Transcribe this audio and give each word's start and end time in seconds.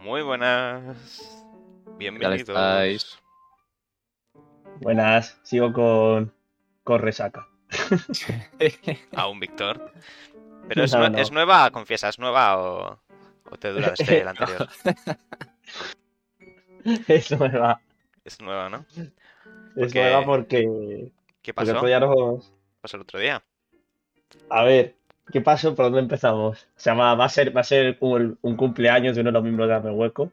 Muy 0.00 0.22
buenas. 0.22 0.96
¿Qué 0.96 1.90
tal 1.90 1.96
Bienvenidos. 1.98 2.48
estáis? 2.48 3.18
Buenas, 4.80 5.38
sigo 5.42 5.72
con, 5.72 6.32
con 6.84 7.00
resaca. 7.00 7.46
Aún, 9.16 9.40
Víctor. 9.40 9.92
Pero 10.68 10.84
es, 10.84 10.92
No, 10.92 11.00
nue- 11.00 11.10
no. 11.12 11.18
¿es 11.18 11.30
nueva, 11.30 11.70
confiesa, 11.70 12.08
es 12.08 12.18
nueva 12.18 12.58
o, 12.58 12.98
o 13.50 13.56
te 13.58 13.70
dura 13.72 13.90
desde 13.90 14.20
el 14.22 14.28
anterior? 14.28 14.68
Es 17.08 17.30
nueva. 17.38 17.78
Es 18.24 18.40
nueva, 18.40 18.70
¿no? 18.70 18.86
Es 19.76 19.94
nueva 19.94 20.24
porque, 20.24 21.12
¿Qué 21.42 21.52
porque 21.52 21.72
pasó? 21.72 21.76
otro 21.76 21.88
día 21.88 22.00
nos... 22.00 22.54
Pasó 22.80 22.96
el 22.96 23.02
otro 23.02 23.20
día. 23.20 23.44
A 24.48 24.64
ver, 24.64 24.96
¿qué 25.32 25.40
pasó? 25.40 25.74
¿Por 25.74 25.86
dónde 25.86 26.00
empezamos? 26.00 26.62
O 26.64 26.80
sea, 26.80 26.94
va 26.94 27.14
va 27.14 27.24
a 27.24 27.28
ser, 27.28 27.56
va 27.56 27.60
a 27.60 27.64
ser 27.64 27.96
un, 28.00 28.38
un 28.42 28.56
cumpleaños 28.56 29.14
de 29.14 29.22
uno 29.22 29.28
de 29.30 29.32
los 29.34 29.42
miembros 29.42 29.68
de 29.68 29.74
Dame 29.74 29.90
Hueco. 29.90 30.32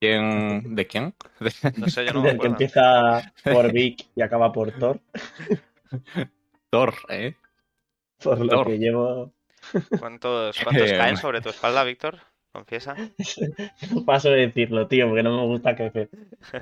¿Quién? 0.00 0.74
¿De 0.74 0.86
quién? 0.86 1.14
No 1.76 1.88
sé, 1.88 2.06
yo 2.06 2.12
no 2.12 2.22
me 2.22 2.38
que 2.38 2.46
empieza 2.46 3.32
por 3.44 3.70
Vic 3.72 4.06
y 4.14 4.22
acaba 4.22 4.52
por 4.52 4.72
Thor. 4.72 5.00
Thor, 6.70 6.94
¿eh? 7.08 7.34
Por 8.22 8.38
lo 8.40 8.48
Thor. 8.48 8.66
que 8.66 8.78
llevo... 8.78 9.32
¿Cuántos, 9.98 10.58
cuántos 10.64 10.90
Eh, 10.90 10.96
caen 10.96 11.16
sobre 11.16 11.40
tu 11.40 11.50
espalda, 11.50 11.84
Víctor? 11.84 12.18
Confiesa. 12.52 12.96
No 13.94 14.04
paso 14.04 14.30
de 14.30 14.46
decirlo, 14.48 14.88
tío, 14.88 15.06
porque 15.06 15.22
no 15.22 15.36
me 15.36 15.46
gusta 15.46 15.76
crecer. 15.76 16.08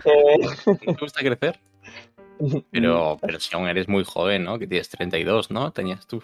Eh, 0.05 0.39
¿No 0.67 0.77
te 0.95 1.01
gusta 1.01 1.21
crecer? 1.21 1.61
Pero, 2.71 3.19
pero 3.21 3.41
si 3.41 3.55
aún 3.57 3.69
eres 3.69 3.89
muy 3.89 4.05
joven, 4.05 4.45
¿no? 4.45 4.59
Que 4.59 4.67
tienes 4.67 4.89
32, 4.91 5.51
¿no? 5.51 5.73
Tenías 5.73 6.07
tú. 6.07 6.23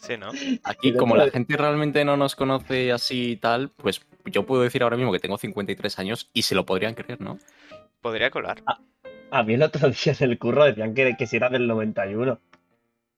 Sí, 0.00 0.16
¿no? 0.16 0.30
Aquí, 0.64 0.94
como 0.94 1.14
la 1.16 1.28
gente 1.30 1.56
realmente 1.56 2.04
no 2.04 2.16
nos 2.16 2.34
conoce 2.34 2.90
así 2.90 3.32
y 3.32 3.36
tal, 3.36 3.68
pues 3.76 4.00
yo 4.24 4.46
puedo 4.46 4.62
decir 4.62 4.82
ahora 4.82 4.96
mismo 4.96 5.12
que 5.12 5.18
tengo 5.18 5.36
53 5.38 5.98
años 5.98 6.30
y 6.32 6.42
se 6.42 6.54
lo 6.54 6.64
podrían 6.64 6.94
creer, 6.94 7.20
¿no? 7.20 7.38
Podría 8.00 8.30
colar. 8.30 8.62
A 9.30 9.42
mí 9.42 9.54
el 9.54 9.62
otro 9.62 9.88
día 10.04 10.14
en 10.18 10.30
el 10.30 10.38
curro 10.38 10.64
decían 10.64 10.94
que, 10.94 11.16
que 11.16 11.26
si 11.26 11.36
era 11.36 11.48
del 11.50 11.66
91. 11.66 12.38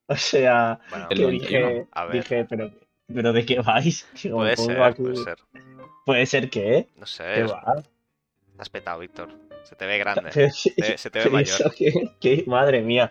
O 0.08 0.16
sea, 0.16 0.80
Bueno, 0.90 1.06
El 1.10 1.18
que 1.18 1.22
91. 1.24 1.68
dije, 1.68 1.86
A 1.92 2.04
ver. 2.06 2.12
dije, 2.16 2.44
pero, 2.50 2.70
pero 3.06 3.32
¿de 3.32 3.46
qué 3.46 3.60
vais? 3.60 4.06
Digo, 4.22 4.38
puede 4.38 4.56
ser, 4.56 4.82
aquí- 4.82 5.02
puede 5.02 5.16
ser. 5.16 5.38
Puede 6.04 6.26
ser 6.26 6.50
que, 6.50 6.88
No 6.96 7.04
¿qué 7.04 7.10
sé, 7.10 7.42
va? 7.44 7.82
has 8.58 8.68
petado, 8.68 8.98
Víctor. 8.98 9.28
Se 9.62 9.76
te 9.76 9.86
ve 9.86 9.98
grande. 9.98 10.30
Te- 10.76 10.98
se 10.98 11.10
te 11.10 11.20
ve 11.20 11.30
mayor. 11.30 11.72
qué- 11.76 12.10
qué- 12.20 12.44
madre 12.48 12.82
mía. 12.82 13.08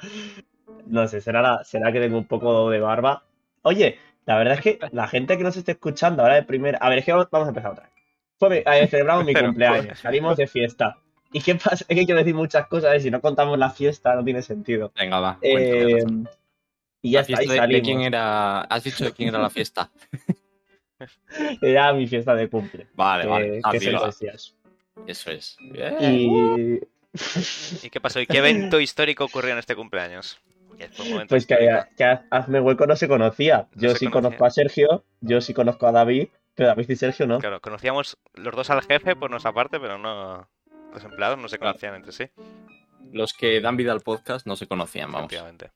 No 0.87 1.07
sé, 1.07 1.21
será, 1.21 1.41
la- 1.41 1.63
será 1.63 1.93
que 1.93 2.01
tengo 2.01 2.17
un 2.17 2.25
poco 2.27 2.69
de 2.69 2.81
barba. 2.81 3.23
Oye, 3.63 3.99
la 4.25 4.37
verdad 4.37 4.55
es 4.55 4.61
que 4.61 4.79
la 4.91 5.07
gente 5.07 5.37
que 5.37 5.43
nos 5.43 5.57
esté 5.57 5.73
escuchando 5.73 6.21
ahora 6.23 6.35
de 6.35 6.43
primera. 6.43 6.77
A 6.79 6.89
ver, 6.89 6.99
es 6.99 7.05
que 7.05 7.11
vamos, 7.11 7.27
vamos 7.31 7.47
a 7.47 7.49
empezar 7.49 7.71
otra 7.71 7.83
vez. 7.85 7.93
Fue 8.39 8.49
mi- 8.49 8.57
eh, 8.65 8.87
celebramos 8.87 9.25
mi 9.25 9.33
Pero, 9.33 9.47
cumpleaños, 9.47 9.99
salimos 9.99 10.37
de 10.37 10.47
fiesta. 10.47 10.97
¿Y 11.33 11.41
qué 11.41 11.55
pasa? 11.55 11.85
Es 11.87 11.97
que 11.97 12.05
quiero 12.05 12.17
decir 12.19 12.35
muchas 12.35 12.67
cosas, 12.67 12.97
y 12.97 13.01
si 13.01 13.11
no 13.11 13.21
contamos 13.21 13.57
la 13.57 13.69
fiesta 13.69 14.15
no 14.15 14.23
tiene 14.23 14.41
sentido. 14.41 14.91
Venga, 14.97 15.19
va. 15.19 15.37
Eh, 15.41 16.03
y 17.03 17.11
ya 17.11 17.19
La 17.19 17.41
está, 17.41 17.65
y 17.67 17.71
de- 17.71 17.81
quién 17.81 18.01
era? 18.01 18.61
¿Has 18.61 18.83
dicho 18.83 19.05
de 19.05 19.11
quién 19.13 19.29
era 19.29 19.39
la 19.39 19.49
fiesta? 19.49 19.89
Era 21.61 21.93
mi 21.93 22.05
fiesta 22.05 22.35
de 22.35 22.47
cumple. 22.47 22.85
Vale, 22.93 23.23
que, 23.23 23.29
vale. 23.29 23.59
Ah, 23.63 23.71
que 23.71 23.79
días. 23.79 24.53
Eso 25.07 25.31
es. 25.31 25.57
Y 25.99 26.79
¿Y 27.81 27.89
qué 27.89 27.99
pasó? 27.99 28.19
¿Y 28.19 28.27
qué 28.27 28.37
evento 28.37 28.79
histórico 28.79 29.25
ocurrió 29.25 29.51
en 29.53 29.57
este 29.57 29.75
cumpleaños? 29.75 30.39
Pues 31.27 31.45
que, 31.45 31.55
Hazme 32.29 32.59
Hueco 32.61 32.85
no 32.87 32.95
se 32.95 33.07
conocía. 33.07 33.67
No 33.75 33.81
Yo 33.81 33.89
se 33.91 33.99
sí 33.99 34.05
conocía. 34.07 34.21
conozco 34.37 34.45
a 34.45 34.49
Sergio, 34.51 35.05
yo 35.21 35.41
sí 35.41 35.53
conozco 35.53 35.87
a 35.87 35.91
David, 35.91 36.27
pero 36.55 36.69
David 36.69 36.89
y 36.89 36.95
Sergio 36.95 37.27
no. 37.27 37.39
Claro, 37.39 37.59
conocíamos 37.61 38.17
los 38.33 38.55
dos 38.55 38.69
al 38.69 38.81
jefe 38.83 39.15
por 39.15 39.29
nuestra 39.31 39.53
parte, 39.53 39.79
pero 39.79 39.97
no. 39.97 40.49
Los 40.93 41.03
empleados 41.03 41.37
no 41.37 41.47
se 41.47 41.57
conocían 41.57 41.95
entre 41.95 42.11
sí, 42.11 42.25
Los 43.13 43.33
que 43.33 43.61
dan 43.61 43.77
vida 43.77 43.91
al 43.93 44.01
podcast 44.01 44.45
no 44.45 44.55
se 44.55 44.67
conocían, 44.67 45.11
vamos. 45.11 45.31
efectivamente. 45.31 45.71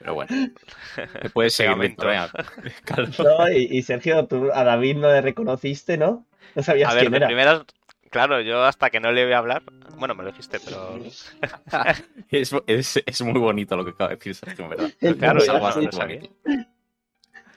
Pero 0.00 0.14
bueno. 0.14 0.28
Te 1.22 1.30
puedes 1.30 1.54
seguir. 1.54 1.96
No, 3.18 3.48
y, 3.50 3.68
y 3.70 3.82
Sergio, 3.82 4.26
tú 4.26 4.50
a 4.52 4.64
David 4.64 4.96
no 4.96 5.08
le 5.08 5.20
reconociste, 5.20 5.96
¿no? 5.98 6.26
No 6.54 6.62
sabías 6.62 6.90
A 6.90 6.94
ver, 6.94 7.02
quién 7.02 7.12
de 7.12 7.16
era. 7.18 7.26
primeras, 7.26 7.62
claro, 8.08 8.40
yo 8.40 8.64
hasta 8.64 8.90
que 8.90 9.00
no 9.00 9.12
le 9.12 9.24
voy 9.24 9.32
a 9.32 9.38
hablar. 9.38 9.62
Bueno, 9.96 10.14
me 10.14 10.22
lo 10.22 10.30
dijiste, 10.30 10.58
pero. 10.60 10.98
Es, 12.30 12.54
es, 12.66 13.02
es 13.06 13.22
muy 13.22 13.40
bonito 13.40 13.74
lo 13.76 13.84
que 13.84 13.92
acaba 13.92 14.10
de 14.10 14.16
decir 14.16 14.34
Sergio, 14.34 14.64
en 14.64 14.70
verdad. 14.70 14.90
Claro, 15.18 15.60
bastante 15.60 15.86
no 15.86 15.92
sabía. 15.92 16.20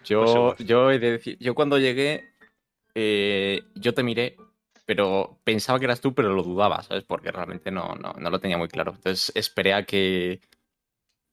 Yo, 0.06 0.56
yo 0.58 0.92
he 0.92 1.00
de 1.00 1.12
decir, 1.12 1.38
yo 1.40 1.54
cuando 1.54 1.78
llegué, 1.78 2.34
eh, 2.96 3.62
yo 3.76 3.94
te 3.94 4.04
miré, 4.04 4.38
pero 4.86 5.40
pensaba 5.44 5.78
que 5.78 5.86
eras 5.86 6.00
tú, 6.00 6.14
pero 6.14 6.34
lo 6.34 6.44
dudaba, 6.44 6.82
¿sabes? 6.84 7.04
Porque 7.04 7.32
realmente 7.32 7.70
no, 7.70 7.96
no, 7.96 8.14
no 8.14 8.30
lo 8.30 8.40
tenía 8.40 8.58
muy 8.58 8.70
claro. 8.70 8.94
Entonces 8.96 9.32
esperé 9.36 9.74
a 9.74 9.84
que. 9.84 10.40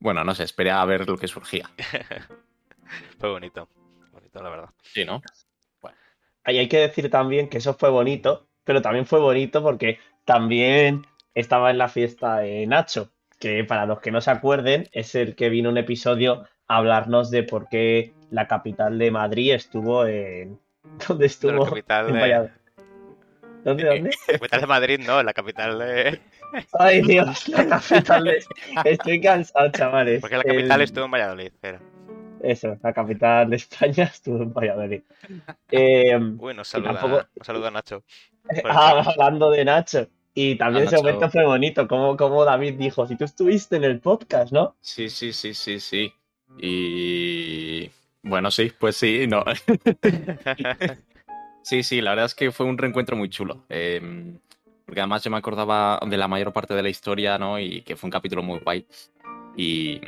Bueno, 0.00 0.24
no 0.24 0.34
sé, 0.34 0.44
esperé 0.44 0.70
a 0.70 0.84
ver 0.84 1.08
lo 1.08 1.16
que 1.16 1.28
surgía. 1.28 1.70
fue 3.18 3.30
bonito. 3.30 3.68
Bonito, 4.12 4.42
la 4.42 4.50
verdad. 4.50 4.70
Sí, 4.82 5.04
¿no? 5.04 5.22
Y 6.48 6.58
hay 6.58 6.68
que 6.68 6.78
decir 6.78 7.10
también 7.10 7.48
que 7.48 7.58
eso 7.58 7.74
fue 7.74 7.90
bonito, 7.90 8.47
pero 8.68 8.82
también 8.82 9.06
fue 9.06 9.18
bonito 9.18 9.62
porque 9.62 9.98
también 10.26 11.06
estaba 11.34 11.70
en 11.70 11.78
la 11.78 11.88
fiesta 11.88 12.40
de 12.40 12.66
Nacho, 12.66 13.10
que 13.40 13.64
para 13.64 13.86
los 13.86 13.98
que 14.00 14.10
no 14.10 14.20
se 14.20 14.30
acuerden, 14.30 14.90
es 14.92 15.14
el 15.14 15.34
que 15.36 15.48
vino 15.48 15.70
un 15.70 15.78
episodio 15.78 16.44
a 16.66 16.76
hablarnos 16.76 17.30
de 17.30 17.44
por 17.44 17.70
qué 17.70 18.12
la 18.30 18.46
capital 18.46 18.98
de 18.98 19.10
Madrid 19.10 19.54
estuvo 19.54 20.04
en. 20.04 20.60
¿Dónde 21.08 21.14
Pero 21.16 21.24
estuvo? 21.24 21.64
la 21.64 21.70
capital 21.70 22.08
En 22.08 22.12
de, 22.12 22.20
Valladolid. 22.20 22.52
¿Dónde, 23.64 23.84
dónde? 23.84 24.10
capital 24.26 24.60
de 24.60 24.66
Madrid, 24.66 25.00
no, 25.06 25.22
la 25.22 25.32
capital 25.32 25.78
de. 25.78 26.20
Ay, 26.78 27.00
Dios, 27.00 27.48
la 27.48 27.66
capital 27.66 28.24
de... 28.24 28.44
Estoy 28.84 29.18
cansado, 29.22 29.70
chavales. 29.70 30.20
Porque 30.20 30.36
la 30.36 30.44
capital 30.44 30.82
Eh, 30.82 30.84
estuvo 30.84 31.06
en 31.06 31.10
Valladolid. 31.10 31.52
Era. 31.62 31.80
Eso, 32.42 32.76
la 32.82 32.92
capital 32.92 33.50
de 33.50 33.56
España 33.56 34.04
estuvo 34.12 34.42
en 34.42 34.52
Valladolid. 34.52 35.02
Eh, 35.70 36.18
nos 36.18 36.68
saluda, 36.68 37.00
tampoco- 37.00 37.26
saluda 37.42 37.70
Nacho. 37.70 38.02
Por 38.42 38.56
el 38.56 38.62
ah, 38.76 39.02
hablando 39.06 39.50
de 39.50 39.64
Nacho. 39.64 40.08
Y 40.34 40.54
también 40.56 40.84
Ah, 40.84 40.86
ese 40.86 40.96
Nacho. 40.96 41.04
momento 41.06 41.30
fue 41.30 41.44
bonito, 41.44 41.88
como, 41.88 42.16
como 42.16 42.44
David 42.44 42.74
dijo, 42.74 43.06
si 43.06 43.16
tú 43.16 43.24
estuviste 43.24 43.76
en 43.76 43.84
el 43.84 44.00
podcast, 44.00 44.52
¿no? 44.52 44.76
Sí, 44.80 45.08
sí, 45.10 45.32
sí, 45.32 45.52
sí, 45.54 45.80
sí. 45.80 46.12
Y. 46.60 47.90
Bueno, 48.22 48.50
sí, 48.50 48.72
pues 48.78 48.96
sí, 48.96 49.26
no. 49.26 49.44
Sí, 51.62 51.82
sí, 51.82 52.00
la 52.00 52.10
verdad 52.10 52.26
es 52.26 52.34
que 52.34 52.50
fue 52.50 52.64
un 52.64 52.78
reencuentro 52.78 53.14
muy 53.16 53.28
chulo. 53.28 53.64
eh, 53.68 54.00
porque 54.86 55.00
además 55.02 55.22
yo 55.22 55.30
me 55.30 55.36
acordaba 55.36 56.00
de 56.06 56.16
la 56.16 56.28
mayor 56.28 56.50
parte 56.50 56.72
de 56.72 56.82
la 56.82 56.88
historia, 56.88 57.36
¿no? 57.36 57.58
Y 57.58 57.82
que 57.82 57.94
fue 57.94 58.06
un 58.06 58.10
capítulo 58.10 58.42
muy 58.42 58.58
guay. 58.60 58.86
Y, 59.54 60.00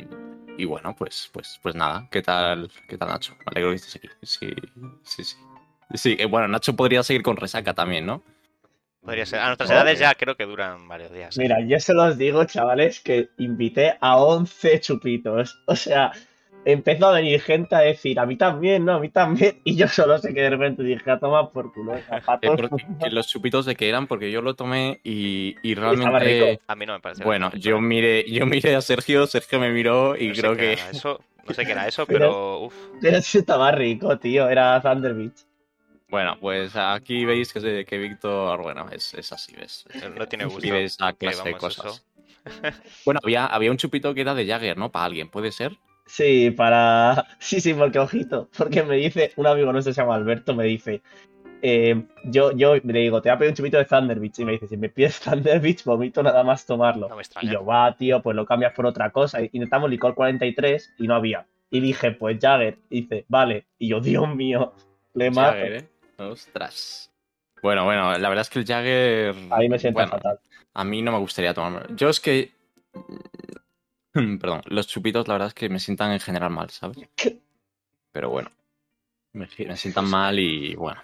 y 0.57 0.65
bueno, 0.65 0.95
pues, 0.95 1.29
pues, 1.31 1.59
pues 1.61 1.75
nada. 1.75 2.07
¿Qué 2.11 2.21
tal, 2.21 2.69
qué 2.87 2.97
tal, 2.97 3.09
Nacho? 3.09 3.35
Me 3.39 3.43
alegro 3.47 3.71
que 3.71 3.75
estés 3.77 3.95
aquí. 3.95 4.09
Sí, 4.23 4.49
sí, 5.03 5.23
sí. 5.23 5.37
Sí, 5.93 6.15
eh, 6.19 6.25
bueno, 6.25 6.47
Nacho 6.47 6.75
podría 6.75 7.03
seguir 7.03 7.23
con 7.23 7.37
resaca 7.37 7.73
también, 7.73 8.05
¿no? 8.05 8.23
Podría 9.01 9.25
ser. 9.25 9.39
A 9.39 9.47
nuestras 9.47 9.71
edades 9.71 9.99
ya 9.99 10.13
creo 10.15 10.37
que 10.37 10.45
duran 10.45 10.87
varios 10.87 11.11
días. 11.11 11.37
Mira, 11.37 11.59
yo 11.65 11.79
se 11.79 11.93
los 11.93 12.17
digo, 12.17 12.45
chavales, 12.45 12.99
que 12.99 13.29
invité 13.37 13.97
a 13.99 14.17
11 14.17 14.79
chupitos. 14.79 15.61
O 15.65 15.75
sea, 15.75 16.11
empezó 16.65 17.07
a 17.07 17.13
venir 17.13 17.41
gente 17.41 17.75
a 17.75 17.79
decir, 17.79 18.19
a 18.19 18.25
mí 18.25 18.35
también, 18.35 18.85
no, 18.85 18.93
a 18.95 18.99
mí 18.99 19.09
también. 19.09 19.59
Y 19.65 19.75
yo 19.75 19.87
solo 19.87 20.17
sé 20.17 20.33
que 20.33 20.41
de 20.41 20.49
repente 20.51 20.83
dije, 20.83 21.09
a 21.11 21.19
tomar 21.19 21.49
por 21.51 21.73
culo, 21.73 21.95
Eh, 21.95 22.03
zapatos. 22.07 22.55
porque- 22.59 22.85
que 23.03 23.09
los 23.11 23.27
chupitos 23.27 23.65
de 23.65 23.75
qué 23.75 23.89
eran, 23.89 24.07
porque 24.07 24.31
yo 24.31 24.41
lo 24.41 24.55
tomé 24.55 24.99
y, 25.03 25.55
y 25.63 25.73
Estaba 25.73 25.93
realmente. 25.93 26.49
rico. 26.51 26.63
A 26.67 26.75
mí 26.75 26.85
no 26.85 26.93
me 26.93 26.99
parece. 26.99 27.23
Bueno, 27.23 27.51
yo 27.55 27.79
miré, 27.81 28.29
yo 28.29 28.45
miré 28.45 28.75
a 28.75 28.81
Sergio, 28.81 29.27
Sergio 29.27 29.59
me 29.59 29.71
miró 29.71 30.15
y 30.17 30.27
no 30.29 30.33
creo 30.33 30.55
que. 30.55 30.73
eso. 30.73 31.19
No 31.47 31.53
sé 31.55 31.65
qué 31.65 31.71
era 31.71 31.87
eso, 31.87 32.05
Pero- 32.07 32.19
pero. 32.19 32.59
Uf. 32.65 32.75
Pero 33.01 33.21
sí 33.21 33.39
estaba 33.39 33.71
rico, 33.71 34.17
tío, 34.19 34.47
era 34.49 34.79
Thunder 34.81 35.13
Beach. 35.13 35.45
Bueno, 36.09 36.37
pues 36.41 36.75
aquí 36.75 37.23
veis 37.25 37.53
que, 37.53 37.85
que 37.85 37.97
Víctor, 37.97 38.61
bueno, 38.61 38.85
es, 38.91 39.13
es 39.13 39.31
así, 39.31 39.55
¿ves? 39.55 39.85
No 40.15 40.27
tiene 40.27 40.43
gusto. 40.43 40.59
Vive 40.61 40.83
esa 40.83 41.07
Ahí 41.07 41.13
clase 41.13 41.43
de 41.43 41.53
cosas. 41.53 42.05
Bueno, 43.05 43.19
había, 43.23 43.45
había 43.45 43.69
un 43.71 43.77
chupito 43.77 44.13
que 44.13 44.21
era 44.21 44.33
de 44.33 44.45
Jagger, 44.47 44.75
¿no? 44.77 44.91
Para 44.91 45.05
alguien, 45.05 45.29
¿puede 45.29 45.51
ser? 45.51 45.77
Sí, 46.11 46.51
para. 46.51 47.25
Sí, 47.39 47.61
sí, 47.61 47.73
porque 47.73 47.97
ojito. 47.99 48.49
Porque 48.57 48.83
me 48.83 48.97
dice, 48.97 49.31
un 49.37 49.47
amigo 49.47 49.71
nuestro 49.71 49.93
se 49.93 50.01
llama 50.01 50.15
Alberto, 50.15 50.53
me 50.53 50.65
dice. 50.65 51.01
eh, 51.61 52.03
yo, 52.25 52.51
yo 52.51 52.75
le 52.75 52.99
digo, 52.99 53.21
te 53.21 53.29
voy 53.29 53.35
a 53.35 53.37
pedir 53.37 53.51
un 53.51 53.55
chupito 53.55 53.77
de 53.77 53.85
Thunder 53.85 54.19
Beach. 54.19 54.39
Y 54.39 54.45
me 54.45 54.51
dice, 54.53 54.67
si 54.67 54.75
me 54.75 54.89
pides 54.89 55.19
Thunder 55.23 55.61
Beach, 55.61 55.85
vomito 55.85 56.21
nada 56.21 56.43
más 56.43 56.65
tomarlo. 56.65 57.07
No 57.07 57.15
me 57.15 57.23
Y 57.41 57.49
yo, 57.49 57.65
va, 57.65 57.95
tío, 57.95 58.21
pues 58.21 58.35
lo 58.35 58.45
cambias 58.45 58.73
por 58.73 58.85
otra 58.85 59.11
cosa. 59.11 59.41
Y 59.41 59.49
Intentamos 59.53 59.89
licor 59.89 60.13
43 60.13 60.95
y 60.97 61.07
no 61.07 61.15
había. 61.15 61.47
Y 61.69 61.79
dije, 61.79 62.11
pues 62.11 62.37
Jagger. 62.41 62.77
Y 62.89 63.03
dice, 63.03 63.23
vale. 63.29 63.67
Y 63.79 63.87
yo, 63.87 64.01
Dios 64.01 64.35
mío, 64.35 64.73
le 65.13 65.31
mato. 65.31 65.53
Jagger, 65.53 65.73
¿eh? 65.73 65.87
Ostras. 66.17 67.09
Bueno, 67.63 67.85
bueno, 67.85 68.17
la 68.17 68.27
verdad 68.27 68.41
es 68.41 68.49
que 68.49 68.59
el 68.59 68.65
Jagger. 68.65 69.35
Ahí 69.49 69.69
me 69.69 69.79
siento 69.79 69.99
bueno, 69.99 70.11
fatal. 70.11 70.39
A 70.73 70.83
mí 70.83 71.01
no 71.01 71.13
me 71.13 71.19
gustaría 71.19 71.53
tomarlo. 71.53 71.83
Yo 71.95 72.09
es 72.09 72.19
que. 72.19 72.51
Perdón, 74.39 74.61
los 74.65 74.87
chupitos, 74.87 75.27
la 75.27 75.35
verdad 75.35 75.47
es 75.49 75.53
que 75.53 75.69
me 75.69 75.79
sientan 75.79 76.11
en 76.11 76.19
general 76.19 76.49
mal, 76.49 76.69
¿sabes? 76.69 76.97
Pero 78.11 78.29
bueno. 78.29 78.51
Me, 79.33 79.47
me 79.65 79.77
sientan 79.77 80.09
mal 80.09 80.37
y 80.37 80.75
bueno. 80.75 81.01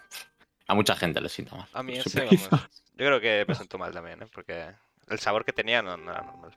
A 0.67 0.75
mucha 0.75 0.95
gente 0.95 1.21
le 1.21 1.29
sienta 1.29 1.55
mal. 1.55 1.67
A 1.71 1.83
mí 1.83 1.93
ese, 1.93 2.25
vamos, 2.25 2.49
yo 2.97 3.05
creo 3.05 3.21
que 3.21 3.45
me 3.47 3.55
sentó 3.55 3.77
mal 3.77 3.93
también, 3.93 4.21
¿eh? 4.21 4.25
Porque 4.33 4.65
el 5.07 5.19
sabor 5.19 5.45
que 5.45 5.53
tenía 5.53 5.81
no, 5.81 5.95
no 5.95 6.11
era 6.11 6.21
normal. 6.23 6.51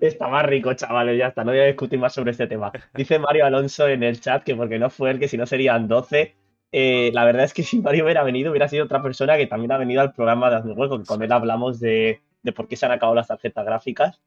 Está 0.00 0.28
más 0.28 0.46
rico, 0.46 0.72
chavales, 0.74 1.18
ya 1.18 1.28
está. 1.28 1.42
No 1.42 1.50
voy 1.50 1.60
a 1.60 1.64
discutir 1.64 1.98
más 1.98 2.12
sobre 2.12 2.30
este 2.30 2.46
tema. 2.46 2.70
Dice 2.94 3.18
Mario 3.18 3.46
Alonso 3.46 3.88
en 3.88 4.04
el 4.04 4.20
chat 4.20 4.44
que 4.44 4.54
porque 4.54 4.78
no 4.78 4.90
fue 4.90 5.10
él, 5.10 5.18
que 5.18 5.26
si 5.26 5.36
no 5.36 5.46
serían 5.46 5.88
12. 5.88 6.36
Eh, 6.70 7.10
la 7.12 7.24
verdad 7.24 7.44
es 7.44 7.54
que 7.54 7.62
si 7.64 7.80
Mario 7.80 8.04
hubiera 8.04 8.22
venido, 8.22 8.52
hubiera 8.52 8.68
sido 8.68 8.84
otra 8.84 9.02
persona 9.02 9.36
que 9.36 9.48
también 9.48 9.72
ha 9.72 9.78
venido 9.78 10.02
al 10.02 10.12
programa 10.12 10.50
de 10.50 10.56
Hazme 10.56 10.72
Hueco, 10.74 11.00
que 11.00 11.06
con 11.06 11.20
él 11.22 11.32
hablamos 11.32 11.80
de, 11.80 12.20
de 12.42 12.52
por 12.52 12.68
qué 12.68 12.76
se 12.76 12.86
han 12.86 12.92
acabado 12.92 13.16
las 13.16 13.26
tarjetas 13.26 13.64
gráficas 13.64 14.20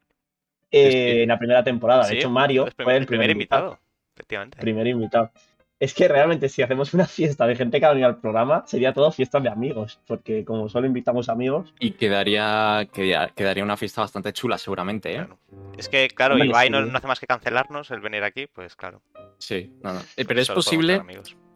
eh, 0.74 1.24
en 1.24 1.30
la 1.30 1.38
primera 1.40 1.64
temporada. 1.64 2.04
De 2.04 2.10
Sí, 2.10 2.18
hecho, 2.18 2.30
Mario 2.30 2.68
fue 2.76 2.98
el 2.98 3.06
primer, 3.06 3.30
invitado. 3.30 3.80
efectivamente. 4.16 4.58
Primer 4.60 4.88
invitado. 4.88 5.32
Es 5.80 5.94
que 5.94 6.08
realmente 6.08 6.48
si 6.48 6.62
hacemos 6.62 6.94
una 6.94 7.06
fiesta 7.08 7.46
de 7.46 7.56
gente 7.58 7.80
que 7.80 7.86
ha 7.86 7.90
venido 7.90 8.08
al 8.08 8.18
programa, 8.22 8.64
sería 8.66 8.94
todo 8.94 9.12
fiestas 9.12 9.44
de 9.44 9.50
amigos, 9.50 10.00
porque 10.08 10.46
como 10.46 10.70
solo 10.70 10.88
invitamos 10.88 11.28
amigos, 11.28 11.74
Y 11.80 11.92
quedaría, 11.92 12.88
quedaría, 12.94 13.32
quedaría 13.36 13.64
una 13.66 13.76
fiesta 13.76 14.00
bastante 14.02 14.32
chula, 14.32 14.58
seguramente, 14.58 15.12
¿eh? 15.12 15.16
Claro. 15.16 15.40
Es 15.78 15.90
que, 15.90 16.08
claro, 16.08 16.36
Hombre, 16.36 16.48
Ibai 16.48 16.70
no, 16.70 16.84
sí. 16.86 16.90
no 16.90 16.98
hace 16.98 17.08
más 17.08 17.20
que 17.20 17.28
cancelarnos 17.28 17.92
el 17.92 18.00
venir 18.00 18.24
aquí, 18.24 18.48
pues 18.48 18.76
claro. 18.78 19.02
Sí, 19.40 19.74
no, 19.84 19.94
no. 19.94 20.00
Eh, 20.16 20.24
pero 20.26 20.40
es 20.40 20.50
posible, 20.50 21.02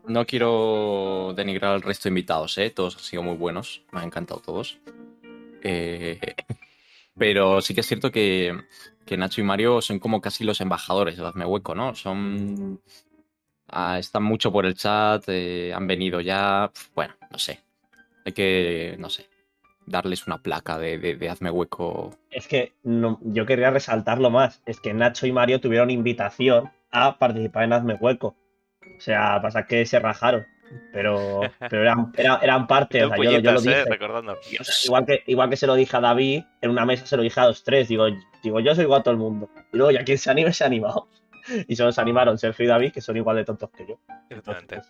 no 0.08 0.26
quiero 0.26 1.34
denigrar 1.36 1.74
al 1.76 1.82
resto 1.82 2.04
de 2.04 2.10
invitados, 2.10 2.58
¿eh? 2.58 2.70
Todos 2.72 2.96
han 2.98 3.04
sido 3.04 3.24
muy 3.24 3.38
buenos, 3.38 3.84
me 3.92 4.00
han 4.00 4.08
encantado 4.08 4.42
todos. 4.42 4.78
Eh, 5.64 6.20
pero 7.18 7.62
sí 7.62 7.74
que 7.74 7.82
es 7.82 7.88
cierto 7.88 8.12
que, 8.12 8.58
que 9.06 9.18
Nacho 9.18 9.42
y 9.42 9.44
Mario 9.44 9.82
son 9.82 10.00
como 10.00 10.22
casi 10.22 10.44
los 10.44 10.62
embajadores 10.62 11.18
de 11.18 11.26
Hazme 11.26 11.46
Hueco, 11.46 11.76
¿no? 11.76 11.96
Son... 11.96 12.80
ah, 13.70 14.00
están 14.00 14.24
mucho 14.24 14.52
por 14.52 14.66
el 14.66 14.76
chat, 14.76 15.24
eh, 15.28 15.74
han 15.74 15.88
venido 15.88 16.22
ya... 16.22 16.72
Bueno, 16.96 17.16
no 17.32 17.38
sé. 17.40 17.62
Hay 18.26 18.34
que, 18.34 18.96
no 19.00 19.10
sé, 19.10 19.28
darles 19.86 20.28
una 20.28 20.40
placa 20.40 20.78
de, 20.78 20.98
de, 20.98 21.16
de 21.16 21.30
Hazme 21.30 21.52
Hueco. 21.52 22.12
es 22.30 22.48
que 22.48 22.74
no- 22.84 23.20
yo 23.24 23.46
querría 23.46 23.72
resaltarlo 23.72 24.30
más. 24.30 24.62
Es 24.66 24.80
que 24.80 24.94
Nacho 24.94 25.28
y 25.28 25.32
Mario 25.32 25.62
tuvieron 25.62 25.90
invitación 25.92 26.72
a 26.92 27.18
participar 27.20 27.64
en 27.66 27.74
Hazme 27.74 27.96
Hueco. 27.96 28.36
O 28.98 29.02
sea, 29.02 29.42
pasa 29.42 29.66
que 29.68 29.86
se 29.86 30.00
rajaron. 30.00 30.46
Pero, 30.92 31.42
pero 31.70 31.82
eran, 31.82 32.12
eran, 32.18 32.40
eran 32.42 32.68
parte. 32.68 33.04
O 33.04 33.10
Tengo 33.10 33.24
sea, 33.24 33.32
yo, 33.34 33.40
yo 33.40 33.52
lo 33.52 33.60
eh, 33.60 33.64
dije. 33.64 33.86
recordando. 33.86 34.38
Y, 34.52 34.62
o 34.62 34.64
sea, 34.64 34.74
igual, 34.86 35.06
que, 35.06 35.24
igual 35.28 35.50
que 35.50 35.58
se 35.58 35.68
lo 35.68 35.76
dije 35.76 35.98
a 35.98 36.02
David, 36.02 36.44
en 36.62 36.70
una 36.70 36.86
mesa 36.86 37.06
se 37.06 37.18
lo 37.18 37.24
dije 37.24 37.40
a 37.40 37.48
los 37.48 37.64
tres. 37.64 37.88
Digo, 37.88 38.06
digo 38.44 38.60
yo 38.60 38.76
soy 38.76 38.84
igual 38.86 39.02
a 39.02 39.04
todo 39.04 39.14
el 39.14 39.20
mundo. 39.20 39.50
Y 39.72 39.78
luego 39.78 39.92
ya 39.92 40.04
quien 40.04 40.18
se 40.18 40.30
anime, 40.32 40.52
se 40.54 40.64
ha 40.64 40.68
animado. 40.68 41.08
Y 41.68 41.76
solo 41.78 41.92
se 41.94 42.02
animaron 42.02 42.38
Sergio 42.38 42.66
y 42.66 42.68
David, 42.68 42.92
que 42.92 43.00
son 43.02 43.16
igual 43.16 43.38
de 43.38 43.46
tontos 43.46 43.70
que 43.70 43.88
yo. 43.88 44.00
Entonces, 44.30 44.86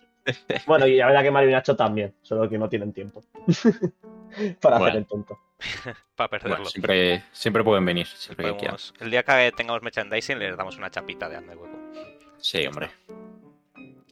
bueno, 0.66 0.86
y 0.88 0.96
la 0.96 1.06
verdad 1.06 1.22
que 1.22 1.30
Mario 1.30 1.50
y 1.50 1.52
Nacho 1.52 1.76
también, 1.76 2.14
solo 2.22 2.48
que 2.48 2.58
no 2.58 2.68
tienen 2.68 2.92
tiempo 2.92 3.22
para 4.60 4.78
Bueno. 4.78 4.86
hacer 4.86 4.96
el 4.96 5.06
tonto. 5.06 5.38
Para 6.16 6.28
perderlo. 6.28 6.56
Bueno, 6.56 6.70
siempre, 6.70 7.22
siempre 7.32 7.62
pueden 7.62 7.84
venir, 7.84 8.06
siempre 8.08 8.56
que 8.56 8.68
el 9.00 9.10
día 9.10 9.22
que 9.22 9.52
tengamos 9.56 9.82
merchandising 9.82 10.38
les 10.38 10.56
damos 10.56 10.76
una 10.76 10.90
chapita 10.90 11.28
de 11.28 11.36
Hazme 11.36 11.54
Hueco. 11.54 11.78
Sí, 12.38 12.66
hombre. 12.66 12.90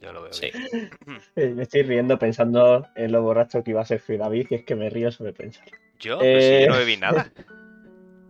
Yo 0.01 0.13
lo 0.13 0.23
veo 0.23 0.33
Sí. 0.33 0.51
bien. 0.53 0.91
Eh, 1.37 1.49
Me 1.55 1.63
estoy 1.65 1.83
riendo 1.83 2.19
pensando 2.19 2.87
en 2.97 3.13
lo 3.13 3.23
borracho 3.23 3.63
que 3.65 3.71
iba 3.73 3.81
a 3.81 3.85
ser 3.87 4.03
y 4.09 4.17
David, 4.17 4.47
y 4.51 4.55
es 4.57 4.65
que 4.65 4.75
me 4.77 4.91
río 4.91 5.11
sobre 5.11 5.33
pensar. 5.33 5.65
Yo, 5.99 6.19
Pero 6.19 6.41
si 6.41 6.47
Eh, 6.47 6.65
yo 6.67 6.73
no 6.73 6.79
bebí 6.79 6.97
nada. 6.97 7.31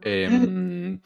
Eh, 0.08 0.28
bueno, 0.30 1.00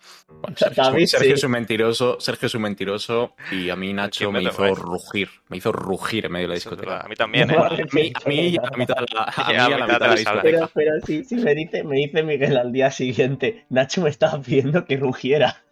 Sergio, 0.56 0.82
David, 0.82 1.06
Sergio 1.06 1.28
sí. 1.28 1.32
es 1.32 1.44
un 1.44 1.50
mentiroso, 1.52 2.20
Sergio 2.20 2.46
es 2.46 2.54
un 2.54 2.60
mentiroso 2.62 3.34
y 3.50 3.70
a 3.70 3.76
mí 3.76 3.94
Nacho 3.94 4.30
¿Quién 4.30 4.32
me 4.32 4.40
me 4.42 4.50
hizo 4.50 4.74
rugir, 4.74 5.30
me 5.48 5.56
hizo 5.56 5.72
rugir 5.72 6.26
en 6.26 6.32
medio 6.32 6.44
de 6.44 6.48
la 6.48 6.54
discoteca. 6.56 7.00
A 7.00 7.08
mí 7.08 7.14
también, 7.14 7.48
No, 7.48 7.54
¿eh? 7.54 7.82
A 7.90 7.94
mí, 7.94 8.12
a 8.14 8.28
mí 8.28 8.48
y 8.48 8.56
a 8.58 8.62
la 8.62 8.76
mitad 8.76 8.96
de 8.96 9.06
la, 9.14 9.22
a 9.34 9.48
mí 9.52 9.56
a 9.56 9.68
la 9.78 9.86
mitad 9.86 10.00
de 10.00 10.06
la 10.08 10.16
sala. 10.18 10.42
Pero, 10.42 10.58
discoteca. 10.58 10.72
pero 10.74 11.00
sí, 11.06 11.24
sí, 11.24 11.36
me 11.36 11.54
dice, 11.54 11.82
me 11.82 11.96
dice 11.96 12.22
Miguel 12.22 12.58
al 12.58 12.72
día 12.72 12.90
siguiente, 12.90 13.64
Nacho 13.70 14.02
me 14.02 14.10
estaba 14.10 14.38
pidiendo 14.42 14.84
que 14.84 14.98
rugiera. 14.98 15.62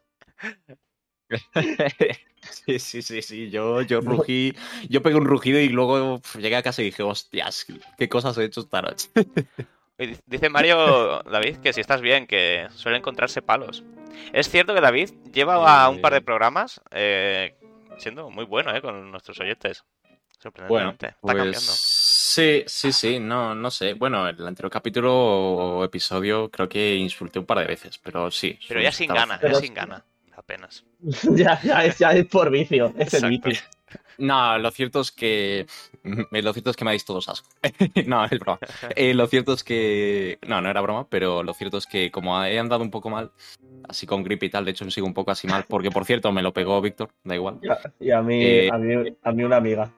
Sí, 2.51 2.79
sí, 2.79 3.03
sí, 3.03 3.21
sí, 3.21 3.51
yo, 3.51 3.83
yo 3.83 4.01
rugí, 4.01 4.55
yo 4.89 5.03
pegué 5.03 5.17
un 5.17 5.27
rugido 5.27 5.61
y 5.61 5.69
luego 5.69 6.21
llegué 6.39 6.57
a 6.57 6.63
casa 6.63 6.81
y 6.81 6.87
dije, 6.87 7.03
hostias, 7.03 7.67
qué 7.99 8.09
cosas 8.09 8.39
he 8.39 8.45
hecho 8.45 8.61
esta 8.61 8.81
noche. 8.81 9.11
Dice 10.27 10.49
Mario, 10.49 11.23
David, 11.25 11.57
que 11.57 11.73
si 11.73 11.81
estás 11.81 12.01
bien, 12.01 12.27
que 12.27 12.69
suele 12.75 12.99
encontrarse 12.99 13.43
palos. 13.43 13.83
Es 14.33 14.49
cierto 14.49 14.73
que 14.75 14.81
David 14.81 15.11
lleva 15.33 15.85
a 15.85 15.89
un 15.91 16.01
par 16.01 16.13
de 16.15 16.21
programas 16.21 16.81
eh, 16.93 17.55
siendo 17.99 18.31
muy 18.31 18.45
bueno 18.45 18.75
eh, 18.75 18.81
con 18.81 19.11
nuestros 19.11 19.39
oyentes. 19.41 19.85
Bueno, 20.41 20.93
Sorprendentemente. 20.93 21.07
Está 21.09 21.21
pues 21.21 21.35
cambiando. 21.37 21.73
sí, 21.73 22.65
sí, 22.67 22.93
sí, 22.93 23.19
no, 23.19 23.55
no 23.57 23.71
sé. 23.73 23.95
Bueno, 23.95 24.29
el 24.29 24.47
anterior 24.47 24.71
capítulo 24.71 25.13
o 25.13 25.85
episodio 25.85 26.49
creo 26.49 26.69
que 26.69 26.95
insulté 26.95 27.41
un 27.41 27.47
par 27.47 27.59
de 27.59 27.67
veces, 27.67 27.99
pero 27.99 28.31
sí. 28.31 28.57
Pero 28.69 28.81
ya 28.81 28.93
sin 28.93 29.11
estaba- 29.11 29.27
gana, 29.27 29.41
ya 29.43 29.55
sin 29.55 29.75
gana. 29.75 30.05
Apenas. 30.39 30.85
ya, 31.35 31.61
ya, 31.63 31.85
es, 31.85 31.99
ya 31.99 32.13
es 32.13 32.25
por 32.27 32.49
vicio, 32.51 32.95
es 32.97 33.13
el 33.15 33.29
vicio. 33.29 33.61
No, 34.19 34.57
lo 34.59 34.71
cierto 34.71 35.01
es 35.01 35.11
que. 35.11 35.67
Lo 36.31 36.53
cierto 36.53 36.71
es 36.71 36.77
que 36.77 36.85
me 36.85 36.93
dais 36.93 37.05
todos 37.05 37.29
asco. 37.29 37.49
no, 38.07 38.25
es 38.25 38.39
broma. 38.39 38.59
Eh, 38.95 39.15
lo 39.15 39.27
cierto 39.27 39.53
es 39.53 39.65
que. 39.65 40.39
No, 40.47 40.61
no 40.61 40.71
era 40.71 40.81
broma, 40.81 41.09
pero 41.09 41.43
lo 41.43 41.55
cierto 41.55 41.77
es 41.79 41.87
que 41.87 42.11
como 42.11 42.41
he 42.45 42.59
andado 42.59 42.83
un 42.83 42.91
poco 42.91 43.11
mal, 43.11 43.33
así 43.89 44.07
con 44.07 44.23
gripe 44.23 44.47
y 44.47 44.51
tal, 44.51 44.65
de 44.65 44.71
hecho 44.73 44.85
me 44.85 44.91
sigo 44.93 45.07
un 45.07 45.15
poco 45.15 45.31
así 45.33 45.47
mal, 45.49 45.65
porque 45.69 45.91
por 45.91 46.05
cierto 46.05 46.31
me 46.33 46.43
lo 46.43 46.53
pegó 46.53 46.81
Víctor, 46.81 47.11
da 47.25 47.35
igual. 47.35 47.59
Y 47.99 48.11
a 48.13 48.23
mí, 48.23 48.45
Eh, 48.45 48.71
a 48.73 48.79
mí, 48.79 49.17
a 49.23 49.33
mí 49.33 49.43
una 49.45 49.57
amiga. 49.57 49.91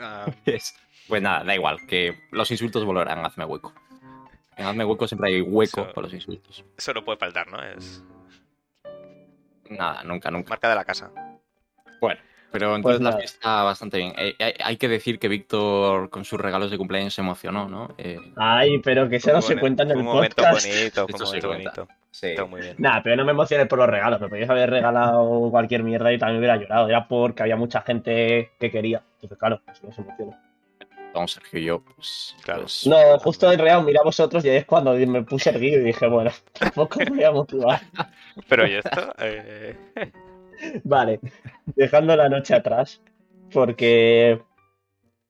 Ah, 0.00 0.26
Es- 0.46 0.74
Pues 1.08 1.22
nada, 1.22 1.44
da 1.44 1.54
igual, 1.54 1.78
que 1.86 2.16
los 2.30 2.50
insultos 2.50 2.84
volverán, 2.84 3.24
hazme 3.24 3.44
hueco. 3.44 3.72
En 4.56 4.66
hazme 4.66 4.84
hueco 4.84 5.06
siempre 5.08 5.30
hay 5.30 5.40
hueco 5.40 5.82
Eso- 5.82 5.92
para 5.92 6.02
los 6.06 6.14
insultos. 6.14 6.64
Eso 6.76 6.94
no 6.94 7.04
puede 7.04 7.18
faltar, 7.18 7.48
¿no? 7.48 7.62
Es 7.62 8.02
Nada, 9.76 10.02
nunca, 10.04 10.30
nunca. 10.30 10.50
marca 10.50 10.68
de 10.68 10.74
la 10.74 10.84
casa. 10.84 11.10
Bueno, 12.00 12.20
pero 12.50 12.76
entonces 12.76 13.00
la 13.00 13.10
nada. 13.10 13.20
fiesta 13.20 13.62
bastante 13.62 13.96
bien. 13.98 14.12
Eh, 14.18 14.34
hay, 14.38 14.54
hay 14.62 14.76
que 14.76 14.88
decir 14.88 15.18
que 15.18 15.28
Víctor 15.28 16.10
con 16.10 16.24
sus 16.24 16.40
regalos 16.40 16.70
de 16.70 16.76
cumpleaños 16.78 17.14
se 17.14 17.20
emocionó, 17.22 17.68
¿no? 17.68 17.94
Eh, 17.96 18.18
Ay, 18.36 18.78
pero 18.78 19.08
que 19.08 19.16
eso 19.16 19.32
no 19.32 19.40
se 19.40 19.56
cuenta 19.58 19.84
en 19.84 19.92
el 19.92 19.98
un 19.98 20.04
momento 20.04 20.36
podcast. 20.36 20.66
bonito, 20.66 21.06
un 21.06 21.20
momento 21.24 21.48
bonito. 21.48 21.88
sí. 22.10 22.26
Estuvo 22.28 22.48
muy 22.48 22.60
bien. 22.60 22.74
Nah, 22.78 23.00
pero 23.02 23.16
no 23.16 23.24
me 23.24 23.32
emociones 23.32 23.66
por 23.68 23.78
los 23.78 23.88
regalos, 23.88 24.20
me 24.20 24.28
podías 24.28 24.50
haber 24.50 24.68
regalado 24.70 25.48
cualquier 25.50 25.82
mierda 25.82 26.12
y 26.12 26.18
también 26.18 26.38
hubiera 26.38 26.56
llorado. 26.56 26.88
Era 26.88 27.08
porque 27.08 27.42
había 27.42 27.56
mucha 27.56 27.80
gente 27.82 28.50
que 28.60 28.70
quería. 28.70 29.02
Entonces, 29.14 29.38
claro, 29.38 29.62
eso 29.72 29.86
no 29.86 29.92
se 29.92 30.02
emociona. 30.02 30.38
Vamos, 31.14 31.32
Sergio 31.32 31.58
y 31.60 31.64
yo, 31.64 31.80
pues. 31.82 32.34
Claro. 32.42 32.62
pues- 32.62 32.86
No, 32.86 32.96
justo 33.18 33.52
en 33.52 33.58
real, 33.58 33.84
mira 33.84 34.00
vosotros 34.02 34.44
y 34.44 34.48
ahí 34.48 34.56
es 34.58 34.64
cuando 34.64 34.94
me 34.94 35.22
puse 35.22 35.50
erguido 35.50 35.80
y 35.80 35.84
dije, 35.84 36.06
bueno, 36.06 36.30
tampoco 36.58 36.98
me 37.00 37.10
voy 37.10 37.24
a 37.24 37.30
motivar. 37.32 37.80
Pero 38.48 38.66
¿y 38.66 38.74
esto? 38.74 39.14
Eh, 39.18 39.76
Vale, 40.84 41.20
dejando 41.76 42.14
la 42.16 42.28
noche 42.28 42.54
atrás, 42.54 43.02
porque 43.52 44.40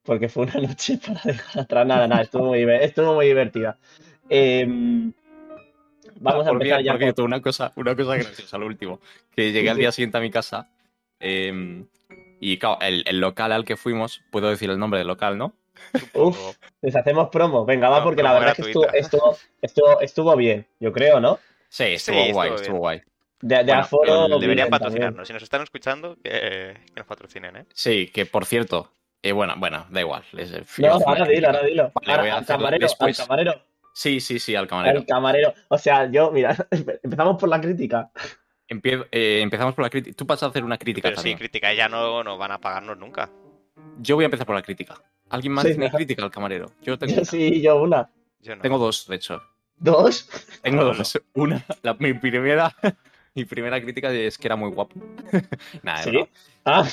porque 0.05 0.29
fue 0.29 0.45
una 0.45 0.55
noche 0.61 0.99
para 1.05 1.21
dejar 1.25 1.63
atrás. 1.63 1.87
Nada, 1.87 2.07
nada, 2.09 2.23
estuvo 2.23 2.47
muy, 2.47 2.63
estuvo 2.63 3.15
muy 3.15 3.27
divertida. 3.27 3.79
Em, 4.29 5.13
vamos 6.21 6.47
a 6.47 6.51
empezar 6.51 6.83
ya 6.83 6.93
por 6.99 7.15
con- 7.15 7.25
una 7.25 7.41
cosa, 7.41 7.73
una 7.77 7.97
cosa 7.97 8.17
graciosa, 8.17 8.59
lo 8.59 8.67
último. 8.67 9.01
Que 9.35 9.53
llegué 9.53 9.71
al 9.71 9.79
día 9.79 9.91
siguiente 9.93 10.19
a 10.19 10.21
mi 10.21 10.31
casa. 10.31 10.69
eh, 11.21 11.85
y 12.45 12.59
claro, 12.59 12.79
el, 12.81 13.05
el 13.07 13.21
local 13.21 13.53
al 13.53 13.65
que 13.65 13.77
fuimos, 13.77 14.21
puedo 14.33 14.51
decir 14.51 14.69
el 14.69 14.79
nombre 14.79 14.99
del 14.99 15.07
local, 15.07 15.39
¿no? 15.39 15.55
Uf, 16.15 16.57
les 16.81 16.95
hacemos 16.97 17.29
promo. 17.31 17.65
Venga, 17.65 17.89
va, 17.89 17.99
No, 17.99 18.05
porque 18.05 18.23
la 18.23 18.33
verdad 18.35 18.51
es 18.51 18.57
que 18.57 18.63
estuvo, 18.63 18.83
gratuita. 18.83 19.07
estuvo, 19.07 19.37
estuvo, 19.61 20.01
estuvo 20.01 20.37
bien, 20.37 20.67
yo 20.81 20.93
creo, 20.93 21.21
¿no? 21.21 21.39
Sí, 21.69 21.85
estuvo 21.85 22.23
Sí, 22.25 22.33
guay, 22.33 22.53
estuvo 22.55 22.79
guay. 22.79 23.03
De, 23.41 23.57
de 23.57 23.65
Bueno, 23.65 23.81
aforo. 23.81 24.29
Deberían 24.29 24.69
también. 24.69 24.71
patrocinarnos. 24.71 25.27
Si 25.27 25.33
nos 25.35 25.43
están 25.43 25.63
escuchando, 25.63 26.17
que, 26.23 26.31
que 26.87 26.93
nos 26.97 27.07
patrocinen, 27.07 27.57
¿eh? 27.57 27.67
Sí, 27.75 28.09
que 28.09 28.25
por 28.27 28.45
cierto, 28.47 28.93
eh, 29.23 29.33
bueno, 29.33 29.55
bueno, 29.57 29.87
da 29.91 30.01
igual. 30.01 30.23
les- 30.33 30.53
No, 30.79 30.93
ahora 31.07 31.25
dilo, 31.27 31.49
ahora 31.49 31.63
dilo. 31.65 31.93
Vale, 31.95 32.11
Ahora, 32.11 32.23
voy 32.23 32.31
a 32.31 32.37
al 32.39 32.47
camarero, 32.47 32.83
después. 32.87 33.19
al 33.19 33.27
camarero, 33.27 33.63
Sí, 33.95 34.21
sí, 34.21 34.39
sí, 34.39 34.55
al 34.55 34.67
camarero. 34.69 35.01
al 35.01 35.07
camarero. 35.07 35.53
O 35.69 35.77
sea, 35.79 36.11
yo, 36.11 36.31
mira, 36.31 36.57
empezamos 37.03 37.39
por 37.39 37.49
la 37.49 37.61
crítica. 37.61 38.11
Empie- 38.69 39.07
eh, 39.11 39.41
empezamos 39.43 39.75
por 39.75 39.83
la 39.85 39.91
crítica. 39.91 40.17
Tú 40.17 40.25
vas 40.25 40.43
a 40.43 40.47
hacer 40.47 40.65
una 40.65 40.79
crítica 40.79 41.09
Pero 41.09 41.17
sí, 41.17 41.23
también. 41.23 41.39
crítica 41.39 41.75
ya 41.75 41.89
no, 41.89 42.23
no 42.25 42.39
van 42.39 42.53
a 42.53 42.59
pagarnos 42.59 42.97
nunca. 42.97 43.29
Yo 44.01 44.17
voy 44.17 44.25
a 44.25 44.27
empezar 44.27 44.47
por 44.47 44.57
la 44.57 44.63
crítica. 44.63 45.01
¿Alguien 45.31 45.53
más 45.53 45.65
Sí, 45.65 45.71
tiene 45.71 45.91
crítica 45.93 46.23
al 46.25 46.31
camarero? 46.31 46.73
Yo 46.83 46.99
tengo, 46.99 47.13
Yo 47.15 47.21
una. 47.23 47.31
sí, 47.31 47.61
yo 47.61 47.83
una. 47.83 48.11
Yo 48.41 48.57
no. 48.57 48.63
tengo 48.63 48.79
dos, 48.79 49.07
de 49.07 49.17
hecho. 49.17 49.41
Dos. 49.77 50.29
Tengo 50.63 50.83
No, 50.83 50.95
dos. 50.95 51.21
Una, 51.35 51.65
la- 51.83 51.95
mi 51.95 52.13
primera, 52.15 52.75
mi 53.35 53.45
primera 53.45 53.81
crítica 53.81 54.13
es 54.13 54.39
que 54.39 54.49
era 54.49 54.57
muy 54.57 54.71
guapo. 54.71 55.01
Nada, 55.83 56.03
¿Sí? 56.05 56.19
Ah, 56.65 56.87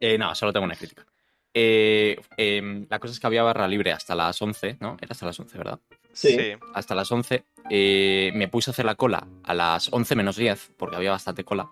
Eh, 0.00 0.18
no, 0.18 0.34
solo 0.34 0.52
tengo 0.52 0.64
una 0.66 0.76
crítica. 0.76 1.04
Eh, 1.52 2.20
em, 2.36 2.86
la 2.90 2.98
cosa 2.98 3.12
es 3.12 3.20
que 3.20 3.26
había 3.26 3.42
barra 3.44 3.66
libre 3.68 3.92
hasta 3.92 4.14
las 4.14 4.40
11, 4.42 4.76
¿no? 4.80 4.96
Era 5.00 5.12
hasta 5.12 5.26
las 5.26 5.38
11, 5.38 5.56
¿verdad? 5.56 5.80
Sí. 6.12 6.30
Sí. 6.36 6.52
Hasta 6.74 6.94
las 6.94 7.10
11. 7.10 7.44
eh, 7.70 8.30
me 8.34 8.48
puse 8.48 8.70
a 8.70 8.72
hacer 8.72 8.84
la 8.84 8.94
cola 8.96 9.26
a 9.44 9.54
las 9.54 9.92
11 9.92 10.14
menos 10.16 10.36
10, 10.36 10.72
porque 10.76 10.96
había 10.96 11.12
bastante 11.12 11.44
cola 11.44 11.70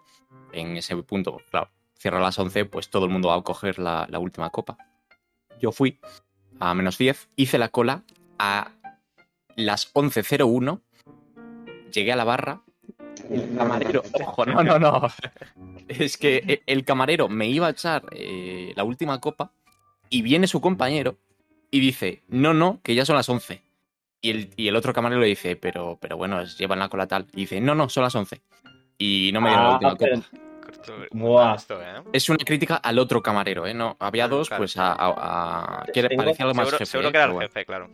en 0.52 0.76
ese 0.76 0.96
punto. 1.02 1.38
Claro, 1.50 1.68
cierra 2.02 2.18
a 2.18 2.22
las 2.22 2.38
11, 2.38 2.64
pues 2.66 2.90
todo 2.90 3.04
el 3.06 3.12
mundo 3.12 3.28
va 3.28 3.36
a 3.36 3.42
coger 3.42 3.78
la, 3.78 4.06
la 4.10 4.18
última 4.18 4.50
copa. 4.50 4.76
yo 5.60 5.70
fui 5.72 5.98
a 6.58 6.74
menos 6.74 6.98
10, 6.98 7.28
hice 7.36 7.56
la 7.58 7.68
cola 7.68 8.02
a 8.38 8.72
las 9.56 9.92
11.01, 9.94 10.80
llegué 11.92 12.12
a 12.12 12.16
la 12.16 12.24
barra, 12.24 12.62
el 13.30 13.54
camarero, 13.56 14.02
ojo, 14.12 14.44
no, 14.46 14.62
no, 14.64 14.78
no, 14.78 15.02
es 15.88 16.16
que 16.16 16.42
e- 16.46 16.62
el 16.66 16.84
camarero 16.84 17.28
me 17.28 17.46
iba 17.48 17.68
a 17.68 17.70
echar 17.70 18.04
eh, 18.10 18.72
la 18.74 18.82
última 18.84 19.20
copa 19.20 19.52
y 20.10 20.22
viene 20.22 20.46
su 20.48 20.60
compañero 20.60 21.16
y 21.70 21.78
dice, 21.80 22.22
no, 22.28 22.52
no, 22.52 22.80
que 22.82 22.94
ya 22.94 23.04
son 23.04 23.16
las 23.16 23.28
11. 23.28 23.62
Y 24.20 24.30
el, 24.30 24.50
y 24.56 24.68
el 24.68 24.76
otro 24.76 24.92
camarero 24.92 25.20
le 25.20 25.26
dice, 25.28 25.56
pero, 25.56 25.98
pero 26.00 26.16
bueno, 26.16 26.44
llevan 26.44 26.78
la 26.80 26.88
cola 26.88 27.06
tal. 27.08 27.26
Y 27.32 27.40
dice, 27.42 27.60
no, 27.60 27.74
no, 27.74 27.88
son 27.88 28.02
las 28.04 28.14
11. 28.14 28.40
Y 28.98 29.30
no 29.32 29.40
me 29.40 29.48
dieron 29.48 29.64
la 29.64 29.70
Ah, 29.70 29.74
última 29.74 29.96
pero- 29.96 30.16
copa. 30.16 30.28
Corto- 30.64 31.06
Buah. 31.10 31.54
esto, 31.56 31.80
¿eh? 31.82 32.02
Es 32.12 32.28
una 32.28 32.38
crítica 32.38 32.76
al 32.76 32.98
otro 32.98 33.22
camarero, 33.22 33.66
¿eh? 33.66 33.74
No, 33.74 33.96
había 34.00 34.28
dos, 34.28 34.48
Claro. 34.48 34.60
pues 34.62 34.76
a... 34.76 34.92
a- 34.92 35.80
a- 35.82 35.84
que 35.92 36.02
Tengo- 36.02 36.16
parecía 36.22 36.44
algo 36.44 36.54
más 36.54 36.66
Seguro, 36.66 36.78
jefe. 36.78 36.90
seguro 36.90 37.08
¿eh? 37.08 37.12
que 37.12 37.18
era 37.18 37.26
el 37.32 37.38
jefe, 37.40 37.64
claro. 37.66 37.90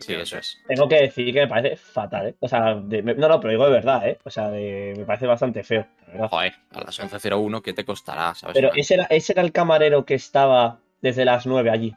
Sí, 0.00 0.14
eso 0.14 0.38
es. 0.38 0.58
Tengo 0.66 0.88
que 0.88 0.96
decir 1.02 1.32
que 1.34 1.40
me 1.40 1.46
parece 1.46 1.76
fatal, 1.76 2.28
¿eh? 2.28 2.34
O 2.40 2.48
sea, 2.48 2.74
de- 2.74 3.02
no, 3.02 3.28
no, 3.28 3.38
pero 3.40 3.50
digo 3.50 3.66
de 3.66 3.72
verdad, 3.72 4.08
¿eh? 4.08 4.18
O 4.24 4.30
sea, 4.30 4.48
de- 4.48 4.94
me 4.96 5.04
parece 5.04 5.26
bastante 5.26 5.62
feo, 5.62 5.86
la. 6.14 6.26
Joder, 6.28 6.54
a 6.72 6.80
las 6.80 6.98
11.01, 6.98 7.60
¿qué 7.62 7.72
te 7.74 7.84
costará? 7.84 8.34
¿sabes? 8.34 8.54
Pero 8.54 8.70
ese 8.74 8.94
era, 8.94 9.04
ese 9.04 9.32
era 9.32 9.42
el 9.42 9.52
camarero 9.52 10.04
que 10.06 10.14
estaba 10.14 10.78
desde 11.02 11.24
las 11.26 11.46
9 11.46 11.70
allí. 11.70 11.94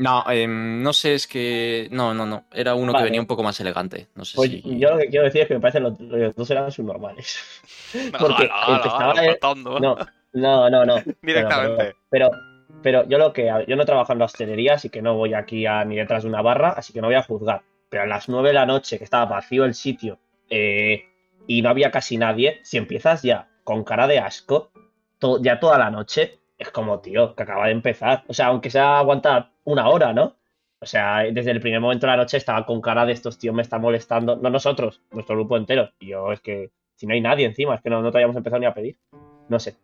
No, 0.00 0.24
em, 0.30 0.82
no 0.82 0.92
sé, 0.94 1.14
es 1.14 1.26
que... 1.26 1.88
No, 1.90 2.14
no, 2.14 2.24
no. 2.24 2.44
Era 2.52 2.74
uno 2.74 2.90
Vale. 2.92 3.02
que 3.02 3.04
venía 3.10 3.20
un 3.20 3.26
poco 3.26 3.42
más 3.42 3.60
elegante. 3.60 4.08
No 4.14 4.24
sé 4.24 4.34
Pues 4.36 4.50
si... 4.50 4.62
yo 4.78 4.90
lo 4.92 4.96
que 4.98 5.08
quiero 5.08 5.24
decir 5.26 5.42
es 5.42 5.48
que 5.48 5.54
me 5.54 5.60
parece 5.60 5.78
los, 5.80 6.00
los 6.00 6.34
dos 6.34 6.50
eran 6.50 6.72
subnormales. 6.72 7.38
Porque 8.18 8.48
Ala, 8.50 8.76
el 8.76 8.82
que 8.82 8.88
ala, 8.88 9.26
estaba 9.26 9.52
ala. 9.52 9.80
No, 9.80 9.96
no, 10.32 10.70
no, 10.70 10.86
no. 10.86 10.94
Directamente. 11.22 11.96
Pero, 12.08 12.30
pero, 12.30 13.02
pero 13.04 13.08
yo 13.08 13.18
lo 13.18 13.32
que 13.34 13.50
yo 13.68 13.76
no 13.76 13.84
trabajo 13.84 14.12
en 14.14 14.20
la 14.20 14.24
hostelería, 14.24 14.74
así 14.74 14.88
que 14.88 15.02
no 15.02 15.16
voy 15.16 15.34
aquí 15.34 15.66
a, 15.66 15.84
ni 15.84 15.96
detrás 15.96 16.22
de 16.22 16.30
una 16.30 16.40
barra, 16.40 16.70
así 16.70 16.92
que 16.94 17.00
no 17.02 17.08
voy 17.08 17.16
a 17.16 17.22
juzgar. 17.22 17.60
Pero 17.90 18.04
a 18.04 18.06
las 18.06 18.28
9 18.28 18.48
de 18.48 18.54
la 18.54 18.64
noche, 18.64 18.96
que 18.96 19.04
estaba 19.04 19.26
vacío 19.26 19.64
el 19.66 19.74
sitio, 19.74 20.18
eh, 20.48 21.04
y 21.46 21.60
no 21.60 21.68
había 21.68 21.90
casi 21.90 22.16
nadie, 22.16 22.60
si 22.62 22.78
empiezas 22.78 23.22
ya 23.22 23.48
con 23.64 23.84
cara 23.84 24.06
de 24.06 24.18
asco, 24.18 24.70
to- 25.18 25.42
ya 25.42 25.60
toda 25.60 25.76
la 25.78 25.90
noche, 25.90 26.38
es 26.56 26.70
como, 26.70 27.00
tío, 27.00 27.34
que 27.34 27.42
acaba 27.42 27.66
de 27.66 27.72
empezar. 27.72 28.24
O 28.28 28.32
sea, 28.32 28.46
aunque 28.46 28.70
sea 28.70 28.98
aguantar 28.98 29.49
una 29.64 29.88
hora, 29.88 30.12
¿no? 30.12 30.36
O 30.82 30.86
sea, 30.86 31.18
desde 31.30 31.50
el 31.50 31.60
primer 31.60 31.80
momento 31.80 32.06
de 32.06 32.12
la 32.12 32.16
noche 32.16 32.36
estaba 32.38 32.64
con 32.64 32.80
cara 32.80 33.04
de 33.04 33.12
estos 33.12 33.38
tíos 33.38 33.54
me 33.54 33.62
están 33.62 33.82
molestando. 33.82 34.36
No 34.36 34.48
nosotros, 34.48 35.02
nuestro 35.10 35.36
grupo 35.36 35.56
entero. 35.56 35.90
Y 35.98 36.08
yo 36.08 36.32
es 36.32 36.40
que, 36.40 36.70
si 36.96 37.06
no 37.06 37.12
hay 37.14 37.20
nadie 37.20 37.44
encima, 37.46 37.74
es 37.74 37.82
que 37.82 37.90
no, 37.90 38.00
no 38.00 38.10
te 38.10 38.18
habíamos 38.18 38.36
empezado 38.36 38.60
ni 38.60 38.66
a 38.66 38.72
pedir. 38.74 38.96
No 39.48 39.58
sé. 39.58 39.76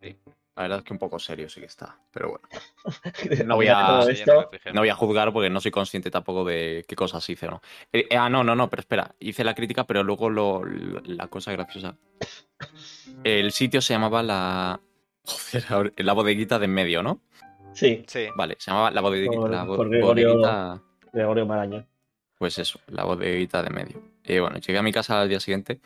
La 0.54 0.62
verdad 0.62 0.78
es 0.78 0.85
que 0.85 0.95
un 0.95 0.99
poco 0.99 1.18
serio 1.18 1.50
sí 1.50 1.61
que 1.61 1.66
está. 1.66 1.99
Pero 2.12 2.30
bueno. 2.30 2.49
No 3.47 3.56
voy 3.56 3.66
a- 3.68 4.04
esto. 4.09 4.50
no 4.73 4.80
voy 4.80 4.88
a 4.88 4.95
juzgar 4.95 5.33
porque 5.35 5.50
no 5.50 5.61
soy 5.61 5.71
consciente 5.71 6.11
tampoco 6.11 6.45
de 6.47 6.85
qué 6.88 6.97
cosas 6.97 7.28
hice 7.28 7.47
o 7.47 7.50
no. 7.50 7.61
Eh, 7.92 8.06
eh, 8.09 8.16
ah, 8.16 8.30
no, 8.30 8.42
no, 8.42 8.54
no, 8.56 8.71
pero 8.71 8.80
espera. 8.80 9.14
Hice 9.18 9.45
la 9.45 9.54
crítica, 9.54 9.85
pero 9.85 10.02
luego 10.02 10.30
lo, 10.30 10.64
lo- 10.64 11.02
la 11.04 11.28
cosa 11.28 11.52
graciosa. 11.52 11.97
El 13.25 13.52
sitio 13.52 13.80
se 13.83 13.92
llamaba 13.92 14.23
la. 14.23 14.80
Joder, 15.68 15.92
la 15.99 16.12
bodeguita 16.14 16.59
de 16.59 16.64
en 16.64 16.73
medio, 16.75 17.02
¿no? 17.02 17.21
Sí, 17.76 18.04
Sí. 18.06 18.26
Vale, 18.37 18.56
se 18.59 18.71
llamaba 18.71 18.90
la, 18.90 19.00
bodeguita 19.02 19.37
Por- 19.37 19.50
la 19.50 19.64
bo- 19.64 19.76
por 19.76 19.88
Gregorio- 19.88 20.28
bodeguita. 20.30 20.83
Gregorio 21.12 21.47
Maraña. 21.47 21.87
Pues 22.38 22.59
eso, 22.59 22.80
la 22.88 23.04
bodeguita 23.04 23.62
de 23.62 23.71
medio. 23.71 24.02
Eh, 24.25 24.40
bueno, 24.40 24.56
llegué 24.59 24.78
a 24.78 24.83
mi 24.83 24.92
casa 24.92 25.21
al 25.21 25.28
día 25.28 25.40
siguiente 25.40 25.80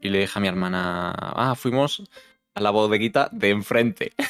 y 0.00 0.08
le 0.08 0.20
dije 0.20 0.38
a 0.38 0.40
mi 0.40 0.48
hermana. 0.48 1.12
Ah, 1.16 1.54
fuimos 1.56 2.02
a 2.54 2.60
la 2.60 2.70
bodeguita 2.70 3.28
de 3.32 3.50
enfrente. 3.50 4.12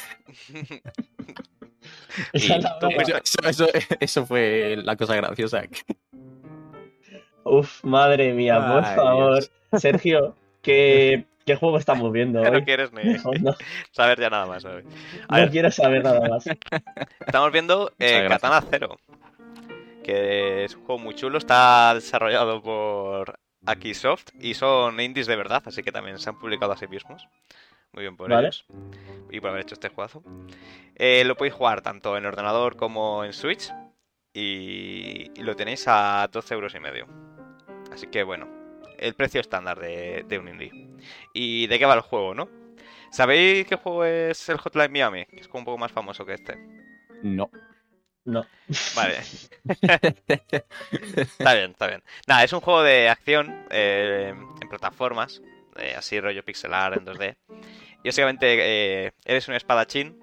Y 2.33 2.49
eso, 3.43 3.67
eso- 3.99 4.25
fue 4.25 4.77
la 4.81 4.95
cosa 4.95 5.15
graciosa. 5.17 5.63
Uf, 7.43 7.83
madre 7.83 8.33
mía, 8.33 8.55
por 8.55 8.85
Ay, 8.85 8.95
favor. 8.95 9.33
Dios. 9.33 9.51
Sergio, 9.81 10.35
¿qué, 10.61 11.25
qué 11.45 11.55
juego 11.55 11.77
estamos 11.77 12.11
viendo 12.11 12.43
no 12.43 12.63
quieres 12.63 12.91
ni 12.91 13.03
No, 13.23 13.31
no- 13.41 13.55
saber 13.91 14.19
ya 14.19 14.29
nada 14.29 14.45
más. 14.47 14.63
no 14.63 14.71
ver, 15.29 15.49
quiero 15.51 15.71
saber 15.71 16.03
nada 16.03 16.27
más. 16.27 16.45
estamos 17.25 17.51
viendo 17.51 17.91
eh. 17.99 18.25
Katana 18.27 18.61
Zero. 18.69 18.97
Que 20.03 20.65
es 20.65 20.75
un 20.75 20.85
juego 20.85 21.01
muy 21.01 21.15
chulo. 21.15 21.37
Está 21.37 21.93
desarrollado 21.95 22.61
por 22.61 23.39
Akisoft 23.65 24.27
y 24.39 24.53
son 24.53 24.99
indies 24.99 25.25
de 25.27 25.35
verdad, 25.35 25.63
así 25.65 25.81
que 25.81 25.91
también 25.91 26.19
se 26.19 26.29
han 26.29 26.37
publicado 26.39 26.73
a 26.73 26.77
sí 26.77 26.87
mismos. 26.87 27.27
Muy 27.91 28.01
bien 28.03 28.17
por 28.17 28.29
Vale. 28.29 28.47
ellos. 28.49 28.65
Y 29.31 29.39
por 29.39 29.49
haber 29.51 29.61
hecho 29.63 29.73
este 29.75 29.89
juegazo. 29.89 30.21
Eh, 30.95 31.23
lo 31.25 31.35
podéis 31.35 31.55
jugar 31.55 31.81
tanto 31.81 32.17
en 32.17 32.25
ordenador 32.25 32.75
como 32.75 33.23
en 33.23 33.33
Switch. 33.33 33.71
Y, 34.33 35.31
y 35.33 35.43
lo 35.43 35.55
tenéis 35.55 35.85
a 35.87 36.27
12 36.31 36.53
euros 36.53 36.75
y 36.75 36.79
medio. 36.79 37.07
Así 37.91 38.07
que 38.07 38.21
bueno, 38.23 38.47
el 38.99 39.13
precio 39.13 39.41
estándar 39.41 39.79
de, 39.79 40.23
de 40.27 40.39
un 40.39 40.49
indie. 40.49 40.71
¿Y 41.33 41.67
de 41.67 41.79
qué 41.79 41.85
va 41.85 41.95
el 41.95 42.01
juego, 42.01 42.33
no? 42.33 42.49
¿Sabéis 43.11 43.65
qué 43.67 43.75
juego 43.75 44.03
es 44.03 44.49
el 44.49 44.57
Hotline 44.57 44.91
Miami? 44.91 45.25
Que 45.25 45.39
es 45.39 45.47
como 45.47 45.59
un 45.59 45.65
poco 45.65 45.77
más 45.77 45.91
famoso 45.91 46.25
que 46.25 46.33
este. 46.33 46.57
No. 47.23 47.49
No. 48.25 48.45
Vale. 48.95 49.19
está 51.15 51.53
bien, 51.53 51.71
está 51.71 51.87
bien. 51.87 52.03
Nada, 52.27 52.43
es 52.43 52.51
un 52.51 52.59
juego 52.59 52.81
de 52.81 53.07
acción 53.07 53.65
eh, 53.69 54.33
en 54.61 54.69
plataformas, 54.69 55.41
eh, 55.77 55.93
así 55.95 56.19
rollo 56.19 56.43
pixelar 56.43 56.97
en 56.97 57.05
2D. 57.05 57.37
Y 58.03 58.09
básicamente 58.09 58.57
eh, 58.59 59.13
eres 59.23 59.47
un 59.47 59.53
espadachín 59.53 60.19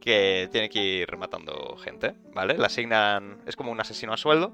que 0.00 0.48
tiene 0.50 0.68
que 0.70 0.82
ir 0.82 1.16
matando 1.16 1.76
gente, 1.76 2.14
¿vale? 2.34 2.58
Le 2.58 2.66
asignan, 2.66 3.42
es 3.46 3.54
como 3.54 3.70
un 3.70 3.80
asesino 3.80 4.12
a 4.12 4.16
sueldo. 4.16 4.52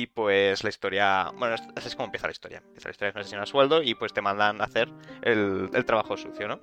Y 0.00 0.06
pues 0.06 0.64
la 0.64 0.70
historia, 0.70 1.30
bueno, 1.36 1.56
así 1.76 1.88
es 1.88 1.94
como 1.94 2.06
empieza 2.06 2.26
la 2.26 2.32
historia. 2.32 2.62
Empieza 2.64 2.88
la 2.88 2.92
historia 2.92 3.12
un 3.14 3.20
asesino 3.20 3.42
a 3.42 3.46
sueldo 3.46 3.82
y 3.82 3.94
pues 3.94 4.14
te 4.14 4.22
mandan 4.22 4.62
a 4.62 4.64
hacer 4.64 4.88
el, 5.20 5.68
el 5.74 5.84
trabajo 5.84 6.16
sucio, 6.16 6.48
¿no? 6.48 6.58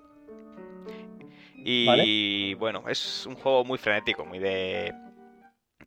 Y 1.64 2.56
bueno, 2.56 2.86
es 2.90 3.28
un 3.28 3.36
juego 3.36 3.64
muy 3.64 3.78
frenético, 3.78 4.26
muy 4.26 4.40
de 4.40 4.92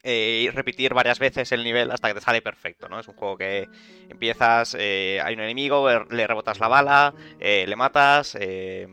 eh, 0.04 0.49
repetir 0.54 0.95
varias 0.95 1.19
veces 1.19 1.50
el 1.50 1.64
nivel 1.64 1.90
hasta 1.90 2.07
que 2.07 2.14
te 2.14 2.21
sale 2.21 2.40
perfecto, 2.40 2.88
¿no? 2.88 3.00
Es 3.00 3.09
un 3.09 3.14
juego 3.14 3.37
que 3.37 3.69
empiezas, 4.09 4.76
eh, 4.78 5.21
hay 5.21 5.35
un 5.35 5.40
enemigo, 5.40 5.88
le 6.09 6.26
rebotas 6.28 6.61
la 6.61 6.69
bala, 6.69 7.14
eh, 7.40 7.64
le 7.66 7.75
matas, 7.75 8.37
eh, 8.38 8.87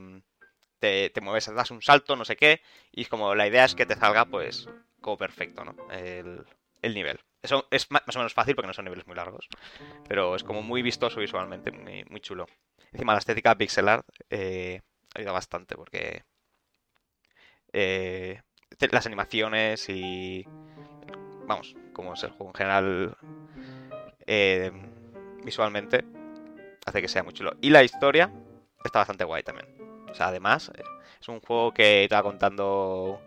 te, 0.80 1.12
te 1.12 1.22
mueves, 1.22 1.54
das 1.54 1.70
un 1.70 1.84
salto, 1.84 2.16
no 2.16 2.26
sé 2.26 2.36
qué, 2.36 2.62
y 2.92 3.02
es 3.02 3.08
como 3.08 3.36
la 3.36 3.48
idea 3.48 3.66
es 3.66 3.76
que 3.76 3.86
te 3.86 3.96
salga 3.96 4.26
pues 4.26 4.68
como 5.00 5.16
perfecto, 5.16 5.64
¿no? 5.64 5.76
El, 5.92 6.44
el 6.82 6.96
nivel. 6.96 7.20
Es 7.72 7.92
más 7.92 8.16
o 8.16 8.20
menos 8.20 8.34
fácil 8.34 8.56
porque 8.56 8.68
no 8.68 8.74
son 8.74 8.86
niveles 8.86 9.08
muy 9.08 9.16
largos, 9.16 9.48
pero 10.08 10.36
es 10.36 10.44
como 10.44 10.62
muy 10.62 10.82
vistoso 10.82 11.20
visualmente, 11.20 11.72
muy, 11.72 12.04
muy 12.10 12.20
chulo. 12.20 12.48
Encima 12.92 13.14
la 13.14 13.20
estética 13.20 13.56
pixel 13.56 13.90
art 13.90 14.08
eh, 14.30 14.82
ayuda 15.16 15.32
bastante 15.32 15.76
porque 15.76 16.24
eh, 17.74 18.42
las 18.92 19.06
animaciones 19.06 19.90
y 19.90 20.46
vamos, 21.48 21.76
como 21.94 22.14
es 22.14 22.24
el 22.24 22.32
juego 22.32 22.52
en 22.52 22.56
general 22.56 23.18
eh, 24.26 24.72
visualmente 25.44 26.06
hace 26.86 27.02
que 27.02 27.08
sea 27.08 27.24
muy 27.24 27.34
chulo. 27.34 27.54
Y 27.62 27.70
la 27.70 27.84
historia 27.84 28.32
está 28.84 29.00
bastante 29.00 29.24
guay 29.24 29.44
también. 29.44 29.68
O 30.10 30.14
sea, 30.14 30.28
además, 30.28 30.72
eh, 30.76 30.84
es 31.20 31.28
un 31.28 31.40
juego 31.42 31.74
que 31.74 32.08
te 32.10 32.22
contando 32.22 33.22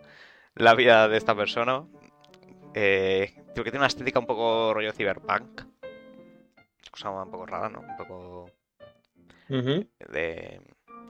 la 0.55 0.73
vida 0.75 1.07
de 1.07 1.17
esta 1.17 1.35
persona. 1.35 1.83
Eh, 2.73 3.33
creo 3.53 3.63
que 3.63 3.71
tiene 3.71 3.79
una 3.79 3.87
estética 3.87 4.19
un 4.19 4.25
poco 4.25 4.73
rollo 4.73 4.93
cyberpunk. 4.93 5.61
Cosa 6.89 7.09
un 7.09 7.31
poco 7.31 7.45
rara, 7.45 7.69
¿no? 7.69 7.79
Un 7.79 7.97
poco 7.97 8.51
de 9.49 10.61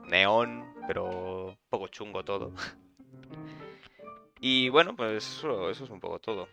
neón, 0.08 0.74
pero 0.86 1.48
un 1.48 1.58
poco 1.68 1.88
chungo 1.88 2.24
todo. 2.24 2.52
Y 4.40 4.68
bueno, 4.70 4.96
pues 4.96 5.24
eso, 5.24 5.70
eso 5.70 5.84
es 5.84 5.90
un 5.90 6.00
poco 6.00 6.18
todo. 6.18 6.48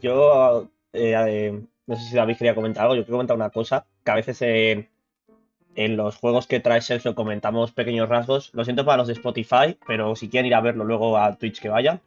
Yo, 0.00 0.68
eh, 0.92 1.14
eh, 1.16 1.60
no 1.86 1.96
sé 1.96 2.02
si 2.02 2.14
David 2.14 2.36
quería 2.36 2.54
comentar 2.54 2.84
algo. 2.84 2.94
Yo 2.94 3.02
quiero 3.02 3.16
comentar 3.16 3.36
una 3.36 3.50
cosa, 3.50 3.86
que 4.04 4.10
a 4.12 4.14
veces 4.14 4.40
en, 4.42 4.88
en 5.74 5.96
los 5.96 6.16
juegos 6.16 6.46
que 6.46 6.60
trae 6.60 6.80
Sergio 6.80 7.16
comentamos 7.16 7.72
pequeños 7.72 8.08
rasgos. 8.08 8.54
Lo 8.54 8.64
siento 8.64 8.84
para 8.84 8.98
los 8.98 9.08
de 9.08 9.14
Spotify, 9.14 9.76
pero 9.86 10.14
si 10.14 10.28
quieren 10.28 10.46
ir 10.46 10.54
a 10.54 10.60
verlo 10.60 10.84
luego 10.84 11.18
a 11.18 11.34
Twitch 11.36 11.60
que 11.60 11.68
vayan. 11.68 12.00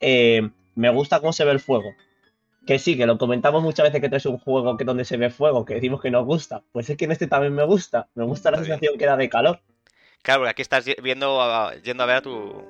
Eh, 0.00 0.50
me 0.80 0.90
gusta 0.90 1.20
cómo 1.20 1.32
se 1.32 1.44
ve 1.44 1.52
el 1.52 1.60
fuego. 1.60 1.94
Que 2.66 2.78
sí, 2.78 2.96
que 2.96 3.06
lo 3.06 3.16
comentamos 3.18 3.62
muchas 3.62 3.84
veces 3.84 4.00
que 4.00 4.08
traes 4.08 4.26
un 4.26 4.38
juego 4.38 4.76
que 4.76 4.84
donde 4.84 5.04
se 5.04 5.16
ve 5.16 5.30
fuego, 5.30 5.64
que 5.64 5.74
decimos 5.74 6.00
que 6.00 6.10
nos 6.10 6.24
gusta. 6.26 6.62
Pues 6.72 6.90
es 6.90 6.96
que 6.96 7.06
en 7.06 7.12
este 7.12 7.26
también 7.26 7.54
me 7.54 7.64
gusta. 7.64 8.08
Me 8.14 8.24
gusta 8.24 8.50
la 8.50 8.58
bien. 8.58 8.66
sensación 8.66 8.98
que 8.98 9.06
da 9.06 9.16
de 9.16 9.28
calor. 9.28 9.60
Claro, 10.22 10.40
porque 10.40 10.50
aquí 10.50 10.62
estás 10.62 10.84
viendo 11.02 11.40
a- 11.40 11.74
yendo 11.76 12.02
a 12.02 12.06
ver 12.06 12.16
a 12.16 12.22
tu 12.22 12.64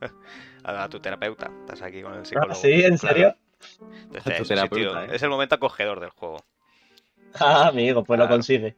a 0.64 0.88
tu 0.88 1.00
terapeuta. 1.00 1.50
Estás 1.60 1.82
aquí 1.82 2.02
con 2.02 2.14
el 2.14 2.24
psicólogo. 2.26 2.52
Ah, 2.52 2.56
¿Sí? 2.56 2.72
¿En 2.84 2.96
Claro. 2.96 3.14
serio? 3.14 3.36
Entonces, 4.14 4.50
¿eh? 4.50 5.08
Es 5.12 5.22
el 5.22 5.30
momento 5.30 5.54
acogedor 5.54 6.00
del 6.00 6.10
juego. 6.10 6.38
Ah, 7.38 7.68
amigo, 7.68 8.04
pues 8.04 8.18
lo 8.18 8.28
consigue. 8.28 8.74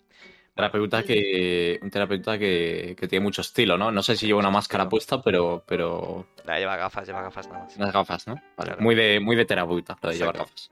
Terapeuta 0.58 1.02
que. 1.04 1.78
Un 1.80 1.90
terapeuta 1.90 2.36
que, 2.38 2.96
que 2.98 3.06
tiene 3.06 3.22
mucho 3.22 3.42
estilo, 3.42 3.78
¿no? 3.78 3.92
No 3.92 4.02
sé 4.02 4.16
si 4.16 4.26
lleva 4.26 4.40
una 4.40 4.50
máscara 4.50 4.88
puesta, 4.88 5.22
pero. 5.22 5.62
pero 5.66 6.26
La 6.44 6.58
lleva 6.58 6.76
gafas, 6.76 7.06
lleva 7.06 7.22
gafas 7.22 7.46
nada 7.48 7.64
más. 7.64 7.76
unas 7.76 7.92
gafas, 7.92 8.26
¿no? 8.26 8.34
Vale, 8.56 8.70
Claro. 8.70 8.82
Muy 8.82 8.94
de, 8.96 9.20
muy 9.20 9.36
de 9.36 9.44
terapeuta, 9.44 9.96
lo 10.02 10.10
de 10.10 10.16
llevar 10.16 10.36
gafas. 10.38 10.70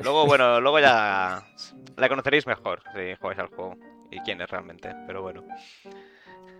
Luego, 0.00 0.26
bueno, 0.26 0.60
luego 0.62 0.78
ya 0.78 1.42
la 1.96 2.08
conoceréis 2.08 2.46
mejor 2.46 2.82
si 2.94 3.14
jugáis 3.20 3.38
al 3.40 3.48
juego. 3.48 3.74
Y 4.12 4.20
quién 4.20 4.40
es 4.40 4.48
realmente, 4.48 4.94
pero 5.08 5.20
bueno. 5.22 5.42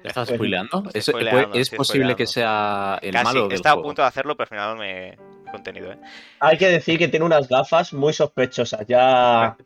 ¿Ya 0.02 0.08
estás 0.10 0.26
Pues- 0.28 0.36
spoileando? 0.36 0.82
Estoy 0.92 0.98
¿Es, 0.98 1.04
spoileando, 1.06 1.54
es 1.54 1.60
estoy 1.60 1.76
posible 1.78 2.16
que 2.16 2.26
sea 2.26 2.98
el 3.00 3.12
Casi, 3.12 3.24
malo 3.24 3.42
del 3.48 3.52
estaba 3.56 3.80
a 3.80 3.82
punto 3.84 4.02
de 4.02 4.08
hacerlo, 4.08 4.36
pero 4.36 4.44
al 4.44 4.48
final 4.48 4.76
me 4.78 5.08
he 5.10 5.16
contenido, 5.52 5.92
¿eh? 5.92 5.98
Hay 6.40 6.58
que 6.58 6.66
decir 6.68 6.98
que 6.98 7.06
tiene 7.08 7.24
unas 7.24 7.48
gafas 7.48 7.92
muy 7.92 8.12
sospechosas. 8.12 8.84
Ya. 8.88 9.56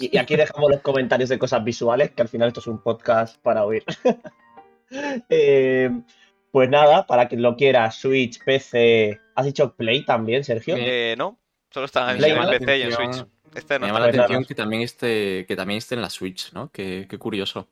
Y 0.00 0.14
y 0.14 0.18
aquí 0.18 0.36
dejamos 0.36 0.70
los 0.70 0.80
comentarios 0.80 1.28
de 1.28 1.38
cosas 1.38 1.62
visuales, 1.64 2.10
que 2.12 2.22
al 2.22 2.28
final 2.28 2.48
esto 2.48 2.60
es 2.60 2.66
un 2.66 2.82
podcast 2.82 3.38
para 3.42 3.64
oír. 3.64 3.84
Eh, 5.28 5.90
pues 6.52 6.68
nada, 6.68 7.04
para 7.06 7.26
quien 7.26 7.42
lo 7.42 7.56
quiera, 7.56 7.90
Switch, 7.90 8.38
PC. 8.44 9.18
¿Has 9.34 9.46
dicho 9.46 9.74
Play 9.74 10.04
también, 10.04 10.44
Sergio? 10.44 10.76
Eh, 10.78 11.16
no, 11.18 11.38
solo 11.70 11.86
está 11.86 12.12
en 12.12 12.18
Play, 12.18 12.30
en. 12.30 12.58
PC 12.58 12.78
y 12.78 12.82
en. 12.82 12.92
Switch. 12.92 13.24
Este 13.54 13.74
no 13.78 13.80
Me 13.80 13.86
llama 13.88 14.00
la 14.00 14.06
atención 14.06 14.32
nada. 14.32 14.44
que 14.46 14.54
también, 14.54 14.82
esté, 14.82 15.46
que 15.48 15.56
también 15.56 15.78
esté 15.78 15.94
en 15.96 16.02
la 16.02 16.10
Switch, 16.10 16.52
¿no? 16.52 16.70
Qué, 16.70 17.06
qué 17.08 17.18
curioso. 17.18 17.66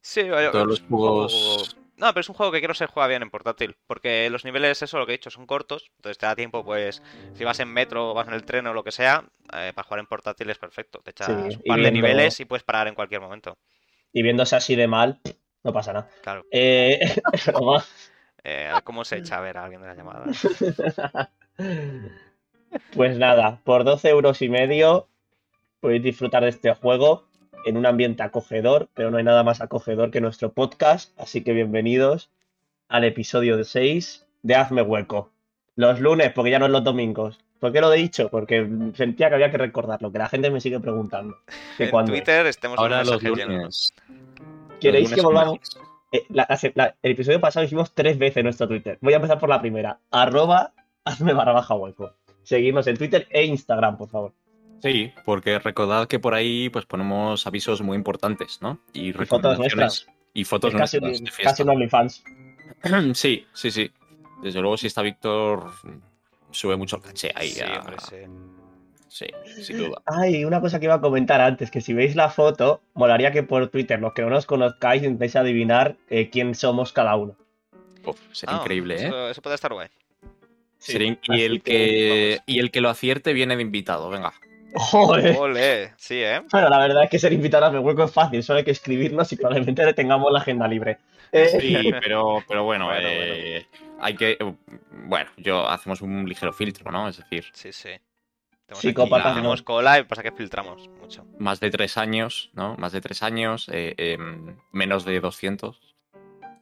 Sí, 0.00 0.22
vaya, 0.28 0.50
Todos 0.50 0.66
los 0.66 0.80
juegos- 0.80 1.76
No, 2.02 2.08
pero 2.08 2.22
es 2.22 2.28
un 2.28 2.34
juego 2.34 2.50
que 2.50 2.58
quiero 2.58 2.74
se 2.74 2.86
juega 2.88 3.06
bien 3.06 3.22
en 3.22 3.30
portátil. 3.30 3.76
Porque 3.86 4.28
los 4.28 4.44
niveles, 4.44 4.82
eso 4.82 4.98
lo 4.98 5.06
que 5.06 5.12
he 5.12 5.18
dicho, 5.18 5.30
son 5.30 5.46
cortos. 5.46 5.92
Entonces 5.98 6.18
te 6.18 6.26
da 6.26 6.34
tiempo, 6.34 6.64
pues, 6.64 7.00
si 7.32 7.44
vas 7.44 7.60
en 7.60 7.68
metro 7.68 8.10
o 8.10 8.14
vas 8.14 8.26
en 8.26 8.34
el 8.34 8.44
tren 8.44 8.66
o 8.66 8.74
lo 8.74 8.82
que 8.82 8.90
sea, 8.90 9.24
eh, 9.54 9.70
para 9.72 9.86
jugar 9.86 10.00
en 10.00 10.06
portátil 10.06 10.50
es 10.50 10.58
perfecto. 10.58 10.98
Te 11.04 11.12
echas 11.12 11.28
Sí, 11.28 11.56
un 11.58 11.62
par 11.62 11.80
de 11.80 11.92
niveles 11.92 12.40
y 12.40 12.44
puedes 12.44 12.64
parar 12.64 12.88
en 12.88 12.96
cualquier 12.96 13.20
momento. 13.20 13.56
Y 14.12 14.22
viéndose 14.22 14.56
así 14.56 14.74
de 14.74 14.88
mal, 14.88 15.20
no 15.62 15.72
pasa 15.72 15.92
nada. 15.92 16.10
Claro. 16.22 16.44
Eh. 16.50 16.98
Eh, 18.44 18.72
¿Cómo 18.82 19.04
se 19.04 19.18
echa 19.18 19.38
a 19.38 19.40
ver 19.40 19.56
a 19.56 19.62
alguien 19.62 19.80
de 19.82 19.86
la 19.86 19.94
llamada? 19.94 20.24
Pues 22.96 23.16
nada, 23.16 23.60
por 23.62 23.84
12 23.84 24.08
euros 24.08 24.42
y 24.42 24.48
medio 24.48 25.06
podéis 25.78 26.02
disfrutar 26.02 26.42
de 26.42 26.48
este 26.48 26.74
juego 26.74 27.28
en 27.64 27.76
un 27.76 27.86
ambiente 27.86 28.22
acogedor, 28.22 28.88
pero 28.94 29.10
no 29.10 29.18
hay 29.18 29.24
nada 29.24 29.42
más 29.44 29.60
acogedor 29.60 30.10
que 30.10 30.20
nuestro 30.20 30.52
podcast, 30.52 31.18
así 31.20 31.42
que 31.44 31.52
bienvenidos 31.52 32.30
al 32.88 33.04
episodio 33.04 33.62
6 33.62 34.26
de 34.42 34.54
Hazme 34.54 34.82
Hueco. 34.82 35.30
Los 35.76 36.00
lunes, 36.00 36.32
porque 36.34 36.50
ya 36.50 36.58
no 36.58 36.66
es 36.66 36.72
los 36.72 36.84
domingos. 36.84 37.38
¿Por 37.60 37.72
qué 37.72 37.80
lo 37.80 37.92
he 37.92 37.96
dicho? 37.96 38.28
Porque 38.28 38.68
sentía 38.94 39.28
que 39.28 39.36
había 39.36 39.50
que 39.50 39.58
recordarlo, 39.58 40.10
que 40.10 40.18
la 40.18 40.28
gente 40.28 40.50
me 40.50 40.60
sigue 40.60 40.80
preguntando. 40.80 41.36
que 41.78 41.84
En 41.84 41.90
cuándo 41.90 42.12
es. 42.12 42.18
Twitter 42.18 42.46
estemos 42.46 42.78
Ahora 42.78 43.04
los 43.04 43.22
mensajes 43.22 43.36
llenos. 43.46 43.54
lunes. 43.56 43.94
¿Queréis 44.80 45.10
los 45.10 45.16
que 45.16 45.22
lunes 45.22 45.34
volvamos? 45.44 45.80
Eh, 46.10 46.24
la- 46.28 46.42
hace- 46.42 46.72
la- 46.74 46.94
el 47.02 47.12
episodio 47.12 47.40
pasado 47.40 47.64
hicimos 47.64 47.92
tres 47.94 48.18
veces 48.18 48.42
nuestro 48.42 48.66
Twitter. 48.68 48.98
Voy 49.00 49.12
a 49.12 49.16
empezar 49.16 49.38
por 49.38 49.48
la 49.48 49.60
primera. 49.60 49.98
Arroba 50.10 50.72
hazme 51.04 51.32
barra 51.32 51.52
baja 51.52 51.74
hueco. 51.74 52.12
Seguidnos 52.42 52.86
en 52.88 52.96
Twitter 52.98 53.26
e 53.30 53.44
Instagram, 53.44 53.96
por 53.96 54.08
favor. 54.08 54.32
Sí, 54.82 55.12
porque 55.24 55.58
recordad 55.60 56.08
que 56.08 56.18
por 56.18 56.34
ahí 56.34 56.68
pues 56.68 56.86
ponemos 56.86 57.46
avisos 57.46 57.80
muy 57.82 57.96
importantes, 57.96 58.58
¿no? 58.60 58.80
Y 58.92 59.12
fotos 59.12 59.20
recomendaciones 59.20 59.76
nuestras. 59.76 60.06
y 60.34 60.44
fotos 60.44 60.74
Es 60.74 60.80
casi, 60.80 60.98
nuestras 61.00 61.20
un- 61.20 61.24
de 61.24 61.42
casi 61.44 61.62
OnlyFans. 61.62 62.24
Sí, 63.14 63.46
sí, 63.52 63.70
sí. 63.70 63.90
Desde 64.42 64.60
luego 64.60 64.76
si 64.76 64.88
está 64.88 65.02
Víctor 65.02 65.70
sube 66.50 66.76
mucho 66.76 66.96
el 66.96 67.02
caché 67.02 67.30
ahí. 67.34 67.50
Sí, 67.50 67.60
a- 67.62 67.84
sí. 69.08 69.26
sin 69.62 69.78
duda. 69.78 70.02
Ay, 70.06 70.44
una 70.44 70.60
cosa 70.60 70.80
que 70.80 70.86
iba 70.86 70.94
a 70.94 71.00
comentar 71.00 71.40
antes, 71.40 71.70
que 71.70 71.80
si 71.80 71.92
veis 71.94 72.16
la 72.16 72.28
foto, 72.28 72.80
molaría 72.94 73.30
que 73.30 73.42
por 73.44 73.68
Twitter, 73.68 74.00
los 74.00 74.14
que 74.14 74.22
no 74.22 74.30
nos 74.30 74.46
conozcáis, 74.46 75.02
intentéis 75.02 75.36
adivinar 75.36 75.96
eh, 76.10 76.28
quién 76.30 76.54
somos 76.56 76.92
cada 76.92 77.14
uno. 77.14 77.36
Uf, 78.04 78.18
sería 78.32 78.56
Ah, 78.56 78.60
increíble, 78.62 78.96
¿eh? 78.96 79.06
Eso, 79.06 79.28
eso 79.30 79.42
puede 79.42 79.54
estar 79.54 79.72
guay. 79.72 79.88
Y, 80.88 80.94
el 81.42 81.62
que, 81.62 81.72
que, 81.72 82.38
y 82.46 82.58
el 82.58 82.72
que 82.72 82.80
lo 82.80 82.88
acierte 82.88 83.32
viene 83.32 83.54
de 83.54 83.62
invitado, 83.62 84.10
venga. 84.10 84.32
Joder. 84.74 85.92
Sí, 85.96 86.22
¿eh? 86.22 86.40
Bueno, 86.50 86.68
la 86.68 86.78
verdad 86.78 87.04
es 87.04 87.10
que 87.10 87.18
ser 87.18 87.32
invitado 87.32 87.66
a 87.66 87.70
mi 87.70 87.78
hueco 87.78 88.04
es 88.04 88.12
fácil, 88.12 88.42
solo 88.42 88.58
hay 88.58 88.64
que 88.64 88.70
escribirnos 88.70 89.32
y 89.32 89.36
probablemente 89.36 89.84
le 89.84 89.94
tengamos 89.94 90.32
la 90.32 90.38
agenda 90.40 90.66
libre. 90.68 90.98
Eh, 91.32 91.58
Sí, 91.60 91.90
pero, 92.02 92.42
pero 92.48 92.64
bueno, 92.64 92.86
Bueno, 92.86 93.08
eh, 93.08 93.66
hay 94.00 94.14
que. 94.14 94.38
Bueno, 94.90 95.30
yo 95.36 95.68
hacemos 95.68 96.00
un 96.00 96.28
ligero 96.28 96.52
filtro, 96.52 96.90
¿no? 96.90 97.08
Es 97.08 97.18
decir, 97.18 97.44
Sí, 97.52 97.72
sí. 97.72 97.90
Tenemos 98.66 98.80
Psicópatas, 98.80 99.34
tenemos 99.34 99.60
¿no? 99.60 99.64
cola 99.64 99.98
y 99.98 100.04
pasa 100.04 100.22
que 100.22 100.32
filtramos 100.32 100.88
mucho. 101.00 101.26
más 101.38 101.60
de 101.60 101.70
tres 101.70 101.98
años, 101.98 102.50
¿no? 102.54 102.74
Más 102.76 102.92
de 102.92 103.00
tres 103.02 103.22
años, 103.22 103.68
eh, 103.70 103.94
em, 103.98 104.56
menos 104.70 105.04
de 105.04 105.20
200. 105.20 105.78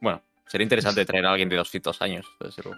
Bueno, 0.01 0.21
sería 0.51 0.63
interesante 0.65 1.05
traer 1.05 1.25
a 1.25 1.31
alguien 1.31 1.47
de 1.47 1.55
200 1.55 2.01
años. 2.01 2.25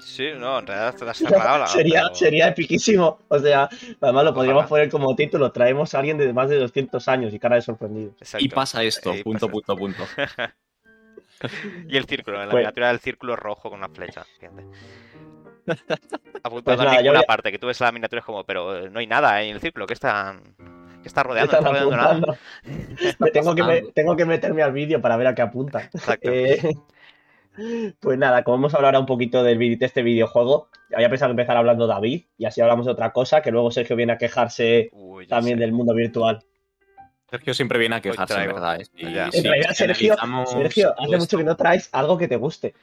Sí, 0.06 0.28
no, 0.38 0.60
en 0.60 0.68
realidad 0.68 0.96
te 0.96 1.10
has 1.10 1.18
cerrado 1.18 1.58
la 1.58 1.68
sería, 1.68 2.04
pero- 2.04 2.16
sería 2.16 2.48
epiquísimo. 2.50 3.20
O 3.28 3.40
sea, 3.40 3.68
además 4.00 4.26
lo 4.26 4.34
podríamos 4.36 4.60
Ojalá. 4.62 4.70
poner 4.70 4.90
como 4.92 5.16
título, 5.16 5.52
traemos 5.52 5.96
a 5.96 6.00
alguien 6.00 6.18
de 6.20 6.32
más 6.34 6.50
de 6.50 6.58
200 6.58 7.08
años 7.08 7.34
y 7.34 7.40
cara 7.40 7.56
de 7.56 7.64
sorprendido. 7.64 8.12
Exacto. 8.20 8.46
Y 8.46 8.50
pasa 8.50 8.84
esto, 8.84 9.16
Y 9.16 9.24
punto, 9.24 9.48
pasa 9.48 9.52
punto, 9.52 9.76
punto. 9.78 10.04
Y 11.90 11.98
el 11.98 12.06
círculo, 12.06 12.38
en 12.40 12.46
la 12.48 12.52
Pues- 12.52 12.62
miniatura 12.62 12.88
del 12.90 13.00
círculo 13.00 13.36
rojo 13.36 13.70
con 13.70 13.80
una 13.80 13.90
flecha. 13.90 14.24
Fíjate. 14.40 14.64
Apuntando 16.44 16.84
Pues 16.84 16.94
a 16.94 17.02
ninguna 17.02 17.20
a- 17.20 17.24
parte, 17.24 17.52
que 17.52 17.60
tú 17.60 17.68
ves 17.68 17.80
la 17.82 17.92
miniatura 17.92 18.20
y 18.20 18.22
es 18.22 18.26
como, 18.26 18.44
pero 18.46 18.78
eh, 18.86 18.90
no 18.90 19.00
hay 19.00 19.08
nada 19.08 19.34
ahí 19.34 19.50
en 19.50 19.56
el 19.56 19.62
círculo, 19.62 19.86
¿qué 19.88 19.94
están, 19.94 20.42
qué 21.02 21.08
está 21.08 21.24
rodeando? 21.24 21.52
Están 21.58 21.64
No 21.74 21.78
está 21.78 21.88
rodeando 21.90 22.28
nada. 22.28 22.38
Me 23.20 23.32
tengo, 23.32 23.56
que 23.56 23.64
me- 23.64 23.82
tengo 23.94 24.16
que 24.16 24.26
meterme 24.26 24.62
al 24.64 24.72
vídeo 24.74 25.02
para 25.02 25.18
ver 25.18 25.28
a 25.28 25.36
qué 25.36 25.42
apunta. 25.42 25.90
Exacto. 25.94 26.30
Eh, 26.32 26.76
pues 28.00 28.18
nada, 28.18 28.44
como 28.44 28.58
vamos 28.58 28.74
a 28.74 28.78
hablar 28.78 28.98
un 28.98 29.06
poquito 29.06 29.44
del 29.44 29.58
de 29.58 29.86
este 29.86 30.02
videojuego, 30.04 30.70
había 30.94 31.10
pensado 31.10 31.32
empezar 31.32 31.58
hablando 31.58 31.88
David 31.88 32.24
y 32.38 32.46
así 32.46 32.62
hablamos 32.62 32.86
de 32.86 32.92
otra 32.92 33.12
cosa, 33.12 33.42
que 33.42 33.52
luego 33.52 33.72
Sergio 33.72 33.96
viene 33.96 34.14
a 34.14 34.18
quejarse 34.18 34.90
Uy, 34.94 35.28
también 35.28 35.58
sé. 35.58 35.62
del 35.62 35.72
mundo 35.74 35.94
virtual. 35.94 36.44
Sergio 37.30 37.54
siempre 37.56 37.80
viene 37.80 37.96
a 37.96 38.02
quejarse, 38.02 38.34
en 38.34 38.40
traigo. 38.40 38.54
verdad. 38.54 38.80
¿eh? 38.82 38.86
Y 38.96 39.06
En 39.08 39.14
realidad, 39.44 39.72
Sergio, 39.74 40.16
Sergio, 40.16 40.92
hace 40.94 41.04
esto- 41.06 41.18
mucho 41.18 41.38
que 41.38 41.44
no 41.44 41.56
traes 41.56 41.90
algo 41.92 42.16
que 42.18 42.28
te 42.28 42.36
guste. 42.36 42.76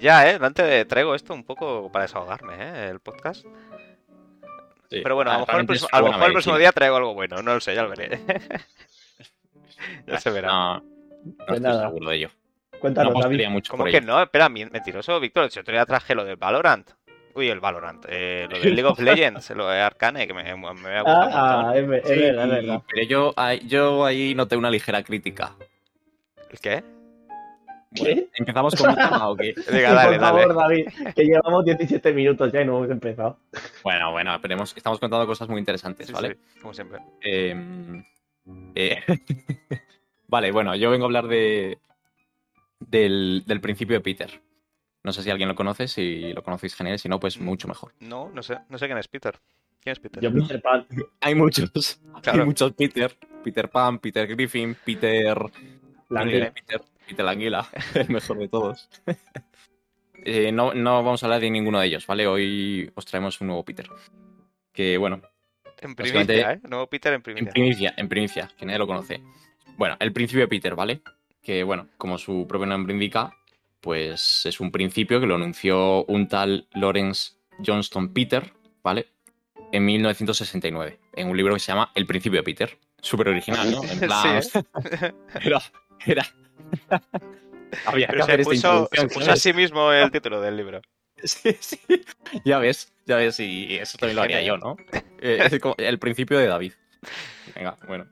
Ya, 0.00 0.28
¿eh? 0.28 0.38
Antes 0.40 0.88
traigo 0.88 1.14
esto 1.14 1.32
un 1.34 1.44
poco 1.44 1.90
para 1.92 2.04
desahogarme, 2.06 2.54
¿eh? 2.58 2.88
El 2.90 2.98
podcast. 3.00 3.44
Sí. 4.90 5.00
Pero 5.02 5.14
bueno, 5.14 5.30
a 5.30 5.34
Ah, 5.34 5.38
lo 5.38 5.40
mejor, 5.46 5.60
el 5.60 5.66
realmente 5.66 5.72
es 5.74 5.78
próximo, 5.80 5.88
a 5.96 5.98
lo 6.00 6.02
buena 6.04 6.16
mejor 6.16 6.28
el 6.28 6.32
próximo 6.34 6.58
día 6.58 6.72
traigo 6.72 6.96
algo 6.96 7.14
bueno, 7.14 7.42
no 7.42 7.54
lo 7.54 7.60
sé, 7.60 7.74
ya 7.76 7.82
lo 7.84 7.90
veré. 7.90 8.20
ya 10.06 10.18
se 10.20 10.30
verá. 10.30 10.48
No, 10.48 10.74
no 10.80 10.82
Pues 11.22 11.38
estoy 11.48 11.60
nada. 11.60 11.86
seguro 11.86 12.10
de 12.10 12.16
ello. 12.16 12.30
Cuéntanos, 12.82 13.14
no 13.14 13.20
David. 13.20 13.48
mucho 13.48 13.70
¿Cómo 13.70 13.84
por 13.84 13.90
que 13.90 13.96
ello. 13.98 14.06
no? 14.08 14.22
Espera, 14.22 14.48
mentiroso, 14.50 15.18
Víctor. 15.20 15.50
Si 15.50 15.58
otro 15.60 15.72
día 15.72 15.86
traje 15.86 16.14
lo 16.14 16.24
del 16.24 16.36
Valorant. 16.36 16.90
Uy, 17.34 17.48
el 17.48 17.60
Valorant. 17.60 18.04
eh, 18.08 18.46
lo 18.50 18.58
del 18.58 18.74
League 18.76 18.84
of 18.90 18.98
Legends, 18.98 19.48
lo 19.50 19.66
de 19.68 19.80
Arcane, 19.80 20.26
que 20.26 20.34
me, 20.34 20.42
me 20.42 20.50
ha 20.50 21.02
gustado 21.02 21.26
un 21.26 21.32
Ah, 21.32 21.62
montón. 21.74 21.94
es, 21.94 22.02
Sí, 22.08 22.18
verdad, 22.20 22.44
es 22.44 22.50
verdad. 22.50 22.82
Pero 22.92 23.06
yo, 23.06 23.32
ahí- 23.36 23.62
yo 23.66 24.04
ahí 24.04 24.34
noté 24.34 24.56
una 24.56 24.68
ligera 24.70 25.02
crítica. 25.02 25.52
¿El 26.50 26.58
qué? 26.60 26.84
¿Qué? 27.94 28.28
¿Empezamos 28.34 28.74
con 28.74 28.90
un 28.90 28.96
tema 28.96 29.28
o 29.28 29.36
qué? 29.36 29.54
Venga, 29.70 29.92
dale, 29.94 30.18
Por 30.18 30.26
favor, 30.26 30.54
dale. 30.54 30.84
David, 30.94 31.14
que 31.14 31.24
llevamos 31.24 31.64
17 31.64 32.12
minutos 32.12 32.50
ya 32.52 32.62
y 32.62 32.64
no 32.66 32.78
hemos 32.78 32.90
empezado. 32.90 33.38
Bueno, 33.84 34.10
bueno, 34.12 34.34
esperemos. 34.34 34.74
Estamos 34.76 34.98
contando 34.98 35.26
cosas 35.26 35.48
muy 35.48 35.58
interesantes, 35.60 36.06
Sí, 36.08 36.12
¿vale? 36.12 36.38
sí, 36.54 36.60
como 36.60 36.74
siempre. 36.74 36.98
Eh, 37.22 37.54
eh, 38.74 38.98
vale, 40.26 40.50
bueno, 40.52 40.74
yo 40.74 40.90
vengo 40.90 41.04
a 41.04 41.08
hablar 41.08 41.28
de 41.28 41.78
del, 42.88 43.44
del 43.46 43.60
principio 43.60 43.96
de 43.96 44.00
Peter. 44.00 44.40
No 45.04 45.12
sé 45.12 45.22
si 45.22 45.30
alguien 45.30 45.48
lo 45.48 45.54
conoce, 45.54 45.88
si 45.88 46.32
lo 46.32 46.42
conocéis 46.42 46.74
genial, 46.76 46.98
si 46.98 47.08
no, 47.08 47.18
pues 47.18 47.40
mucho 47.40 47.66
mejor. 47.68 47.92
No, 48.00 48.30
no 48.30 48.42
sé. 48.42 48.58
No 48.68 48.78
sé 48.78 48.86
quién 48.86 48.98
es 48.98 49.08
Peter. 49.08 49.38
¿Quién 49.80 49.92
es 49.92 49.98
Peter? 49.98 50.22
Yo 50.22 50.32
Peter 50.32 50.62
Pan. 50.62 50.86
Hay 51.20 51.34
muchos. 51.34 52.00
Claro. 52.22 52.40
Hay 52.40 52.46
muchos 52.46 52.72
Peter. 52.72 53.16
Peter 53.42 53.68
Pan, 53.68 53.98
Peter 53.98 54.26
Griffin, 54.28 54.76
Peter... 54.84 55.36
La 56.08 56.20
Anguila. 56.20 56.52
Peter, 56.52 56.80
Peter 57.08 57.24
la 57.24 57.30
Anguila, 57.32 57.68
el 57.94 58.08
mejor 58.10 58.38
de 58.38 58.48
todos. 58.48 58.88
Eh, 60.24 60.52
no, 60.52 60.72
no 60.72 61.02
vamos 61.02 61.20
a 61.22 61.26
hablar 61.26 61.40
de 61.40 61.50
ninguno 61.50 61.80
de 61.80 61.86
ellos, 61.86 62.06
¿vale? 62.06 62.28
Hoy 62.28 62.88
os 62.94 63.04
traemos 63.04 63.40
un 63.40 63.48
nuevo 63.48 63.64
Peter. 63.64 63.88
Que 64.72 64.96
bueno, 64.96 65.20
En 65.80 65.96
primicia, 65.96 66.52
¿eh? 66.52 66.60
Nuevo 66.62 66.86
Peter 66.86 67.12
en 67.12 67.16
En 67.16 67.22
primicia. 67.22 67.50
primicia, 67.50 67.94
en 67.96 68.08
primicia, 68.08 68.48
que 68.56 68.64
nadie 68.64 68.78
lo 68.78 68.86
conoce. 68.86 69.20
Bueno, 69.76 69.96
el 69.98 70.12
principio 70.12 70.42
de 70.42 70.48
Peter, 70.48 70.76
¿vale? 70.76 71.02
Que 71.42 71.64
bueno, 71.64 71.88
como 71.98 72.18
su 72.18 72.46
propio 72.48 72.66
nombre 72.66 72.94
indica, 72.94 73.36
pues 73.80 74.46
es 74.46 74.60
un 74.60 74.70
principio 74.70 75.20
que 75.20 75.26
lo 75.26 75.34
anunció 75.34 76.04
un 76.04 76.28
tal 76.28 76.68
Lawrence 76.72 77.32
Johnston 77.64 78.12
Peter, 78.12 78.52
¿vale? 78.82 79.08
En 79.72 79.84
1969, 79.84 80.98
en 81.14 81.28
un 81.28 81.36
libro 81.36 81.54
que 81.54 81.60
se 81.60 81.72
llama 81.72 81.90
El 81.94 82.06
principio 82.06 82.38
de 82.40 82.44
Peter. 82.44 82.78
Súper 83.00 83.28
original, 83.28 83.70
¿no? 83.70 83.82
En 83.82 83.98
plan, 84.00 84.42
Sí, 84.42 84.58
era, 85.42 85.62
era... 86.06 86.26
Había 87.86 88.06
Pero 88.08 88.26
se 88.26 88.38
puso, 88.38 88.50
se 88.50 88.56
introducción, 88.56 89.08
puso 89.08 89.32
a 89.32 89.36
sí 89.36 89.52
mismo 89.52 89.92
el 89.92 90.10
título 90.10 90.40
del 90.40 90.56
libro. 90.56 90.80
Sí, 91.24 91.56
sí. 91.60 91.78
Ya 92.44 92.58
ves, 92.58 92.92
ya 93.06 93.14
ves, 93.14 93.38
y 93.38 93.76
eso 93.76 93.96
también 93.96 94.16
lo 94.16 94.22
haría 94.22 94.42
yo, 94.42 94.56
¿no? 94.56 94.76
Eh, 95.20 95.38
es 95.40 95.60
como 95.60 95.76
el 95.78 96.00
principio 96.00 96.36
de 96.36 96.48
David. 96.48 96.72
Venga, 97.54 97.78
bueno. 97.86 98.08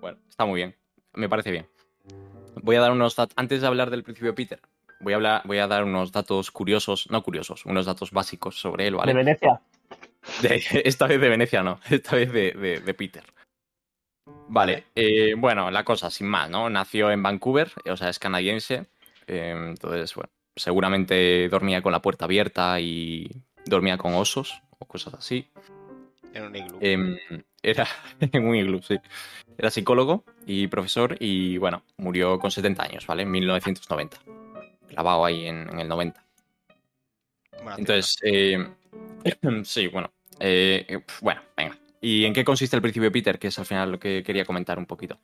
Bueno, 0.00 0.18
está 0.28 0.44
muy 0.44 0.58
bien. 0.58 0.76
Me 1.14 1.28
parece 1.28 1.50
bien. 1.50 1.66
Voy 2.62 2.76
a 2.76 2.80
dar 2.80 2.92
unos 2.92 3.16
datos. 3.16 3.34
Antes 3.36 3.60
de 3.60 3.66
hablar 3.66 3.90
del 3.90 4.02
principio 4.02 4.30
de 4.30 4.34
Peter, 4.36 4.60
voy 5.00 5.12
a, 5.12 5.16
hablar, 5.16 5.42
voy 5.44 5.58
a 5.58 5.66
dar 5.66 5.84
unos 5.84 6.12
datos 6.12 6.50
curiosos, 6.50 7.08
no 7.10 7.22
curiosos, 7.22 7.64
unos 7.66 7.86
datos 7.86 8.10
básicos 8.10 8.58
sobre 8.60 8.86
él, 8.86 8.96
¿vale? 8.96 9.12
¿De 9.12 9.18
Venecia? 9.18 9.60
De- 10.42 10.62
esta 10.84 11.06
vez 11.06 11.20
de 11.20 11.28
Venecia 11.28 11.62
no, 11.62 11.80
esta 11.90 12.16
vez 12.16 12.32
de, 12.32 12.52
de- 12.52 12.80
de 12.80 12.94
Peter. 12.94 13.24
Vale, 14.48 14.84
eh, 14.94 15.34
bueno, 15.36 15.70
la 15.70 15.84
cosa, 15.84 16.10
sin 16.10 16.28
más, 16.28 16.48
¿no? 16.50 16.70
Nació 16.70 17.10
en 17.10 17.22
Vancouver, 17.22 17.70
o 17.90 17.96
sea, 17.96 18.08
es 18.08 18.18
canadiense. 18.18 18.86
eh, 19.26 19.52
entonces, 19.68 20.14
bueno, 20.14 20.30
seguramente 20.54 21.48
dormía 21.48 21.82
con 21.82 21.92
la 21.92 22.00
puerta 22.00 22.24
abierta 22.24 22.80
y 22.80 23.30
dormía 23.64 23.98
con 23.98 24.14
osos 24.14 24.62
o 24.78 24.86
cosas 24.86 25.14
así. 25.14 25.48
En 26.32 26.44
un 26.44 26.56
iglú. 26.56 26.78
Em, 26.80 27.16
era 27.66 27.86
en 28.20 28.44
un 28.48 28.54
iglú, 28.54 28.80
sí. 28.82 28.96
Era 29.58 29.70
psicólogo 29.70 30.24
y 30.46 30.66
profesor 30.68 31.16
y, 31.18 31.58
bueno, 31.58 31.82
murió 31.96 32.38
con 32.38 32.50
70 32.50 32.82
años, 32.82 33.06
¿vale? 33.06 33.22
En 33.22 33.30
1990. 33.30 34.18
Clavado 34.88 35.24
ahí 35.24 35.46
en, 35.46 35.68
en 35.70 35.80
el 35.80 35.88
90. 35.88 36.22
Buena 37.62 37.76
Entonces, 37.78 38.18
eh, 38.22 38.64
sí, 39.64 39.88
bueno. 39.88 40.12
eh, 40.40 40.84
eh, 40.88 41.00
bueno, 41.20 41.42
venga. 41.56 41.76
¿Y 42.00 42.24
en 42.24 42.32
qué 42.34 42.44
consiste 42.44 42.76
el 42.76 42.82
principio 42.82 43.08
de 43.08 43.12
Peter? 43.12 43.38
Que 43.38 43.48
es 43.48 43.58
al 43.58 43.66
final 43.66 43.92
lo 43.92 43.98
que 43.98 44.22
quería 44.22 44.44
comentar 44.44 44.78
un 44.78 44.86
poquito. 44.86 45.18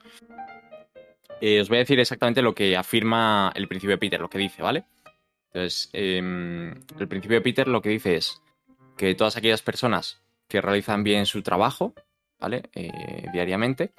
Eh, 1.40 1.60
os 1.60 1.68
voy 1.68 1.76
a 1.76 1.80
decir 1.80 2.00
exactamente 2.00 2.42
lo 2.42 2.54
que 2.54 2.76
afirma 2.76 3.52
el 3.54 3.68
principio 3.68 3.94
de 3.94 3.98
Peter, 3.98 4.20
lo 4.20 4.30
que 4.30 4.38
dice, 4.38 4.62
¿vale? 4.62 4.84
Entonces, 5.52 5.90
em, 5.92 6.70
el 6.98 7.08
principio 7.08 7.36
de 7.36 7.42
Peter 7.42 7.68
lo 7.68 7.82
que 7.82 7.90
dice 7.90 8.16
es 8.16 8.40
que 8.96 9.14
todas 9.14 9.36
aquellas 9.36 9.62
personas 9.62 10.22
que 10.48 10.60
realizan 10.60 11.04
bien 11.04 11.26
su 11.26 11.42
trabajo, 11.42 11.94
¿vale? 12.42 12.64
Eh, 12.74 13.26
diariamente, 13.32 13.92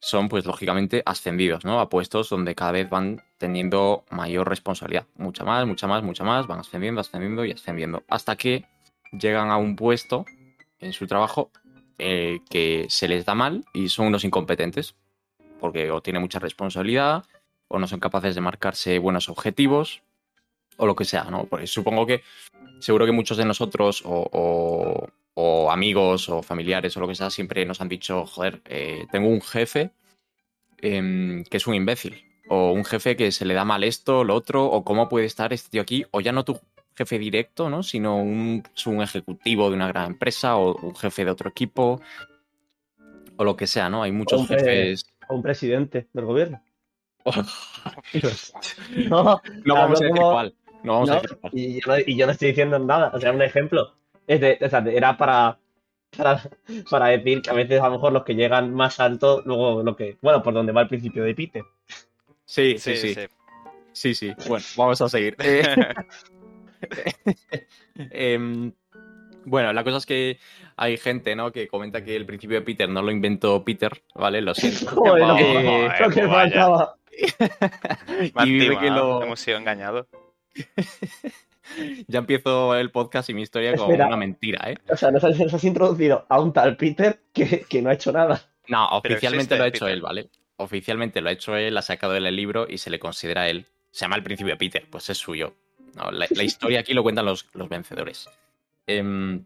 son 0.00 0.28
pues 0.28 0.44
lógicamente 0.44 1.02
ascendidos, 1.06 1.64
¿no? 1.64 1.80
A 1.80 1.88
puestos 1.88 2.28
donde 2.28 2.54
cada 2.54 2.72
vez 2.72 2.90
van 2.90 3.22
teniendo 3.38 4.04
mayor 4.10 4.48
responsabilidad. 4.48 5.06
Mucha 5.16 5.44
más, 5.44 5.66
mucha 5.66 5.86
más, 5.86 6.02
mucha 6.02 6.24
más, 6.24 6.46
van 6.46 6.60
ascendiendo, 6.60 7.00
ascendiendo 7.00 7.44
y 7.44 7.52
ascendiendo. 7.52 8.02
Hasta 8.08 8.36
que 8.36 8.66
llegan 9.12 9.50
a 9.50 9.56
un 9.56 9.76
puesto 9.76 10.26
en 10.80 10.92
su 10.92 11.06
trabajo 11.06 11.50
eh, 11.98 12.40
que 12.50 12.86
se 12.90 13.08
les 13.08 13.24
da 13.24 13.34
mal 13.34 13.64
y 13.72 13.88
son 13.88 14.08
unos 14.08 14.24
incompetentes. 14.24 14.94
Porque 15.60 15.90
o 15.90 16.02
tienen 16.02 16.20
mucha 16.20 16.38
responsabilidad, 16.40 17.24
o 17.68 17.78
no 17.78 17.86
son 17.86 18.00
capaces 18.00 18.34
de 18.34 18.40
marcarse 18.42 18.98
buenos 18.98 19.28
objetivos, 19.30 20.02
o 20.76 20.86
lo 20.86 20.94
que 20.96 21.04
sea, 21.06 21.24
¿no? 21.24 21.44
Porque 21.44 21.66
supongo 21.66 22.04
que 22.04 22.22
seguro 22.80 23.06
que 23.06 23.12
muchos 23.12 23.38
de 23.38 23.44
nosotros, 23.46 24.02
o- 24.04 25.08
o 25.34 25.70
amigos, 25.70 26.28
o 26.28 26.42
familiares, 26.42 26.96
o 26.96 27.00
lo 27.00 27.08
que 27.08 27.14
sea, 27.14 27.30
siempre 27.30 27.64
nos 27.66 27.80
han 27.80 27.88
dicho, 27.88 28.24
joder, 28.26 28.62
eh, 28.66 29.06
tengo 29.10 29.28
un 29.28 29.42
jefe 29.42 29.90
em, 30.78 31.44
que 31.44 31.56
es 31.56 31.66
un 31.66 31.74
imbécil. 31.74 32.24
O 32.48 32.72
un 32.72 32.84
jefe 32.84 33.16
que 33.16 33.32
se 33.32 33.46
le 33.46 33.54
da 33.54 33.64
mal 33.64 33.84
esto, 33.84 34.22
lo 34.22 34.34
otro, 34.34 34.66
o 34.66 34.84
cómo 34.84 35.08
puede 35.08 35.26
estar 35.26 35.52
este 35.52 35.70
tío 35.70 35.82
aquí, 35.82 36.04
o 36.10 36.20
ya 36.20 36.32
no 36.32 36.44
tu 36.44 36.60
jefe 36.94 37.18
directo, 37.18 37.70
¿no? 37.70 37.82
Sino 37.82 38.16
un, 38.18 38.62
un 38.86 39.02
ejecutivo 39.02 39.70
de 39.70 39.76
una 39.76 39.88
gran 39.88 40.12
empresa, 40.12 40.56
o 40.56 40.76
un 40.76 40.94
jefe 40.94 41.24
de 41.24 41.30
otro 41.30 41.50
equipo, 41.50 42.00
o 43.36 43.44
lo 43.44 43.56
que 43.56 43.66
sea, 43.66 43.88
¿no? 43.88 44.02
Hay 44.02 44.12
muchos 44.12 44.46
jefes. 44.46 45.06
O 45.28 45.36
un 45.36 45.42
presidente 45.42 46.08
del 46.12 46.24
gobierno. 46.24 46.62
No, 49.08 49.40
no 49.64 49.74
vamos 49.74 50.00
a 50.00 50.04
decir 50.04 50.20
cuál. 50.20 50.54
No 50.82 50.92
vamos 50.94 51.10
a 51.10 51.14
no, 51.14 51.20
decir 51.20 51.38
cuál. 51.38 51.52
y, 51.54 51.80
yo 51.80 51.86
no, 51.86 51.94
y 52.06 52.16
yo 52.16 52.26
no 52.26 52.32
estoy 52.32 52.48
diciendo 52.48 52.78
nada. 52.78 53.10
O 53.14 53.20
sea, 53.20 53.32
un 53.32 53.42
ejemplo. 53.42 53.94
Es 54.26 54.40
de- 54.40 54.58
o 54.60 54.68
sea, 54.68 54.84
era 54.86 55.16
para, 55.16 55.58
para, 56.16 56.42
para 56.90 57.06
decir 57.08 57.42
que 57.42 57.50
a 57.50 57.54
veces 57.54 57.80
a 57.80 57.86
lo 57.86 57.92
mejor 57.92 58.12
los 58.12 58.24
que 58.24 58.34
llegan 58.34 58.74
más 58.74 59.00
alto, 59.00 59.42
luego 59.44 59.82
lo 59.82 59.96
que. 59.96 60.16
Bueno, 60.22 60.42
por 60.42 60.54
donde 60.54 60.72
va 60.72 60.82
el 60.82 60.88
principio 60.88 61.24
de 61.24 61.34
Peter. 61.34 61.62
Sí, 62.44 62.76
sí, 62.78 62.96
sí. 62.96 63.14
Sí, 63.92 64.14
sí. 64.14 64.32
Bueno, 64.48 64.64
vamos 64.76 65.00
a 65.00 65.08
seguir. 65.08 65.36
Eh, 65.38 65.62
em, 68.10 68.72
bueno, 69.44 69.72
la 69.72 69.84
cosa 69.84 69.98
es 69.98 70.06
que 70.06 70.38
hay 70.76 70.96
gente, 70.96 71.36
¿no? 71.36 71.52
Que 71.52 71.68
comenta 71.68 72.04
que 72.04 72.16
el 72.16 72.26
principio 72.26 72.58
de 72.58 72.64
Peter 72.64 72.88
no 72.88 73.02
lo 73.02 73.10
inventó 73.10 73.64
Peter, 73.64 74.02
¿vale? 74.14 74.40
Lo 74.40 74.54
siento. 74.54 74.86
Joder, 74.96 75.26
lo 75.26 75.36
que, 75.36 76.22
lo 76.22 76.28
faltaba. 76.28 76.96
Y 78.44 78.58
que 78.58 78.90
lo... 78.90 79.22
Hemos 79.22 79.38
sido 79.38 79.58
engañados. 79.58 80.06
Ya 82.08 82.18
empiezo 82.20 82.74
el 82.74 82.90
podcast 82.90 83.30
y 83.30 83.34
mi 83.34 83.42
historia 83.42 83.74
con 83.74 83.86
Espera. 83.90 84.06
una 84.06 84.16
mentira, 84.16 84.70
¿eh? 84.70 84.76
O 84.88 84.96
sea, 84.96 85.10
nos 85.10 85.24
has, 85.24 85.38
nos 85.38 85.54
has 85.54 85.64
introducido 85.64 86.26
a 86.28 86.40
un 86.40 86.52
tal 86.52 86.76
Peter 86.76 87.20
que, 87.32 87.62
que 87.68 87.82
no 87.82 87.90
ha 87.90 87.94
hecho 87.94 88.12
nada. 88.12 88.42
No, 88.68 88.88
oficialmente 88.88 89.54
existe 89.54 89.56
lo 89.58 89.64
ha 89.64 89.68
hecho 89.68 89.84
Peter. 89.86 89.94
él, 89.96 90.02
¿vale? 90.02 90.30
Oficialmente 90.56 91.20
lo 91.20 91.28
ha 91.28 91.32
hecho 91.32 91.56
él, 91.56 91.76
ha 91.76 91.82
sacado 91.82 92.14
él 92.16 92.26
el 92.26 92.36
libro 92.36 92.66
y 92.68 92.78
se 92.78 92.90
le 92.90 92.98
considera 92.98 93.48
él. 93.48 93.66
Se 93.90 94.04
llama 94.04 94.16
El 94.16 94.22
Principio 94.22 94.56
Peter, 94.56 94.86
pues 94.90 95.08
es 95.10 95.18
suyo. 95.18 95.54
No, 95.94 96.10
la, 96.10 96.26
la 96.30 96.42
historia 96.42 96.80
aquí 96.80 96.94
lo 96.94 97.02
cuentan 97.02 97.24
los, 97.24 97.46
los 97.54 97.68
vencedores. 97.68 98.28
Em, 98.86 99.44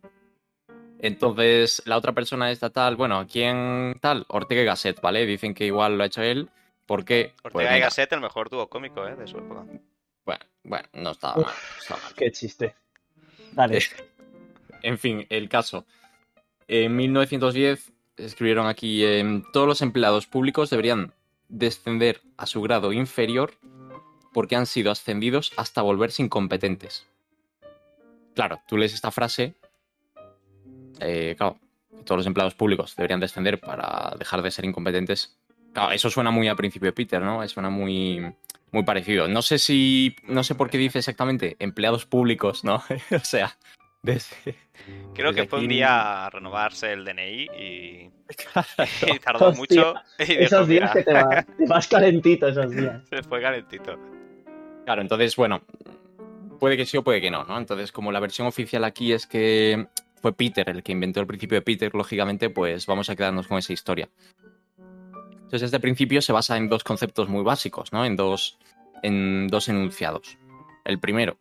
entonces, 1.00 1.83
la 1.87 1.96
otra 1.96 2.12
persona 2.12 2.50
está 2.50 2.70
tal, 2.70 2.96
bueno, 2.96 3.26
¿quién 3.31 3.96
tal? 4.00 4.24
Ortega 4.28 4.62
y 4.62 4.64
Gasset, 4.64 5.00
¿vale? 5.00 5.26
Dicen 5.26 5.54
que 5.54 5.66
igual 5.66 5.96
lo 5.96 6.02
ha 6.04 6.07
hecho 6.07 6.22
él. 6.22 6.48
¿Por 6.87 7.04
qué? 7.04 7.35
Pues 7.42 7.54
Ortega 7.54 7.76
y 7.76 7.81
Gasset, 7.81 8.12
el 8.12 8.20
mejor 8.20 8.48
dúo 8.50 8.68
cómico, 8.68 9.07
¿eh? 9.07 9.14
De 9.14 9.26
su 9.26 9.38
época. 9.38 9.64
Bueno, 10.29 10.45
bueno, 10.62 10.87
no 10.93 11.11
estaba 11.12 11.37
mal. 11.37 11.45
no 11.47 11.81
estaba 11.81 12.03
mal. 12.03 12.14
Qué 12.14 12.31
chiste. 12.31 12.75
Dale. 13.53 13.79
Eh, 13.79 13.83
En 14.83 14.99
fin, 14.99 15.27
el 15.31 15.49
caso. 15.49 15.87
En 16.69 16.95
1910 16.97 17.91
escribieron 18.19 18.67
aquí, 18.67 19.07
em, 19.07 19.43
todos 19.55 19.67
los 19.67 19.81
empleados 19.81 20.27
públicos 20.27 20.69
deberían 20.69 21.14
descender 21.49 22.21
a 22.37 22.45
su 22.45 22.61
grado 22.61 22.93
inferior 22.93 23.55
porque 24.35 24.55
han 24.55 24.67
sido 24.67 24.91
ascendidos 24.91 25.53
hasta 25.57 25.81
volverse 25.81 26.23
incompetentes. 26.23 27.07
Claro, 28.35 28.61
tú 28.69 28.77
lees 28.77 28.93
esta 28.93 29.11
frase, 29.11 29.55
eh, 31.01 31.37
claro, 31.38 31.59
todos 32.05 32.19
los 32.19 32.27
empleados 32.27 32.55
públicos 32.55 32.95
deberían 32.95 33.19
descender 33.19 33.59
para 33.61 34.14
dejar 34.19 34.43
de 34.43 34.51
ser 34.51 34.67
incompetentes. 34.67 35.38
Claro, 35.73 35.93
eso 35.93 36.11
suena 36.11 36.31
muy 36.31 36.49
a 36.49 36.55
principio 36.55 36.88
de 36.88 36.93
Peter, 36.93 37.23
¿no? 37.23 37.49
Suena 37.49 37.71
muy, 37.71 38.31
muy 38.72 38.83
parecido. 38.85 39.28
No 39.28 39.42
sé 39.42 39.59
si, 39.59 40.16
no 40.24 40.44
sé 40.44 40.54
por 40.54 40.70
qué 40.70 40.78
dice 40.78 40.98
exactamente 40.98 41.57
empleados 41.59 42.07
públicos, 42.07 42.64
¿no? 42.64 42.76
o 43.11 43.18
sea, 43.24 43.57
desde- 44.02 44.57
Creo 45.14 45.33
Desde 45.33 45.42
que 45.42 45.48
fue 45.48 45.59
un 45.61 45.68
día 45.68 46.26
a 46.26 46.31
renovarse 46.31 46.92
el 46.92 47.04
DNI 47.04 47.48
y, 47.59 48.11
Claro. 48.52 48.68
y 49.14 49.18
tardó 49.18 49.48
Hostia, 49.48 49.59
mucho. 49.61 49.94
Y 50.18 50.33
Esos 50.44 50.68
días 50.68 50.92
"Mira, 50.92 50.92
que 50.92 51.02
te, 51.02 51.12
va- 51.12 51.42
te 51.42 51.66
vas 51.66 51.88
calentito 51.88 52.48
esos 52.48 52.70
días. 52.70 53.02
se 53.09 53.22
fue 53.24 53.40
calentito. 53.42 53.98
Claro, 54.85 55.02
entonces, 55.02 55.35
bueno, 55.37 55.62
puede 56.61 56.76
que 56.76 56.87
sí 56.87 56.96
o 56.96 57.02
puede 57.04 57.20
que 57.20 57.31
no, 57.31 57.44
¿no? 57.44 57.59
Entonces, 57.59 57.90
como 57.92 58.12
la 58.12 58.20
versión 58.20 58.46
oficial 58.46 58.85
aquí 58.85 59.12
es 59.12 59.26
que 59.26 59.88
fue 60.22 60.33
Peter 60.33 60.68
el 60.70 60.83
que 60.83 60.92
inventó 60.92 61.20
el 61.20 61.26
principio 61.26 61.57
de 61.57 61.62
Peter, 61.62 61.92
lógicamente, 61.94 62.48
pues 62.48 62.87
vamos 62.87 63.11
a 63.11 63.16
quedarnos 63.16 63.46
con 63.48 63.59
esa 63.59 63.72
historia. 63.72 64.09
Entonces, 65.49 65.69
este 65.69 65.81
principio 65.81 66.21
se 66.21 66.35
basa 66.35 66.59
en 66.59 66.69
dos 66.69 66.85
conceptos 66.85 67.31
muy 67.31 67.43
básicos, 67.43 67.91
¿no? 67.91 68.05
En 68.05 68.17
dos, 68.17 68.59
en 69.03 69.49
dos 69.49 69.71
enunciados. 69.71 70.37
El 70.85 71.01
primero 71.01 71.39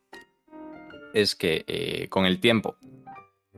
es 1.14 1.36
que 1.36 1.66
eh, 1.68 2.08
con 2.08 2.26
el 2.26 2.40
tiempo 2.40 2.78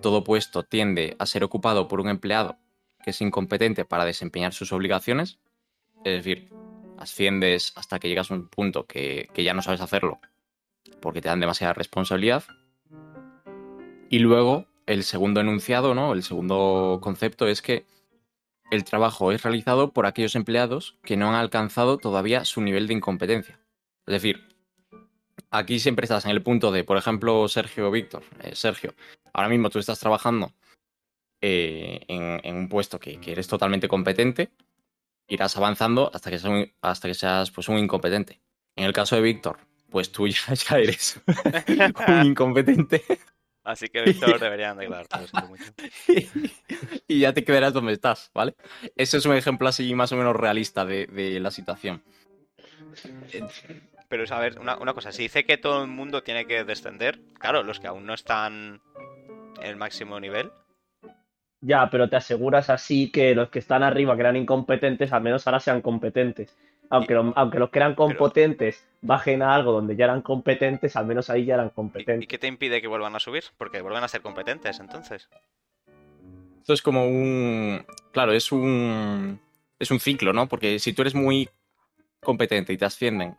todo 0.02 0.24
puesto 0.24 0.64
tiende 0.64 1.16
a 1.20 1.28
ser 1.28 1.44
ocupado 1.44 1.88
por 1.88 2.00
un 2.00 2.10
empleado 2.10 2.58
que 3.04 3.12
es 3.12 3.22
incompetente 3.22 3.86
para 3.86 4.06
desempeñar 4.06 4.52
sus 4.52 4.74
obligaciones. 4.74 5.38
Es 6.04 6.14
decir, 6.14 6.50
asciendes 6.98 7.72
hasta 7.76 8.00
que 8.00 8.08
llegas 8.10 8.32
a 8.32 8.34
un 8.34 8.48
punto 8.48 8.88
que, 8.88 9.30
que 9.36 9.44
ya 9.44 9.54
no 9.54 9.62
sabes 9.62 9.82
hacerlo 9.82 10.20
porque 11.00 11.22
te 11.22 11.30
dan 11.30 11.42
demasiada 11.42 11.74
responsabilidad. 11.74 12.44
Y 14.10 14.18
luego, 14.18 14.66
el 14.88 15.04
segundo 15.04 15.42
enunciado, 15.42 15.94
¿no? 15.94 16.12
El 16.14 16.24
segundo 16.24 16.98
concepto 17.04 17.48
es 17.48 17.62
que 17.62 17.86
el 18.72 18.84
trabajo 18.84 19.32
es 19.32 19.44
realizado 19.44 19.92
por 19.94 20.06
aquellos 20.06 20.36
empleados 20.36 20.98
que 21.04 21.18
no 21.18 21.30
han 21.30 21.36
alcanzado 21.36 21.98
todavía 21.98 22.46
su 22.46 22.62
nivel 22.62 22.88
de 22.88 22.94
incompetencia. 22.96 23.60
Es 24.06 24.14
decir, 24.14 24.48
aquí 25.52 25.80
siempre 25.80 26.06
estás 26.06 26.26
en 26.26 26.32
el 26.32 26.42
punto 26.44 26.72
de, 26.72 26.84
por 26.84 26.98
ejemplo, 26.98 27.48
Sergio 27.48 27.88
o 27.88 27.92
Víctor. 27.92 28.24
eh, 28.42 28.56
Sergio, 28.56 28.94
ahora 29.34 29.50
mismo 29.50 29.70
tú 29.70 29.80
estás 29.80 30.00
trabajando 30.00 30.54
eh, 31.42 32.02
en, 32.08 32.40
en 32.44 32.56
un 32.56 32.70
puesto 32.70 33.00
que, 33.00 33.20
que 33.20 33.32
eres 33.32 33.48
totalmente 33.48 33.88
competente, 33.88 34.52
irás 35.28 35.56
avanzando 35.58 36.12
hasta 36.14 36.30
que 36.30 36.40
seas, 36.40 36.52
un- 36.52 36.72
hasta 36.82 37.08
que 37.08 37.14
seas 37.14 37.52
pues, 37.52 37.70
un 37.70 37.78
incompetente. 37.78 38.40
En 38.76 38.86
el 38.86 38.94
caso 38.94 39.16
de 39.16 39.22
Víctor, 39.22 39.58
pues 39.90 40.12
tú 40.12 40.28
ya, 40.28 40.54
ya 40.70 40.78
eres 40.80 41.20
un 42.08 42.26
incompetente 42.28 43.04
Así 43.70 43.88
que 43.88 44.02
Víctor 44.06 44.40
deberían 44.40 44.78
mucho. 45.48 45.72
y 47.08 47.20
ya 47.20 47.34
te 47.34 47.44
quedarás 47.44 47.72
donde 47.72 47.94
estás, 47.94 48.32
¿vale? 48.34 48.56
Ese 48.96 49.18
es 49.18 49.26
un 49.28 49.36
ejemplo 49.36 49.68
así 49.68 49.94
más 49.94 50.12
o 50.12 50.16
menos 50.16 50.36
realista 50.36 50.86
de, 50.86 51.06
de 51.06 51.40
la 51.40 51.52
situación. 51.52 52.02
Pero, 54.08 54.24
a 54.28 54.40
ver, 54.40 54.60
una, 54.60 54.76
una 54.78 54.96
cosa, 54.96 55.12
si 55.12 55.24
dice 55.24 55.46
que 55.46 55.58
todo 55.58 55.84
el 55.84 55.88
mundo 55.88 56.24
tiene 56.24 56.48
que 56.48 56.64
descender, 56.64 57.20
claro, 57.38 57.62
los 57.62 57.80
que 57.80 57.86
aún 57.86 58.08
no 58.08 58.16
están 58.16 58.82
en 59.62 59.68
el 59.68 59.76
máximo 59.76 60.20
nivel, 60.20 60.50
Ya, 61.62 61.90
pero 61.92 62.10
te 62.10 62.16
aseguras 62.16 62.72
así 62.72 63.12
que 63.12 63.36
los 63.36 63.50
que 63.50 63.60
están 63.60 63.84
arriba, 63.84 64.16
que 64.16 64.22
eran 64.22 64.36
incompetentes, 64.36 65.14
al 65.14 65.22
menos 65.22 65.46
ahora 65.46 65.60
sean 65.60 65.82
competentes. 65.82 66.58
Aunque, 66.90 67.14
lo- 67.14 67.34
aunque 67.36 67.60
los 67.60 67.70
que 67.70 67.80
eran 67.80 67.94
competentes 67.96 68.86
bajen 69.02 69.42
a 69.44 69.54
algo 69.54 69.72
donde 69.74 69.96
ya 69.96 70.06
eran 70.06 70.22
competentes, 70.22 70.96
al 70.96 71.06
menos 71.06 71.30
ahí 71.30 71.46
ya 71.46 71.54
eran 71.54 71.68
¿Y, 71.68 71.70
y 71.70 71.74
competentes. 71.74 72.28
qué 72.28 72.38
te 72.38 72.48
impide 72.48 72.82
que 72.82 72.88
vuelvan 72.88 73.16
a 73.16 73.20
subir? 73.20 73.44
Porque 73.58 73.82
vuelven 73.82 74.04
a 74.04 74.08
ser 74.08 74.22
competentes, 74.22 74.80
entonces. 74.80 75.30
Esto 76.62 76.74
es 76.74 76.82
como 76.82 77.06
un. 77.08 77.86
Claro, 78.12 78.34
es 78.34 78.52
un. 78.52 79.40
Es 79.80 79.92
un 79.92 80.00
ciclo, 80.00 80.34
¿no? 80.34 80.48
Porque 80.48 80.80
si 80.80 80.94
tú 80.94 81.04
eres 81.04 81.16
muy 81.16 81.50
competente 82.22 82.74
y 82.74 82.78
te 82.78 82.86
ascienden 82.86 83.36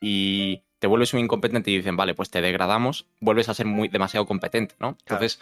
y 0.00 0.62
te 0.80 0.86
vuelves 0.88 1.14
un 1.14 1.20
incompetente 1.20 1.70
y 1.70 1.76
dicen, 1.76 1.96
vale, 1.96 2.14
pues 2.14 2.30
te 2.30 2.40
degradamos, 2.42 3.06
vuelves 3.20 3.48
a 3.48 3.54
ser 3.54 3.66
muy 3.66 3.88
demasiado 3.88 4.26
competente, 4.26 4.74
¿no? 4.80 4.96
Entonces, 5.06 5.40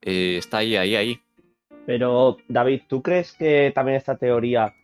eh, 0.00 0.36
está 0.38 0.58
ahí, 0.58 0.76
ahí, 0.76 0.96
ahí. 0.96 1.20
Pero, 1.84 2.38
David, 2.48 2.82
¿tú 2.88 3.02
crees 3.02 3.32
que 3.34 3.70
también 3.74 3.98
esta 3.98 4.16
teoría 4.16 4.74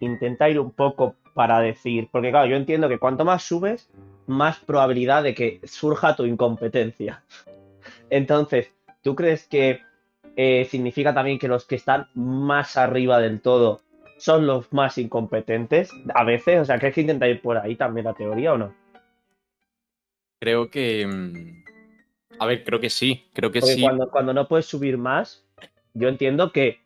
intenta 0.00 0.48
ir 0.48 0.60
un 0.60 0.70
poco 0.72 1.16
para 1.38 1.60
decir, 1.60 2.08
porque 2.10 2.30
claro, 2.30 2.48
yo 2.48 2.56
entiendo 2.56 2.88
que 2.88 2.98
cuanto 2.98 3.24
más 3.24 3.44
subes, 3.44 3.88
más 4.26 4.58
probabilidad 4.58 5.22
de 5.22 5.36
que 5.36 5.60
surja 5.62 6.16
tu 6.16 6.24
incompetencia. 6.24 7.22
Entonces, 8.10 8.74
¿tú 9.04 9.14
crees 9.14 9.46
que 9.46 9.80
eh, 10.34 10.64
significa 10.64 11.14
también 11.14 11.38
que 11.38 11.46
los 11.46 11.64
que 11.64 11.76
están 11.76 12.08
más 12.14 12.76
arriba 12.76 13.20
del 13.20 13.40
todo 13.40 13.82
son 14.16 14.48
los 14.48 14.72
más 14.72 14.98
incompetentes? 14.98 15.92
A 16.12 16.24
veces, 16.24 16.58
o 16.58 16.64
sea, 16.64 16.80
¿crees 16.80 16.96
que 16.96 17.02
intenta 17.02 17.28
ir 17.28 17.40
por 17.40 17.56
ahí 17.56 17.76
también 17.76 18.06
la 18.06 18.14
teoría 18.14 18.54
o 18.54 18.58
no? 18.58 18.74
Creo 20.40 20.70
que. 20.70 21.06
mm, 21.06 22.40
A 22.40 22.46
ver, 22.46 22.64
creo 22.64 22.80
que 22.80 22.90
sí. 22.90 23.28
Creo 23.32 23.52
que 23.52 23.60
Porque 23.60 23.76
sí. 23.76 23.82
cuando, 23.82 24.10
cuando 24.10 24.34
no 24.34 24.48
puedes 24.48 24.66
subir 24.66 24.98
más, 24.98 25.46
yo 25.94 26.08
entiendo 26.08 26.50
que, 26.50 26.80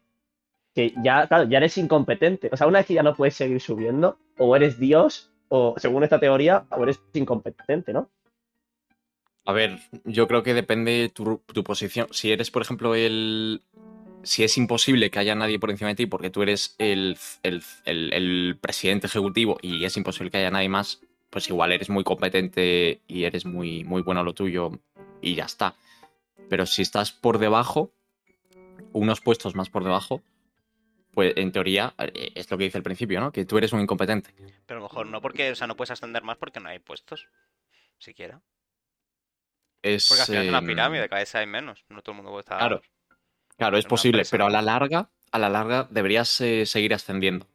que 0.74 0.94
ya, 1.02 1.26
claro, 1.26 1.44
ya 1.48 1.58
eres 1.58 1.76
incompetente. 1.78 2.48
O 2.52 2.56
sea, 2.56 2.66
una 2.66 2.78
vez 2.78 2.86
que 2.86 2.94
ya 2.94 3.02
no 3.02 3.14
puedes 3.14 3.34
seguir 3.34 3.60
subiendo, 3.60 4.18
o 4.38 4.56
eres 4.56 4.78
Dios, 4.78 5.30
o 5.48 5.74
según 5.76 6.02
esta 6.04 6.18
teoría, 6.20 6.64
o 6.70 6.82
eres 6.82 7.00
incompetente, 7.12 7.92
¿no? 7.92 8.10
A 9.44 9.52
ver, 9.52 9.80
yo 10.04 10.28
creo 10.28 10.42
que 10.42 10.54
depende 10.54 11.10
tu, 11.12 11.42
tu 11.52 11.64
posición. 11.64 12.06
Si 12.12 12.30
eres, 12.30 12.50
por 12.50 12.62
ejemplo, 12.62 12.94
el. 12.94 13.62
Si 14.22 14.44
es 14.44 14.56
imposible 14.56 15.10
que 15.10 15.18
haya 15.18 15.34
nadie 15.34 15.58
por 15.58 15.70
encima 15.72 15.88
de 15.88 15.96
ti 15.96 16.06
porque 16.06 16.30
tú 16.30 16.42
eres 16.42 16.76
el, 16.78 17.18
el- 17.42 17.62
el- 17.84 18.56
presidente 18.60 19.08
ejecutivo 19.08 19.58
y 19.60 19.84
es 19.84 19.96
imposible 19.96 20.30
que 20.30 20.36
haya 20.38 20.50
nadie 20.52 20.68
más, 20.68 21.00
pues 21.28 21.48
igual 21.48 21.72
eres 21.72 21.90
muy 21.90 22.04
competente 22.04 23.00
y 23.08 23.24
eres 23.24 23.44
muy, 23.44 23.82
muy 23.82 24.00
bueno 24.02 24.20
a 24.20 24.22
lo 24.22 24.32
tuyo 24.32 24.70
y 25.20 25.34
ya 25.34 25.44
está. 25.46 25.74
Pero 26.48 26.66
si 26.66 26.82
estás 26.82 27.10
por 27.10 27.38
debajo, 27.38 27.90
unos 28.92 29.20
puestos 29.20 29.56
más 29.56 29.70
por 29.70 29.82
debajo, 29.82 30.22
pues 31.12 31.34
en 31.36 31.52
teoría 31.52 31.94
eh, 31.98 32.32
es 32.34 32.50
lo 32.50 32.58
que 32.58 32.64
dice 32.64 32.78
el 32.78 32.84
principio, 32.84 33.20
¿no? 33.20 33.30
Que 33.32 33.44
tú 33.44 33.58
eres 33.58 33.72
un 33.72 33.80
incompetente. 33.80 34.34
Pero 34.66 34.78
a 34.78 34.82
lo 34.82 34.88
mejor 34.88 35.06
no 35.06 35.20
porque, 35.20 35.50
o 35.50 35.54
sea, 35.54 35.66
no 35.66 35.76
puedes 35.76 35.90
ascender 35.90 36.22
más 36.22 36.38
porque 36.38 36.60
no 36.60 36.68
hay 36.68 36.78
puestos. 36.78 37.28
Siquiera. 37.98 38.40
Es, 39.82 40.08
Porque 40.08 40.22
al 40.22 40.26
final 40.26 40.42
es 40.44 40.48
una 40.48 40.58
em, 40.58 40.66
pirámide, 40.66 41.08
cada 41.08 41.20
vez 41.20 41.34
hay 41.34 41.46
menos. 41.46 41.84
No 41.88 42.02
todo 42.02 42.12
el 42.12 42.16
mundo 42.16 42.30
puede 42.30 42.40
estar. 42.42 42.58
Claro. 42.58 42.82
Claro, 43.58 43.76
es 43.76 43.84
posible, 43.84 44.18
empresa. 44.18 44.30
pero 44.32 44.46
a 44.46 44.50
la 44.50 44.62
larga, 44.62 45.10
a 45.30 45.38
la 45.38 45.48
larga 45.48 45.86
deberías 45.90 46.40
eh, 46.40 46.64
seguir 46.66 46.94
ascendiendo. 46.94 47.46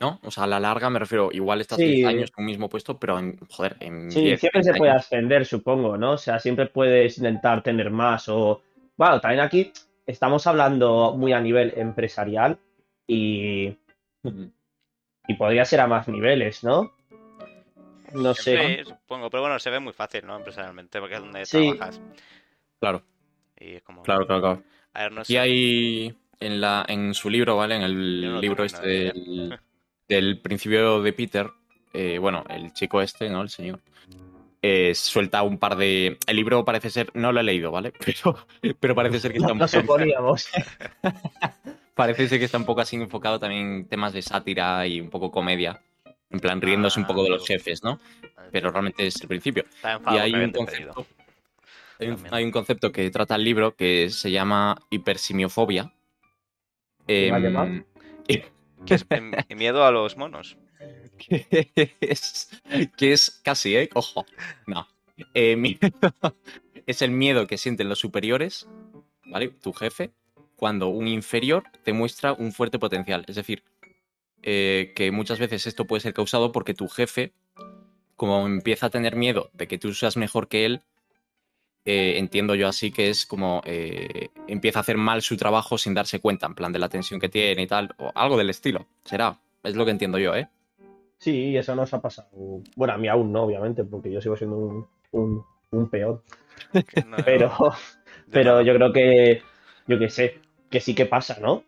¿No? 0.00 0.18
O 0.24 0.30
sea, 0.32 0.44
a 0.44 0.46
la 0.48 0.58
larga 0.58 0.90
me 0.90 0.98
refiero, 0.98 1.30
igual 1.32 1.60
estás 1.60 1.78
Sí. 1.78 1.86
10 1.86 2.08
años 2.08 2.32
en 2.36 2.42
un 2.42 2.46
mismo 2.46 2.68
puesto, 2.68 2.98
pero 2.98 3.20
en, 3.20 3.38
joder, 3.48 3.76
en 3.78 4.10
Sí, 4.10 4.20
10, 4.24 4.40
siempre 4.40 4.62
se 4.64 4.70
20 4.72 4.78
puede 4.78 4.92
ascender, 4.92 5.46
supongo, 5.46 5.96
¿no? 5.96 6.12
O 6.12 6.18
sea, 6.18 6.40
siempre 6.40 6.66
puedes 6.66 7.18
intentar 7.18 7.62
tener 7.62 7.90
más 7.90 8.28
o... 8.28 8.62
Bueno, 8.96 9.20
también 9.20 9.40
aquí 9.40 9.72
estamos 10.06 10.46
hablando 10.46 11.14
muy 11.16 11.32
a 11.32 11.40
nivel 11.40 11.72
empresarial 11.76 12.58
y, 13.06 13.76
y 15.28 15.34
podría 15.38 15.64
ser 15.64 15.80
a 15.80 15.86
más 15.86 16.08
niveles, 16.08 16.64
¿no? 16.64 16.92
No 18.12 18.34
sé. 18.34 18.84
Sí, 18.84 18.90
supongo. 18.90 19.30
Pero 19.30 19.42
bueno, 19.42 19.58
se 19.58 19.70
ve 19.70 19.80
muy 19.80 19.92
fácil, 19.92 20.26
¿no? 20.26 20.36
Empresarialmente, 20.36 21.00
porque 21.00 21.14
es 21.14 21.20
donde 21.20 21.46
Sí. 21.46 21.72
trabajas. 21.74 22.00
Claro, 22.78 23.02
Y 23.58 23.74
es 23.76 23.82
como. 23.82 24.02
claro, 24.02 24.26
claro, 24.26 24.40
claro. 24.42 24.62
A 24.94 25.02
ver, 25.04 25.12
no 25.12 25.20
Aquí 25.22 25.32
sé. 25.34 25.38
hay 25.38 26.16
en, 26.40 26.60
la, 26.60 26.84
en 26.88 27.14
su 27.14 27.30
libro, 27.30 27.56
¿vale? 27.56 27.76
En 27.76 27.80
no 27.82 27.86
el 27.86 28.40
libro 28.40 28.64
este 28.64 28.86
del, 28.86 29.58
del 30.08 30.40
principio 30.40 31.00
de 31.00 31.12
Peter, 31.12 31.48
eh, 31.94 32.18
bueno, 32.18 32.44
el 32.50 32.72
chico 32.74 33.00
este, 33.00 33.30
¿no? 33.30 33.40
El 33.42 33.48
señor. 33.48 33.80
Eh, 34.62 34.94
suelta 34.94 35.42
un 35.42 35.58
par 35.58 35.76
de. 35.76 36.18
El 36.26 36.36
libro 36.36 36.64
parece 36.64 36.88
ser. 36.90 37.10
No 37.14 37.32
lo 37.32 37.40
he 37.40 37.42
leído, 37.42 37.70
¿vale? 37.70 37.92
Pero, 38.04 38.36
pero 38.80 38.94
parece 38.94 39.18
ser 39.20 39.32
que 39.32 39.38
está 39.38 39.48
No, 39.48 39.52
un 39.54 39.58
no 39.58 39.68
suponíamos. 39.68 40.48
Parece 41.94 42.26
ser 42.26 42.38
que 42.38 42.46
está 42.46 42.56
un 42.56 42.64
poco 42.64 42.80
así 42.80 42.96
enfocado 42.96 43.38
también 43.38 43.66
en 43.66 43.86
temas 43.86 44.14
de 44.14 44.22
sátira 44.22 44.86
y 44.86 44.98
un 44.98 45.10
poco 45.10 45.30
comedia. 45.30 45.82
En 46.30 46.40
plan, 46.40 46.58
riéndose 46.60 46.98
un 46.98 47.06
poco 47.06 47.22
de 47.22 47.28
los 47.28 47.46
jefes, 47.46 47.84
¿no? 47.84 48.00
Pero 48.50 48.70
realmente 48.70 49.06
es 49.06 49.20
el 49.20 49.28
principio. 49.28 49.64
Está 49.64 49.92
Y 49.92 49.96
enfadado 49.96 50.22
hay 50.22 50.34
un 50.34 50.50
concepto. 50.52 51.06
Hay 52.00 52.08
un, 52.08 52.14
También. 52.14 52.34
hay 52.34 52.44
un 52.44 52.50
concepto 52.50 52.90
que 52.92 53.10
trata 53.10 53.34
el 53.34 53.44
libro 53.44 53.76
que 53.76 54.08
se 54.08 54.30
llama 54.30 54.78
hipersimiofobia. 54.88 55.92
¿Cómo 57.06 57.34
ha 57.60 57.66
Em? 57.66 57.84
Que 58.86 58.94
es 58.94 59.06
em- 59.10 59.32
miedo 59.54 59.84
a 59.84 59.90
los 59.90 60.16
monos. 60.16 60.56
Que 61.18 61.70
es, 62.00 62.50
que 62.96 63.12
es 63.12 63.30
casi, 63.44 63.76
¿eh? 63.76 63.88
Ojo. 63.94 64.26
No. 64.66 64.86
Eh, 65.34 65.56
miedo- 65.56 65.78
es 66.86 67.02
el 67.02 67.10
miedo 67.10 67.46
que 67.46 67.58
sienten 67.58 67.88
los 67.88 67.98
superiores, 67.98 68.66
¿vale? 69.26 69.48
Tu 69.48 69.72
jefe, 69.72 70.10
cuando 70.56 70.88
un 70.88 71.08
inferior 71.08 71.64
te 71.84 71.92
muestra 71.92 72.32
un 72.32 72.52
fuerte 72.52 72.78
potencial. 72.78 73.24
Es 73.28 73.36
decir, 73.36 73.62
eh, 74.42 74.92
que 74.96 75.10
muchas 75.12 75.38
veces 75.38 75.66
esto 75.66 75.86
puede 75.86 76.00
ser 76.00 76.14
causado 76.14 76.52
porque 76.52 76.74
tu 76.74 76.88
jefe, 76.88 77.32
como 78.16 78.46
empieza 78.46 78.86
a 78.86 78.90
tener 78.90 79.16
miedo 79.16 79.50
de 79.52 79.68
que 79.68 79.78
tú 79.78 79.94
seas 79.94 80.16
mejor 80.16 80.48
que 80.48 80.64
él, 80.64 80.82
eh, 81.84 82.14
entiendo 82.18 82.54
yo 82.54 82.68
así 82.68 82.92
que 82.92 83.10
es 83.10 83.26
como 83.26 83.60
eh, 83.64 84.28
empieza 84.46 84.78
a 84.78 84.82
hacer 84.82 84.96
mal 84.96 85.20
su 85.22 85.36
trabajo 85.36 85.78
sin 85.78 85.94
darse 85.94 86.20
cuenta, 86.20 86.46
en 86.46 86.54
plan 86.54 86.72
de 86.72 86.78
la 86.78 86.88
tensión 86.88 87.18
que 87.18 87.28
tiene 87.28 87.62
y 87.62 87.66
tal, 87.66 87.94
o 87.98 88.12
algo 88.14 88.36
del 88.38 88.50
estilo. 88.50 88.86
Será, 89.04 89.40
es 89.64 89.74
lo 89.74 89.84
que 89.84 89.90
entiendo 89.90 90.18
yo, 90.18 90.34
¿eh? 90.36 90.48
Sí, 91.22 91.56
eso 91.56 91.76
nos 91.76 91.94
ha 91.94 92.00
pasado. 92.02 92.28
Bueno, 92.74 92.94
a 92.94 92.98
mí 92.98 93.06
aún 93.06 93.30
no, 93.30 93.44
obviamente, 93.44 93.84
porque 93.84 94.10
yo 94.10 94.20
sigo 94.20 94.36
siendo 94.36 94.56
un, 94.56 94.86
un, 95.12 95.44
un 95.70 95.90
no- 97.06 97.16
Pero, 97.24 97.52
pero 98.32 98.60
yo 98.62 98.74
creo 98.74 98.92
que, 98.92 99.42
yo 99.86 99.98
qué 100.00 100.08
sé, 100.10 100.40
que 100.68 100.80
sí 100.80 100.96
que 100.96 101.06
pasa, 101.06 101.38
¿no? 101.40 101.62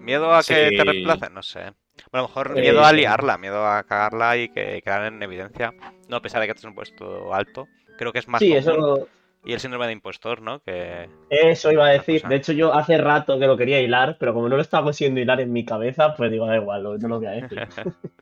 ¿Miedo 0.00 0.34
a 0.34 0.42
que 0.42 0.70
Sí. 0.70 0.76
te 0.78 0.82
reemplacen? 0.84 1.34
No 1.34 1.42
sé. 1.42 1.60
Bueno, 1.60 1.74
a 2.12 2.16
lo 2.22 2.28
mejor 2.28 2.56
Eh, 2.56 2.62
miedo 2.62 2.82
a 2.84 2.92
liarla, 2.92 3.36
miedo 3.36 3.66
a 3.66 3.82
cagarla 3.82 4.38
y 4.38 4.48
que 4.48 4.80
quedar 4.82 5.04
en 5.04 5.22
evidencia. 5.22 5.74
No, 6.08 6.16
a 6.16 6.22
pesar 6.22 6.40
de 6.40 6.46
que 6.46 6.52
estés 6.52 6.64
en 6.64 6.70
un 6.70 6.74
puesto 6.76 7.34
alto. 7.34 7.68
Creo 7.98 8.12
que 8.14 8.18
es 8.20 8.28
más 8.28 8.40
Sí, 8.40 8.48
común. 8.48 8.58
eso, 8.58 9.08
Y 9.44 9.52
el 9.52 9.60
síndrome 9.60 9.86
de 9.86 9.92
impostor, 9.92 10.40
¿no? 10.40 10.60
Que 10.62 11.08
eso 11.30 11.72
iba 11.72 11.86
a 11.86 11.90
decir. 11.90 12.22
De 12.26 12.36
hecho, 12.36 12.52
yo 12.52 12.72
hace 12.72 12.98
rato 12.98 13.38
que 13.38 13.46
lo 13.46 13.56
quería 13.56 13.80
hilar, 13.80 14.16
pero 14.18 14.34
como 14.34 14.48
no 14.48 14.56
lo 14.56 14.62
estaba 14.62 14.84
consiguiendo 14.84 15.20
hilar 15.20 15.40
en 15.40 15.52
mi 15.52 15.64
cabeza, 15.64 16.14
pues 16.14 16.30
digo, 16.30 16.46
da 16.46 16.56
igual, 16.56 16.82
no 16.82 17.08
lo 17.08 17.18
voy 17.18 17.26
a 17.26 17.30
decir. 17.32 17.58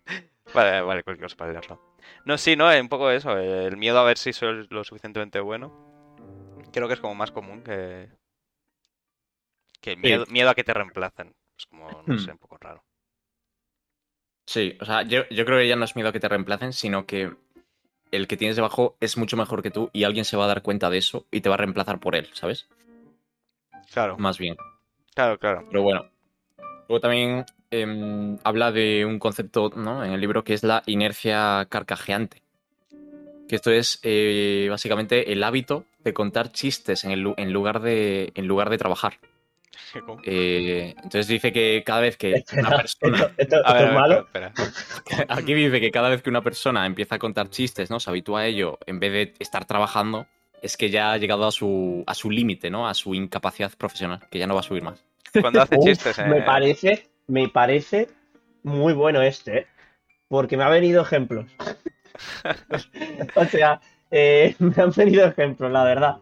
Vale, 0.52 0.80
vale, 0.80 1.04
cualquier 1.04 1.26
cosa 1.26 1.36
para 1.36 1.52
leerlo. 1.52 1.80
No, 2.24 2.36
sí, 2.36 2.56
no, 2.56 2.68
un 2.68 2.88
poco 2.88 3.08
eso, 3.12 3.38
el 3.38 3.76
miedo 3.76 4.00
a 4.00 4.04
ver 4.04 4.18
si 4.18 4.32
soy 4.32 4.66
lo 4.68 4.82
suficientemente 4.82 5.38
bueno. 5.38 5.70
Creo 6.72 6.88
que 6.88 6.94
es 6.94 7.00
como 7.00 7.14
más 7.14 7.30
común 7.30 7.62
que. 7.62 8.08
Que 9.80 9.92
el 9.92 9.98
miedo, 9.98 10.24
miedo 10.28 10.50
a 10.50 10.54
que 10.54 10.64
te 10.64 10.74
reemplacen. 10.74 11.34
Es 11.56 11.66
como, 11.66 12.02
no 12.02 12.14
Hmm. 12.14 12.18
sé, 12.18 12.32
un 12.32 12.38
poco 12.38 12.58
raro. 12.58 12.82
Sí, 14.46 14.76
o 14.80 14.84
sea, 14.84 15.02
yo, 15.02 15.22
yo 15.30 15.44
creo 15.44 15.58
que 15.58 15.68
ya 15.68 15.76
no 15.76 15.84
es 15.84 15.94
miedo 15.94 16.08
a 16.08 16.12
que 16.12 16.18
te 16.20 16.28
reemplacen, 16.28 16.72
sino 16.72 17.06
que 17.06 17.32
el 18.12 18.26
que 18.28 18.36
tienes 18.36 18.56
debajo 18.56 18.96
es 19.00 19.16
mucho 19.16 19.36
mejor 19.36 19.62
que 19.62 19.70
tú 19.70 19.90
y 19.92 20.04
alguien 20.04 20.24
se 20.24 20.36
va 20.36 20.44
a 20.44 20.48
dar 20.48 20.62
cuenta 20.62 20.90
de 20.90 20.98
eso 20.98 21.26
y 21.30 21.40
te 21.40 21.48
va 21.48 21.54
a 21.54 21.58
reemplazar 21.58 22.00
por 22.00 22.16
él, 22.16 22.28
¿sabes? 22.32 22.68
Claro, 23.92 24.16
Más 24.18 24.38
bien. 24.38 24.56
claro, 25.14 25.38
claro. 25.38 25.64
Pero 25.70 25.82
bueno. 25.82 26.06
Luego 26.88 27.00
también 27.00 27.44
em, 27.70 28.36
habla 28.42 28.72
de 28.72 29.04
un 29.04 29.18
concepto 29.20 29.70
¿no? 29.76 30.04
en 30.04 30.12
el 30.12 30.20
libro 30.20 30.42
que 30.44 30.54
es 30.54 30.62
la 30.64 30.82
inercia 30.86 31.66
carcajeante. 31.68 32.42
Que 33.48 33.56
esto 33.56 33.70
es 33.70 34.00
eh, 34.02 34.66
básicamente 34.70 35.32
el 35.32 35.42
hábito 35.42 35.84
de 36.04 36.12
contar 36.12 36.50
chistes 36.52 37.04
en, 37.04 37.10
el 37.12 37.20
lu- 37.20 37.34
en 37.36 37.52
lugar, 37.52 37.80
de, 37.80 38.32
en 38.34 38.46
lugar 38.46 38.70
de 38.70 38.78
trabajar. 38.78 39.18
Eh, 40.24 40.94
entonces 40.96 41.26
dice 41.28 41.52
que 41.52 41.82
cada 41.84 42.00
vez 42.00 42.16
que 42.16 42.32
Espera, 42.36 42.68
una 42.68 42.76
persona... 42.76 43.16
esto, 43.18 43.32
esto- 43.38 43.56
A 43.56 43.58
esto 43.60 43.72
ver, 43.74 43.82
es 43.82 43.82
a 43.82 43.84
ver, 43.86 43.94
malo. 43.94 44.18
espera, 44.20 44.52
espera. 44.56 45.26
Aquí 45.34 45.54
dice 45.54 45.80
que 45.80 45.90
cada 45.90 46.08
vez 46.08 46.22
que 46.22 46.30
una 46.30 46.42
persona 46.42 46.86
empieza 46.86 47.16
a 47.16 47.18
contar 47.18 47.50
chistes, 47.50 47.90
¿no? 47.90 47.98
Se 48.00 48.10
habitúa 48.10 48.40
a 48.40 48.46
ello 48.46 48.78
en 48.86 49.00
vez 49.00 49.12
de 49.12 49.34
estar 49.38 49.64
trabajando, 49.64 50.26
es 50.62 50.76
que 50.76 50.90
ya 50.90 51.12
ha 51.12 51.16
llegado 51.16 51.46
a 51.46 51.50
su, 51.52 52.04
a 52.06 52.14
su 52.14 52.30
límite, 52.30 52.70
¿no? 52.70 52.88
A 52.88 52.94
su 52.94 53.14
incapacidad 53.14 53.72
profesional, 53.76 54.20
que 54.30 54.38
ya 54.38 54.46
no 54.46 54.54
va 54.54 54.60
a 54.60 54.64
subir 54.64 54.82
más. 54.82 55.02
Cuando 55.40 55.62
hace 55.62 55.76
Uf, 55.76 55.84
chistes, 55.86 56.18
eh, 56.18 56.24
Me 56.26 56.42
parece, 56.42 57.08
me 57.28 57.48
parece 57.48 58.08
muy 58.62 58.92
bueno 58.92 59.22
este, 59.22 59.58
¿eh? 59.58 59.66
porque 60.28 60.56
me 60.56 60.64
ha 60.64 60.68
venido 60.68 61.02
ejemplos. 61.02 61.46
o 63.34 63.44
sea, 63.46 63.80
eh, 64.10 64.54
me 64.58 64.74
han 64.82 64.90
venido 64.92 65.26
ejemplos, 65.26 65.70
la 65.72 65.84
verdad. 65.84 66.16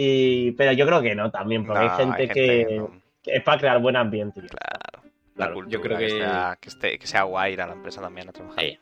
Y, 0.00 0.52
pero 0.52 0.70
yo 0.72 0.86
creo 0.86 1.02
que 1.02 1.14
no 1.16 1.28
también, 1.32 1.66
porque 1.66 1.84
no, 1.84 1.90
hay 1.92 1.96
gente, 1.98 2.22
hay 2.22 2.28
que, 2.28 2.76
no- 2.78 3.02
que 3.20 3.32
es 3.34 3.42
para 3.42 3.58
crear 3.58 3.80
buen 3.80 3.96
ambiente. 3.96 4.40
Claro. 4.42 5.02
la 5.02 5.34
Claro, 5.34 5.54
cultura, 5.54 5.72
yo 5.72 5.80
creo 5.80 5.98
que- 5.98 6.10
sea, 6.10 6.56
que, 6.60 6.68
esté, 6.68 6.98
que 7.00 7.06
sea 7.08 7.22
guay 7.24 7.54
ir 7.54 7.60
a 7.62 7.66
la 7.66 7.72
empresa 7.72 8.00
también 8.00 8.28
a 8.28 8.32
trabajar. 8.32 8.64
Sí. 8.64 8.78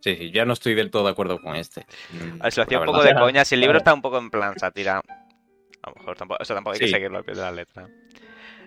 Sí, 0.00 0.16
sí, 0.16 0.30
ya 0.32 0.44
no 0.44 0.52
estoy 0.54 0.74
del 0.74 0.90
todo 0.90 1.04
de 1.04 1.10
acuerdo 1.12 1.40
con 1.40 1.54
este. 1.56 1.86
A 2.40 2.44
ver, 2.44 2.52
si 2.52 2.58
lo 2.60 2.64
hacía 2.64 2.78
un 2.80 2.86
poco 2.86 3.02
de 3.04 3.14
coña, 3.14 3.44
si 3.44 3.54
el 3.54 3.60
libro 3.60 3.72
Claro. 3.74 3.78
está 3.78 3.94
un 3.94 4.02
poco 4.02 4.18
en 4.18 4.30
plan 4.30 4.58
sátira, 4.58 4.98
a 4.98 5.88
lo 5.90 5.94
mejor 5.96 6.16
tampoco, 6.16 6.42
eso 6.42 6.52
tampoco 6.54 6.74
hay 6.74 6.80
que 6.80 6.88
seguirlo 6.88 7.18
al 7.18 7.24
pie 7.24 7.34
de 7.34 7.40
la 7.42 7.52
letra. 7.52 7.88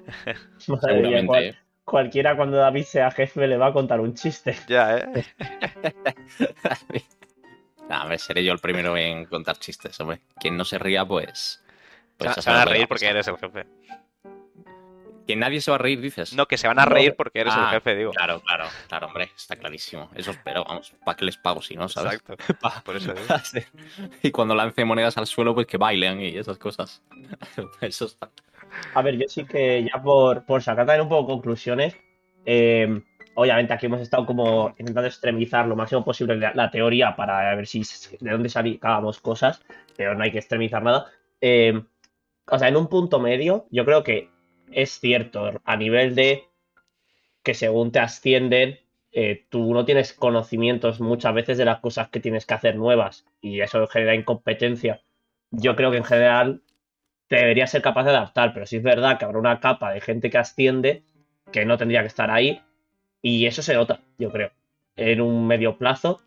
Cualquiera 1.85 2.35
cuando 2.37 2.57
David 2.57 2.83
sea 2.83 3.11
jefe 3.11 3.45
le 3.47 3.57
va 3.57 3.67
a 3.67 3.73
contar 3.73 3.99
un 3.99 4.13
chiste. 4.13 4.55
Ya, 4.69 4.97
¿eh? 4.97 5.25
Nah, 7.89 8.03
hombre, 8.03 8.19
seré 8.19 8.43
yo 8.43 8.53
el 8.53 8.59
primero 8.59 8.95
en 8.95 9.25
contar 9.25 9.57
chistes, 9.57 9.99
hombre. 9.99 10.19
Quien 10.39 10.55
no 10.55 10.63
se 10.63 10.77
ría, 10.77 11.03
pues. 11.05 11.63
Pues 12.19 12.35
se, 12.43 12.49
van 12.51 12.59
a 12.59 12.65
reír 12.65 12.87
porque 12.87 13.07
eres 13.07 13.27
el 13.27 13.37
jefe. 13.37 13.65
Que 15.27 15.35
nadie 15.35 15.61
se 15.61 15.69
va 15.69 15.75
a 15.75 15.77
reír, 15.77 16.01
dices. 16.01 16.33
No, 16.33 16.47
que 16.47 16.57
se 16.57 16.67
van 16.67 16.79
a 16.79 16.85
reír 16.85 17.15
porque 17.15 17.39
eres 17.41 17.53
el 17.53 17.59
Ah, 17.61 17.69
jefe, 17.69 17.95
digo. 17.95 18.11
Claro, 18.11 18.41
claro, 18.41 18.65
claro, 18.87 19.07
hombre, 19.07 19.29
está 19.35 19.55
clarísimo. 19.55 20.09
Eso 20.15 20.31
espero, 20.31 20.63
vamos, 20.67 20.91
¿para 21.05 21.15
qué 21.15 21.25
les 21.25 21.37
pago 21.37 21.61
si 21.61 21.75
no, 21.75 21.87
sabes? 21.87 22.13
Exacto. 22.15 22.35
Pa- 22.61 22.81
Por 22.83 22.95
eso 22.95 23.13
digo. 23.13 23.27
Sí. 23.43 23.59
Y 24.23 24.31
cuando 24.31 24.55
lance 24.55 24.83
monedas 24.85 25.17
al 25.19 25.27
suelo, 25.27 25.53
pues 25.53 25.67
que 25.67 25.77
bailen 25.77 26.19
y 26.21 26.35
esas 26.35 26.57
cosas. 26.57 27.03
Eso 27.81 28.05
está. 28.05 28.29
A 28.95 29.01
ver, 29.03 29.17
yo 29.17 29.25
sí 29.27 29.45
que 29.45 29.83
ya 29.83 30.01
por, 30.01 30.45
por 30.45 30.63
sacar 30.63 30.85
también 30.87 31.01
un 31.03 31.09
poco 31.09 31.27
conclusiones, 31.33 31.95
eh, 32.45 33.01
obviamente 33.35 33.73
aquí 33.73 33.85
hemos 33.85 34.01
estado 34.01 34.25
como 34.25 34.69
intentando 34.79 35.07
extremizar 35.07 35.67
lo 35.67 35.75
máximo 35.75 36.03
posible 36.03 36.37
la, 36.37 36.53
la 36.55 36.71
teoría 36.71 37.15
para 37.15 37.53
ver 37.55 37.67
si 37.67 37.83
de 38.19 38.31
dónde 38.31 38.49
sacábamos 38.49 39.19
cosas, 39.21 39.61
pero 39.95 40.15
no 40.15 40.23
hay 40.23 40.31
que 40.31 40.39
extremizar 40.39 40.81
nada. 40.83 41.05
Eh, 41.41 41.81
o 42.51 42.59
sea, 42.59 42.67
en 42.67 42.77
un 42.77 42.87
punto 42.87 43.19
medio, 43.19 43.65
yo 43.71 43.85
creo 43.85 44.03
que 44.03 44.29
es 44.71 44.99
cierto 44.99 45.61
a 45.63 45.77
nivel 45.77 46.15
de 46.15 46.43
que 47.43 47.53
según 47.53 47.91
te 47.91 47.99
ascienden, 47.99 48.79
eh, 49.11 49.45
tú 49.49 49.73
no 49.73 49.85
tienes 49.85 50.13
conocimientos 50.13 50.99
muchas 50.99 51.33
veces 51.33 51.57
de 51.57 51.65
las 51.65 51.79
cosas 51.79 52.09
que 52.09 52.19
tienes 52.19 52.45
que 52.45 52.53
hacer 52.53 52.75
nuevas 52.75 53.25
y 53.41 53.61
eso 53.61 53.87
genera 53.87 54.15
incompetencia. 54.15 55.01
Yo 55.51 55.75
creo 55.75 55.91
que 55.91 55.97
en 55.97 56.03
general 56.03 56.61
te 57.27 57.37
deberías 57.37 57.71
ser 57.71 57.81
capaz 57.81 58.03
de 58.03 58.11
adaptar, 58.11 58.53
pero 58.53 58.65
sí 58.65 58.77
es 58.77 58.83
verdad 58.83 59.17
que 59.17 59.25
habrá 59.25 59.39
una 59.39 59.59
capa 59.59 59.91
de 59.91 60.01
gente 60.01 60.29
que 60.29 60.37
asciende 60.37 61.03
que 61.51 61.65
no 61.65 61.77
tendría 61.77 62.01
que 62.01 62.07
estar 62.07 62.29
ahí 62.29 62.61
y 63.21 63.45
eso 63.45 63.61
se 63.61 63.73
nota, 63.73 64.01
yo 64.17 64.31
creo. 64.31 64.51
En 64.95 65.21
un 65.21 65.47
medio 65.47 65.77
plazo 65.77 66.21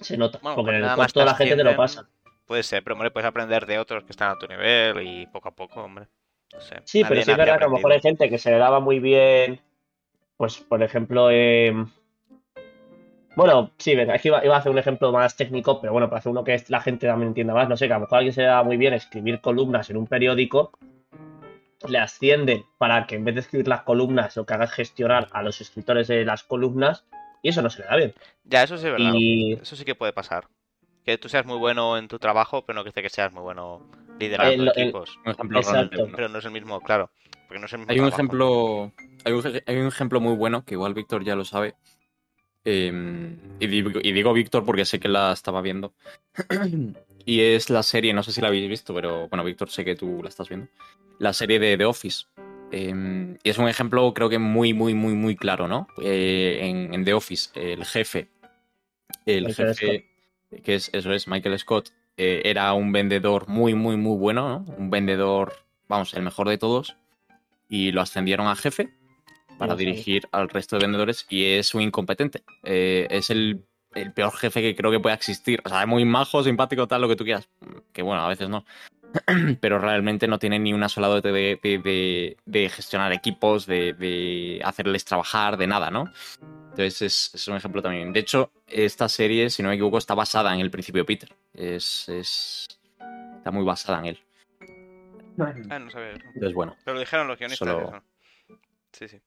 se 0.00 0.16
nota, 0.16 0.38
Bueno, 0.42 0.56
porque 0.56 0.76
en 0.76 0.80
pues 0.80 0.90
el 0.90 0.96
corto 0.96 1.20
te 1.20 1.26
la 1.26 1.34
gente 1.34 1.56
te 1.56 1.64
lo 1.64 1.76
pasa. 1.76 2.08
Puede 2.48 2.62
ser, 2.62 2.82
pero 2.82 2.94
hombre, 2.94 3.10
puedes 3.10 3.28
aprender 3.28 3.66
de 3.66 3.78
otros 3.78 4.04
que 4.04 4.12
están 4.12 4.30
a 4.30 4.38
tu 4.38 4.46
nivel 4.48 5.06
y 5.06 5.26
poco 5.26 5.50
a 5.50 5.54
poco, 5.54 5.82
hombre. 5.82 6.06
No 6.54 6.60
sé. 6.62 6.76
Sí, 6.84 7.04
pero 7.06 7.20
sí 7.22 7.30
es 7.30 7.36
verdad 7.36 7.58
que 7.58 7.64
a 7.64 7.68
lo 7.68 7.74
mejor 7.74 7.92
hay 7.92 8.00
gente 8.00 8.30
que 8.30 8.38
se 8.38 8.50
le 8.50 8.56
daba 8.56 8.80
muy 8.80 9.00
bien, 9.00 9.60
pues 10.38 10.56
por 10.56 10.82
ejemplo, 10.82 11.28
eh, 11.30 11.74
bueno, 13.36 13.72
sí, 13.76 13.94
que 13.94 14.20
iba, 14.24 14.42
iba 14.42 14.54
a 14.56 14.58
hacer 14.58 14.72
un 14.72 14.78
ejemplo 14.78 15.12
más 15.12 15.36
técnico, 15.36 15.78
pero 15.78 15.92
bueno, 15.92 16.08
para 16.08 16.20
hacer 16.20 16.32
uno 16.32 16.42
que 16.42 16.64
la 16.68 16.80
gente 16.80 17.06
también 17.06 17.28
entienda 17.28 17.52
más, 17.52 17.68
no 17.68 17.76
sé, 17.76 17.86
que 17.86 17.92
a 17.92 17.96
lo 17.96 18.00
mejor 18.00 18.16
a 18.16 18.18
alguien 18.20 18.32
se 18.32 18.40
le 18.40 18.46
daba 18.46 18.62
muy 18.62 18.78
bien 18.78 18.94
escribir 18.94 19.42
columnas 19.42 19.90
en 19.90 19.98
un 19.98 20.06
periódico, 20.06 20.72
le 21.86 21.98
ascienden 21.98 22.64
para 22.78 23.06
que 23.06 23.16
en 23.16 23.26
vez 23.26 23.34
de 23.34 23.42
escribir 23.42 23.68
las 23.68 23.82
columnas 23.82 24.34
lo 24.38 24.46
que 24.46 24.54
haga 24.54 24.64
es 24.64 24.72
gestionar 24.72 25.28
a 25.32 25.42
los 25.42 25.60
escritores 25.60 26.08
de 26.08 26.24
las 26.24 26.44
columnas, 26.44 27.04
y 27.42 27.50
eso 27.50 27.60
no 27.60 27.68
se 27.68 27.82
le 27.82 27.88
da 27.88 27.96
bien. 27.96 28.14
Ya, 28.44 28.62
eso 28.62 28.78
sí 28.78 28.86
es 28.86 28.92
verdad. 28.92 29.12
Y 29.14 29.52
Eso 29.52 29.76
sí 29.76 29.84
que 29.84 29.94
puede 29.94 30.14
pasar. 30.14 30.48
Que 31.08 31.16
tú 31.16 31.30
seas 31.30 31.46
muy 31.46 31.56
bueno 31.56 31.96
en 31.96 32.06
tu 32.06 32.18
trabajo, 32.18 32.66
pero 32.66 32.78
no 32.78 32.84
que 32.84 32.92
que 32.92 33.08
seas 33.08 33.32
muy 33.32 33.40
bueno 33.42 33.80
liderando 34.20 34.52
El- 34.52 34.60
el- 34.60 34.68
equipos. 34.68 35.18
Un 35.24 35.32
ejemplo 35.32 35.58
Exacto. 35.60 35.72
realmente 35.72 35.96
bueno. 36.02 36.16
Pero 36.16 36.28
no 36.28 36.38
es 36.38 36.44
el 36.44 36.50
mismo, 36.50 36.80
claro. 36.82 37.10
Porque 37.46 37.58
no 37.58 37.64
es 37.64 37.72
el 37.72 37.78
mismo 37.78 37.92
Hay 37.94 37.98
un 38.00 38.10
trabajo. 38.10 38.14
ejemplo. 38.14 38.92
Hay 39.24 39.32
un, 39.32 39.42
ej- 39.46 39.62
hay 39.66 39.76
un 39.78 39.86
ejemplo 39.86 40.20
muy 40.20 40.36
bueno, 40.36 40.66
que 40.66 40.74
igual 40.74 40.92
Víctor 40.92 41.24
ya 41.24 41.34
lo 41.34 41.46
sabe. 41.46 41.76
eh, 42.66 42.92
y, 43.58 43.66
digo, 43.68 43.90
y 44.02 44.12
digo 44.12 44.34
Víctor 44.34 44.66
porque 44.66 44.84
sé 44.84 45.00
que 45.00 45.08
la 45.08 45.32
estaba 45.32 45.62
viendo. 45.62 45.94
y 47.24 47.40
es 47.40 47.70
la 47.70 47.82
serie, 47.82 48.12
no 48.12 48.22
sé 48.22 48.30
si 48.32 48.42
la 48.42 48.48
habéis 48.48 48.68
visto, 48.68 48.92
pero 48.92 49.28
bueno, 49.28 49.44
Víctor, 49.44 49.70
sé 49.70 49.86
que 49.86 49.96
tú 49.96 50.20
la 50.22 50.28
estás 50.28 50.50
viendo. 50.50 50.68
La 51.18 51.32
serie 51.32 51.58
de 51.58 51.78
The 51.78 51.86
Office. 51.86 52.26
Eh, 52.70 53.34
y 53.42 53.48
es 53.48 53.56
un 53.56 53.66
ejemplo, 53.66 54.12
creo 54.12 54.28
que 54.28 54.38
muy, 54.38 54.74
muy, 54.74 54.92
muy, 54.92 55.14
muy 55.14 55.36
claro, 55.36 55.68
¿no? 55.68 55.88
Eh, 56.02 56.58
en, 56.60 56.92
en 56.92 57.02
The 57.06 57.14
Office, 57.14 57.48
el 57.54 57.82
jefe. 57.86 58.28
El 59.24 59.54
jefe, 59.54 60.07
que 60.62 60.74
es, 60.74 60.90
eso 60.92 61.12
es, 61.12 61.28
Michael 61.28 61.58
Scott, 61.58 61.90
eh, 62.16 62.42
era 62.44 62.72
un 62.72 62.92
vendedor 62.92 63.48
muy, 63.48 63.74
muy, 63.74 63.96
muy 63.96 64.16
bueno, 64.16 64.48
¿no? 64.48 64.74
Un 64.76 64.90
vendedor, 64.90 65.54
vamos, 65.88 66.14
el 66.14 66.22
mejor 66.22 66.48
de 66.48 66.58
todos. 66.58 66.96
Y 67.68 67.92
lo 67.92 68.00
ascendieron 68.00 68.46
a 68.46 68.56
jefe 68.56 68.94
para 69.58 69.76
dirigir 69.76 70.28
al 70.32 70.48
resto 70.48 70.76
de 70.76 70.86
vendedores 70.86 71.26
y 71.28 71.44
es 71.44 71.74
un 71.74 71.82
incompetente. 71.82 72.42
Eh, 72.64 73.06
es 73.10 73.30
el, 73.30 73.64
el 73.94 74.12
peor 74.12 74.32
jefe 74.32 74.62
que 74.62 74.74
creo 74.74 74.90
que 74.90 75.00
pueda 75.00 75.14
existir. 75.14 75.60
O 75.64 75.68
sea, 75.68 75.82
es 75.82 75.88
muy 75.88 76.04
majo, 76.04 76.42
simpático, 76.42 76.86
tal, 76.88 77.02
lo 77.02 77.08
que 77.08 77.16
tú 77.16 77.24
quieras. 77.24 77.48
Que 77.92 78.02
bueno, 78.02 78.22
a 78.22 78.28
veces 78.28 78.48
no. 78.48 78.64
Pero 79.60 79.78
realmente 79.78 80.28
no 80.28 80.38
tiene 80.38 80.58
ni 80.58 80.72
una 80.72 80.88
sola 80.88 81.08
dote 81.08 81.32
de, 81.32 81.58
de- 81.62 81.78
de- 81.78 82.36
de 82.44 82.68
gestionar 82.68 83.12
equipos, 83.12 83.66
de, 83.66 83.94
de 83.94 84.60
hacerles 84.64 85.04
trabajar, 85.04 85.56
de 85.56 85.66
nada, 85.66 85.90
¿no? 85.90 86.12
Entonces 86.70 87.02
es, 87.02 87.34
es 87.34 87.48
un 87.48 87.56
ejemplo 87.56 87.82
también. 87.82 88.12
De 88.12 88.20
hecho, 88.20 88.52
esta 88.66 89.08
serie, 89.08 89.50
si 89.50 89.62
no 89.62 89.70
me 89.70 89.74
equivoco, 89.74 89.98
está 89.98 90.14
basada 90.14 90.54
en 90.54 90.60
el 90.60 90.70
principio 90.70 91.04
Peter. 91.06 91.28
Es, 91.54 92.08
es- 92.08 92.66
está 93.38 93.50
muy 93.50 93.64
basada 93.64 93.98
en 94.00 94.06
él. 94.06 94.18
Ah, 95.70 95.78
no 95.78 95.90
sabía. 95.90 96.10
eso. 96.10 96.20
Entonces, 96.26 96.52
bueno. 96.54 96.76
Pero 96.84 96.94
lo 96.94 97.00
dijeron 97.00 97.28
los 97.28 97.38
guionistas. 97.38 97.68
Solo-. 97.68 98.02
Sí, 98.92 99.08
sí. 99.08 99.20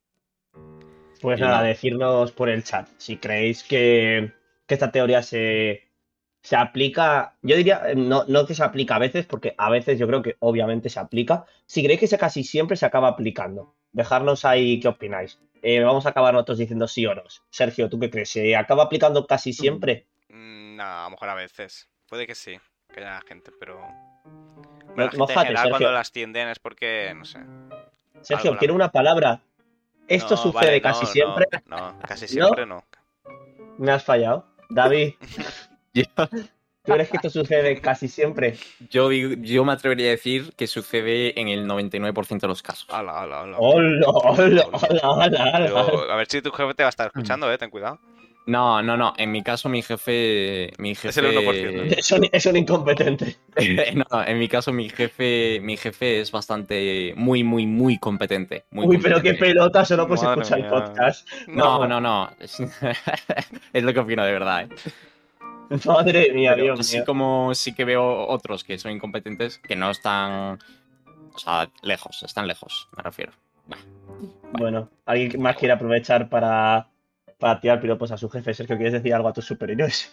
Pues 1.21 1.39
Y 1.39 1.41
nada, 1.43 1.57
nada. 1.57 1.67
decirnos 1.67 2.31
por 2.31 2.49
el 2.49 2.63
chat 2.63 2.87
si 2.97 3.17
creéis 3.17 3.63
que, 3.63 4.31
que 4.65 4.73
esta 4.73 4.91
teoría 4.91 5.21
se, 5.21 5.90
se 6.41 6.55
aplica. 6.55 7.35
Yo 7.41 7.55
diría, 7.55 7.81
eh, 7.87 7.95
no, 7.95 8.23
no 8.27 8.45
que 8.45 8.55
se 8.55 8.63
aplica 8.63 8.95
a 8.95 8.99
veces, 8.99 9.25
porque 9.25 9.53
a 9.57 9.69
veces 9.69 9.99
yo 9.99 10.07
creo 10.07 10.21
que 10.21 10.35
obviamente 10.39 10.89
se 10.89 10.99
aplica. 10.99 11.45
Si 11.65 11.81
creéis 11.83 11.99
que 11.99 12.07
se 12.07 12.17
casi 12.17 12.43
siempre 12.43 12.77
se 12.77 12.85
acaba 12.85 13.07
aplicando, 13.09 13.75
dejarnos 13.91 14.45
ahí 14.45 14.79
qué 14.79 14.87
opináis. 14.87 15.39
Eh, 15.61 15.79
vamos 15.81 16.05
a 16.05 16.09
acabar 16.09 16.33
nosotros 16.33 16.57
diciendo 16.57 16.87
sí 16.87 17.05
o 17.05 17.13
no. 17.13 17.23
Sergio, 17.51 17.89
¿tú 17.89 17.99
qué 17.99 18.09
crees? 18.09 18.29
¿Se 18.31 18.55
acaba 18.55 18.83
aplicando 18.83 19.27
casi 19.27 19.53
siempre? 19.53 20.07
Mm, 20.29 20.75
No, 20.77 20.83
a 20.83 21.03
lo 21.03 21.09
mejor 21.11 21.29
a 21.29 21.35
veces. 21.35 21.87
Puede 22.09 22.25
que 22.25 22.33
sí, 22.35 22.59
que 22.93 22.99
haya 23.01 23.21
gente, 23.27 23.51
pero. 23.59 23.79
Bueno, 24.95 24.95
No- 24.95 25.03
la 25.03 25.09
gente 25.11 25.33
en 25.33 25.39
general 25.39 25.69
cuando 25.69 25.91
las 25.91 26.11
tienden 26.11 26.47
es 26.49 26.59
porque, 26.59 27.13
no 27.15 27.25
sé. 27.25 27.39
Sergio, 28.21 28.57
quiero 28.57 28.73
una 28.73 28.91
palabra. 28.91 29.41
Esto 30.07 30.31
No, 30.35 30.37
sucede 30.37 30.53
vale, 30.65 30.81
casi 30.81 31.05
siempre. 31.05 31.45
No, 31.67 31.95
casi 32.07 32.27
siempre 32.27 32.65
no. 32.65 32.83
Me 33.77 33.91
has 33.91 34.03
fallado. 34.03 34.45
David, 34.69 35.13
¿tú 35.93 36.03
crees 36.93 37.09
que 37.11 37.17
esto 37.17 37.29
sucede 37.29 37.79
casi 37.81 38.07
siempre? 38.07 38.55
yo, 38.89 39.09
digo- 39.09 39.35
yo 39.41 39.63
me 39.65 39.73
atrevería 39.73 40.07
a 40.07 40.11
decir 40.11 40.53
que 40.55 40.67
sucede 40.67 41.39
en 41.39 41.47
el 41.47 41.67
99% 41.67 42.39
de 42.39 42.47
los 42.47 42.61
casos. 42.63 42.87
Hala, 42.89 43.21
hala, 43.21 43.41
hala. 43.41 43.57
¡Hola, 43.59 44.07
hola, 44.07 44.67
hola, 44.71 45.09
hola, 45.09 45.51
Pero, 45.65 45.85
hola! 45.85 46.13
a 46.13 46.17
ver 46.17 46.27
si 46.29 46.41
tu 46.41 46.51
jefe 46.51 46.73
te 46.73 46.83
va 46.83 46.87
a 46.87 46.91
estar 46.91 47.07
escuchando, 47.07 47.51
eh, 47.51 47.57
ten 47.57 47.69
cuidado. 47.69 47.99
No, 48.47 48.81
no, 48.81 48.97
no. 48.97 49.13
En 49.17 49.31
mi 49.31 49.43
caso, 49.43 49.69
mi 49.69 49.83
jefe. 49.83 50.71
Mi 50.79 50.95
jefe 50.95 51.09
Es 51.09 51.17
el 51.17 51.25
1%. 51.27 51.93
Es 51.99 52.11
un, 52.11 52.27
es 52.31 52.45
un 52.47 52.57
incompetente. 52.57 53.35
no, 53.93 54.23
en 54.25 54.39
mi 54.39 54.47
caso, 54.47 54.73
mi 54.73 54.89
jefe, 54.89 55.59
mi 55.61 55.77
jefe 55.77 56.21
es 56.21 56.31
bastante. 56.31 57.13
Muy, 57.15 57.43
muy, 57.43 57.67
muy 57.67 57.99
competente. 57.99 58.65
muy 58.71 58.87
Uy, 58.87 58.97
pero 58.97 59.21
qué 59.21 59.35
pelota, 59.35 59.85
solo 59.85 60.07
pues 60.07 60.23
escuchar 60.23 60.57
el 60.59 60.65
podcast. 60.65 61.29
No, 61.49 61.87
no, 61.87 62.01
no. 62.01 62.31
Es, 62.39 62.57
es 63.73 63.83
lo 63.83 63.93
que 63.93 63.99
opino 63.99 64.25
de 64.25 64.31
verdad, 64.31 64.63
¿eh? 64.63 64.69
Madre 65.85 66.33
mía, 66.33 66.51
Pero 66.55 66.63
Dios 66.63 66.79
así 66.79 66.97
mío. 66.97 67.05
como 67.05 67.53
sí 67.55 67.73
que 67.73 67.85
veo 67.85 68.27
otros 68.27 68.63
que 68.63 68.77
son 68.77 68.91
incompetentes, 68.91 69.57
que 69.59 69.75
no 69.75 69.89
están. 69.91 70.59
O 71.33 71.39
sea, 71.39 71.69
lejos, 71.81 72.23
están 72.23 72.47
lejos, 72.47 72.89
me 72.97 73.03
refiero. 73.03 73.31
Bueno, 74.53 74.89
¿alguien 75.05 75.41
más 75.41 75.55
quiere 75.55 75.73
aprovechar 75.73 76.27
para, 76.29 76.89
para 77.39 77.59
tirar 77.61 77.79
piropos 77.79 78.11
a 78.11 78.17
su 78.17 78.29
jefe? 78.29 78.53
Sergio, 78.53 78.75
¿quieres 78.75 78.93
decir 78.93 79.13
algo 79.13 79.29
a 79.29 79.33
tus 79.33 79.45
superiores? 79.45 80.11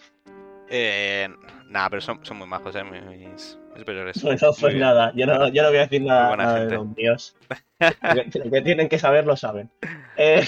Eh, 0.69 1.27
nada, 1.67 1.89
pero 1.89 2.01
son, 2.01 2.23
son 2.23 2.37
muy 2.37 2.47
majos, 2.47 2.75
eh, 2.75 2.83
mis, 2.83 3.03
mis 3.03 3.57
superiores. 3.75 4.21
Pues 4.21 4.61
bien. 4.61 4.79
nada, 4.79 5.11
yo 5.15 5.25
no, 5.25 5.49
yo 5.49 5.63
no 5.63 5.69
voy 5.69 5.77
a 5.79 5.81
decir 5.81 6.01
nada, 6.03 6.27
buena 6.29 6.43
nada 6.45 6.65
de 6.65 6.75
los 6.75 6.87
míos. 6.95 7.35
Lo 7.79 8.23
que, 8.29 8.39
lo 8.39 8.51
que 8.51 8.61
tienen 8.61 8.89
que 8.89 8.99
saber 8.99 9.25
lo 9.25 9.35
saben. 9.37 9.69
Eh, 10.17 10.45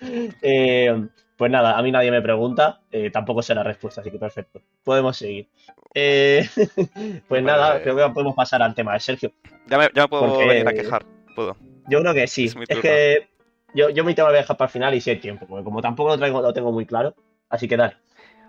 eh, 0.42 1.08
pues 1.38 1.52
nada, 1.52 1.78
a 1.78 1.82
mí 1.82 1.92
nadie 1.92 2.10
me 2.10 2.20
pregunta, 2.20 2.80
eh, 2.90 3.12
tampoco 3.12 3.42
sé 3.42 3.54
la 3.54 3.62
respuesta, 3.62 4.00
así 4.00 4.10
que 4.10 4.18
perfecto. 4.18 4.60
Podemos 4.82 5.16
seguir. 5.16 5.48
Eh, 5.94 6.44
pues 7.28 7.42
nada, 7.44 7.80
creo 7.80 7.96
que 7.96 8.12
podemos 8.12 8.34
pasar 8.34 8.60
al 8.60 8.74
tema 8.74 8.94
de 8.94 9.00
Sergio. 9.00 9.32
Ya 9.68 9.78
me, 9.78 9.88
ya 9.94 10.02
me 10.02 10.08
puedo 10.08 10.26
Porque- 10.26 10.48
venir 10.48 10.68
a 10.68 10.72
quejar. 10.72 11.06
Puedo. 11.36 11.56
Yo 11.86 12.00
creo 12.00 12.12
que 12.12 12.26
sí. 12.26 12.50
Es 12.66 12.78
que 12.80 13.28
yo, 13.72 13.88
yo 13.88 14.02
mi 14.02 14.16
tema 14.16 14.28
lo 14.28 14.32
voy 14.32 14.38
a 14.38 14.42
dejar 14.42 14.56
para 14.56 14.66
el 14.66 14.72
final 14.72 14.94
y 14.96 15.00
si 15.00 15.10
hay 15.10 15.20
tiempo, 15.20 15.46
porque 15.46 15.62
como 15.62 15.80
tampoco 15.80 16.08
lo, 16.10 16.18
traigo, 16.18 16.42
lo 16.42 16.52
tengo 16.52 16.72
muy 16.72 16.84
claro. 16.84 17.14
Así 17.48 17.68
que 17.68 17.76
dale. 17.76 17.96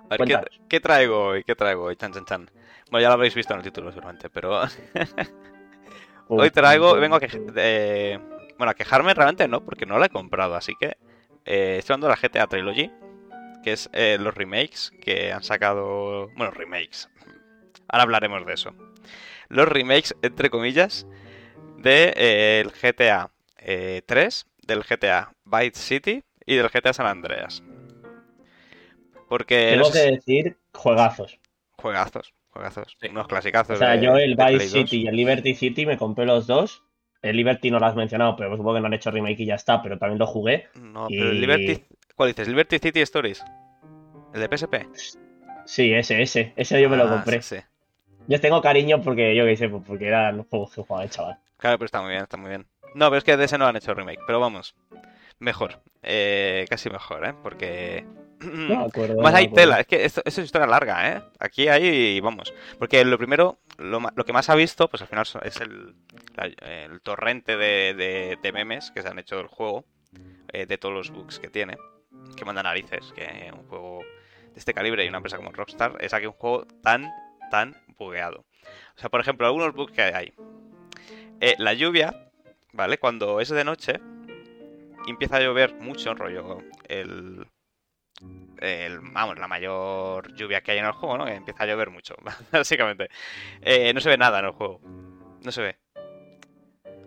A 0.09 0.17
ver, 0.17 0.49
¿qué, 0.67 0.79
traigo 0.79 1.25
hoy? 1.27 1.43
¿Qué 1.43 1.53
traigo 1.53 1.83
hoy? 1.83 1.95
Chan, 1.95 2.11
chan, 2.11 2.25
chan. 2.25 2.51
Bueno, 2.89 3.03
ya 3.03 3.09
lo 3.09 3.13
habréis 3.13 3.35
visto 3.35 3.53
en 3.53 3.59
el 3.59 3.63
título 3.63 3.91
seguramente, 3.91 4.31
pero 4.31 4.61
hoy 6.27 6.49
traigo, 6.49 6.95
vengo 6.95 7.17
a 7.17 7.19
quejar, 7.19 7.41
bueno, 8.57 8.71
a 8.71 8.73
quejarme 8.73 9.13
realmente 9.13 9.47
no, 9.47 9.63
porque 9.63 9.85
no 9.85 9.99
la 9.99 10.07
he 10.07 10.09
comprado, 10.09 10.55
así 10.55 10.73
que 10.79 10.97
eh, 11.49 11.77
estoy 11.79 11.95
hablando 11.95 12.07
de 12.07 12.13
la 12.21 12.29
GTA 12.29 12.47
Trilogy, 12.47 12.91
que 13.63 13.73
es 13.73 13.89
eh, 13.93 14.17
los 14.19 14.33
remakes 14.33 14.91
que 15.01 15.33
han 15.33 15.43
sacado. 15.43 16.27
Bueno, 16.37 16.51
remakes. 16.51 17.09
Ahora 17.87 18.03
hablaremos 18.03 18.45
de 18.45 18.53
eso. 18.53 18.73
Los 19.49 19.67
remakes, 19.67 20.15
entre 20.21 20.49
comillas, 20.49 21.07
de 21.77 22.13
eh, 22.15 22.61
el 22.61 22.71
GTA 22.71 23.31
3, 24.05 24.45
del 24.65 24.83
GTA 24.83 25.33
Vice 25.45 25.79
City 25.81 26.23
y 26.45 26.55
del 26.55 26.69
GTA 26.69 26.93
San 26.93 27.07
Andreas. 27.07 27.63
Porque. 29.27 29.71
Tengo 29.75 29.91
que 29.91 29.99
decir 30.11 30.57
juegazos. 30.73 31.39
Juegazos, 31.77 32.33
juegazos. 32.49 32.97
Sí. 32.99 33.07
Unos 33.09 33.27
clasicazos. 33.27 33.75
O 33.75 33.79
sea, 33.79 33.97
de- 33.97 34.05
yo 34.05 34.17
el 34.17 34.35
de 34.35 34.43
Vice 34.45 34.55
Play 34.57 34.67
2. 34.69 34.89
City 34.89 35.03
y 35.03 35.07
el 35.07 35.15
Liberty 35.15 35.55
City 35.55 35.85
me 35.85 35.97
compré 35.97 36.25
los 36.25 36.47
dos. 36.47 36.83
El 37.21 37.35
Liberty 37.35 37.69
no 37.71 37.79
lo 37.79 37.85
has 37.85 37.95
mencionado, 37.95 38.35
pero 38.35 38.51
supongo 38.51 38.75
que 38.75 38.79
no 38.81 38.87
han 38.87 38.93
hecho 38.93 39.11
remake 39.11 39.41
y 39.41 39.45
ya 39.45 39.55
está, 39.55 39.81
pero 39.81 39.97
también 39.97 40.19
lo 40.19 40.27
jugué. 40.27 40.67
No, 40.75 41.07
pero 41.09 41.29
el 41.31 41.41
Liberty. 41.41 41.83
¿Cuál 42.15 42.29
dices? 42.29 42.47
¿Liberty 42.47 42.79
City 42.79 43.01
Stories? 43.01 43.43
¿El 44.33 44.41
de 44.41 44.57
PSP? 44.57 44.75
Sí, 45.65 45.93
ese, 45.93 46.21
ese. 46.21 46.53
Ese 46.55 46.81
yo 46.81 46.89
me 46.89 46.97
lo 46.97 47.05
Ah, 47.05 47.09
compré. 47.09 47.41
sí, 47.41 47.57
sí. 47.57 47.61
Yo 48.27 48.39
tengo 48.39 48.61
cariño 48.61 49.01
porque 49.01 49.35
yo 49.35 49.45
qué 49.45 49.57
sé, 49.57 49.69
pues 49.69 49.83
porque 49.85 50.07
eran 50.07 50.43
juegos 50.43 50.73
que 50.73 50.81
jugaba 50.81 51.03
el 51.03 51.09
chaval. 51.09 51.37
Claro, 51.57 51.77
pero 51.77 51.85
está 51.87 52.01
muy 52.01 52.11
bien, 52.11 52.23
está 52.23 52.37
muy 52.37 52.49
bien. 52.49 52.65
No, 52.95 53.07
pero 53.09 53.17
es 53.17 53.23
que 53.23 53.35
de 53.37 53.45
ese 53.45 53.57
no 53.57 53.65
han 53.67 53.75
hecho 53.75 53.93
remake, 53.93 54.19
pero 54.25 54.39
vamos. 54.39 54.75
Mejor. 55.39 55.81
Eh, 56.03 56.65
casi 56.69 56.89
mejor, 56.89 57.25
¿eh? 57.25 57.33
Porque. 57.43 58.05
No 58.39 58.81
acuerdo. 58.85 59.21
Más 59.21 59.33
hay 59.33 59.45
acuerdo. 59.45 59.55
tela, 59.63 59.79
es 59.81 59.87
que 59.87 60.05
esto, 60.05 60.21
esto 60.25 60.41
es 60.41 60.45
historia 60.45 60.67
larga, 60.67 61.11
¿eh? 61.13 61.21
Aquí 61.39 61.67
hay, 61.67 62.19
vamos. 62.21 62.53
Porque 62.77 63.03
lo 63.03 63.17
primero, 63.17 63.59
lo, 63.77 63.99
que 64.25 64.33
más 64.33 64.49
ha 64.49 64.55
visto, 64.55 64.87
pues 64.89 65.01
al 65.01 65.07
final 65.07 65.25
es 65.43 65.57
el, 65.61 65.95
torrente 67.03 67.57
de, 67.57 67.93
de- 67.93 68.37
de 68.41 68.51
memes 68.51 68.91
que 68.91 69.01
se 69.01 69.07
han 69.09 69.19
hecho 69.19 69.37
del 69.37 69.47
juego, 69.47 69.85
eh, 70.53 70.65
de 70.65 70.77
todos 70.77 70.93
los 70.95 71.11
bugs 71.11 71.39
que 71.39 71.49
tiene, 71.49 71.77
que 72.35 72.45
manda 72.45 72.63
narices, 72.63 73.11
que 73.13 73.51
un 73.53 73.67
juego 73.67 73.99
de 74.53 74.59
este 74.59 74.73
calibre 74.73 75.05
y 75.05 75.09
una 75.09 75.17
empresa 75.17 75.37
como 75.37 75.51
Rockstar 75.51 75.97
es 75.99 76.13
aquí 76.13 76.25
un 76.25 76.33
juego 76.33 76.65
tan, 76.81 77.11
tan 77.51 77.75
bugueado. 77.97 78.45
O 78.95 78.99
sea, 78.99 79.09
por 79.09 79.19
ejemplo, 79.21 79.45
algunos 79.47 79.73
bugs 79.73 79.91
que 79.93 80.01
hay. 80.01 80.33
Eh, 81.41 81.55
la 81.57 81.73
lluvia, 81.73 82.29
¿vale? 82.73 82.97
Cuando 82.97 83.39
es 83.41 83.49
de 83.49 83.63
noche 83.63 83.99
empieza 85.07 85.37
a 85.37 85.41
llover 85.41 85.73
mucho, 85.75 86.13
rollo, 86.13 86.59
el, 86.87 87.45
el- 88.59 88.99
vamos, 88.99 89.37
la 89.39 89.47
mayor 89.47 90.33
lluvia 90.35 90.61
que 90.61 90.71
hay 90.71 90.77
en 90.79 90.85
el 90.85 90.91
juego, 90.91 91.17
¿no? 91.17 91.25
Que 91.25 91.33
empieza 91.35 91.63
a 91.63 91.67
llover 91.67 91.89
mucho, 91.89 92.15
básicamente. 92.51 93.09
Eh, 93.61 93.93
no 93.93 93.99
se 94.01 94.09
ve 94.09 94.17
nada 94.17 94.39
en 94.39 94.45
el 94.45 94.51
juego. 94.51 94.81
No 95.43 95.51
se 95.51 95.61
ve. 95.61 95.77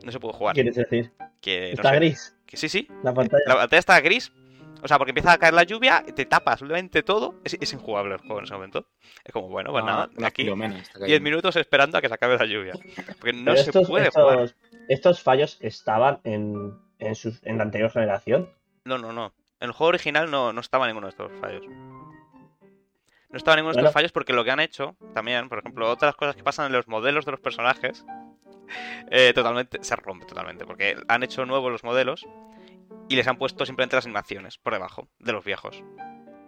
No 0.05 0.11
se 0.11 0.19
puede 0.19 0.33
¿Qué 0.33 0.39
jugar. 0.39 0.55
quieres 0.55 0.75
decir? 0.75 1.13
Que, 1.41 1.61
no 1.69 1.75
Está 1.75 1.91
sé. 1.91 1.97
gris 1.97 2.37
Que 2.47 2.57
sí, 2.57 2.69
sí. 2.69 2.89
la 3.03 3.13
pantalla. 3.15 3.43
La 3.47 3.55
pantalla 3.57 3.79
está 3.81 4.01
gris. 4.01 4.33
O 4.85 4.89
sea, 4.89 4.99
porque 4.99 5.11
empieza 5.11 5.31
a 5.33 5.39
caer 5.39 5.55
la 5.55 5.63
lluvia, 5.63 6.05
te 6.05 6.25
tapa 6.27 6.53
absolutamente 6.53 7.05
todo. 7.05 7.37
Es, 7.45 7.57
es 7.61 7.73
injugable 7.73 8.15
el 8.15 8.21
juego 8.21 8.39
en 8.39 8.45
ese 8.47 8.55
momento. 8.55 8.89
Es 9.25 9.33
como, 9.33 9.49
bueno, 9.49 9.71
pues 9.71 9.85
Ah, 9.85 9.87
nada, 9.87 10.27
aquí 10.27 10.43
filomena 10.43 10.77
está 10.77 10.99
10 10.99 11.01
cayendo. 11.07 11.25
minutos 11.25 11.55
esperando 11.55 11.99
a 11.99 12.01
que 12.01 12.09
se 12.09 12.15
acabe 12.15 12.37
la 12.37 12.47
lluvia. 12.47 12.73
Porque 13.21 13.33
no 13.33 13.45
Pero 13.53 13.57
se 13.59 13.71
estos, 13.71 13.87
puede 13.89 14.09
estos- 14.09 14.23
jugar. 14.25 14.55
estos 14.89 15.23
fallos 15.23 15.59
estaban 15.61 16.19
en, 16.25 16.73
en, 16.99 17.15
sus- 17.15 17.41
en 17.45 17.59
la 17.59 17.63
anterior 17.63 17.93
generación. 17.93 18.51
No, 18.85 18.99
no, 18.99 19.13
no. 19.13 19.33
En 19.63 19.69
el 19.69 19.73
juego 19.73 19.91
original 19.91 20.29
no, 20.29 20.53
no 20.53 20.61
estaba 20.61 20.89
ninguno 20.89 21.07
de 21.07 21.11
estos 21.11 21.31
fallos. 21.41 21.65
No 23.31 23.37
estaba 23.37 23.55
ninguno 23.57 23.71
de 23.71 23.77
Bueno. 23.77 23.89
estos 23.89 23.93
fallos 23.95 24.11
porque 24.11 24.33
lo 24.33 24.43
que 24.45 24.51
han 24.51 24.59
hecho 24.59 24.97
también, 25.15 25.49
por 25.49 25.61
ejemplo, 25.61 25.89
otras 25.89 26.17
cosas 26.17 26.35
que 26.35 26.43
pasan 26.43 26.67
en 26.67 26.73
los 26.73 26.89
modelos 26.89 27.25
de 27.25 27.31
los 27.31 27.41
personajes, 27.41 28.05
eh, 29.11 29.33
totalmente 29.33 29.79
se 29.83 29.95
rompe 29.95 30.27
totalmente. 30.27 30.67
Porque 30.67 30.97
han 31.07 31.23
hecho 31.23 31.47
nuevos 31.47 31.71
los 31.71 31.85
modelos 31.85 32.27
y 33.09 33.15
les 33.15 33.29
han 33.29 33.37
puesto 33.39 33.65
simplemente 33.65 33.95
las 33.95 34.05
animaciones 34.05 34.59
por 34.59 34.73
debajo 34.73 35.07
de 35.21 35.33
los 35.33 35.45
viejos. 35.45 35.81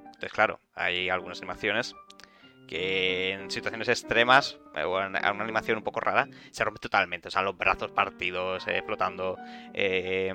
Entonces, 0.06 0.32
claro, 0.32 0.58
hay 0.74 1.08
algunas 1.08 1.38
animaciones 1.38 1.94
que 2.66 3.30
en 3.30 3.48
situaciones 3.48 3.88
extremas 3.88 4.58
eh, 4.74 4.82
o 4.82 5.00
en, 5.00 5.10
una 5.10 5.44
animación 5.44 5.78
un 5.78 5.84
poco 5.84 6.00
rara 6.00 6.26
se 6.50 6.64
rompe 6.64 6.80
totalmente. 6.80 7.28
O 7.28 7.30
sea, 7.30 7.42
los 7.42 7.56
brazos 7.56 7.92
partidos, 7.92 8.66
eh, 8.66 8.82
flotando. 8.84 9.38
eh, 9.72 10.34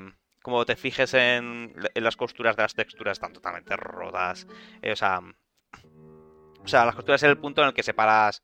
como 0.50 0.66
te 0.66 0.76
fijes 0.76 1.14
en, 1.14 1.74
en 1.94 2.04
las 2.04 2.16
costuras 2.16 2.56
de 2.56 2.64
las 2.64 2.74
texturas, 2.74 3.14
están 3.14 3.34
totalmente 3.34 3.76
rotas. 3.78 4.48
eh, 4.82 4.92
o 4.92 4.96
sea, 4.96 5.20
o 5.20 6.68
sea, 6.68 6.86
las 6.86 6.96
costuras 6.96 7.24
es 7.24 7.30
el 7.30 7.38
punto 7.38 7.62
en 7.62 7.70
el 7.70 7.74
que 7.74 7.84
separas, 7.84 8.44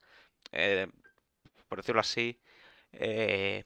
eh, 0.52 0.88
por 1.68 1.80
decirlo 1.80 2.02
así, 2.02 2.40
eh, 2.94 3.64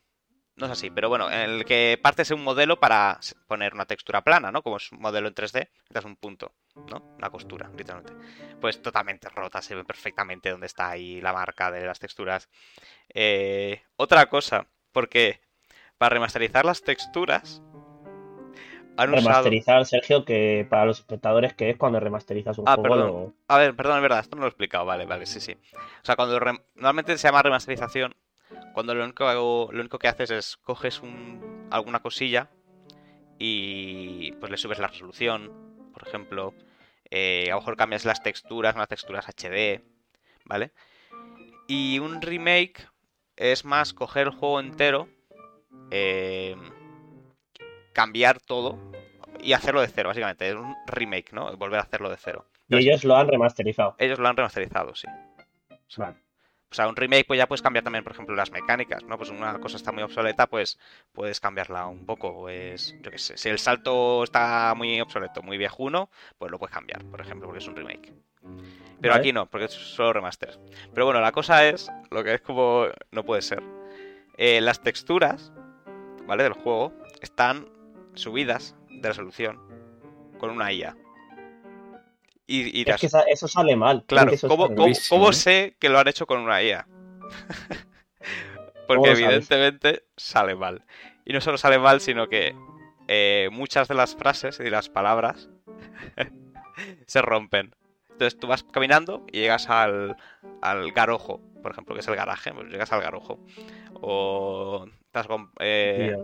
no 0.55 0.65
es 0.65 0.71
así, 0.71 0.89
pero 0.89 1.07
bueno, 1.07 1.31
en 1.31 1.49
el 1.51 1.65
que 1.65 1.99
partes 2.01 2.31
un 2.31 2.43
modelo 2.43 2.79
para 2.79 3.19
poner 3.47 3.73
una 3.73 3.85
textura 3.85 4.21
plana, 4.23 4.51
¿no? 4.51 4.61
Como 4.61 4.77
es 4.77 4.91
un 4.91 4.99
modelo 4.99 5.27
en 5.27 5.33
3D, 5.35 5.69
das 5.89 6.05
un 6.05 6.17
punto, 6.17 6.53
¿no? 6.89 7.15
Una 7.17 7.29
costura, 7.29 7.69
literalmente. 7.77 8.13
Pues 8.59 8.81
totalmente 8.81 9.29
rota, 9.29 9.61
se 9.61 9.75
ve 9.75 9.85
perfectamente 9.85 10.49
dónde 10.49 10.67
está 10.67 10.89
ahí 10.89 11.21
la 11.21 11.31
marca 11.31 11.71
de 11.71 11.85
las 11.85 11.99
texturas. 11.99 12.49
Eh, 13.13 13.81
otra 13.95 14.27
cosa, 14.27 14.67
porque 14.91 15.39
para 15.97 16.13
remasterizar 16.13 16.65
las 16.65 16.81
texturas 16.81 17.61
han 19.01 19.13
usado... 19.13 19.25
Remasterizar, 19.43 19.85
Sergio, 19.85 20.25
que 20.25 20.65
para 20.69 20.85
los 20.85 20.99
espectadores, 20.99 21.53
que 21.53 21.69
es 21.69 21.77
cuando 21.77 21.99
remasterizas 21.99 22.57
un 22.57 22.65
Ah, 22.67 22.75
juego. 22.75 22.95
perdón. 22.95 23.35
A 23.47 23.57
ver, 23.57 23.75
perdón, 23.75 23.97
es 23.97 24.01
verdad, 24.01 24.19
esto 24.19 24.35
no 24.35 24.41
lo 24.41 24.47
he 24.47 24.49
explicado, 24.49 24.85
vale, 24.85 25.05
vale, 25.05 25.25
sí, 25.25 25.39
sí. 25.39 25.55
O 25.73 26.05
sea, 26.05 26.15
cuando 26.15 26.39
rem- 26.39 26.61
normalmente 26.75 27.17
se 27.17 27.27
llama 27.27 27.41
remasterización, 27.41 28.15
cuando 28.73 28.93
lo 28.95 29.03
único, 29.03 29.25
lo 29.71 29.79
único 29.79 29.99
que 29.99 30.07
haces 30.07 30.31
es 30.31 30.57
coges 30.57 31.01
un, 31.01 31.67
alguna 31.71 31.99
cosilla 31.99 32.49
y 33.37 34.31
pues 34.33 34.51
le 34.51 34.57
subes 34.57 34.79
la 34.79 34.87
resolución, 34.87 35.51
por 35.93 36.07
ejemplo, 36.07 36.53
eh, 37.09 37.45
a 37.47 37.55
lo 37.55 37.61
mejor 37.61 37.77
cambias 37.77 38.05
las 38.05 38.21
texturas, 38.21 38.75
unas 38.75 38.87
texturas 38.89 39.27
HD, 39.27 39.81
¿vale? 40.45 40.71
Y 41.67 41.99
un 41.99 42.21
remake 42.21 42.87
es 43.35 43.63
más 43.63 43.93
coger 43.93 44.27
el 44.27 44.33
juego 44.33 44.59
entero, 44.59 45.07
eh, 45.91 46.55
cambiar 47.93 48.39
todo 48.39 48.77
y 49.41 49.53
hacerlo 49.53 49.81
de 49.81 49.87
cero, 49.87 50.09
básicamente. 50.09 50.49
Es 50.49 50.55
un 50.55 50.75
remake, 50.87 51.31
¿no? 51.33 51.55
Volver 51.57 51.79
a 51.79 51.83
hacerlo 51.83 52.09
de 52.09 52.17
cero. 52.17 52.45
Y 52.67 52.77
ellos 52.77 53.03
lo 53.03 53.15
han 53.15 53.27
remasterizado. 53.27 53.95
Ellos 53.97 54.19
lo 54.19 54.27
han 54.27 54.37
remasterizado, 54.37 54.95
sí. 54.95 55.07
Vale. 55.97 56.17
O 56.71 56.75
sea, 56.75 56.87
un 56.87 56.95
remake, 56.95 57.25
pues 57.25 57.39
ya 57.39 57.47
puedes 57.47 57.63
cambiar 57.63 57.83
también, 57.83 58.03
por 58.03 58.13
ejemplo, 58.13 58.35
las 58.35 58.51
mecánicas, 58.51 59.03
¿no? 59.03 59.17
Pues 59.17 59.31
una 59.31 59.59
cosa 59.59 59.75
está 59.75 59.91
muy 59.91 60.03
obsoleta, 60.03 60.45
pues 60.45 60.77
puedes 61.13 61.39
cambiarla 61.39 61.87
un 61.87 62.05
poco. 62.05 62.41
Pues, 62.41 62.95
yo 63.01 63.09
qué 63.09 63.17
sé, 63.17 63.37
si 63.37 63.49
el 63.49 63.57
salto 63.57 64.23
está 64.23 64.73
muy 64.77 65.01
obsoleto, 65.01 65.41
muy 65.41 65.57
viejuno, 65.57 66.11
pues 66.37 66.51
lo 66.51 66.59
puedes 66.59 66.73
cambiar, 66.73 67.03
por 67.05 67.21
ejemplo, 67.21 67.47
porque 67.47 67.63
es 67.63 67.67
un 67.67 67.75
remake. 67.75 68.13
Pero 69.01 69.13
Vale. 69.13 69.19
aquí 69.19 69.33
no, 69.33 69.47
porque 69.47 69.65
es 69.65 69.71
solo 69.71 70.13
remaster. 70.13 70.59
Pero 70.93 71.05
bueno, 71.05 71.21
la 71.21 71.31
cosa 71.31 71.65
es, 71.67 71.91
lo 72.11 72.23
que 72.23 72.35
es 72.35 72.41
como, 72.41 72.85
no 73.11 73.23
puede 73.23 73.41
ser. 73.41 73.63
Eh, 74.37 74.61
las 74.61 74.81
texturas, 74.81 75.51
¿vale? 76.27 76.43
Del 76.43 76.53
juego, 76.53 76.93
están 77.19 77.67
subidas 78.15 78.75
de 78.89 79.09
resolución 79.09 79.59
con 80.39 80.49
una 80.51 80.71
IA. 80.71 80.95
Y, 82.47 82.79
y 82.79 82.81
Es 82.81 82.87
las- 82.87 83.01
que 83.01 83.09
eso 83.31 83.47
sale 83.47 83.75
mal. 83.75 84.03
Claro, 84.07 84.31
Es 84.31 84.41
¿cómo, 84.41 85.29
¿eh? 85.29 85.33
sé 85.33 85.75
que 85.79 85.89
lo 85.89 85.99
han 85.99 86.07
hecho 86.07 86.25
con 86.25 86.39
una 86.39 86.61
IA? 86.63 86.87
Porque 88.87 89.11
evidentemente 89.11 90.03
sale 90.17 90.55
mal. 90.55 90.83
Y 91.25 91.33
no 91.33 91.41
solo 91.41 91.57
sale 91.57 91.77
mal, 91.77 92.01
sino 92.01 92.27
que 92.27 92.55
eh, 93.07 93.49
muchas 93.51 93.87
de 93.87 93.93
las 93.95 94.15
frases 94.15 94.59
y 94.59 94.69
las 94.69 94.89
palabras 94.89 95.49
se 97.07 97.21
rompen. 97.21 97.75
Entonces 98.11 98.39
tú 98.39 98.47
vas 98.47 98.63
caminando 98.63 99.23
y 99.31 99.39
llegas 99.41 99.69
al, 99.69 100.17
al 100.61 100.91
garojo, 100.91 101.39
por 101.61 101.71
ejemplo, 101.71 101.93
que 101.93 102.01
es 102.01 102.07
el 102.07 102.15
garaje, 102.15 102.51
pues 102.51 102.67
llegas 102.67 102.91
al 102.91 103.01
garojo. 103.01 103.39
O 104.01 104.87
estás 105.05 105.27
con... 105.27 105.51
eh, 105.59 106.15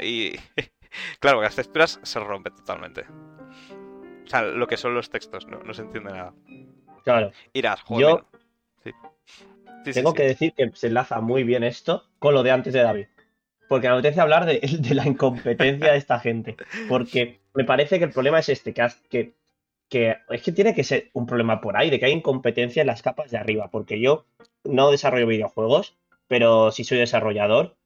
y 0.00 0.34
claro, 1.20 1.38
que 1.38 1.44
las 1.44 1.56
texturas 1.56 2.00
se 2.02 2.20
rompen 2.20 2.54
totalmente. 2.54 3.04
O 4.24 4.28
sea, 4.28 4.42
lo 4.42 4.66
que 4.66 4.76
son 4.76 4.94
los 4.94 5.10
textos, 5.10 5.46
no, 5.46 5.60
no 5.62 5.72
se 5.74 5.82
entiende 5.82 6.10
nada. 6.12 6.34
Claro. 7.04 7.30
Irás, 7.52 7.82
joder. 7.82 8.02
Yo 8.08 8.26
Sí. 8.84 8.92
Sí, 9.84 9.92
sí, 9.92 9.92
tengo 9.92 10.10
sí. 10.10 10.16
que 10.16 10.22
decir 10.24 10.52
que 10.54 10.70
se 10.74 10.88
enlaza 10.88 11.20
muy 11.20 11.44
bien 11.44 11.62
esto 11.62 12.04
con 12.18 12.34
lo 12.34 12.42
de 12.42 12.50
antes 12.50 12.72
de 12.72 12.82
David. 12.82 13.06
Porque 13.68 13.88
me 13.88 13.94
apetece 13.94 14.20
hablar 14.20 14.44
de, 14.46 14.58
de 14.80 14.94
la 14.94 15.06
incompetencia 15.06 15.92
de 15.92 15.98
esta 15.98 16.18
gente. 16.18 16.56
Porque 16.88 17.40
me 17.54 17.64
parece 17.64 17.98
que 17.98 18.04
el 18.04 18.10
problema 18.12 18.38
es 18.40 18.48
este, 18.48 18.72
que, 18.74 18.82
has- 18.82 19.00
que, 19.10 19.34
que 19.88 20.16
es 20.30 20.42
que 20.42 20.52
tiene 20.52 20.74
que 20.74 20.82
ser 20.84 21.10
un 21.12 21.26
problema 21.26 21.60
por 21.60 21.76
ahí, 21.76 21.90
de 21.90 21.98
que 22.00 22.06
hay 22.06 22.12
incompetencia 22.12 22.80
en 22.80 22.86
las 22.88 23.02
capas 23.02 23.30
de 23.30 23.38
arriba. 23.38 23.68
Porque 23.70 24.00
yo 24.00 24.26
no 24.64 24.90
desarrollo 24.90 25.26
videojuegos, 25.28 25.96
pero 26.26 26.72
sí 26.72 26.82
soy 26.84 26.98
desarrollador. 26.98 27.76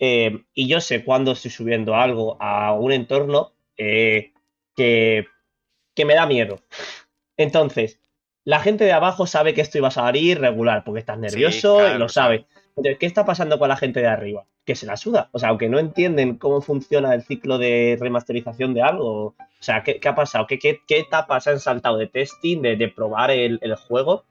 Eh, 0.00 0.44
y 0.54 0.66
yo 0.66 0.80
sé 0.80 1.04
cuándo 1.04 1.32
estoy 1.32 1.50
subiendo 1.50 1.94
algo 1.94 2.36
a 2.40 2.72
un 2.72 2.90
entorno 2.90 3.52
eh, 3.76 4.32
que, 4.74 5.26
que 5.94 6.04
me 6.04 6.14
da 6.14 6.26
miedo. 6.26 6.60
Entonces, 7.36 8.00
la 8.44 8.60
gente 8.60 8.84
de 8.84 8.92
abajo 8.92 9.26
sabe 9.26 9.54
que 9.54 9.60
esto 9.60 9.78
iba 9.78 9.88
a 9.88 9.92
salir 9.92 10.40
regular 10.40 10.82
porque 10.84 11.00
estás 11.00 11.18
nervioso 11.18 11.76
claro, 11.76 11.90
y 11.90 11.92
lo 11.92 11.98
lo 12.00 12.08
sabe. 12.08 12.46
Entonces, 12.70 12.98
¿qué 12.98 13.06
está 13.06 13.24
pasando 13.24 13.58
con 13.58 13.68
la 13.68 13.76
gente 13.76 14.00
de 14.00 14.08
arriba? 14.08 14.46
que 14.70 14.76
se 14.76 14.86
la 14.86 14.96
suda. 14.96 15.30
O 15.32 15.38
sea, 15.38 15.48
aunque 15.48 15.68
no 15.68 15.78
entienden 15.78 16.36
cómo 16.36 16.60
funciona 16.60 17.14
el 17.14 17.22
ciclo 17.22 17.58
de 17.58 17.96
remasterización 18.00 18.74
de 18.74 18.82
algo. 18.82 19.26
O 19.26 19.36
sea, 19.58 19.82
¿qué, 19.82 19.98
qué 19.98 20.08
ha 20.08 20.14
pasado? 20.14 20.46
¿Qué, 20.46 20.58
qué, 20.58 20.80
qué 20.86 21.00
etapas 21.00 21.46
han 21.46 21.58
saltado 21.58 21.96
de 21.96 22.06
testing, 22.06 22.62
de, 22.62 22.76
de 22.76 22.88
probar 22.88 23.30
el, 23.32 23.58
el 23.62 23.74
juego? 23.74 24.24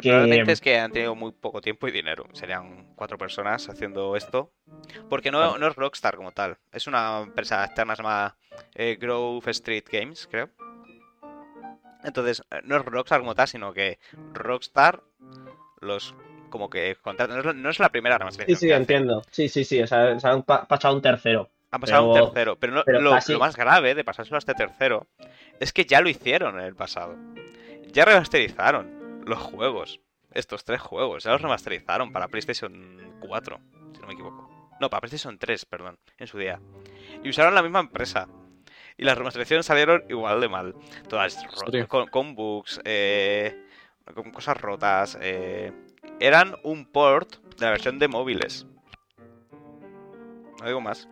Que- 0.00 0.08
Probablemente 0.10 0.52
es 0.52 0.60
que 0.60 0.78
han 0.78 0.92
tenido 0.92 1.14
muy 1.14 1.32
poco 1.32 1.60
tiempo 1.60 1.88
y 1.88 1.90
dinero. 1.90 2.24
Serían 2.32 2.94
cuatro 2.94 3.18
personas 3.18 3.68
haciendo 3.68 4.16
esto. 4.16 4.52
Porque 5.08 5.30
no, 5.30 5.56
es 5.56 5.76
Rockstar 5.76 6.16
como 6.16 6.32
tal. 6.32 6.56
Es 6.72 6.86
una 6.86 7.20
empresa 7.20 7.64
externa, 7.64 7.94
se 7.96 8.02
llama 8.02 8.36
eh, 8.74 8.96
Grove 9.00 9.50
Street 9.50 9.84
Games, 9.90 10.26
creo. 10.30 10.50
Entonces, 12.04 12.42
eh, 12.50 12.60
no 12.64 12.76
es 12.76 12.84
Rockstar 12.84 13.20
como 13.20 13.34
tal, 13.34 13.48
sino 13.48 13.72
que 13.72 13.98
Rockstar 14.32 15.02
los 15.80 16.14
como 16.50 16.70
que 16.70 16.96
contratan. 17.02 17.42
No 17.42 17.50
es, 17.50 17.56
no 17.56 17.70
es 17.70 17.78
la 17.78 17.90
primera 17.90 18.16
Sí, 18.16 18.18
remasterización. 18.20 18.58
sí, 18.58 18.66
que 18.66 18.72
hacen. 18.72 18.82
entiendo. 18.82 19.22
Sí, 19.30 19.48
sí, 19.48 19.64
sí. 19.64 19.82
O 19.82 19.86
sea, 19.86 20.18
se 20.18 20.26
han 20.28 20.42
pa- 20.44 20.66
pasado 20.66 20.94
un 20.94 21.02
tercero. 21.02 21.50
Han 21.70 21.80
pasado 21.80 22.12
Pero- 22.12 22.24
un 22.24 22.30
tercero. 22.32 22.56
Pero, 22.56 22.72
no- 22.72 22.82
pero 22.84 23.00
lo, 23.00 23.10
casi- 23.10 23.32
lo 23.32 23.38
más 23.40 23.56
grave 23.56 23.94
de 23.94 24.04
pasárselo 24.04 24.36
a 24.36 24.38
este 24.38 24.54
tercero 24.54 25.06
es 25.60 25.72
que 25.72 25.84
ya 25.84 26.00
lo 26.00 26.08
hicieron 26.08 26.58
en 26.58 26.64
el 26.64 26.74
pasado. 26.74 27.16
Ya 27.92 28.04
remasterizaron 28.06 28.97
los 29.28 29.38
juegos. 29.38 30.00
Estos 30.32 30.64
tres 30.64 30.80
juegos. 30.80 31.24
Ya 31.24 31.32
los 31.32 31.40
remasterizaron 31.42 32.12
para 32.12 32.28
PlayStation 32.28 33.16
4, 33.20 33.60
si 33.94 34.00
no 34.00 34.06
me 34.06 34.12
equivoco. 34.14 34.50
No, 34.80 34.90
para 34.90 35.00
PlayStation 35.00 35.38
3, 35.38 35.64
perdón, 35.64 35.98
en 36.18 36.26
su 36.26 36.38
día. 36.38 36.60
Y 37.24 37.30
usaron 37.30 37.54
la 37.54 37.62
misma 37.62 37.80
empresa. 37.80 38.28
Y 38.96 39.04
las 39.04 39.16
remasterizaciones 39.16 39.66
salieron 39.66 40.04
igual 40.08 40.40
de 40.40 40.48
mal. 40.48 40.74
Todas 41.08 41.36
con, 41.88 42.08
con 42.08 42.34
bugs, 42.34 42.80
eh, 42.84 43.64
con 44.14 44.30
cosas 44.32 44.56
rotas. 44.60 45.16
eh, 45.20 45.72
eran 46.20 46.56
un 46.64 46.84
port 46.86 47.36
de 47.56 47.64
la 47.64 47.70
versión 47.70 47.98
de 47.98 48.08
móviles. 48.08 48.66
No 50.60 50.66
digo 50.66 50.80
más. 50.80 51.08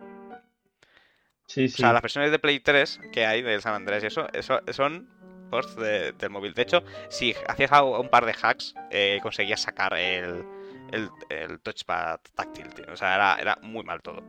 Sí, 1.45 1.65
O 1.65 1.67
sí. 1.69 1.77
sea, 1.77 1.93
las 1.93 2.01
versiones 2.01 2.29
de 2.31 2.39
Play 2.39 2.59
3 2.59 2.99
que 3.13 3.25
hay 3.25 3.41
del 3.41 3.61
San 3.61 3.73
Andrés 3.73 4.03
y 4.03 4.07
eso, 4.07 4.27
eso 4.33 4.59
son 4.71 5.09
ports 5.49 5.75
de- 5.75 6.11
del 6.13 6.29
móvil. 6.29 6.53
De 6.53 6.61
hecho, 6.63 6.83
si 7.09 7.33
hacías 7.47 7.71
un 7.81 8.09
par 8.09 8.25
de 8.25 8.35
hacks, 8.41 8.73
eh, 8.91 9.19
conseguías 9.21 9.61
sacar 9.61 9.93
el, 9.97 10.43
el, 10.91 11.09
el 11.29 11.59
touchpad 11.61 12.19
táctil, 12.35 12.73
tío. 12.73 12.85
O 12.91 12.95
sea, 12.95 13.15
era, 13.15 13.35
era 13.39 13.57
muy 13.61 13.83
mal 13.83 14.01
todo. 14.01 14.23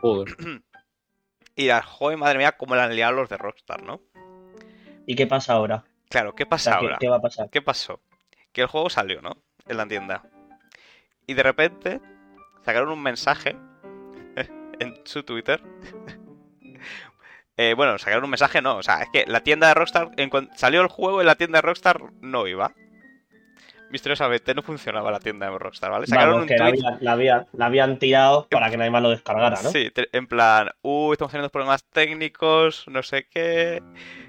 Joder. 0.00 0.36
Y 1.56 1.66
la 1.66 1.82
joder, 1.82 2.16
madre 2.16 2.38
mía, 2.38 2.52
cómo 2.52 2.74
la 2.74 2.84
han 2.84 2.94
liado 2.94 3.12
los 3.12 3.28
de 3.28 3.36
Rockstar, 3.36 3.82
¿no? 3.82 4.00
¿Y 5.04 5.14
qué 5.14 5.26
pasa 5.26 5.54
ahora? 5.54 5.84
Claro, 6.08 6.34
¿qué 6.34 6.44
O 6.44 6.48
pasa 6.48 6.70
sea, 6.70 6.78
¿qué, 6.80 6.84
ahora? 6.86 6.96
qué 6.98 7.08
va 7.08 7.16
a 7.16 7.20
pasar? 7.20 7.50
¿Qué 7.50 7.60
pasó? 7.60 8.00
Que 8.52 8.62
el 8.62 8.66
juego 8.68 8.88
salió, 8.88 9.20
¿no? 9.20 9.36
En 9.66 9.76
la 9.76 9.86
tienda. 9.86 10.22
Y 11.26 11.34
de 11.34 11.42
repente 11.42 12.00
sacaron 12.64 12.88
un 12.90 13.02
mensaje 13.02 13.56
en 14.78 15.00
su 15.04 15.22
Twitter. 15.22 15.60
Eh, 17.62 17.74
bueno, 17.74 17.98
sacaron 17.98 18.24
un 18.24 18.30
mensaje, 18.30 18.62
no. 18.62 18.76
O 18.76 18.82
sea, 18.82 19.02
es 19.02 19.08
que 19.12 19.24
la 19.26 19.40
tienda 19.40 19.68
de 19.68 19.74
Rockstar, 19.74 20.08
en 20.16 20.30
cuan- 20.30 20.48
salió 20.56 20.80
el 20.80 20.88
juego 20.88 21.20
en 21.20 21.26
la 21.26 21.34
tienda 21.34 21.58
de 21.58 21.62
Rockstar, 21.62 22.00
no 22.22 22.46
iba. 22.46 22.72
Misteriosamente 23.90 24.54
no 24.54 24.62
funcionaba 24.62 25.10
la 25.10 25.18
tienda 25.18 25.50
de 25.50 25.58
Rockstar, 25.58 25.90
¿vale? 25.90 26.06
Sacaron 26.06 26.30
Vamos, 26.36 26.42
un 26.44 26.48
que 26.48 26.56
la, 26.56 26.68
tweet. 26.70 26.80
la, 27.00 27.12
había- 27.12 27.46
la 27.52 27.66
habían 27.66 27.98
tirado 27.98 28.48
para 28.48 28.70
que 28.70 28.78
nadie 28.78 28.90
más 28.90 29.02
lo 29.02 29.10
descargara, 29.10 29.60
¿no? 29.62 29.70
Sí, 29.70 29.90
en 30.12 30.26
plan, 30.26 30.70
uh, 30.82 31.12
estamos 31.12 31.32
teniendo 31.32 31.50
problemas 31.50 31.84
técnicos, 31.84 32.86
no 32.88 33.02
sé 33.02 33.26
qué. 33.28 33.82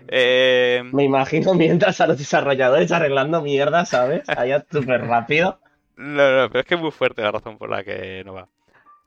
Eh, 0.10 0.82
Me 0.92 1.04
imagino 1.06 1.54
mientras 1.54 2.02
a 2.02 2.08
los 2.08 2.18
desarrolladores 2.18 2.92
arreglando 2.92 3.42
mierda, 3.42 3.86
¿sabes? 3.86 4.28
Allá 4.28 4.66
súper 4.70 5.06
rápido. 5.06 5.60
No, 5.96 6.32
no, 6.42 6.50
pero 6.50 6.60
es 6.62 6.66
que 6.66 6.76
es 6.76 6.82
muy 6.82 6.92
fuerte 6.92 7.22
la 7.22 7.32
razón 7.32 7.58
por 7.58 7.70
la 7.70 7.84
que 7.84 8.24
no 8.26 8.34
va. 8.34 8.48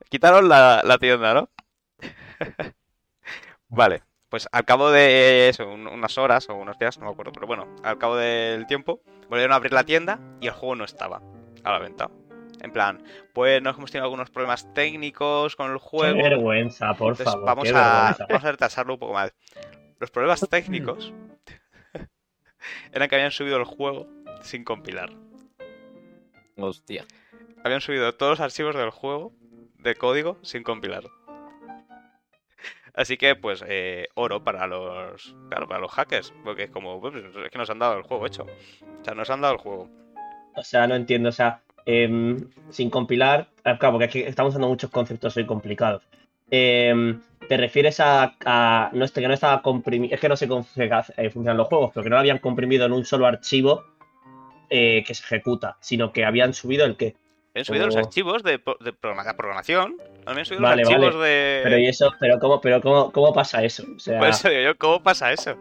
Quitaron 0.08 0.48
la, 0.48 0.80
la 0.84 0.96
tienda, 0.98 1.34
¿no? 1.34 1.48
vale, 3.68 4.02
pues 4.34 4.48
al 4.50 4.64
cabo 4.64 4.90
de 4.90 5.48
eso, 5.48 5.68
un- 5.68 5.86
unas 5.86 6.18
horas 6.18 6.48
o 6.48 6.56
unos 6.56 6.76
días, 6.76 6.98
no 6.98 7.04
me 7.06 7.12
acuerdo, 7.12 7.30
pero 7.30 7.46
bueno, 7.46 7.68
al 7.84 7.98
cabo 7.98 8.16
del 8.16 8.66
tiempo, 8.66 9.00
volvieron 9.28 9.52
a 9.52 9.54
abrir 9.54 9.72
la 9.72 9.84
tienda 9.84 10.18
y 10.40 10.48
el 10.48 10.52
juego 10.54 10.74
no 10.74 10.82
estaba 10.82 11.22
a 11.62 11.70
la 11.70 11.78
venta. 11.78 12.10
En 12.60 12.72
plan, 12.72 13.00
pues 13.32 13.62
nos 13.62 13.76
hemos 13.76 13.92
tenido 13.92 14.06
algunos 14.06 14.30
problemas 14.30 14.66
técnicos 14.74 15.54
con 15.54 15.70
el 15.70 15.76
Qué 15.78 15.84
juego. 15.84 16.16
vergüenza, 16.20 16.94
por 16.94 17.12
Entonces 17.12 17.26
favor. 17.26 17.46
vamos 17.46 17.64
qué 17.64 17.70
a, 17.70 17.74
vergüenza. 17.82 18.26
vamos 18.28 18.44
a 18.44 18.50
retrasarlo 18.50 18.92
un 18.94 18.98
poco 18.98 19.12
más. 19.14 19.32
Los 20.00 20.10
problemas 20.10 20.40
técnicos 20.50 21.12
eran 22.92 23.08
que 23.08 23.14
habían 23.14 23.30
subido 23.30 23.56
el 23.56 23.64
juego 23.64 24.08
sin 24.42 24.64
compilar. 24.64 25.10
Hostia. 26.56 27.04
habían 27.62 27.80
subido 27.82 28.12
todos 28.16 28.32
los 28.32 28.40
archivos 28.40 28.74
del 28.74 28.90
juego 28.90 29.32
de 29.78 29.94
código 29.94 30.38
sin 30.42 30.64
compilar. 30.64 31.04
Así 32.94 33.16
que, 33.16 33.34
pues, 33.34 33.64
eh, 33.66 34.06
oro 34.14 34.44
para 34.44 34.66
los. 34.66 35.34
Claro, 35.50 35.66
para 35.66 35.80
los 35.80 35.90
hackers. 35.92 36.32
Porque 36.44 36.64
es 36.64 36.70
como. 36.70 37.00
pues, 37.00 37.14
es 37.16 37.50
que 37.50 37.58
nos 37.58 37.68
han 37.70 37.78
dado 37.80 37.96
el 37.98 38.02
juego 38.04 38.26
hecho. 38.26 38.44
O 39.00 39.04
sea, 39.04 39.14
nos 39.14 39.28
han 39.30 39.40
dado 39.40 39.54
el 39.54 39.60
juego. 39.60 39.88
O 40.54 40.62
sea, 40.62 40.86
no 40.86 40.94
entiendo. 40.94 41.28
O 41.30 41.32
sea, 41.32 41.60
em, 41.86 42.48
sin 42.70 42.90
compilar. 42.90 43.48
ah, 43.64 43.76
Claro, 43.78 43.94
porque 43.94 44.04
aquí 44.04 44.20
estamos 44.20 44.50
usando 44.50 44.68
muchos 44.68 44.90
conceptos 44.90 45.36
hoy 45.36 45.44
complicados. 45.46 46.02
Em, 46.50 47.20
¿Te 47.48 47.56
refieres 47.56 48.00
a, 48.00 48.36
a- 48.44 48.90
no, 48.92 49.04
este, 49.04 49.20
que 49.20 49.28
no 49.28 49.34
estaba 49.34 49.60
comprimido? 49.60 50.14
Es 50.14 50.20
que 50.20 50.28
no 50.28 50.36
sé 50.36 50.46
cómo 50.48 50.64
eh, 50.76 51.30
funcionan 51.30 51.56
los 51.58 51.66
juegos, 51.68 51.90
pero 51.92 52.04
que 52.04 52.10
no 52.10 52.16
lo 52.16 52.20
habían 52.20 52.38
comprimido 52.38 52.86
en 52.86 52.92
un 52.92 53.04
solo 53.04 53.26
archivo 53.26 53.84
eh, 54.70 55.04
que 55.06 55.14
se 55.14 55.24
ejecuta, 55.24 55.76
sino 55.80 56.12
que 56.12 56.24
habían 56.24 56.54
subido 56.54 56.86
el 56.86 56.96
qué. 56.96 57.16
Habían 57.54 57.64
subido 57.66 57.86
los 57.86 57.94
Como- 57.94 58.06
archivos 58.06 58.42
de, 58.42 58.58
pro- 58.58 58.76
de 58.80 58.92
programa- 58.92 59.24
de 59.24 59.34
programación. 59.34 59.96
Habían 60.26 60.44
subido 60.44 60.62
Vale, 60.62 60.82
los 60.82 60.90
archivos 60.90 61.14
vale. 61.16 61.26
de. 61.28 61.60
Pero 61.62 61.78
y 61.78 61.86
eso, 61.86 62.12
pero 62.18 62.38
cómo, 62.40 62.60
pero 62.60 62.80
cómo, 62.80 63.12
cómo 63.12 63.32
pasa 63.32 63.62
eso? 63.64 63.84
O 63.96 63.98
sea, 64.00 64.18
Por 64.18 64.28
eso 64.28 64.48
digo 64.48 64.60
yo, 64.62 64.76
¿cómo 64.76 65.02
pasa 65.02 65.32
eso? 65.32 65.56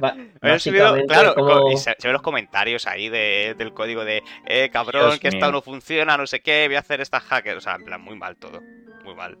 ba- 0.00 0.16
Habían 0.40 0.58
subido, 0.60 0.96
claro, 1.06 1.34
¿cómo- 1.36 1.48
co- 1.62 1.70
y 1.72 1.76
se, 1.76 1.94
se 1.98 2.08
ven 2.08 2.14
los 2.14 2.22
comentarios 2.22 2.86
ahí 2.88 3.08
de- 3.08 3.54
del 3.56 3.72
código 3.72 4.04
de, 4.04 4.22
eh, 4.46 4.70
cabrón, 4.72 5.10
Dios 5.10 5.20
que 5.20 5.28
esto 5.28 5.46
mío. 5.46 5.52
no 5.52 5.62
funciona, 5.62 6.16
no 6.16 6.26
sé 6.26 6.40
qué, 6.40 6.66
voy 6.66 6.74
a 6.76 6.80
hacer 6.80 7.00
esta 7.00 7.20
hacker. 7.20 7.56
O 7.56 7.60
sea, 7.60 7.76
en 7.76 7.84
plan, 7.84 8.00
muy 8.00 8.16
mal 8.16 8.36
todo. 8.36 8.60
Muy 9.04 9.14
mal. 9.14 9.38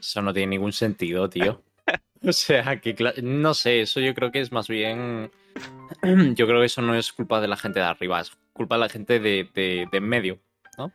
Eso 0.00 0.22
no 0.22 0.32
tiene 0.32 0.48
ningún 0.50 0.72
sentido, 0.72 1.28
tío. 1.30 1.62
O 2.24 2.32
sea, 2.32 2.80
que 2.80 2.94
no 3.22 3.52
sé, 3.52 3.80
eso 3.80 3.98
yo 3.98 4.14
creo 4.14 4.30
que 4.30 4.40
es 4.40 4.52
más 4.52 4.68
bien. 4.68 5.30
Yo 6.36 6.46
creo 6.46 6.60
que 6.60 6.66
eso 6.66 6.80
no 6.80 6.94
es 6.94 7.12
culpa 7.12 7.40
de 7.40 7.48
la 7.48 7.56
gente 7.56 7.80
de 7.80 7.84
arriba, 7.86 8.20
es 8.20 8.30
culpa 8.52 8.76
de 8.76 8.80
la 8.80 8.88
gente 8.88 9.18
de, 9.20 9.48
de, 9.54 9.86
de 9.90 9.98
en 9.98 10.08
medio. 10.08 10.38
No 10.78 10.92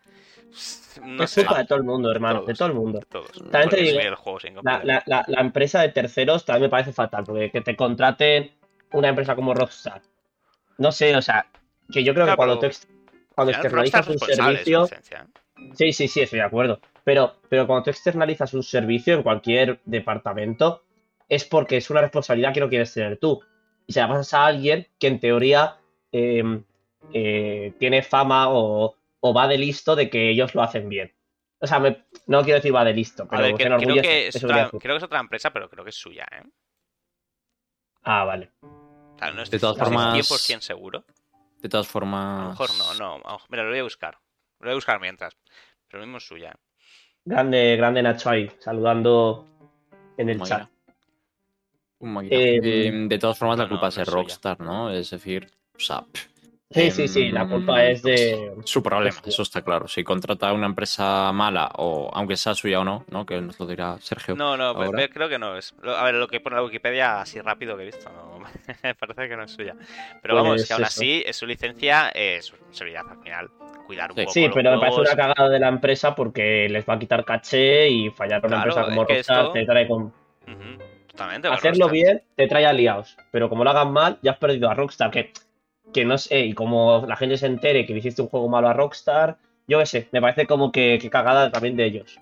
es 1.24 1.32
sé. 1.32 1.42
culpa 1.46 1.60
de 1.60 1.66
todo 1.66 1.78
el 1.78 1.84
mundo, 1.84 2.12
hermano, 2.12 2.44
de 2.44 2.54
todo 2.54 2.68
el 2.70 2.74
mundo. 2.74 3.00
todos. 3.10 3.32
También 3.52 3.70
te 3.70 3.78
digo, 3.82 4.00
La, 4.00 4.74
compilar. 4.74 4.86
la- 4.86 5.04
la- 5.06 5.26
la 5.28 5.42
empresa 5.42 5.82
de 5.82 5.90
terceros 5.90 6.46
también 6.46 6.64
me 6.64 6.70
parece 6.70 6.94
fatal, 6.94 7.24
porque 7.26 7.52
que 7.52 7.62
te 7.62 7.76
contraten 7.76 8.52
una 8.92 9.10
empresa 9.10 9.36
como 9.36 9.54
Rockstar. 9.54 10.02
No 10.78 10.92
sé, 10.92 11.16
o 11.16 11.22
sea, 11.22 11.46
que 11.92 12.04
yo 12.04 12.14
creo 12.14 12.26
que 12.26 12.36
cuando, 12.36 12.60
tú 12.60 12.68
pero 12.68 12.74
cuando 13.36 13.54
final, 13.54 13.66
externalizas 13.66 14.08
un 14.08 14.14
es 14.16 14.36
servicio. 14.36 14.86
¿eh? 14.86 15.26
Sí, 15.74 15.92
sí, 15.94 16.08
sí, 16.08 16.22
estoy 16.22 16.40
de 16.40 16.46
acuerdo. 16.46 16.80
Pero, 17.04 17.36
pero 17.50 17.66
cuando 17.68 17.84
tú 17.86 17.90
externalizas 17.90 18.54
un 18.54 18.64
servicio 18.64 19.16
en 19.16 19.24
cualquier 19.24 19.80
departamento, 19.86 20.84
es 21.30 21.46
porque 21.46 21.78
es 21.78 21.90
una 21.90 22.02
responsabilidad 22.02 22.54
que 22.54 22.60
no 22.60 22.70
quieres 22.70 22.94
tener 22.94 23.18
tú. 23.18 23.42
Y 23.86 23.94
se 23.94 24.00
la 24.02 24.08
pasas 24.08 24.34
a 24.34 24.46
alguien 24.46 24.88
que 25.00 25.08
en 25.08 25.20
teoría 25.20 25.78
eh, 26.12 26.44
eh, 27.14 27.74
tiene 27.80 28.04
fama 28.04 28.50
o, 28.50 28.96
o 29.20 29.34
va 29.34 29.48
de 29.48 29.58
listo 29.58 29.96
de 29.96 30.10
que 30.10 30.30
ellos 30.30 30.54
lo 30.56 30.62
hacen 30.64 30.90
bien. 30.90 31.14
O 31.60 31.66
sea, 31.68 31.80
me- 31.80 32.06
no 32.28 32.44
quiero 32.44 32.58
decir 32.58 32.74
va 32.76 32.84
de 32.86 32.94
listo, 32.94 33.24
A 33.24 33.28
pero 33.28 33.42
ver, 33.42 33.56
que- 33.56 33.64
creo, 33.64 33.78
que 33.80 34.28
es 34.28 34.36
otra, 34.36 34.48
quería 34.48 34.64
decir. 34.66 34.80
creo 34.80 34.94
que 34.96 34.98
es 34.98 35.04
otra 35.04 35.20
empresa, 35.20 35.52
pero 35.52 35.70
creo 35.70 35.84
que 35.84 35.90
es 35.90 35.96
suya, 35.96 36.26
¿eh? 36.32 36.44
Ah, 38.04 38.24
vale. 38.24 38.52
O 38.62 39.16
sea, 39.18 39.32
no 39.32 39.38
De 39.38 39.44
estoy 39.44 39.60
todas 39.60 39.78
no 39.78 39.84
estoy 39.84 39.96
formas- 39.96 40.14
100% 40.14 40.62
seguro. 40.62 41.04
De 41.62 41.70
todas 41.70 41.88
A 41.88 41.90
lo 41.90 41.92
formas. 41.92 42.50
mejor 42.50 42.70
no, 42.78 42.94
no. 42.94 43.18
mejor- 43.18 43.42
Mira, 43.50 43.64
lo 43.64 43.70
voy 43.70 43.80
a 43.80 43.84
buscar. 43.84 44.14
Lo 44.60 44.66
voy 44.66 44.72
a 44.72 44.76
buscar 44.76 45.00
mientras. 45.02 45.36
Pero 45.88 46.00
lo 46.02 46.06
mismo 46.06 46.18
es 46.20 46.28
suya. 46.28 46.54
Grande, 47.26 47.76
grande 47.76 48.04
Nacho 48.04 48.30
ahí, 48.30 48.50
saludando 48.60 49.48
en 50.18 50.30
el 50.30 50.42
chat. 50.44 50.70
Un. 52.00 52.26
Eh, 52.26 52.30
Eh, 52.32 52.92
de 53.08 53.18
todas 53.20 53.38
formas, 53.38 53.58
la 53.58 53.64
no, 53.66 53.70
culpa 53.72 53.86
no 53.88 53.90
es 53.90 53.96
de 53.96 54.06
suya. 54.06 54.16
Rockstar, 54.16 54.60
¿no? 54.60 54.92
Es 54.92 55.10
decir, 55.10 55.52
o 55.76 55.80
sea, 55.80 56.02
pff, 56.02 56.28
Sí, 56.70 56.92
sí, 56.92 57.08
sí, 57.08 57.30
la 57.30 57.44
em, 57.44 57.50
culpa 57.50 57.86
es 57.86 58.04
de. 58.04 58.52
Su 58.66 58.84
problema, 58.84 59.16
eso 59.26 59.42
está 59.42 59.62
claro. 59.62 59.88
Si 59.88 60.04
contrata 60.04 60.50
a 60.50 60.54
una 60.54 60.66
empresa 60.66 61.32
mala, 61.32 61.72
o 61.78 62.12
aunque 62.14 62.36
sea 62.36 62.54
suya 62.56 62.82
o 62.82 62.84
no, 62.84 63.06
¿no? 63.10 63.26
Que 63.26 63.40
nos 63.40 63.58
lo 63.58 63.66
dirá 63.66 63.98
Sergio. 64.02 64.36
No, 64.36 64.58
no, 64.58 64.66
ahora. 64.66 64.92
pe- 64.92 65.10
creo 65.10 65.30
que 65.30 65.40
no 65.40 65.56
es. 65.56 65.74
A 65.84 66.04
ver, 66.04 66.16
lo 66.16 66.28
que 66.28 66.42
pone 66.42 66.58
la 66.58 66.64
Wikipedia 66.64 67.22
así 67.22 67.40
rápido 67.40 67.78
que 67.78 67.84
he 67.84 67.86
visto, 67.86 68.10
no, 68.12 68.40
me 68.40 68.94
parece 68.96 69.30
que 69.30 69.38
no 69.38 69.44
es 69.44 69.52
suya. 69.52 69.76
Pero 70.22 70.36
vamos, 70.36 70.56
Pues 70.56 70.68
que 70.68 70.74
aún 70.74 70.84
eso. 70.84 70.88
así 70.90 71.24
es 71.26 71.38
su 71.38 71.46
licencia, 71.46 72.10
es 72.10 72.48
su 72.48 72.56
responsabilidad 72.58 73.04
al 73.12 73.24
final. 73.24 73.50
Cuidar 73.86 74.12
un 74.12 74.18
Sí. 74.18 74.22
poco 74.24 74.34
Sí, 74.34 74.50
pero 74.54 74.72
me 74.74 74.80
parece 74.80 75.00
una 75.00 75.16
cagada 75.16 75.50
de 75.50 75.60
la 75.60 75.70
empresa 75.70 76.14
porque 76.16 76.68
les 76.70 76.86
va 76.86 76.96
a 76.96 77.00
quitar 77.00 77.24
caché 77.24 77.88
y 77.88 78.10
fallar 78.10 78.44
a 78.44 78.48
una 78.48 78.64
Claro, 78.64 78.70
empresa 78.72 78.82
como 78.90 79.02
es 79.04 79.08
Rockstar 79.08 79.40
esto- 79.40 79.52
te 79.54 79.66
trae 79.66 79.88
con. 79.88 80.14
Totalmente. 81.08 81.48
pues 81.48 81.60
Hacerlo 81.60 81.88
Rockstar- 81.88 81.92
bien 81.92 82.22
te 82.36 82.48
trae 82.48 82.66
aliados, 82.66 83.16
pero 83.32 83.48
como 83.48 83.64
lo 83.64 83.70
hagan 83.70 83.94
mal, 83.94 84.20
ya 84.22 84.32
has 84.32 84.38
perdido 84.38 84.70
a 84.70 84.74
Rockstar. 84.74 85.10
Que, 85.12 85.32
que 85.94 86.06
no 86.06 86.18
sé, 86.18 86.40
y 86.42 86.54
como 86.54 87.06
la 87.08 87.16
gente 87.16 87.38
se 87.38 87.48
entere 87.48 87.86
que 87.86 87.94
le 87.94 88.00
hiciste 88.00 88.22
un 88.22 88.28
juego 88.30 88.50
malo 88.50 88.68
a 88.68 88.74
Rockstar, 88.74 89.38
yo 89.68 89.80
qué 89.80 89.86
sé, 89.86 90.08
me 90.12 90.22
parece 90.22 90.46
como 90.46 90.72
que, 90.72 90.98
que 91.02 91.10
cagada 91.10 91.50
también 91.52 91.76
de 91.76 91.86
ellos. 91.86 92.20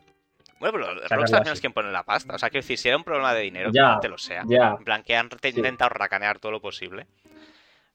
Bueno, 0.60 0.78
pero 0.80 1.08
Rockstar 1.10 1.46
no 1.46 1.52
es 1.52 1.60
quien 1.60 1.74
pone 1.74 1.92
la 1.92 2.04
pasta. 2.04 2.34
O 2.36 2.40
sea, 2.40 2.50
decir, 2.50 2.78
si 2.78 2.88
era 2.88 2.98
un 2.98 3.04
problema 3.04 3.34
de 3.34 3.42
dinero, 3.42 3.72
Ya, 3.74 4.00
que 4.02 4.08
lo 4.08 4.18
sea. 4.18 4.44
Ya, 4.48 4.76
En 4.78 4.84
plan, 4.86 5.04
que 5.04 5.16
han 5.16 5.30
te- 5.30 5.52
Sí. 5.52 5.58
intentado 5.58 5.90
racanear 5.90 6.40
todo 6.40 6.54
lo 6.54 6.62
posible. 6.62 7.08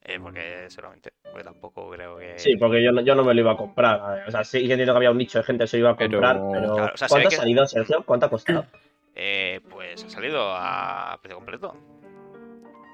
Eh, 0.02 0.18
porque, 0.20 0.66
seguramente, 0.68 1.12
porque 1.24 1.44
tampoco 1.44 1.90
creo 1.90 2.16
que... 2.18 2.38
sí, 2.38 2.56
porque 2.56 2.82
yo 2.82 2.90
no, 2.92 3.00
yo 3.02 3.14
no 3.14 3.22
me 3.24 3.34
lo 3.34 3.40
iba 3.40 3.52
a 3.52 3.56
comprar. 3.56 4.00
ver, 4.16 4.28
O 4.28 4.30
sea, 4.30 4.44
sí 4.44 4.58
que 4.66 4.72
entiendo 4.72 4.92
que 4.94 4.96
había 4.98 5.10
un 5.10 5.18
nicho 5.18 5.38
de 5.38 5.44
gente 5.44 5.64
que 5.64 5.68
se 5.68 5.76
lo 5.78 5.80
iba 5.82 5.90
a 5.90 5.96
comprar, 5.96 6.40
pero, 6.52 6.74
Claro, 6.74 6.92
o 6.94 6.96
sea, 6.96 7.08
se 7.08 7.12
¿cuánto 7.12 7.28
ha 7.28 7.30
que- 7.30 7.36
salido, 7.36 7.66
Sergio? 7.66 8.02
¿Cuánto 8.04 8.26
ha 8.26 8.30
costado? 8.30 8.66
Eh, 9.14 9.60
pues 9.68 10.04
ha 10.04 10.08
salido 10.10 10.54
a 10.54 11.18
precio 11.20 11.36
completo. 11.36 11.76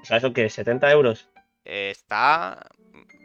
O 0.01 0.05
sea, 0.05 0.17
¿eso 0.17 0.33
qué? 0.33 0.47
¿70 0.49 0.91
euros? 0.91 1.29
Eh, 1.69 1.91
está... 1.91 2.65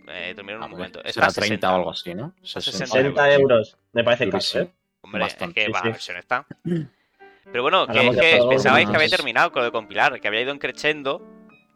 Eh, 0.09 0.33
te 0.35 0.43
miro 0.43 0.55
en 0.55 0.59
un 0.59 0.65
Hombre, 0.65 0.79
momento. 0.79 0.99
Está 1.05 1.13
será 1.13 1.27
a 1.29 1.31
30 1.31 1.43
60. 1.47 1.73
o 1.73 1.77
algo 1.77 1.91
así, 1.91 2.15
¿no? 2.15 2.35
60 2.43 2.87
60 2.87 3.35
euros. 3.35 3.79
Me 3.93 4.03
parece 4.03 4.41
sí. 4.41 4.59
¿eh? 4.59 4.71
Hombre, 5.01 5.21
Bastante, 5.21 5.61
es 5.61 5.67
que 5.67 5.73
va, 5.73 5.79
sí. 5.79 5.85
la 5.85 5.93
versión 5.93 6.17
está. 6.17 6.47
Pero 6.65 7.63
bueno, 7.63 7.87
que, 7.87 8.41
pensabais 8.49 8.89
que 8.89 8.97
había 8.97 9.09
terminado 9.09 9.53
con 9.53 9.61
lo 9.61 9.67
de 9.67 9.73
compilar, 9.73 10.21
que 10.21 10.27
había 10.27 10.41
ido 10.41 10.59
creciendo 10.59 11.25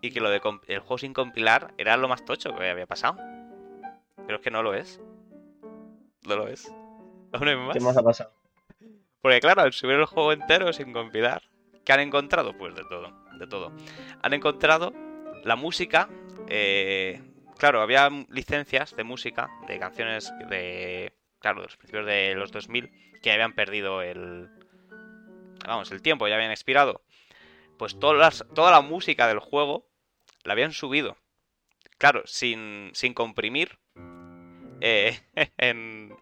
y 0.00 0.10
que 0.10 0.20
lo 0.20 0.28
de 0.28 0.40
el 0.66 0.80
juego 0.80 0.98
sin 0.98 1.12
compilar 1.12 1.72
era 1.78 1.96
lo 1.96 2.08
más 2.08 2.24
tocho 2.24 2.54
que 2.54 2.68
había 2.68 2.86
pasado. 2.86 3.16
Pero 4.26 4.38
es 4.38 4.42
que 4.42 4.50
no 4.50 4.64
lo 4.64 4.74
es. 4.74 5.00
No 6.24 6.36
lo 6.36 6.48
es. 6.48 6.66
Aún 7.32 7.66
más. 7.66 7.76
¿Qué 7.76 7.80
más 7.80 7.96
ha 7.96 8.02
pasado? 8.02 8.32
Porque 9.20 9.40
claro, 9.40 9.62
al 9.62 9.72
subir 9.72 9.96
el 9.96 10.06
juego 10.06 10.32
entero 10.32 10.72
sin 10.72 10.92
compilar, 10.92 11.42
¿qué 11.84 11.92
han 11.92 12.00
encontrado? 12.00 12.56
Pues 12.58 12.74
de 12.74 12.82
todo, 12.84 13.12
de 13.38 13.46
todo. 13.46 13.72
Han 14.22 14.32
encontrado 14.32 14.92
la 15.44 15.56
música, 15.56 16.08
eh, 16.48 17.20
claro, 17.58 17.80
había 17.80 18.08
licencias 18.30 18.94
de 18.96 19.04
música, 19.04 19.50
de 19.66 19.78
canciones 19.78 20.32
de, 20.48 21.12
claro, 21.38 21.60
de 21.60 21.66
los 21.66 21.76
principios 21.76 22.06
de 22.06 22.34
los 22.34 22.52
2000, 22.52 22.90
que 23.22 23.32
habían 23.32 23.54
perdido 23.54 24.02
el, 24.02 24.48
vamos, 25.66 25.90
el 25.90 26.02
tiempo, 26.02 26.28
ya 26.28 26.34
habían 26.36 26.50
expirado. 26.50 27.02
Pues 27.78 27.98
todas 27.98 28.44
toda 28.54 28.70
la 28.70 28.80
música 28.80 29.28
del 29.28 29.38
juego 29.38 29.86
la 30.44 30.52
habían 30.52 30.72
subido. 30.72 31.16
Claro, 31.98 32.22
sin, 32.26 32.90
sin 32.94 33.14
comprimir 33.14 33.78
eh, 34.80 35.18
en, 35.58 36.16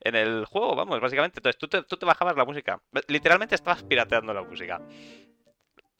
en 0.00 0.14
el 0.14 0.44
juego, 0.44 0.74
vamos, 0.74 1.00
básicamente. 1.00 1.38
Entonces 1.38 1.58
tú 1.58 1.68
te, 1.68 1.82
tú 1.82 1.96
te 1.96 2.06
bajabas 2.06 2.36
la 2.36 2.44
música. 2.44 2.80
Literalmente 3.08 3.54
estabas 3.54 3.82
pirateando 3.82 4.32
la 4.34 4.42
música. 4.42 4.80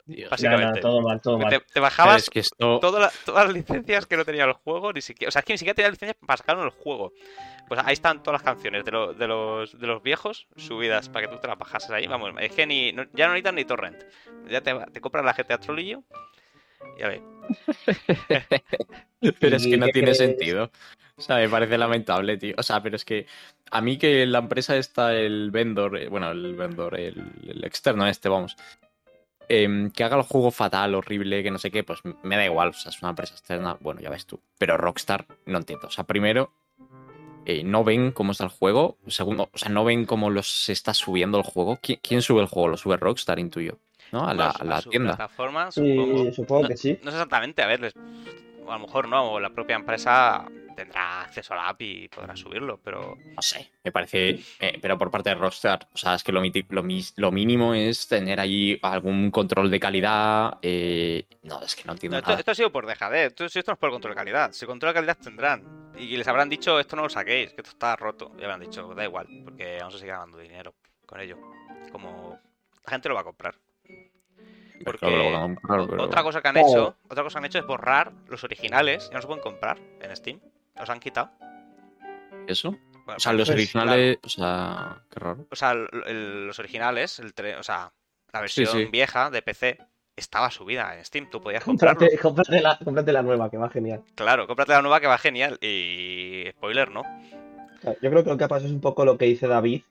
Dios. 0.09 0.29
Básicamente. 0.29 0.81
no, 0.81 0.87
todo 0.89 1.01
mal, 1.01 1.21
todo 1.21 1.37
mal. 1.37 1.63
Te, 1.73 1.79
bajabas 1.79 2.23
es 2.23 2.29
que 2.29 2.39
esto... 2.39 2.79
toda 2.79 2.99
la- 2.99 3.11
todas 3.25 3.45
las 3.45 3.53
licencias 3.53 4.05
que 4.05 4.17
no 4.17 4.25
tenía 4.25 4.43
el 4.45 4.53
juego, 4.53 4.91
ni 4.91 5.01
siquiera. 5.01 5.29
O 5.29 5.31
sea, 5.31 5.39
es 5.41 5.45
que 5.45 5.53
ni 5.53 5.57
siquiera 5.57 5.75
tenía 5.75 5.91
licencias 5.91 6.17
para 6.25 6.37
sacarlo 6.37 6.63
en 6.63 6.67
el 6.69 6.73
juego. 6.73 7.13
Pues 7.67 7.79
ahí 7.85 7.93
están 7.93 8.23
todas 8.23 8.41
las 8.41 8.43
canciones 8.43 8.83
de, 8.83 8.91
lo- 8.91 9.13
de 9.13 9.27
los, 9.27 9.79
de 9.79 9.87
los 9.87 10.01
viejos 10.03 10.47
subidas 10.57 11.09
para 11.09 11.27
que 11.27 11.33
tú 11.35 11.39
te 11.39 11.47
las 11.47 11.57
bajases 11.57 11.91
ahí. 11.91 12.07
Vamos, 12.07 12.31
es 12.39 12.51
que 12.51 12.65
ni, 12.65 12.91
no- 12.91 13.05
ya 13.13 13.27
no 13.27 13.33
necesitan 13.33 13.55
ni 13.55 13.65
torrent. 13.65 14.03
Ya 14.49 14.61
te, 14.61 14.73
te 14.91 14.99
compras 15.01 15.23
la 15.23 15.33
GTA 15.33 15.59
Trollillo 15.59 16.03
y 16.97 17.03
a 17.03 17.07
ver. 17.09 17.21
Pero 19.39 19.55
es 19.57 19.65
¿Y 19.65 19.71
que 19.71 19.77
no 19.77 19.87
tiene 19.87 20.07
crees? 20.07 20.17
sentido. 20.17 20.71
O 21.17 21.21
sea, 21.21 21.35
me 21.37 21.49
parece 21.49 21.77
lamentable, 21.77 22.37
tío. 22.37 22.55
O 22.57 22.63
sea, 22.63 22.81
pero 22.81 22.95
es 22.95 23.03
que 23.03 23.25
a 23.71 23.81
mí 23.81 23.97
que 23.97 24.25
la 24.25 24.39
empresa 24.39 24.77
está 24.77 25.13
el 25.13 25.51
vendor, 25.51 25.97
eh, 25.97 26.07
bueno, 26.07 26.31
el 26.31 26.55
vendor, 26.55 26.97
el, 26.97 27.21
el 27.45 27.63
externo 27.65 28.07
este, 28.07 28.29
vamos, 28.29 28.55
em, 29.49 29.89
que 29.91 30.03
haga 30.03 30.15
el 30.17 30.23
juego 30.23 30.51
fatal, 30.51 30.95
horrible, 30.95 31.43
que 31.43 31.51
no 31.51 31.57
sé 31.57 31.71
qué, 31.71 31.83
pues 31.83 31.99
me 32.23 32.35
da 32.37 32.45
igual. 32.45 32.69
O 32.69 32.73
sea, 32.73 32.91
es 32.91 33.01
una 33.01 33.09
empresa 33.09 33.33
externa, 33.33 33.77
bueno, 33.81 33.99
ya 34.01 34.09
ves 34.09 34.25
tú. 34.25 34.39
Pero 34.57 34.77
Rockstar, 34.77 35.25
no 35.45 35.57
entiendo. 35.57 35.87
O 35.87 35.91
sea, 35.91 36.03
primero, 36.05 36.51
eh, 37.45 37.63
no 37.63 37.83
ven 37.83 38.11
cómo 38.11 38.31
está 38.31 38.43
el 38.45 38.49
juego. 38.51 38.97
Segundo, 39.07 39.49
o 39.51 39.57
sea, 39.57 39.69
no 39.69 39.83
ven 39.83 40.05
cómo 40.05 40.29
los 40.29 40.47
se 40.47 40.71
está 40.71 40.93
subiendo 40.93 41.37
el 41.37 41.43
juego. 41.43 41.77
¿Qui- 41.77 41.99
¿Quién, 42.01 42.21
sube 42.21 42.41
el 42.41 42.47
juego? 42.47 42.69
Lo 42.69 42.77
sube 42.77 42.95
Rockstar, 42.97 43.39
intuyo. 43.39 43.79
¿No? 44.11 44.25
A 44.27 44.33
la, 44.33 44.49
a 44.49 44.63
la 44.63 44.81
tienda. 44.81 45.15
plataforma, 45.15 45.71
supongo. 45.71 46.25
Sí, 46.25 46.33
supongo 46.33 46.61
No- 46.63 46.67
que 46.69 46.77
sí. 46.77 46.99
No 47.03 47.11
sé 47.11 47.17
exactamente, 47.17 47.61
a 47.61 47.67
ver, 47.67 47.79
les- 47.81 47.93
a 48.71 48.77
lo 48.77 48.85
mejor 48.85 49.07
no, 49.07 49.31
o 49.33 49.39
la 49.39 49.49
propia 49.49 49.75
empresa 49.75 50.45
tendrá 50.75 51.23
acceso 51.23 51.53
a 51.53 51.57
la 51.57 51.67
app 51.69 51.81
y 51.81 52.07
podrá 52.07 52.35
subirlo, 52.37 52.79
pero 52.81 53.17
No 53.35 53.41
sé, 53.41 53.69
me 53.83 53.91
parece, 53.91 54.39
eh, 54.59 54.79
pero 54.81 54.97
por 54.97 55.11
parte 55.11 55.29
de 55.29 55.35
Rockstar, 55.35 55.87
o 55.93 55.97
sea, 55.97 56.15
es 56.15 56.23
que 56.23 56.31
lo, 56.31 56.41
lo, 56.41 56.83
lo 57.17 57.31
mínimo 57.31 57.73
es 57.73 58.07
tener 58.07 58.39
allí 58.39 58.79
algún 58.81 59.29
control 59.29 59.69
de 59.69 59.79
calidad. 59.79 60.57
eh, 60.61 61.25
no, 61.43 61.61
es 61.61 61.75
que 61.75 61.83
no 61.83 61.93
entiendo 61.93 62.15
No, 62.15 62.19
esto, 62.19 62.29
nada. 62.29 62.39
esto 62.39 62.51
ha 62.51 62.55
sido 62.55 62.71
por 62.71 62.85
dejadez. 62.85 63.27
Esto, 63.27 63.45
esto 63.45 63.63
no 63.67 63.73
es 63.73 63.79
por 63.79 63.91
control 63.91 64.13
de 64.13 64.17
calidad. 64.19 64.51
Si 64.53 64.65
control 64.65 64.91
de 64.91 64.93
calidad 64.95 65.17
tendrán. 65.17 65.91
Y 65.97 66.15
les 66.15 66.27
habrán 66.29 66.47
dicho, 66.47 66.79
esto 66.79 66.95
no 66.95 67.01
lo 67.03 67.09
saquéis, 67.09 67.49
que 67.51 67.61
esto 67.61 67.71
está 67.71 67.95
roto. 67.97 68.31
Y 68.39 68.43
habrán 68.43 68.61
dicho, 68.61 68.93
da 68.95 69.03
igual, 69.03 69.27
porque 69.43 69.77
vamos 69.81 69.95
a 69.95 69.97
seguir 69.97 70.13
ganando 70.13 70.37
dinero 70.37 70.73
con 71.05 71.19
ello. 71.19 71.37
Como 71.91 72.39
la 72.85 72.89
gente 72.91 73.09
lo 73.09 73.15
va 73.15 73.21
a 73.21 73.25
comprar. 73.25 73.55
Pero 74.83 74.97
porque 74.99 75.05
claro, 75.07 75.17
lo 75.17 75.31
van 75.31 75.35
a 75.35 75.55
comprar, 75.55 75.87
pero- 75.89 76.03
Otra 76.03 76.23
cosa 76.23 76.41
que 76.41 76.47
han 76.47 76.57
hecho, 76.57 76.95
otra 77.09 77.23
cosa 77.23 77.35
que 77.35 77.39
han 77.39 77.45
hecho 77.45 77.59
es 77.59 77.65
borrar 77.65 78.11
los 78.27 78.43
originales. 78.43 79.09
Ya 79.09 79.15
no 79.15 79.21
se 79.21 79.27
pueden 79.27 79.43
comprar 79.43 79.77
en 80.01 80.15
Steam. 80.15 80.39
Los 80.77 80.89
han 80.89 80.99
quitado. 80.99 81.29
¿Eso? 82.47 82.71
Bueno, 83.05 83.17
O 83.17 83.19
sea, 83.19 83.33
los 83.33 83.47
Pues, 83.47 83.55
originales, 83.57 84.17
o 84.23 84.29
sea, 84.29 85.01
qué 85.09 85.19
raro. 85.19 85.45
O 85.51 85.55
sea, 85.55 85.71
el- 85.71 85.89
el- 86.05 86.47
los 86.47 86.59
originales, 86.59 87.19
el 87.19 87.33
tre- 87.35 87.57
o 87.59 87.63
sea, 87.63 87.91
la 88.31 88.41
versión 88.41 88.67
sí. 88.67 88.85
vieja 88.85 89.29
de 89.29 89.41
PC 89.41 89.77
estaba 90.15 90.51
subida 90.51 90.95
en 90.97 91.03
Steam. 91.05 91.29
Tú 91.29 91.41
podías 91.41 91.63
comprarlo. 91.63 91.99
Cómprate, 91.99 92.17
cómprate 92.21 92.61
la, 92.61 92.77
cómprate 92.83 93.11
la 93.11 93.21
nueva, 93.23 93.49
que 93.49 93.57
va 93.57 93.69
genial. 93.69 94.03
Claro, 94.15 94.47
cómprate 94.47 94.73
la 94.73 94.81
nueva 94.81 94.99
que 94.99 95.07
va 95.07 95.17
genial. 95.17 95.57
Y 95.61 96.45
spoiler, 96.51 96.91
¿no? 96.91 97.03
Yo 98.01 98.09
creo 98.11 98.23
que 98.23 98.29
lo 98.29 98.37
que 98.37 98.43
ha 98.43 98.47
pasado 98.47 98.67
es 98.67 98.73
un 98.73 98.81
poco 98.81 99.05
lo 99.05 99.17
que 99.17 99.25
dice 99.25 99.47
David, 99.47 99.81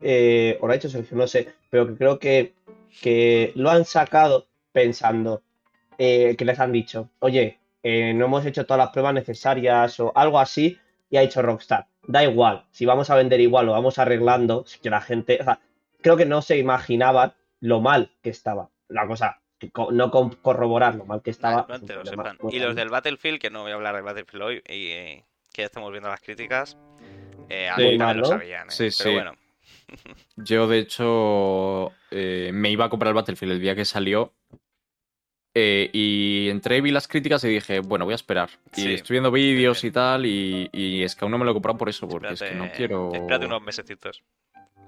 eh, 0.00 0.58
o 0.60 0.66
lo 0.66 0.72
ha 0.72 0.76
hecho 0.76 0.88
Sergio, 0.88 1.16
no 1.16 1.26
sé, 1.26 1.48
pero 1.70 1.86
que 1.86 1.94
creo 1.94 2.18
que, 2.18 2.54
que 3.02 3.52
lo 3.54 3.70
han 3.70 3.84
sacado 3.84 4.46
pensando 4.72 5.42
eh, 5.98 6.34
que 6.36 6.44
les 6.44 6.60
han 6.60 6.72
dicho, 6.72 7.08
oye, 7.20 7.58
eh, 7.82 8.12
no 8.14 8.26
hemos 8.26 8.44
hecho 8.44 8.66
todas 8.66 8.78
las 8.84 8.90
pruebas 8.90 9.14
necesarias 9.14 9.98
o 10.00 10.12
algo 10.14 10.38
así, 10.38 10.78
y 11.08 11.16
ha 11.16 11.20
dicho 11.22 11.40
Rockstar, 11.40 11.86
da 12.06 12.22
igual, 12.24 12.64
si 12.70 12.84
vamos 12.84 13.08
a 13.10 13.16
vender 13.16 13.40
igual, 13.40 13.66
lo 13.66 13.72
vamos 13.72 13.98
arreglando, 13.98 14.64
si 14.66 14.78
que 14.80 14.90
la 14.90 15.00
gente, 15.00 15.38
o 15.40 15.44
sea, 15.44 15.60
creo 16.02 16.16
que 16.16 16.26
no 16.26 16.42
se 16.42 16.58
imaginaban 16.58 17.32
lo 17.60 17.80
mal 17.80 18.10
que 18.22 18.30
estaba 18.30 18.68
la 18.88 19.06
cosa, 19.06 19.40
que 19.58 19.70
co- 19.70 19.90
no 19.90 20.10
con- 20.10 20.34
corroborar 20.36 20.94
lo 20.96 21.06
mal 21.06 21.22
que 21.22 21.30
estaba. 21.30 21.60
En 21.60 21.66
plan, 21.66 21.76
es 21.76 21.82
un 21.82 21.86
te 21.88 21.94
lo 21.94 22.02
problema 22.02 22.22
sepan. 22.24 22.38
muy 22.42 22.54
Y 22.54 22.58
los 22.60 22.76
del 22.76 22.90
Battlefield, 22.90 23.40
que 23.40 23.50
no 23.50 23.62
voy 23.62 23.72
a 23.72 23.74
hablar 23.74 23.94
del 23.94 24.04
Battlefield 24.04 24.42
hoy, 24.44 24.56
y 24.68 24.90
eh, 24.90 25.24
que 25.52 25.62
ya 25.62 25.66
estamos 25.66 25.90
viendo 25.90 26.08
las 26.10 26.20
críticas, 26.20 26.76
eh, 27.48 27.68
a 27.68 27.76
Sí. 27.76 27.82
también 27.82 27.98
mal, 27.98 28.16
lo 28.18 28.22
¿no? 28.22 28.28
sabían. 28.28 28.68
eh, 28.68 28.72
Sí, 28.72 28.90
Pero 28.98 29.10
sí. 29.10 29.14
bueno, 29.14 29.32
Yo, 30.36 30.66
de 30.68 30.78
hecho, 30.78 31.92
eh, 32.10 32.50
me 32.52 32.70
iba 32.70 32.84
a 32.86 32.88
comprar 32.88 33.08
el 33.10 33.14
Battlefield 33.14 33.52
el 33.52 33.60
día 33.60 33.74
que 33.74 33.84
salió. 33.84 34.32
eh, 35.54 35.88
y 35.92 36.48
entré, 36.50 36.80
vi 36.82 36.90
las 36.90 37.08
críticas 37.08 37.42
y 37.44 37.48
dije, 37.48 37.80
bueno, 37.80 38.04
voy 38.04 38.12
a 38.12 38.16
esperar. 38.16 38.50
Y 38.76 38.92
estoy 38.92 39.14
viendo 39.14 39.30
vídeos 39.30 39.82
y 39.84 39.90
tal, 39.90 40.26
y, 40.26 40.68
y 40.72 41.02
es 41.02 41.16
que 41.16 41.24
aún 41.24 41.32
no 41.32 41.38
me 41.38 41.44
lo 41.46 41.52
he 41.52 41.54
comprado 41.54 41.78
por 41.78 41.88
eso, 41.88 42.06
porque 42.06 42.34
es 42.34 42.42
que 42.42 42.54
no 42.54 42.70
quiero. 42.72 43.10
Espérate 43.14 43.46
unos 43.46 43.62
mesecitos. 43.62 44.22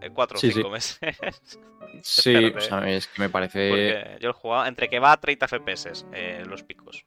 Eh, 0.01 0.11
cuatro 0.11 0.37
o 0.37 0.41
Sí, 0.41 0.53
cinco 0.53 0.69
sí. 0.69 0.73
meses. 0.73 0.99
Sí, 2.03 2.35
espérate. 2.35 2.59
o 2.59 2.61
sea, 2.61 2.91
es 2.91 3.07
que 3.09 3.23
me 3.23 3.31
parece. 3.31 3.71
Porque 3.71 4.19
yo 4.21 4.29
he 4.31 4.33
jugado 4.35 4.67
entre 4.67 4.89
que 4.91 4.99
va 4.99 5.13
a 5.13 5.17
30 5.21 5.49
FPS 5.49 6.05
eh, 6.13 6.45
los 6.47 6.63
picos. 6.63 7.07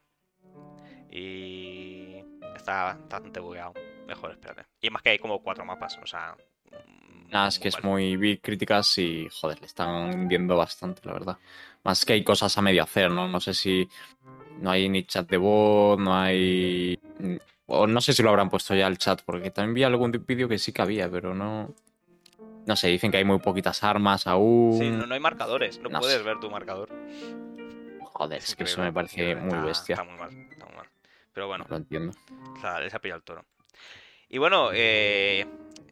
Y 1.11 2.15
está 2.55 2.95
bastante 3.09 3.39
bugueado. 3.39 3.73
Mejor, 4.07 4.31
espérate. 4.31 4.65
Y 4.81 4.89
más 4.89 5.01
que 5.03 5.11
hay 5.11 5.19
como 5.19 5.41
cuatro 5.43 5.63
mapas, 5.65 5.97
o 6.01 6.07
sea. 6.07 6.35
Mm, 6.71 7.29
Nada, 7.31 7.47
es 7.49 7.59
que 7.59 7.67
es 7.69 7.83
muy. 7.83 8.15
Vi 8.17 8.37
críticas 8.37 8.97
y, 8.97 9.27
joder, 9.31 9.59
le 9.59 9.65
están 9.67 9.89
hundiendo 10.15 10.55
bastante, 10.57 11.01
la 11.05 11.13
verdad. 11.13 11.37
Más 11.83 12.05
que 12.05 12.13
hay 12.13 12.23
cosas 12.23 12.57
a 12.57 12.61
medio 12.61 12.83
hacer, 12.83 13.09
¿no? 13.11 13.27
No 13.27 13.39
sé 13.39 13.53
si. 13.53 13.87
No 14.59 14.69
hay 14.71 14.89
ni 14.89 15.03
chat 15.05 15.29
de 15.29 15.37
voz, 15.37 15.97
no 15.99 16.15
hay. 16.15 16.99
O 17.67 17.87
no 17.87 18.01
sé 18.01 18.13
si 18.13 18.21
lo 18.21 18.29
habrán 18.29 18.49
puesto 18.49 18.75
ya 18.75 18.87
el 18.87 18.97
chat, 18.97 19.21
porque 19.25 19.49
también 19.49 19.73
vi 19.73 19.83
algún 19.83 20.11
vídeo 20.27 20.47
que 20.49 20.57
sí 20.57 20.71
que 20.73 20.81
había, 20.81 21.09
pero 21.09 21.33
no. 21.33 21.73
No 22.65 22.75
sé, 22.75 22.89
dicen 22.89 23.09
que 23.11 23.17
hay 23.17 23.23
muy 23.23 23.39
poquitas 23.39 23.83
armas 23.83 24.27
aún. 24.27 24.77
Sí, 24.77 24.89
no, 24.91 25.07
no 25.07 25.13
hay 25.15 25.19
marcadores, 25.19 25.79
no, 25.79 25.89
No 25.89 25.99
puedes 25.99 26.17
sé. 26.17 26.23
ver 26.23 26.39
tu 26.39 26.49
marcador. 26.51 26.89
Joder, 28.13 28.37
es 28.39 28.55
que 28.55 28.63
eso 28.65 28.81
me 28.81 28.93
parece 28.93 29.35
muy 29.35 29.45
está- 29.53 29.65
bestia. 29.65 29.93
Está 29.95 30.03
muy 30.03 30.17
mal, 30.19 30.29
está 30.51 30.65
muy 30.65 30.75
mal. 30.75 30.87
Pero 31.33 31.47
bueno, 31.47 31.63
No 31.63 31.71
lo 31.71 31.77
entiendo. 31.77 32.13
o 32.55 32.59
sea, 32.61 32.79
les 32.79 32.93
ha 32.93 32.99
pillado 32.99 33.17
el 33.17 33.23
toro. 33.23 33.45
Y 34.29 34.37
bueno, 34.37 34.69
eh, 34.73 35.45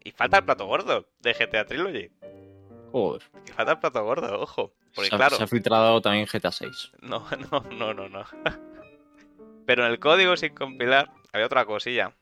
y 0.10 0.12
falta 0.12 0.38
el 0.40 0.46
plato 0.46 0.66
gordo 0.66 1.08
de 1.20 1.34
GTA 1.34 1.66
Trilogy. 1.66 2.10
Joder. 2.92 3.22
Que 3.46 3.54
falta 3.54 3.74
el 3.74 3.80
plato 3.80 4.04
gordo, 4.04 4.42
ojo. 4.42 4.74
Porque 4.96 5.10
se, 5.10 5.16
ha- 5.16 5.18
claro, 5.20 5.36
se 5.38 5.44
ha 5.44 5.48
filtrado 5.48 6.02
también 6.02 6.26
GTA 6.32 6.52
6. 6.52 6.92
no, 7.02 7.26
no, 7.52 7.60
no, 7.72 7.94
no, 7.94 8.10
no. 8.10 8.24
Pero 9.66 9.86
en 9.86 9.92
el 9.92 10.00
código 10.00 10.36
sin 10.36 10.54
compilar 10.56 11.12
había 11.32 11.46
otra 11.46 11.66
cosilla. 11.66 12.14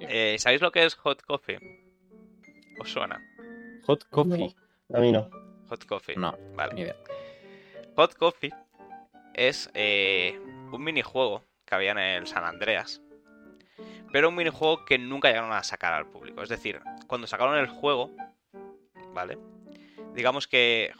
Eh, 0.00 0.36
¿Sabéis 0.38 0.60
lo 0.60 0.72
que 0.72 0.84
es 0.84 0.94
hot 0.96 1.22
coffee? 1.22 1.58
¿Os 2.80 2.90
suena? 2.90 3.20
Hot 3.84 4.04
Coffee. 4.10 4.54
A 4.94 4.98
mí 4.98 5.12
no. 5.12 5.28
Hot 5.68 5.84
coffee. 5.86 6.16
No, 6.16 6.36
Vale. 6.56 6.74
ni 6.74 6.80
idea. 6.82 6.96
Hot 7.96 8.14
Coffee 8.14 8.52
es 9.34 9.70
eh, 9.74 10.40
un 10.72 10.82
minijuego 10.82 11.44
que 11.64 11.74
había 11.74 11.92
en 11.92 11.98
el 11.98 12.26
San 12.26 12.44
Andreas. 12.44 13.00
Pero 14.12 14.28
un 14.28 14.34
minijuego 14.34 14.84
que 14.84 14.98
nunca 14.98 15.28
llegaron 15.28 15.52
a 15.52 15.62
sacar 15.62 15.92
al 15.94 16.06
público. 16.06 16.42
Es 16.42 16.48
decir, 16.48 16.80
cuando 17.06 17.26
sacaron 17.26 17.56
el 17.56 17.66
juego, 17.66 18.10
¿vale? 19.14 19.38
digamos 20.14 20.46
que 20.46 20.92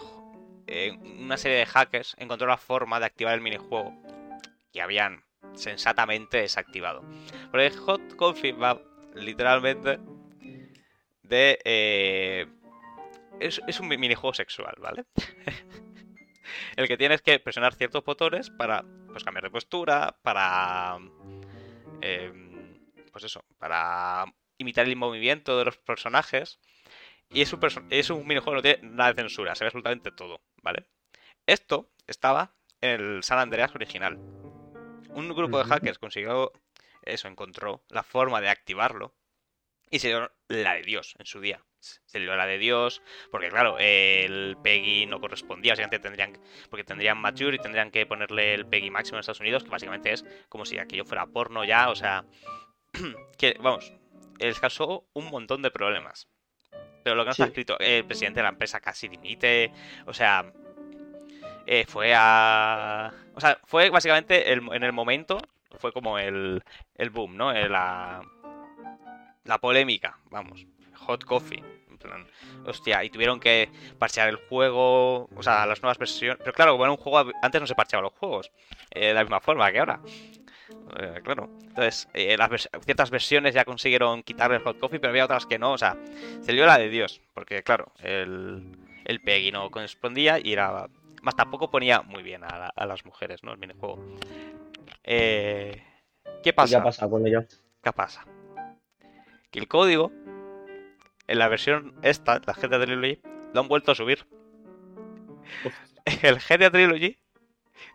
eh, 0.67 0.99
una 1.21 1.37
serie 1.37 1.59
de 1.59 1.67
hackers 1.67 2.15
encontró 2.19 2.47
la 2.47 2.57
forma 2.57 2.99
de 2.99 3.07
activar 3.07 3.35
el 3.35 3.41
minijuego 3.43 3.95
que 4.73 4.81
habían 4.81 5.23
sensatamente 5.55 6.39
desactivado. 6.39 7.05
Porque 7.51 7.71
Hot 7.71 8.17
Coffee 8.17 8.53
va 8.53 8.81
literalmente 9.15 9.99
de... 11.23 11.59
eh, 11.65 12.47
es, 13.41 13.61
es 13.67 13.81
un 13.81 13.89
mi- 13.89 13.99
minijuego 13.99 14.33
sexual, 14.33 14.75
¿vale? 14.79 15.05
el 16.77 16.89
que 16.89 16.97
tienes 16.97 17.21
que 17.21 17.39
presionar 17.39 17.75
ciertos 17.75 18.05
botones 18.05 18.49
para 18.51 18.85
pues, 19.11 19.25
cambiar 19.25 19.45
de 19.45 19.51
postura, 19.51 20.17
para... 20.23 20.99
eh, 22.01 22.33
pues 23.13 23.25
eso, 23.25 23.45
para 23.59 24.25
imitar 24.59 24.87
el 24.87 24.97
movimiento 24.97 25.59
de 25.59 25.67
los 25.67 25.77
personajes. 25.79 26.59
Y 27.31 27.41
es 27.41 27.53
un, 27.53 27.61
perso- 27.61 27.87
es 27.89 28.11
un 28.11 28.27
minijuego, 28.27 28.57
no 28.57 28.63
tiene 28.63 28.81
nada 28.83 29.13
de 29.13 29.23
censura, 29.23 29.55
se 29.55 29.65
ve 29.65 29.69
absolutamente 29.69 30.11
todo, 30.11 30.43
¿vale? 30.63 30.87
Esto 31.47 31.91
estaba 32.07 32.55
en 32.81 33.01
el 33.01 33.23
San 33.23 33.39
Andreas 33.39 33.75
original. 33.75 34.17
Un 35.11 35.29
grupo 35.35 35.59
de 35.59 35.65
hackers 35.65 35.99
consiguió 35.99 36.53
eso, 37.03 37.29
encontró 37.29 37.85
la 37.89 38.03
forma 38.03 38.41
de 38.41 38.49
activarlo 38.49 39.15
y 39.91 39.99
se 39.99 40.09
dio 40.09 40.31
la 40.49 40.75
de 40.75 40.83
Dios 40.83 41.15
en 41.19 41.27
su 41.27 41.41
día. 41.41 41.65
Se 41.81 42.21
dio 42.21 42.37
la 42.37 42.47
de 42.47 42.59
Dios, 42.59 43.03
porque 43.31 43.49
claro, 43.49 43.77
el 43.79 44.57
PEGI 44.63 45.07
no 45.07 45.21
correspondía, 45.21 45.73
básicamente 45.73 45.99
tendrían, 45.99 46.39
porque 46.71 46.85
tendrían 46.85 47.19
mature 47.19 47.57
y 47.57 47.59
tendrían 47.59 47.91
que 47.91 48.07
ponerle 48.07 48.55
el 48.55 48.67
PEGI 48.67 48.91
máximo 48.91 49.17
en 49.17 49.21
Estados 49.21 49.41
Unidos, 49.41 49.65
que 49.65 49.71
básicamente 49.71 50.13
es 50.13 50.25
como 50.49 50.65
si 50.65 50.79
aquello 50.79 51.05
fuera 51.05 51.27
porno 51.27 51.65
ya, 51.65 51.91
o 51.91 51.97
sea, 51.97 52.25
que 53.39 53.57
vamos, 53.61 53.93
les 54.39 54.59
causó 54.61 55.05
un 55.15 55.27
montón 55.31 55.63
de 55.63 55.71
problemas. 55.71 56.29
Pero 57.05 57.17
lo 57.17 57.23
que 57.23 57.27
no 57.27 57.33
está 57.33 57.45
escrito, 57.47 57.79
el 57.81 58.05
presidente 58.05 58.39
de 58.41 58.45
la 58.45 58.51
empresa 58.51 58.81
casi 58.81 59.09
dimite, 59.09 59.73
o 60.07 60.15
sea, 60.15 60.45
eh, 61.67 61.85
fue 61.89 62.13
a... 62.17 63.13
O 63.35 63.41
sea, 63.41 63.59
fue 63.65 63.91
básicamente 63.91 64.53
el- 64.53 64.63
en 64.73 64.83
el 64.85 64.93
momento, 64.93 65.39
fue 65.79 65.93
como 65.93 66.19
el, 66.19 66.63
el 66.97 67.11
boom, 67.11 67.37
¿no? 67.37 67.53
Eh, 67.53 67.69
La, 67.69 68.23
la 69.45 69.59
polémica, 69.59 70.17
vamos, 70.31 70.65
hot 70.95 71.25
coffee. 71.25 71.63
En 71.91 71.99
plan, 71.99 72.27
hostia, 72.67 73.05
y 73.05 73.11
tuvieron 73.11 73.39
que 73.39 73.69
parchear 73.99 74.29
el 74.29 74.37
juego, 74.37 75.29
o 75.37 75.43
sea, 75.43 75.67
las 75.67 75.83
nuevas 75.83 75.99
versiones. 75.99 76.39
Pero 76.41 76.53
claro, 76.53 76.73
como 76.73 76.85
era 76.85 76.91
un 76.93 76.97
juego, 76.97 77.31
antes 77.43 77.61
no 77.61 77.67
se 77.67 77.75
parcheaban 77.75 78.05
los 78.05 78.13
juegos, 78.15 78.51
eh, 78.91 79.09
de 79.09 79.15
la 79.15 79.23
misma 79.23 79.41
forma 79.41 79.71
que 79.71 79.79
ahora. 79.81 80.01
Eh, 80.99 81.21
claro. 81.25 81.49
Entonces, 81.69 82.09
eh, 82.15 82.37
las 82.37 82.51
vers- 82.51 82.69
ciertas 82.85 83.11
versiones 83.11 83.55
ya 83.55 83.65
consiguieron 83.65 84.23
quitarle 84.23 84.57
el 84.57 84.63
hot 84.63 84.79
coffee, 84.79 84.99
pero 85.01 85.11
había 85.11 85.25
otras 85.25 85.47
que 85.47 85.59
no. 85.59 85.73
O 85.73 85.79
sea, 85.79 85.97
se 86.41 86.53
lió 86.53 86.67
la 86.67 86.79
de 86.79 86.89
Dios. 86.89 87.21
Porque, 87.35 87.63
claro, 87.63 87.93
el, 88.01 88.77
el 89.05 89.21
PEGI 89.21 89.53
no 89.53 89.71
correspondía 89.71 90.39
y 90.39 90.53
era. 90.53 90.89
Más 91.23 91.37
tampoco 91.37 91.71
ponía 91.71 92.03
muy 92.03 92.23
bien 92.23 92.43
a, 92.45 92.49
la- 92.59 92.73
a 92.75 92.87
las 92.87 93.05
mujeres, 93.05 93.43
¿no? 93.45 93.53
El 93.53 93.59
minijuego. 93.59 93.99
Eh, 95.05 95.83
¿Qué 96.25 96.31
¿Qué 96.43 96.53
pasa? 96.53 96.79
ha 96.79 96.83
pasado 96.85 97.11
con 97.13 97.27
ello? 97.27 97.45
¿Qué 97.83 97.93
pasa? 97.93 98.27
Que 99.51 99.59
el 99.59 99.69
código, 99.69 100.11
en 101.27 101.39
la 101.39 101.49
versión 101.49 101.95
esta, 102.03 102.41
la 102.45 102.55
GTA 102.55 102.81
Trilogy, 102.81 103.21
lo 103.55 103.61
han 103.61 103.69
vuelto 103.69 103.93
a 103.93 103.95
subir. 103.95 104.27
El 106.23 106.39
GTA 106.41 106.71
Trilogy 106.71 107.17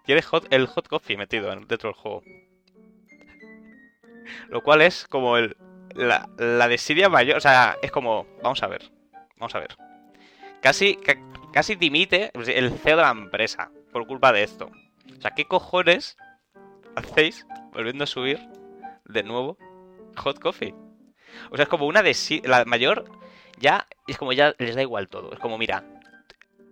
tiene 0.06 0.22
hot- 0.22 0.48
el 0.52 0.68
hot 0.68 0.88
coffee 0.88 1.18
metido 1.18 1.52
en- 1.52 1.68
dentro 1.68 1.90
del 1.90 1.96
juego. 2.00 2.24
Lo 4.50 4.62
cual 4.62 4.82
es 4.82 5.08
como 5.08 5.38
el, 5.38 5.56
la, 5.96 6.30
la 6.38 6.68
desidia 6.68 7.10
mayor. 7.10 7.38
O 7.38 7.42
sea, 7.42 7.78
es 7.82 7.92
como. 7.92 8.26
Vamos 8.44 8.62
a 8.64 8.68
ver. 8.68 8.92
Vamos 9.38 9.54
a 9.56 9.60
ver. 9.60 9.76
Casi, 10.62 10.96
ca- 10.96 11.18
casi 11.54 11.76
dimite 11.76 12.32
el 12.34 12.72
CEO 12.72 12.98
de 12.98 13.04
la 13.04 13.12
empresa 13.12 13.72
por 13.92 14.06
culpa 14.08 14.32
de 14.32 14.44
esto. 14.44 14.70
O 15.18 15.22
sea, 15.22 15.32
¿qué 15.32 15.46
cojones 15.46 16.18
hacéis 16.96 17.46
volviendo 17.74 18.04
a 18.04 18.08
subir 18.08 18.40
de 19.06 19.24
nuevo 19.24 19.58
hot 20.18 20.40
coffee? 20.40 20.74
O 21.52 21.56
sea, 21.56 21.64
es 21.64 21.70
como 21.70 21.86
una 21.86 22.02
desi 22.04 22.42
La 22.44 22.66
mayor 22.66 23.06
ya 23.60 23.88
es 24.08 24.18
como 24.18 24.34
ya 24.34 24.54
les 24.58 24.76
da 24.76 24.82
igual 24.82 25.08
todo. 25.08 25.32
Es 25.34 25.40
como, 25.40 25.58
mira. 25.58 25.84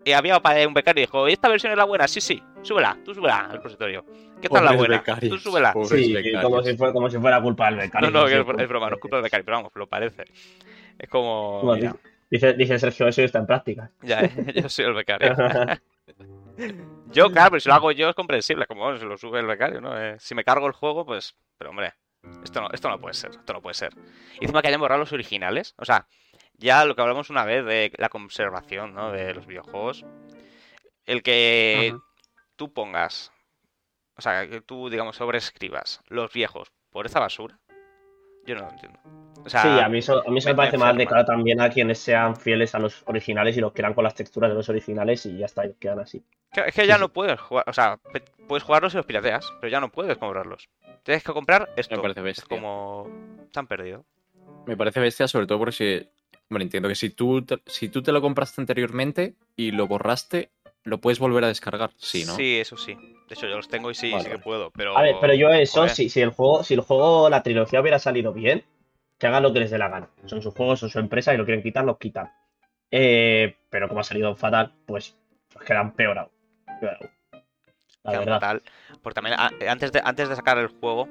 Eh, 0.06 0.16
había 0.16 0.38
un 0.68 0.74
becario 0.74 1.02
y 1.02 1.06
dijo, 1.06 1.28
¿esta 1.28 1.50
versión 1.50 1.72
es 1.72 1.78
la 1.78 1.84
buena? 1.86 2.08
Sí, 2.08 2.22
sí, 2.22 2.42
súbela, 2.62 2.98
tú 3.04 3.14
súbela 3.14 3.40
al 3.42 3.52
repositorio. 3.54 4.06
¿Qué 4.42 4.48
tal 4.50 4.64
la 4.66 4.74
buena? 4.74 4.98
becarios, 5.00 5.32
Tú 5.34 5.40
súbela. 5.50 5.74
pobres 5.74 5.90
Sí, 5.90 6.14
becarios. 6.14 6.44
como 6.44 6.62
si, 6.64 6.78
fuera, 6.78 6.94
como 6.94 7.10
si 7.10 7.18
fuera 7.18 7.42
culpa 7.42 7.66
del 7.68 7.76
becario. 7.78 8.12
No, 8.12 8.22
no, 8.22 8.28
que 8.28 8.38
es, 8.64 8.68
broma, 8.70 8.90
no 8.90 8.96
es 8.96 9.02
culpa 9.02 9.18
del 9.18 9.24
becario, 9.24 9.44
pero 9.46 9.58
vamos, 9.58 9.72
lo 9.76 9.88
parece. 9.88 10.26
Es 11.00 11.10
como. 11.10 11.76
Dice, 12.30 12.54
dice 12.54 12.80
Sergio, 12.80 13.08
eso 13.08 13.22
está 13.22 13.40
en 13.40 13.46
práctica. 13.46 13.92
ya, 14.02 14.22
eh, 14.22 14.32
yo 14.62 14.70
soy 14.70 14.86
el 14.86 14.94
becario. 14.94 15.36
Yo, 17.12 17.30
claro, 17.32 17.52
pero 17.52 17.60
si 17.60 17.68
lo 17.70 17.76
hago 17.76 17.92
yo 17.92 18.10
es 18.10 18.16
comprensible, 18.16 18.66
como 18.66 18.84
bueno, 18.84 18.98
si 18.98 19.06
lo 19.06 19.18
sube 19.18 19.40
el 19.40 19.46
becario, 19.46 19.82
¿no? 19.82 20.00
Eh, 20.00 20.16
si 20.20 20.36
me 20.36 20.44
cargo 20.44 20.68
el 20.68 20.74
juego, 20.74 21.06
pues. 21.06 21.36
Pero 21.58 21.72
hombre, 21.72 21.94
esto 22.44 22.62
no, 22.62 22.70
esto 22.72 22.90
no 22.90 23.00
puede 23.00 23.14
ser, 23.14 23.32
esto 23.32 23.54
no 23.54 23.62
puede 23.62 23.74
ser. 23.74 23.94
Y 24.40 24.46
encima 24.46 24.62
que 24.62 24.70
hayan 24.70 24.80
borrado 24.80 25.00
los 25.00 25.12
originales, 25.12 25.76
o 25.78 25.86
sea, 25.86 26.08
ya 26.58 26.86
lo 26.86 26.96
que 26.96 27.02
hablamos 27.02 27.30
una 27.30 27.46
vez 27.46 27.66
de 27.66 27.92
la 27.98 28.10
conservación, 28.10 28.94
¿no? 28.94 29.12
De 29.12 29.34
los 29.34 29.46
videojuegos. 29.48 30.06
El 31.06 31.22
que 31.24 31.96
tú 32.56 32.74
pongas. 32.74 33.32
O 34.18 34.22
sea, 34.22 34.48
que 34.48 34.62
tú, 34.62 34.90
digamos, 34.90 35.18
sobreescribas 35.18 36.02
los 36.08 36.32
viejos 36.32 36.72
por 36.90 37.06
esa 37.06 37.20
basura. 37.20 37.60
Yo 38.46 38.56
no 38.56 38.62
lo 38.62 38.70
entiendo. 38.70 39.00
O 39.44 39.50
sea, 39.50 39.62
sí, 39.62 39.68
a 39.68 39.90
mí 39.90 40.00
eso, 40.00 40.24
a 40.26 40.32
mí 40.32 40.38
eso 40.38 40.50
me- 40.50 40.54
me 40.54 40.58
parece 40.58 40.78
mal 40.78 40.98
de 40.98 41.06
cara 41.06 41.26
también 41.26 41.60
a 41.62 41.70
quienes 41.70 42.00
sean 42.00 42.36
fieles 42.36 42.74
a 42.74 42.80
los 42.80 43.04
originales 43.08 43.58
y 43.58 43.60
los 43.62 43.74
quieran 43.74 43.94
con 43.94 44.04
las 44.04 44.16
texturas 44.16 44.50
de 44.50 44.56
los 44.56 44.70
originales 44.70 45.26
y 45.26 45.38
ya 45.38 45.46
está, 45.46 45.66
y 45.66 45.74
quedan 45.74 46.00
así. 46.00 46.24
Es 46.52 46.74
que 46.74 46.88
ya 46.88 46.96
Sí, 46.96 47.02
no 47.02 47.10
puedes 47.10 47.40
jugar, 47.40 47.66
o 47.68 47.74
sea, 47.74 48.00
puedes 48.48 48.64
jugarlos 48.64 48.94
y 48.94 48.98
los 48.98 49.06
pirateas, 49.06 49.52
pero 49.60 49.70
ya 49.70 49.80
no 49.82 49.92
puedes 49.92 50.18
comprarlos. 50.18 50.70
Tienes 51.04 51.24
que 51.24 51.34
comprar 51.34 51.70
esto. 51.76 51.96
Me 51.96 52.02
parece 52.02 52.22
Es 52.22 52.24
bestia. 52.24 52.46
como. 52.48 53.10
Se 53.52 53.60
han 53.60 53.68
perdido. 53.68 54.06
Me 54.66 54.78
parece 54.78 55.00
bestia, 55.00 55.28
sobre 55.28 55.46
todo 55.48 55.60
porque, 55.60 56.08
bueno, 56.50 56.64
entiendo 56.64 56.90
que 56.90 56.96
si 56.96 57.10
tú, 57.10 57.44
te, 57.44 57.60
si 57.66 57.90
tú 57.90 58.02
te 58.02 58.12
lo 58.12 58.22
compraste 58.22 58.62
anteriormente 58.62 59.36
y 59.56 59.72
lo 59.72 59.88
borraste, 59.88 60.52
lo 60.84 61.00
puedes 61.00 61.20
volver 61.20 61.44
a 61.44 61.48
descargar. 61.48 61.92
Sí, 61.98 62.24
¿no? 62.26 62.38
eso 62.38 62.78
sí. 62.78 62.94
De 62.94 63.34
hecho, 63.34 63.48
yo 63.48 63.56
los 63.58 63.68
tengo 63.68 63.90
y 63.90 63.96
sí, 63.96 64.12
Vale, 64.12 64.24
sí 64.24 64.30
que 64.30 64.38
puedo, 64.40 64.70
pero. 64.72 64.98
A 64.98 65.02
ver, 65.02 65.16
pero 65.20 65.34
yo 65.34 65.50
eso, 65.50 65.82
joder. 65.82 65.92
si, 65.92 66.10
si 66.10 66.22
el 66.22 66.30
juego, 66.30 66.64
si 66.64 66.76
el 66.76 66.82
juego, 66.82 67.30
la 67.30 67.42
trilogía 67.42 67.82
hubiera 67.82 67.98
salido 67.98 68.34
bien, 68.34 68.64
que 69.18 69.28
hagan 69.28 69.42
lo 69.44 69.52
que 69.52 69.62
les 69.62 69.72
dé 69.72 69.78
la 69.80 69.90
gana. 69.90 70.10
Son 70.26 70.42
sus 70.42 70.54
juegos, 70.54 70.80
son 70.80 70.90
su 70.90 71.00
empresa 71.00 71.34
y 71.34 71.38
lo 71.38 71.46
quieren 71.46 71.64
quitar, 71.64 71.84
los 71.86 71.98
quitan. 71.98 72.32
Eh, 72.92 73.56
pero 73.70 73.88
como 73.88 74.02
ha 74.02 74.04
salido 74.04 74.36
fatal, 74.36 74.74
pues, 74.86 75.18
pues 75.52 75.66
quedan 75.66 75.94
peor 75.96 76.20
aún. 76.20 76.32
Peor 76.80 76.98
aún. 77.02 77.10
La 78.04 78.12
Quedan 78.12 78.26
verdad. 78.26 78.40
fatal. 78.40 78.64
Porque 79.02 79.16
también 79.16 79.36
antes 79.40 79.92
de, 79.92 80.02
antes 80.04 80.30
de 80.30 80.36
sacar 80.36 80.60
el 80.60 80.68
juego, 80.68 81.10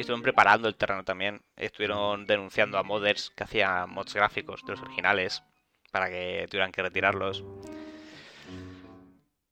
estuvieron 0.00 0.22
preparando 0.22 0.68
el 0.68 0.74
terreno 0.76 1.04
también. 1.04 1.40
Estuvieron 1.56 2.26
denunciando 2.26 2.78
a 2.78 2.82
modders 2.82 3.30
que 3.30 3.44
hacían 3.44 3.90
mods 3.90 4.14
gráficos 4.14 4.62
de 4.64 4.72
los 4.72 4.82
originales 4.82 5.42
para 5.92 6.08
que 6.08 6.46
tuvieran 6.50 6.72
que 6.72 6.82
retirarlos. 6.82 7.44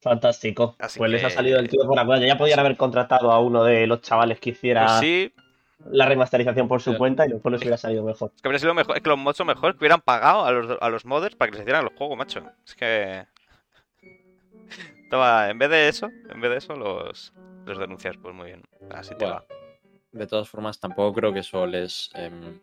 Fantástico. 0.01 0.77
Así 0.79 0.99
pues 0.99 1.11
les 1.11 1.25
ha 1.25 1.31
salido 1.31 1.59
el 1.59 1.69
tío 1.69 1.87
por 1.87 1.97
la 1.97 2.05
cual. 2.05 2.25
Ya 2.25 2.37
podían 2.37 2.59
haber 2.59 2.77
contratado 2.77 3.33
a 3.33 3.41
uno 3.41 3.65
de 3.65 3.87
los 3.87 4.03
chavales 4.03 4.39
que 4.39 4.51
hiciera 4.51 4.85
Pues 4.87 4.99
sí, 5.01 5.33
la 5.87 6.07
remasterización 6.07 6.69
por 6.69 6.83
su 6.83 6.93
Sí. 6.93 6.99
cuenta 6.99 7.27
y 7.27 7.31
después 7.31 7.53
les 7.53 7.63
hubiera 7.63 7.79
salido 7.79 8.05
mejor. 8.05 8.33
Es 8.37 8.43
que 8.43 8.49
habría 8.49 8.59
sido 8.59 8.75
mejor, 8.75 8.97
es 8.97 9.03
que 9.03 9.09
los 9.09 9.19
mods 9.19 9.39
son 9.39 9.47
mejores 9.47 9.75
que 9.77 9.79
hubieran 9.79 10.03
pagado 10.03 10.45
a 10.45 10.53
los, 10.53 10.79
a 10.81 10.89
los 10.91 11.07
modders 11.07 11.37
para 11.37 11.51
que 11.51 11.57
les 11.57 11.63
hicieran 11.63 11.85
los 11.85 11.95
juegos, 11.95 12.19
macho. 12.19 12.43
Es 12.67 12.75
que. 12.75 13.25
Toma, 15.11 15.49
en 15.49 15.59
vez 15.59 15.71
de 15.71 15.89
eso, 15.89 16.11
en 16.29 16.41
vez 16.41 16.51
de 16.51 16.57
eso, 16.59 16.75
los, 16.75 17.33
los 17.65 17.79
denuncias, 17.79 18.17
pues 18.21 18.35
muy 18.35 18.47
bien. 18.47 18.63
Así 18.91 19.15
te 19.17 19.25
Bueno, 19.25 19.41
va. 19.41 19.45
De 20.15 20.27
todas 20.27 20.49
formas, 20.49 20.79
tampoco 20.79 21.13
creo 21.13 21.33
que 21.33 21.41
eso 21.41 21.67
les. 21.67 22.11
em, 22.15 22.61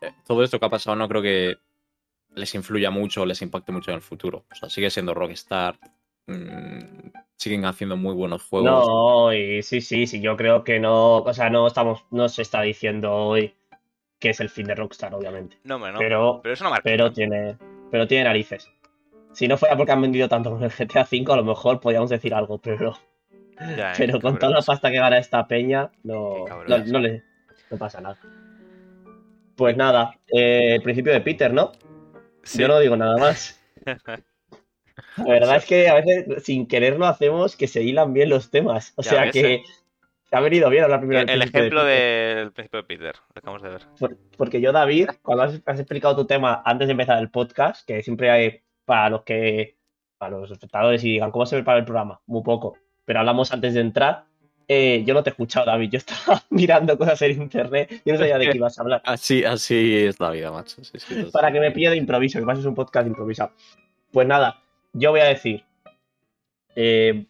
eh, 0.00 0.12
todo 0.26 0.42
esto 0.44 0.58
que 0.58 0.66
ha 0.66 0.70
pasado 0.70 0.96
no 0.96 1.08
creo 1.08 1.20
que 1.20 1.56
les 2.34 2.54
influya 2.54 2.90
mucho 2.90 3.22
o 3.22 3.26
les 3.26 3.42
impacte 3.42 3.72
mucho 3.72 3.90
en 3.90 3.96
el 3.96 4.02
futuro. 4.02 4.44
O 4.50 4.54
sea, 4.54 4.70
sigue 4.70 4.88
siendo 4.90 5.12
Rockstar. 5.12 5.78
mm, 6.26 7.10
siguen 7.36 7.64
haciendo 7.64 7.96
muy 7.96 8.14
buenos 8.14 8.44
juegos. 8.44 8.86
No, 8.86 9.32
y 9.32 9.62
sí, 9.62 9.80
sí, 9.80 10.06
sí, 10.06 10.20
yo 10.20 10.36
creo 10.36 10.62
que 10.62 10.78
no, 10.78 11.18
o 11.18 11.34
sea, 11.34 11.50
no 11.50 11.66
estamos, 11.66 12.04
no 12.10 12.28
se 12.28 12.42
está 12.42 12.60
diciendo 12.62 13.12
hoy 13.12 13.54
que 14.20 14.30
es 14.30 14.40
el 14.40 14.50
fin 14.50 14.66
de 14.66 14.74
Rockstar, 14.74 15.14
obviamente. 15.14 15.58
No, 15.64 15.78
no. 15.78 15.98
Pero, 15.98 16.40
Pero 16.42 16.52
es 16.52 16.60
una 16.60 16.70
marca. 16.70 16.82
pero 16.84 17.10
tiene, 17.12 17.56
pero 17.90 18.06
tiene 18.06 18.24
narices. 18.24 18.70
Si 19.32 19.48
no 19.48 19.56
fuera 19.56 19.76
porque 19.76 19.92
han 19.92 20.02
vendido 20.02 20.28
tanto 20.28 20.50
con 20.50 20.62
el 20.62 20.70
GTA 20.70 21.08
V, 21.10 21.32
a 21.32 21.36
lo 21.36 21.44
mejor 21.44 21.80
podríamos 21.80 22.10
decir 22.10 22.34
algo, 22.34 22.58
pero, 22.58 22.96
Ya, 23.76 23.92
eh, 23.92 23.94
pero 23.98 24.20
con 24.20 24.38
toda 24.38 24.52
la 24.52 24.62
pasta 24.62 24.90
que 24.90 24.96
gana 24.98 25.18
esta 25.18 25.46
peña, 25.46 25.90
no, 26.02 26.44
no, 26.66 26.98
le 26.98 27.22
no 27.70 27.76
pasa 27.76 28.00
nada. 28.00 28.18
Pues 29.56 29.76
nada, 29.76 30.18
eh, 30.28 30.74
el 30.76 30.82
principio 30.82 31.12
de 31.12 31.20
Peter, 31.20 31.52
¿no? 31.52 31.72
Sí. 32.42 32.60
Yo 32.60 32.68
no 32.68 32.78
digo 32.78 32.96
nada 32.96 33.16
más. 33.18 33.60
La 35.16 35.24
verdad 35.24 35.56
es 35.56 35.64
que 35.66 35.88
a 35.88 35.94
veces 35.94 36.44
sin 36.44 36.66
querer 36.66 36.98
lo 36.98 37.06
hacemos 37.06 37.56
que 37.56 37.66
se 37.66 37.82
hilan 37.82 38.12
bien 38.12 38.28
los 38.30 38.50
temas. 38.50 38.92
O 38.96 39.02
Ya 39.02 39.10
sea 39.10 39.22
ves, 39.24 39.32
que 39.32 39.54
eh. 39.54 39.62
se 40.28 40.36
ha 40.36 40.40
venido 40.40 40.68
bien 40.70 40.84
hablar 40.84 41.00
primero 41.00 41.20
El, 41.22 41.28
el 41.30 41.42
ejemplo 41.42 41.84
del 41.84 42.52
principio 42.52 42.78
de 42.82 42.84
Peter, 42.86 43.14
lo 43.34 43.38
acabamos 43.38 43.62
de 43.62 43.68
ver. 43.70 43.82
Por- 43.98 44.16
Porque 44.36 44.60
yo, 44.60 44.72
David, 44.72 45.10
cuando 45.22 45.44
has, 45.44 45.60
has 45.66 45.78
explicado 45.80 46.16
tu 46.16 46.26
tema 46.26 46.62
antes 46.64 46.86
de 46.88 46.92
empezar 46.92 47.18
el 47.18 47.30
podcast, 47.30 47.86
que 47.86 48.02
siempre 48.02 48.30
hay, 48.30 48.60
para 48.84 49.10
los 49.10 49.22
que 49.24 49.76
a 50.18 50.28
los 50.28 50.50
espectadores 50.50 51.02
y 51.04 51.12
digan, 51.12 51.30
¿cómo 51.30 51.46
se 51.46 51.56
prepara 51.56 51.78
el 51.78 51.84
programa? 51.86 52.20
Muy 52.26 52.42
poco. 52.42 52.76
Pero 53.10 53.18
hablamos 53.18 53.50
antes 53.52 53.74
de 53.74 53.80
entrar. 53.80 54.22
Eh, 54.68 55.02
yo 55.04 55.14
no 55.14 55.24
te 55.24 55.30
he 55.30 55.32
escuchado, 55.32 55.66
David. 55.66 55.90
Yo 55.90 55.98
estaba 55.98 56.44
mirando 56.50 56.96
cosas 56.96 57.20
en 57.22 57.42
internet. 57.42 57.90
Yo 58.06 58.12
no 58.12 58.20
sabía 58.20 58.38
de 58.38 58.50
qué 58.50 58.56
ibas 58.56 58.78
a 58.78 58.82
hablar. 58.82 59.02
Así, 59.04 59.44
así 59.44 59.96
es 59.96 60.20
la 60.20 60.30
vida, 60.30 60.52
macho. 60.52 60.76
Sí, 60.84 60.92
sí, 61.00 61.14
total. 61.16 61.30
Para 61.32 61.50
que 61.50 61.58
me 61.58 61.72
pille 61.72 61.90
de 61.90 61.96
improviso, 61.96 62.38
que 62.38 62.46
pases 62.46 62.64
un 62.66 62.76
podcast 62.76 63.08
improvisado. 63.08 63.50
Pues 64.12 64.28
nada, 64.28 64.62
yo 64.92 65.10
voy 65.10 65.18
a 65.22 65.24
decir. 65.24 65.64
eh, 66.76 67.24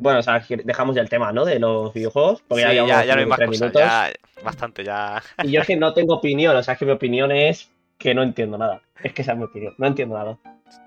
bueno, 0.00 0.18
o 0.18 0.22
sea, 0.24 0.44
dejamos 0.64 0.96
ya 0.96 1.02
el 1.02 1.08
tema, 1.08 1.30
¿no? 1.30 1.44
De 1.44 1.60
los 1.60 1.94
videojuegos. 1.94 2.42
Porque 2.48 2.64
Sí, 2.64 2.74
ya, 2.74 2.84
ya, 2.84 3.04
ya 3.04 3.14
no 3.14 3.20
hay 3.20 3.26
más 3.26 3.38
23 3.38 3.70
cosas. 3.72 4.08
minutos. 4.10 4.32
Ya, 4.36 4.42
bastante, 4.44 4.82
ya. 4.84 5.22
Y 5.44 5.52
yo 5.52 5.60
es 5.60 5.66
que 5.68 5.76
no 5.76 5.94
tengo 5.94 6.14
opinión, 6.14 6.56
o 6.56 6.62
sea, 6.64 6.72
es 6.74 6.80
que 6.80 6.84
mi 6.84 6.90
opinión 6.90 7.30
es 7.30 7.70
que 7.96 8.12
no 8.12 8.24
entiendo 8.24 8.58
nada. 8.58 8.82
Es 9.04 9.12
que 9.12 9.22
esa 9.22 9.32
es 9.34 9.38
mi 9.38 9.44
opinión, 9.44 9.72
no 9.78 9.86
entiendo 9.86 10.16
nada. 10.18 10.36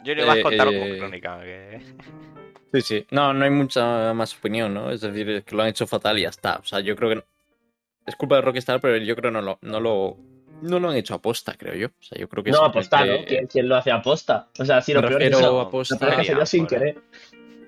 Yo 0.04 0.14
le 0.14 0.26
voy 0.26 0.36
a 0.36 0.40
Eh, 0.40 0.44
contar 0.44 0.68
eh, 0.74 0.98
crónica. 1.00 1.40
Que... 1.42 1.82
Sí, 2.74 2.82
sí. 2.82 3.08
No, 3.12 3.34
no 3.34 3.44
hay 3.46 3.52
mucha 3.52 4.14
más 4.14 4.36
opinión, 4.38 4.74
¿no? 4.74 4.92
Es 4.92 5.02
decir, 5.02 5.30
es 5.30 5.44
que 5.44 5.56
lo 5.56 5.64
han 5.64 5.70
hecho 5.70 5.88
fatal 5.88 6.18
y 6.20 6.24
ya 6.24 6.30
está. 6.30 6.58
O 6.58 6.64
sea, 6.66 6.80
yo 6.80 6.96
creo 6.96 7.10
que. 7.10 7.16
no- 7.16 7.24
Es 8.06 8.16
culpa 8.16 8.36
de 8.36 8.42
Rockstar, 8.42 8.80
pero 8.80 8.98
yo 8.98 9.16
creo 9.16 9.32
que 9.32 9.34
no 9.34 9.42
lo, 9.42 9.58
no 9.62 9.80
lo, 9.80 10.18
no 10.62 10.80
lo 10.80 10.90
han 10.90 10.96
hecho 10.96 11.14
aposta, 11.16 11.54
creo 11.58 11.74
yo. 11.76 11.88
O 11.88 12.04
sea, 12.04 12.18
yo 12.18 12.28
creo 12.30 12.44
que 12.44 12.52
No, 12.52 12.64
apostar, 12.66 13.06
¿no? 13.08 13.26
¿Quién, 13.26 13.48
quién 13.48 13.68
lo 13.68 13.76
hace 13.76 13.92
aposta? 13.92 14.48
O 14.60 14.66
sea, 14.66 14.82
sí, 14.82 14.94
lo 14.94 15.02
Me 15.02 15.08
peor 15.10 15.22
es 15.24 15.30
refiero 15.30 15.40
eso. 15.48 15.60
a 15.60 15.64
Lo 15.64 15.68
aposta. 15.68 15.98
peor 16.00 16.12
es 16.14 16.18
que 16.20 16.24
se 16.26 16.36
dio 16.36 16.46
sin 16.46 16.68
querer. 16.68 16.98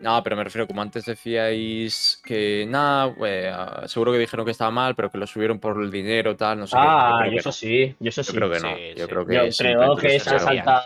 No, 0.01 0.23
pero 0.23 0.37
me 0.37 0.45
refiero, 0.45 0.65
como 0.65 0.81
antes 0.81 1.03
decíais 1.05 2.21
que 2.23 2.65
nada, 2.69 3.13
eh, 3.25 3.53
seguro 3.87 4.13
que 4.13 4.17
dijeron 4.19 4.45
que 4.45 4.51
estaba 4.53 4.71
mal, 4.71 4.95
pero 4.95 5.11
que 5.11 5.17
lo 5.17 5.27
subieron 5.27 5.59
por 5.59 5.81
el 5.83 5.91
dinero, 5.91 6.37
tal, 6.37 6.59
no 6.59 6.67
sé 6.67 6.77
qué. 6.77 6.81
Yo 6.81 6.87
Ah, 6.87 7.21
yo 7.25 7.31
que 7.31 7.37
eso 7.39 7.49
no. 7.49 7.53
sí, 7.53 7.95
yo 7.99 8.09
eso 8.09 8.21
Yo 8.21 8.31
sí. 8.31 8.37
creo 8.37 8.49
que 8.49 8.59
no. 8.61 8.75
Sí, 8.75 8.81
yo 8.95 9.05
sí. 9.05 9.09
creo 9.11 9.25
que 9.25 9.33
Yo 9.33 9.57
creo 9.57 9.95
que 9.97 10.19
se 10.21 10.29
han 10.29 10.39
saltado, 10.39 10.81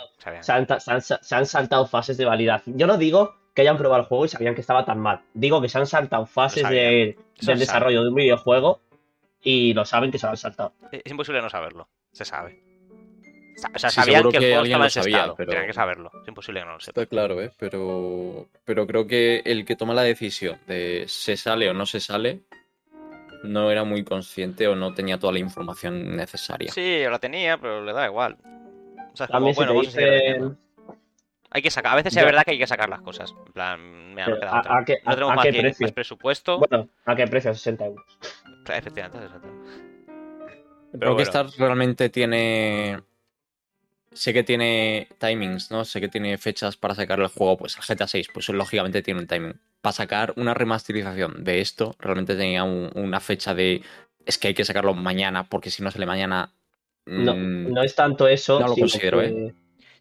se 1.22 1.36
han 1.36 1.46
saltado 1.46 1.86
fases 1.86 2.18
de 2.18 2.26
validación. 2.26 2.76
Yo 2.76 2.88
no 2.88 2.98
digo 2.98 3.36
que 3.54 3.62
hayan 3.62 3.78
probado 3.78 4.02
el 4.02 4.08
juego 4.08 4.26
y 4.26 4.30
sabían 4.30 4.56
que 4.56 4.62
estaba 4.62 4.84
tan 4.86 5.00
mal. 5.00 5.22
Digo 5.34 5.62
que 5.62 5.70
se 5.70 5.78
han 5.78 5.86
saltado 5.88 6.26
fases 6.26 6.68
de- 6.70 6.76
del 6.76 7.16
se 7.36 7.46
sabe. 7.46 7.60
desarrollo 7.60 8.04
de 8.04 8.10
un 8.10 8.16
videojuego 8.16 8.82
y 9.42 9.74
lo 9.74 9.86
saben 9.86 10.12
que 10.12 10.18
se 10.20 10.26
lo 10.26 10.32
han 10.32 10.38
saltado. 10.38 10.74
Es 10.92 11.12
imposible 11.12 11.42
no 11.42 11.50
saberlo. 11.50 11.88
Se 12.12 12.26
sabe. 12.26 12.62
Sa- 13.56 13.70
O 13.76 13.78
sea, 13.78 13.90
Sí, 13.92 13.96
sabían 14.02 14.30
que 14.32 14.38
el 14.38 14.44
juego 14.44 14.60
alguien 14.62 14.82
estaba 14.82 14.90
sabía, 15.04 15.34
pero- 15.38 15.50
Tenían 15.52 15.68
que 15.68 15.74
saberlo. 15.74 16.12
Es 16.24 16.28
imposible 16.28 16.60
que 16.62 16.66
no 16.66 16.74
lo 16.74 16.80
sepa. 16.80 17.02
Está 17.02 17.10
claro, 17.10 17.40
¿eh? 17.42 17.52
Pero, 17.60 18.48
pero 18.66 18.88
creo 18.88 19.06
que 19.06 19.42
el 19.46 19.64
que 19.66 19.76
toma 19.76 19.94
la 19.94 20.02
decisión 20.04 20.58
de 20.68 21.06
se 21.08 21.38
sale 21.38 21.70
o 21.70 21.74
no 21.74 21.86
se 21.86 22.00
sale 22.00 22.42
no 23.44 23.70
era 23.70 23.84
muy 23.84 24.04
consciente 24.04 24.68
o 24.68 24.76
no 24.76 24.94
tenía 24.96 25.20
toda 25.20 25.34
la 25.34 25.40
información 25.40 26.16
necesaria. 26.16 26.72
Sí, 26.72 27.02
yo 27.04 27.10
la 27.12 27.20
tenía, 27.20 27.58
pero 27.60 27.84
le 27.84 27.92
da 27.94 28.08
igual. 28.08 28.38
O 29.14 29.16
sea, 29.16 29.26
es 29.26 29.32
como, 29.32 29.54
bueno, 29.54 29.72
te 29.72 29.78
vamos 29.78 29.88
a 29.88 29.92
seguir 29.92 30.12
dicen... 30.14 30.58
Hay 31.56 31.62
que 31.62 31.70
sacar. 31.70 31.94
A 31.94 31.96
veces 31.96 32.18
es 32.18 32.24
verdad 32.26 32.44
que 32.44 32.52
hay 32.52 32.58
que 32.58 32.66
sacar 32.68 32.90
las 32.90 33.02
cosas. 33.02 33.34
En 33.46 33.54
plan, 33.54 34.10
mira, 34.16 34.26
no 34.28 34.36
Pero, 34.36 34.40
queda 34.40 34.52
¿a- 34.52 34.60
otra. 34.60 34.78
a 34.80 34.86
qué- 34.86 34.98
no 35.06 35.12
tenemos 35.14 35.32
a 35.32 35.36
más, 35.36 35.46
qué 35.46 35.52
tiempo, 35.52 35.68
precio? 35.70 35.86
más 35.86 35.92
presupuesto. 35.94 36.58
Bueno, 36.60 36.90
¿a 37.06 37.16
qué 37.16 37.28
precio? 37.28 37.54
60 37.54 37.86
euros. 37.86 38.06
Claro, 38.66 38.80
Efectivamente, 38.80 39.26
exacto. 39.26 39.48
Pero 40.92 41.14
bueno. 41.14 41.18
Rockstar 41.18 41.46
realmente 41.58 42.10
tiene. 42.10 43.00
Sé 44.12 44.32
que 44.32 44.44
tiene 44.44 45.08
timings, 45.20 45.72
¿no? 45.72 45.86
Sé 45.86 46.00
que 46.00 46.08
tiene 46.08 46.38
fechas 46.38 46.78
para 46.78 46.94
sacar 46.94 47.20
el 47.20 47.28
juego, 47.28 47.58
pues 47.58 47.76
el 47.78 47.84
GTA 47.84 48.08
6, 48.08 48.28
pues 48.32 48.48
lógicamente 48.50 49.02
tiene 49.02 49.20
un 49.22 49.28
timing. 49.28 49.60
Para 49.82 49.94
sacar 49.94 50.34
una 50.38 50.54
remasterización 50.54 51.44
de 51.44 51.62
esto, 51.62 51.96
realmente 52.00 52.36
tenía 52.36 52.64
un- 52.64 52.92
una 52.96 53.20
fecha 53.20 53.54
de. 53.56 53.82
Es 54.26 54.38
que 54.38 54.50
hay 54.50 54.54
que 54.54 54.66
sacarlo 54.66 54.94
mañana, 54.94 55.50
porque 55.50 55.70
si 55.72 55.82
no 55.84 55.90
sale 55.92 56.06
mañana. 56.06 56.52
No, 57.06 57.36
mm, 57.36 57.74
no 57.74 57.84
es 57.84 57.96
tanto 57.96 58.28
eso. 58.28 58.60
no 58.60 58.68
lo 58.68 58.76
considero, 58.76 59.20
que- 59.20 59.28
¿eh? 59.28 59.54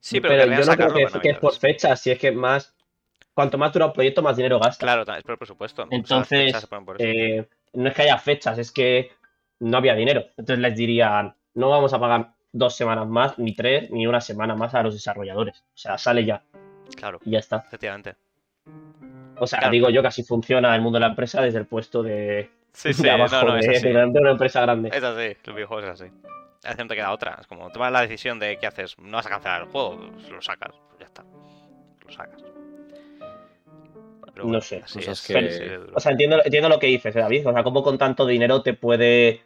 Sí, 0.02 0.20
pero, 0.20 0.44
yo 0.44 0.64
no 0.64 0.76
creo 0.76 0.92
que, 0.92 1.20
que 1.20 1.30
es 1.30 1.38
por 1.38 1.54
fecha, 1.54 1.94
si 1.94 2.10
es 2.10 2.18
que 2.18 2.32
más. 2.32 2.74
Cuanto 3.34 3.56
más 3.56 3.72
dura 3.72 3.86
un 3.86 3.92
proyecto, 3.92 4.20
más 4.20 4.36
dinero 4.36 4.58
gasta. 4.58 4.84
Claro, 4.84 5.04
es 5.16 5.22
por 5.22 5.38
presupuesto. 5.38 5.82
O 5.84 5.86
sea, 5.86 5.96
las 5.96 6.32
Entonces. 6.32 6.68
Eh, 6.98 7.46
no 7.74 7.88
es 7.88 7.94
que 7.94 8.02
haya 8.02 8.18
fechas, 8.18 8.58
es 8.58 8.72
que 8.72 9.12
no 9.60 9.78
había 9.78 9.94
dinero. 9.94 10.24
Entonces 10.36 10.58
les 10.58 10.74
dirían, 10.74 11.36
no 11.54 11.70
vamos 11.70 11.92
a 11.92 12.00
pagar 12.00 12.32
dos 12.50 12.74
semanas 12.74 13.06
más, 13.06 13.38
ni 13.38 13.54
tres, 13.54 13.92
ni 13.92 14.08
una 14.08 14.20
semana 14.20 14.56
más 14.56 14.74
a 14.74 14.82
los 14.82 14.94
desarrolladores. 14.94 15.60
O 15.60 15.78
sea, 15.78 15.96
sale 15.96 16.24
ya 16.24 16.42
Claro, 16.96 17.20
y 17.24 17.30
ya 17.30 17.38
está. 17.38 17.58
efectivamente. 17.58 18.16
O 19.38 19.46
sea, 19.46 19.60
Claro. 19.60 19.72
digo 19.72 19.90
yo 19.90 20.02
que 20.02 20.08
así 20.08 20.24
funciona 20.24 20.74
el 20.74 20.82
mundo 20.82 20.96
de 20.96 21.02
la 21.02 21.10
empresa 21.10 21.40
desde 21.40 21.60
el 21.60 21.66
puesto 21.66 22.02
de, 22.02 22.50
Sí, 22.72 22.92
sí, 22.92 23.04
de 23.04 23.10
abajo 23.10 23.36
no, 23.46 23.54
no, 23.54 23.60
de 23.60 24.20
una 24.20 24.30
empresa 24.32 24.62
grande. 24.62 24.90
Es 24.92 25.04
así, 25.04 25.36
los 25.44 25.54
videojuegos 25.54 25.84
es 25.84 25.90
así. 26.02 26.12
A 26.64 26.68
veces 26.68 26.84
no 26.84 26.88
te 26.88 26.94
queda 26.94 27.12
otra. 27.12 27.38
Es 27.40 27.46
como 27.46 27.70
tomas 27.70 27.92
la 27.92 28.02
decisión 28.02 28.38
de 28.38 28.56
qué 28.58 28.66
haces. 28.66 28.96
No 28.98 29.16
vas 29.16 29.26
a 29.26 29.30
cancelar 29.30 29.62
el 29.62 29.68
juego, 29.68 29.98
pues 30.12 30.28
lo 30.30 30.40
sacas. 30.40 30.74
pues 30.88 31.00
ya 31.00 31.06
está. 31.06 31.24
Lo 32.04 32.12
sacas. 32.12 32.42
Pero 34.34 34.46
No 34.46 34.60
sé, 34.60 34.80
cosas 34.80 35.08
es, 35.08 35.26
que-. 35.26 35.80
O 35.94 36.00
sea, 36.00 36.12
entiendo, 36.12 36.38
entiendo 36.44 36.68
lo 36.68 36.78
que 36.78 36.86
dices, 36.86 37.14
eh, 37.14 37.18
David. 37.18 37.48
O 37.48 37.52
sea, 37.52 37.62
cómo 37.62 37.82
con 37.82 37.98
tanto 37.98 38.26
dinero 38.26 38.62
te 38.62 38.74
puede. 38.74 39.42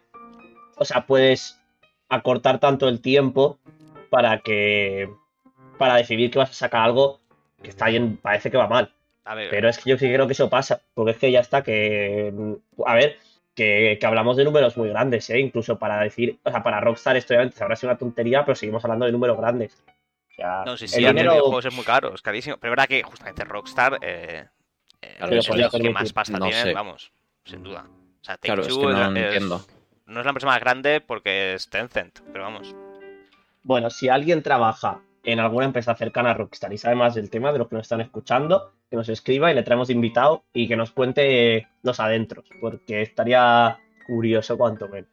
O 0.77 0.85
sea, 0.85 1.05
puedes 1.05 1.59
acortar 2.09 2.59
tanto 2.59 2.87
el 2.87 3.01
tiempo 3.01 3.59
para 4.09 4.39
que. 4.39 5.09
para 5.77 5.95
decidir 5.95 6.31
que 6.31 6.39
vas 6.39 6.51
a 6.51 6.53
sacar 6.53 6.81
algo 6.81 7.19
que 7.61 7.69
está 7.69 7.87
bien, 7.87 8.17
parece 8.17 8.51
que 8.51 8.57
va 8.57 8.67
mal. 8.67 8.93
a 9.25 9.35
ver, 9.35 9.49
Pero 9.49 9.67
es 9.67 9.77
que 9.79 9.89
yo 9.89 9.97
sí 9.97 10.11
creo 10.11 10.27
que 10.27 10.33
eso 10.33 10.49
pasa, 10.49 10.81
porque 10.93 11.11
es 11.11 11.17
que 11.17 11.31
ya 11.31 11.39
está 11.39 11.63
que, 11.63 12.31
a 12.85 12.93
ver, 12.93 13.17
que, 13.57 13.97
que 13.99 14.05
hablamos 14.05 14.37
de 14.37 14.45
números 14.45 14.77
muy 14.77 14.87
grandes, 14.87 15.29
¿eh? 15.31 15.39
Incluso 15.39 15.77
para 15.77 15.99
decir, 16.01 16.37
o 16.43 16.49
sea, 16.51 16.63
para 16.63 16.79
Rockstar 16.79 17.17
esto 17.17 17.33
obviamente 17.33 17.61
habrá 17.61 17.75
sido 17.75 17.89
una 17.91 17.97
tontería, 17.99 18.45
pero 18.45 18.55
seguimos 18.55 18.85
hablando 18.85 19.05
de 19.07 19.11
números 19.11 19.35
grandes. 19.37 19.83
O 20.29 20.33
sea, 20.35 20.63
no, 20.65 20.77
sí, 20.77 20.85
el 20.85 20.89
sí, 20.91 20.95
hacer 21.03 21.15
dinero- 21.15 21.31
videojuegos 21.31 21.65
es 21.65 21.73
muy 21.73 21.83
caro, 21.83 22.13
es 22.13 22.21
carísimo. 22.21 22.57
Pero 22.57 22.71
es 22.71 22.77
verdad 22.77 22.87
que 22.87 23.01
justamente 23.03 23.43
Rockstar 23.43 23.97
eh, 24.01 24.45
eh, 25.01 25.15
Claro, 25.17 25.35
es 25.35 25.47
de 25.47 25.57
ya 25.57 25.63
los 25.63 25.71
que 25.73 25.89
más 25.89 26.13
pasta 26.13 26.37
No 26.37 26.45
tienen, 26.45 26.63
sé. 26.63 26.73
vamos, 26.73 27.11
sin 27.43 27.63
duda. 27.63 27.85
O 28.21 28.23
sea, 28.23 28.37
Claro, 28.37 28.61
es 28.61 28.77
que 28.77 28.85
no 28.85 29.15
es- 29.15 29.25
entiendo. 29.25 29.65
no 30.05 30.19
es 30.19 30.25
la 30.25 30.29
empresa 30.29 30.47
más 30.47 30.59
grande 30.59 31.01
porque 31.01 31.55
es 31.55 31.67
Tencent, 31.69 32.19
pero 32.31 32.43
vamos. 32.43 32.75
Bueno, 33.63 33.89
si 33.89 34.07
alguien 34.07 34.43
trabaja 34.43 35.01
en 35.27 35.41
alguna 35.41 35.65
empresa 35.65 35.93
cercana 35.93 36.31
a 36.31 36.33
Rockstar 36.35 36.71
y 36.71 36.77
sabe 36.77 36.95
más 36.95 37.13
del 37.13 37.29
tema 37.29 37.51
de 37.51 37.59
los 37.59 37.67
que 37.67 37.75
nos 37.75 37.83
están 37.83 37.99
escuchando, 37.99 38.71
que 38.89 38.95
nos 38.95 39.09
escriba 39.09 39.51
y 39.51 39.55
le 39.55 39.61
traemos 39.61 39.89
invitado 39.89 40.45
y 40.53 40.69
que 40.69 40.77
nos 40.77 40.91
cuente 40.91 41.67
los 41.83 41.99
adentros, 41.99 42.45
porque 42.61 43.01
estaría 43.01 43.77
curioso 44.07 44.57
cuanto 44.57 44.87
menos. 44.87 45.09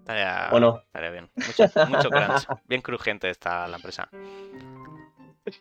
Estaría, 0.00 0.48
¿O 0.50 0.58
no? 0.58 0.82
estaría 0.86 1.10
bien. 1.10 1.30
Mucho, 1.36 1.88
mucho 1.88 2.10
crunch. 2.10 2.48
Bien 2.66 2.82
crujiente 2.82 3.30
está 3.30 3.68
la 3.68 3.76
empresa. 3.76 4.08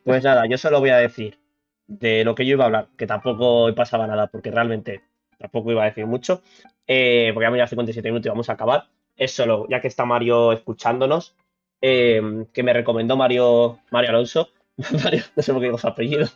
Pues 0.04 0.24
nada, 0.24 0.48
yo 0.48 0.58
solo 0.58 0.80
voy 0.80 0.90
a 0.90 0.98
decir 0.98 1.40
de 1.86 2.24
lo 2.24 2.34
que 2.34 2.48
yo 2.48 2.54
iba 2.54 2.64
a 2.64 2.68
hablar, 2.68 2.88
que 2.98 3.06
tampoco 3.06 3.62
hoy 3.62 3.74
pasaba 3.74 4.08
nada, 4.08 4.26
porque 4.26 4.50
realmente 4.50 5.04
tampoco 5.38 5.72
iba 5.72 5.84
a 5.84 5.86
decir 5.86 6.08
mucho, 6.08 6.42
eh, 6.88 7.30
porque 7.36 7.46
ya 7.46 7.52
me 7.52 7.58
lleva 7.58 7.68
57 7.68 8.10
minutos 8.10 8.26
y 8.26 8.30
vamos 8.30 8.50
a 8.50 8.54
acabar. 8.54 8.88
Es 9.16 9.36
solo, 9.36 9.68
ya 9.70 9.82
que 9.82 9.88
está 9.88 10.04
Mario 10.04 10.52
escuchándonos, 10.52 11.36
eh, 11.82 12.22
que 12.54 12.64
me 12.64 12.74
recomendó 12.74 13.18
Mario, 13.18 13.80
Mario 13.92 14.12
Alonso. 14.12 14.50
Mario, 15.04 15.24
no 15.36 15.44
sé 15.44 15.52
por 15.52 15.62
qué 15.62 15.68
digo 15.68 15.78
su 15.78 15.88
apellido. 15.88 16.28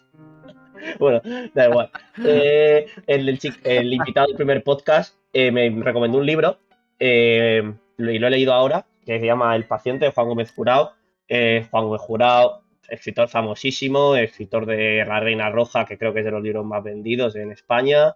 bueno, 0.99 1.21
da 1.53 1.69
igual. 1.69 1.89
Eh, 2.23 2.87
el, 3.07 3.29
el 3.29 3.39
chi- 3.39 3.53
el 3.63 3.93
invitado 3.93 4.27
del 4.27 4.35
primer 4.35 4.63
podcast 4.63 5.15
eh, 5.33 5.51
me 5.51 5.69
recomendó 5.83 6.17
un 6.17 6.25
libro 6.25 6.57
y 6.99 7.61
lo 7.97 8.27
he 8.27 8.29
leído 8.29 8.53
ahora, 8.53 8.85
que 9.05 9.19
se 9.19 9.25
llama 9.25 9.55
El 9.55 9.65
paciente 9.65 10.05
de 10.05 10.11
Juan 10.11 10.27
Gómez 10.27 10.51
Jurado. 10.51 10.93
Juan 11.27 11.85
Gómez 11.85 12.01
Jurado, 12.01 12.61
escritor 12.89 13.27
famosísimo, 13.27 14.15
escritor 14.15 14.65
de 14.65 15.03
La 15.07 15.19
Reina 15.19 15.49
Roja, 15.49 15.85
que 15.85 15.97
creo 15.97 16.13
que 16.13 16.19
es 16.19 16.25
de 16.25 16.31
los 16.31 16.43
libros 16.43 16.65
más 16.65 16.83
vendidos 16.83 17.35
en 17.35 17.51
España. 17.51 18.15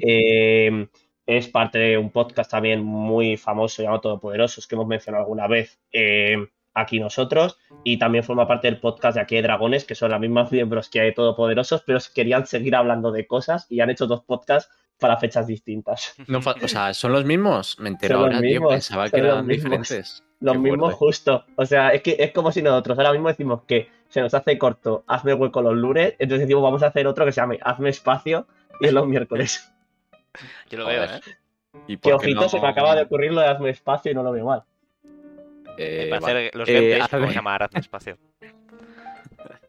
Eh, 0.00 0.86
es 1.28 1.46
parte 1.46 1.78
de 1.78 1.98
un 1.98 2.10
podcast 2.10 2.50
también 2.50 2.82
muy 2.82 3.36
famoso 3.36 3.82
llamado 3.82 4.00
Todopoderosos, 4.00 4.66
que 4.66 4.74
hemos 4.74 4.86
mencionado 4.88 5.24
alguna 5.24 5.46
vez 5.46 5.78
eh, 5.92 6.36
aquí 6.72 6.98
nosotros. 6.98 7.58
Y 7.84 7.98
también 7.98 8.24
forma 8.24 8.48
parte 8.48 8.66
del 8.68 8.80
podcast 8.80 9.16
de 9.16 9.20
Aquí 9.20 9.36
hay 9.36 9.42
Dragones, 9.42 9.84
que 9.84 9.94
son 9.94 10.10
las 10.10 10.20
mismas 10.20 10.50
miembros 10.52 10.88
que 10.88 11.00
hay 11.00 11.06
de 11.08 11.12
Todopoderosos, 11.12 11.82
pero 11.86 11.98
querían 12.14 12.46
seguir 12.46 12.74
hablando 12.74 13.12
de 13.12 13.26
cosas 13.26 13.66
y 13.68 13.80
han 13.80 13.90
hecho 13.90 14.06
dos 14.06 14.24
podcasts 14.24 14.72
para 14.98 15.18
fechas 15.18 15.46
distintas. 15.46 16.14
No 16.26 16.38
o 16.38 16.68
sea, 16.68 16.94
¿son 16.94 17.12
los 17.12 17.24
mismos? 17.26 17.78
Me 17.78 17.90
entero 17.90 18.20
ahora, 18.20 18.40
tío. 18.40 18.48
mismos, 18.50 18.72
Pensaba 18.72 19.10
que 19.10 19.18
eran 19.18 19.46
mismos. 19.46 19.64
diferentes. 19.64 20.24
Los 20.40 20.52
Qué 20.54 20.58
mismos 20.60 20.94
fuerte. 20.94 20.98
justo. 20.98 21.44
O 21.56 21.66
sea, 21.66 21.90
es 21.90 22.00
que 22.02 22.16
es 22.18 22.32
como 22.32 22.52
si 22.52 22.62
nosotros 22.62 22.96
ahora 22.98 23.12
mismo 23.12 23.28
decimos 23.28 23.62
que 23.66 23.88
se 24.08 24.20
nos 24.20 24.32
hace 24.34 24.56
corto, 24.56 25.04
hazme 25.08 25.34
hueco 25.34 25.60
los 25.62 25.74
lunes, 25.76 26.14
entonces 26.20 26.46
decimos 26.46 26.62
vamos 26.62 26.82
a 26.84 26.86
hacer 26.86 27.06
otro 27.08 27.24
que 27.26 27.32
se 27.32 27.40
llame 27.40 27.58
hazme 27.60 27.90
espacio 27.90 28.46
y 28.80 28.86
es 28.86 28.92
los 28.92 29.06
miércoles. 29.08 29.70
Yo 30.70 30.78
lo 30.78 30.86
veo, 30.86 31.04
¿eh? 31.04 31.20
¿Y 31.86 31.96
Que 31.96 32.10
por 32.10 32.20
qué 32.20 32.26
ojito, 32.26 32.40
no- 32.42 32.48
se 32.48 32.60
me 32.60 32.68
acaba 32.68 32.94
de 32.96 33.02
ocurrir 33.02 33.32
lo 33.32 33.40
de 33.40 33.46
hazme 33.48 33.70
espacio 33.70 34.10
y 34.12 34.14
no 34.14 34.22
lo 34.22 34.32
veo 34.32 34.44
mal. 34.46 34.62
Eh, 35.76 36.06
Para 36.10 36.20
vale. 36.20 36.38
hacer 36.48 36.56
los 36.56 36.68
Eh, 36.68 36.72
gameplays, 36.72 37.12
a 37.12 37.16
ver. 37.18 37.30
llamar 37.34 37.62
Hazme 37.62 37.80
Espacio. 37.80 38.18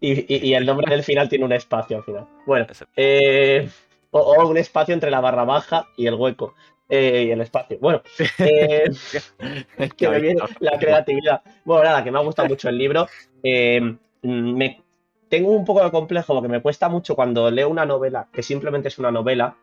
Y, 0.00 0.34
y- 0.34 0.48
y 0.48 0.54
el 0.54 0.66
nombre 0.66 0.90
del 0.90 1.02
final 1.04 1.28
tiene 1.28 1.44
un 1.44 1.52
espacio 1.52 1.98
al 1.98 2.02
final. 2.04 2.26
Bueno, 2.44 2.66
eh, 2.96 3.68
o, 4.10 4.18
o 4.18 4.48
un 4.48 4.56
espacio 4.58 4.92
entre 4.92 5.10
la 5.10 5.20
barra 5.20 5.44
baja 5.44 5.86
y 5.96 6.06
el 6.06 6.14
hueco. 6.14 6.54
eh, 6.88 7.26
y 7.28 7.30
el 7.30 7.40
espacio. 7.40 7.78
Bueno, 7.80 8.02
eh, 8.38 8.90
que 9.96 10.08
me 10.08 10.18
viene 10.20 10.42
la 10.58 10.76
creatividad. 10.78 11.40
Bueno, 11.64 11.84
nada, 11.84 12.02
que 12.02 12.10
me 12.10 12.18
ha 12.18 12.22
gustado 12.22 12.48
mucho 12.48 12.68
el 12.68 12.76
libro. 12.78 13.06
Eh, 13.44 13.80
me 14.22 14.82
tengo 15.28 15.50
un 15.52 15.64
poco 15.64 15.84
de 15.84 15.90
complejo 15.92 16.34
porque 16.34 16.48
me 16.48 16.60
cuesta 16.60 16.88
mucho 16.88 17.14
cuando 17.14 17.48
leo 17.50 17.68
una 17.68 17.86
novela, 17.86 18.26
que 18.32 18.42
simplemente 18.42 18.88
es 18.88 18.98
una 18.98 19.12
novela, 19.12 19.54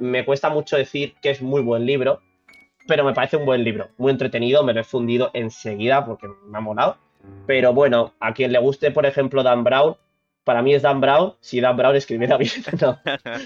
me 0.00 0.24
cuesta 0.24 0.48
mucho 0.50 0.76
decir 0.76 1.14
que 1.20 1.30
es 1.30 1.42
muy 1.42 1.62
buen 1.62 1.86
libro, 1.86 2.20
pero 2.86 3.04
me 3.04 3.12
parece 3.12 3.36
un 3.36 3.46
buen 3.46 3.64
libro, 3.64 3.88
muy 3.98 4.12
entretenido, 4.12 4.62
me 4.62 4.72
lo 4.72 4.80
he 4.80 4.84
fundido 4.84 5.30
enseguida 5.34 6.04
porque 6.04 6.28
me 6.46 6.58
ha 6.58 6.60
molado. 6.60 6.98
Pero 7.46 7.72
bueno, 7.72 8.14
a 8.20 8.32
quien 8.32 8.52
le 8.52 8.58
guste, 8.58 8.90
por 8.92 9.04
ejemplo, 9.06 9.42
Dan 9.42 9.64
Brown, 9.64 9.96
para 10.44 10.62
mí 10.62 10.74
es 10.74 10.82
Dan 10.82 11.00
Brown, 11.00 11.34
si 11.40 11.60
Dan 11.60 11.76
Brown 11.76 11.96
escribiera 11.96 12.36
bien. 12.36 12.52
no, 12.80 12.98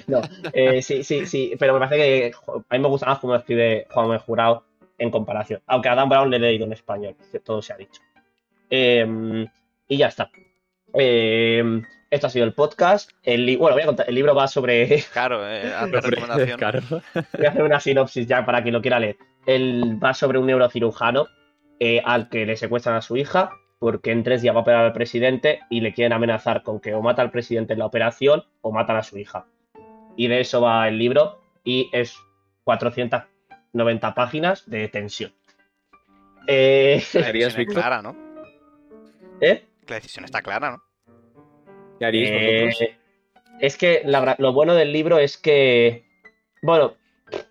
no. 0.06 0.20
Eh, 0.52 0.82
sí, 0.82 1.02
sí, 1.02 1.24
sí, 1.24 1.54
pero 1.58 1.72
me 1.72 1.80
parece 1.80 1.96
que 1.96 2.32
a 2.68 2.76
mí 2.76 2.82
me 2.82 2.88
gusta 2.88 3.06
más 3.06 3.18
cómo 3.18 3.34
escribe 3.34 3.86
Juan 3.90 4.18
Jurado 4.18 4.64
en 4.98 5.10
comparación. 5.10 5.62
Aunque 5.66 5.88
a 5.88 5.94
Dan 5.94 6.08
Brown 6.10 6.30
le 6.30 6.36
he 6.36 6.40
leído 6.40 6.66
en 6.66 6.74
español, 6.74 7.16
todo 7.42 7.62
se 7.62 7.72
ha 7.72 7.76
dicho. 7.76 8.02
Em, 8.68 9.46
y 9.88 9.96
ya 9.96 10.08
está. 10.08 10.30
Em, 10.94 11.82
esto 12.10 12.26
ha 12.26 12.30
sido 12.30 12.44
el 12.44 12.54
podcast. 12.54 13.10
El 13.22 13.56
bueno, 13.56 13.74
voy 13.74 13.82
a 13.82 13.86
contar, 13.86 14.08
el 14.08 14.14
libro 14.14 14.34
va 14.34 14.48
sobre. 14.48 15.04
Claro, 15.12 15.46
eh, 15.48 15.72
recomendación. 15.92 16.58
Claro. 16.58 16.80
Voy 16.90 17.46
a 17.46 17.50
hacer 17.50 17.62
una 17.62 17.80
sinopsis 17.80 18.26
ya 18.26 18.44
para 18.44 18.62
quien 18.62 18.74
lo 18.74 18.82
quiera 18.82 18.98
leer. 18.98 19.16
Él 19.46 19.98
va 20.02 20.14
sobre 20.14 20.38
un 20.38 20.46
neurocirujano 20.46 21.26
eh, 21.78 22.02
al 22.04 22.28
que 22.28 22.44
le 22.46 22.56
secuestran 22.56 22.96
a 22.96 23.00
su 23.00 23.16
hija 23.16 23.50
porque 23.78 24.12
en 24.12 24.22
tres 24.22 24.42
días 24.42 24.54
va 24.54 24.58
a 24.58 24.62
operar 24.62 24.84
al 24.84 24.92
presidente 24.92 25.60
y 25.70 25.80
le 25.80 25.94
quieren 25.94 26.12
amenazar 26.12 26.62
con 26.62 26.80
que 26.80 26.92
o 26.94 27.00
mata 27.00 27.22
al 27.22 27.30
presidente 27.30 27.72
en 27.72 27.78
la 27.78 27.86
operación 27.86 28.44
o 28.60 28.72
matan 28.72 28.96
a 28.96 29.02
su 29.02 29.16
hija. 29.16 29.46
Y 30.16 30.28
de 30.28 30.40
eso 30.40 30.60
va 30.60 30.86
el 30.86 30.98
libro 30.98 31.40
y 31.64 31.88
es 31.92 32.18
490 32.64 34.14
páginas 34.14 34.68
de 34.68 34.88
tensión. 34.88 35.32
Eh... 36.46 37.02
La 37.14 37.32
decisión 37.32 37.60
es 37.62 37.66
clara, 37.68 38.02
¿no? 38.02 38.14
¿Eh? 39.40 39.64
La 39.90 39.96
decisión 39.96 40.24
está 40.24 40.40
clara, 40.40 40.70
¿no? 40.70 40.82
¿Qué 41.98 42.06
haréis 42.06 42.30
eh, 42.30 42.96
Es 43.60 43.76
que 43.76 44.02
lo 44.38 44.52
bueno 44.52 44.74
del 44.74 44.92
libro 44.92 45.18
es 45.18 45.36
que, 45.36 46.04
bueno, 46.62 46.94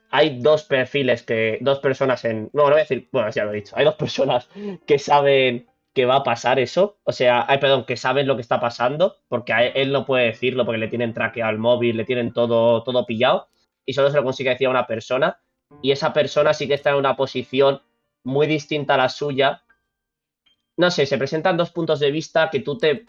hay 0.10 0.40
dos 0.40 0.64
perfiles 0.64 1.24
que, 1.24 1.60
dos 1.62 1.80
personas 1.80 2.26
en, 2.26 2.50
no, 2.54 2.64
no 2.64 2.70
voy 2.72 2.76
a 2.76 2.78
decir, 2.78 3.10
bueno, 3.12 3.30
ya 3.30 3.44
lo 3.44 3.52
he 3.52 3.58
dicho, 3.58 3.76
hay 3.78 3.86
dos 3.86 3.96
personas 3.96 4.50
que 4.88 4.98
saben 4.98 5.68
que 5.94 6.06
va 6.06 6.18
a 6.18 6.24
pasar 6.24 6.60
eso. 6.60 7.00
O 7.04 7.12
sea, 7.12 7.46
hay, 7.48 7.58
perdón, 7.58 7.86
que 7.86 7.98
saben 7.98 8.26
lo 8.26 8.36
que 8.36 8.42
está 8.42 8.60
pasando, 8.60 9.18
porque 9.28 9.54
él 9.76 9.92
no 9.92 10.06
puede 10.06 10.28
decirlo 10.28 10.66
porque 10.66 10.80
le 10.80 10.88
tienen 10.88 11.14
traqueado 11.14 11.52
el 11.52 11.58
móvil, 11.58 11.98
le 11.98 12.06
tienen 12.06 12.32
todo, 12.32 12.84
todo 12.84 13.06
pillado, 13.06 13.50
y 13.86 13.94
solo 13.94 14.10
se 14.10 14.18
lo 14.18 14.24
consigue 14.24 14.52
decir 14.52 14.68
a 14.68 14.72
una 14.72 14.88
persona. 14.88 15.42
Y 15.82 15.92
esa 15.92 16.14
persona 16.14 16.54
sí 16.54 16.68
que 16.68 16.76
está 16.76 16.92
en 16.92 16.96
una 16.96 17.16
posición 17.16 17.82
muy 18.24 18.48
distinta 18.48 18.94
a 18.94 18.98
la 18.98 19.10
suya. 19.10 19.64
No 20.80 20.90
sé, 20.92 21.06
se 21.06 21.18
presentan 21.18 21.58
dos 21.58 21.72
puntos 21.72 22.00
de 22.00 22.10
vista 22.10 22.50
que 22.50 22.62
tú 22.62 22.78
te, 22.78 23.06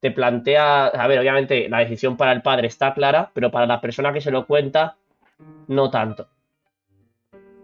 te 0.00 0.10
planteas. 0.10 0.92
A 0.92 1.06
ver, 1.06 1.20
obviamente 1.20 1.68
la 1.68 1.78
decisión 1.78 2.16
para 2.16 2.32
el 2.32 2.42
padre 2.42 2.66
está 2.66 2.94
clara, 2.94 3.30
pero 3.32 3.52
para 3.52 3.64
la 3.64 3.80
persona 3.80 4.12
que 4.12 4.20
se 4.20 4.32
lo 4.32 4.44
cuenta, 4.44 4.96
no 5.68 5.88
tanto. 5.88 6.26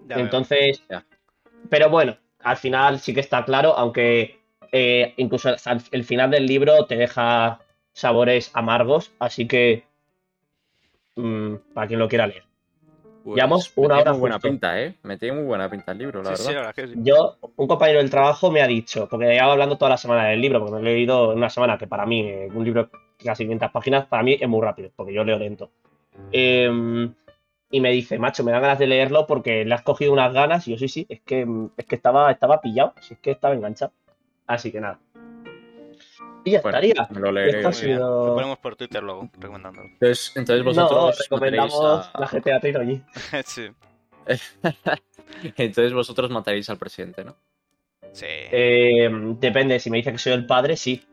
Entonces, 0.09 0.85
pero 1.69 1.91
bueno, 1.91 2.17
al 2.39 2.57
final 2.57 3.01
sí 3.01 3.13
que 3.13 3.19
está 3.19 3.45
claro, 3.45 3.77
aunque 3.77 4.39
eh, 4.71 5.13
incluso 5.17 5.51
el 5.91 6.05
final 6.05 6.31
del 6.31 6.47
libro 6.47 6.87
te 6.87 6.95
deja 6.95 7.59
sabores 7.93 8.53
amargos, 8.55 9.11
así 9.19 9.49
que 9.49 9.85
mm, 11.17 11.57
para 11.75 11.89
quien 11.89 11.99
lo 11.99 12.09
quiera 12.09 12.29
leer. 12.29 12.45
Pues, 13.23 13.37
Llevamos 13.37 13.73
una 13.77 13.99
hora. 13.99 14.13
muy 14.13 14.21
buena 14.21 14.39
pinta, 14.39 14.81
¿eh? 14.81 14.95
Me 15.03 15.17
tiene 15.17 15.37
muy 15.37 15.45
buena 15.45 15.71
pinta 15.71 15.93
el 15.93 15.99
libro, 15.99 16.23
la 16.23 16.31
verdad. 16.31 16.75
Yo, 16.97 17.37
un 17.57 17.67
compañero 17.69 17.99
del 18.01 18.11
trabajo 18.11 18.51
me 18.51 18.63
ha 18.63 18.67
dicho, 18.67 19.09
porque 19.09 19.27
llevaba 19.27 19.53
hablando 19.53 19.79
toda 19.79 19.91
la 19.91 19.97
semana 19.97 20.29
del 20.29 20.41
libro, 20.41 20.59
porque 20.61 20.75
me 20.75 20.83
lo 20.83 20.89
he 20.89 20.95
leído 20.95 21.33
en 21.33 21.39
una 21.39 21.51
semana, 21.51 21.79
que 21.79 21.87
para 21.87 22.07
mí, 22.07 22.21
eh, 22.23 22.49
un 22.53 22.65
libro 22.65 22.85
de 22.85 23.25
casi 23.25 23.45
500 23.45 23.71
páginas, 23.71 24.07
para 24.07 24.23
mí 24.23 24.37
es 24.41 24.49
muy 24.49 24.61
rápido, 24.61 24.91
porque 24.97 25.13
yo 25.13 25.25
leo 25.25 25.39
lento. 25.39 25.71
Em, 26.33 27.15
y 27.71 27.81
me 27.81 27.91
dice, 27.91 28.19
macho, 28.19 28.45
me 28.45 28.53
da 28.53 28.61
ganas 28.61 28.79
de 28.79 28.87
leerlo 28.87 29.27
porque 29.27 29.65
le 29.65 29.75
has 29.75 29.83
cogido 29.83 30.13
unas 30.13 30.33
ganas. 30.33 30.67
Y 30.69 30.73
yo, 30.73 30.79
sí, 30.79 30.89
sí, 30.89 31.07
es 31.09 31.21
que, 31.21 31.47
es 31.77 31.87
que 31.87 31.95
estaba, 31.95 32.31
estaba 32.31 32.61
pillado, 32.61 32.95
si 33.01 33.15
es 33.15 33.21
que 33.21 33.31
estaba 33.31 33.55
enganchado. 33.55 33.93
Así 34.47 34.71
que 34.71 34.81
nada. 34.81 34.99
Y 36.45 36.51
ya 36.53 36.59
estaría. 36.59 36.95
Me 37.11 37.21
lo 37.21 37.33
leeré. 37.33 37.63
Lo 37.63 38.35
ponemos 38.35 38.59
por 38.59 38.77
Twitter 38.77 39.03
luego, 39.03 39.31
recomendándolo. 39.39 39.89
Entonces, 39.89 40.33
entonces 40.37 40.65
vosotros. 40.65 41.17
No, 41.17 41.23
recomendamos 41.23 42.11
la 42.19 42.27
GTA 42.27 42.61
Trilogy. 42.61 43.03
sí. 43.47 43.69
entonces 45.57 45.93
vosotros 45.93 46.31
mataréis 46.31 46.69
al 46.71 46.79
presidente, 46.79 47.25
¿no? 47.25 47.37
Sí. 48.13 48.27
Eh, 48.29 49.09
depende, 49.41 49.81
si 49.81 49.91
me 49.91 49.99
dice 49.99 50.13
que 50.13 50.19
soy 50.19 50.33
el 50.33 50.47
padre, 50.47 50.77
sí. 50.77 51.05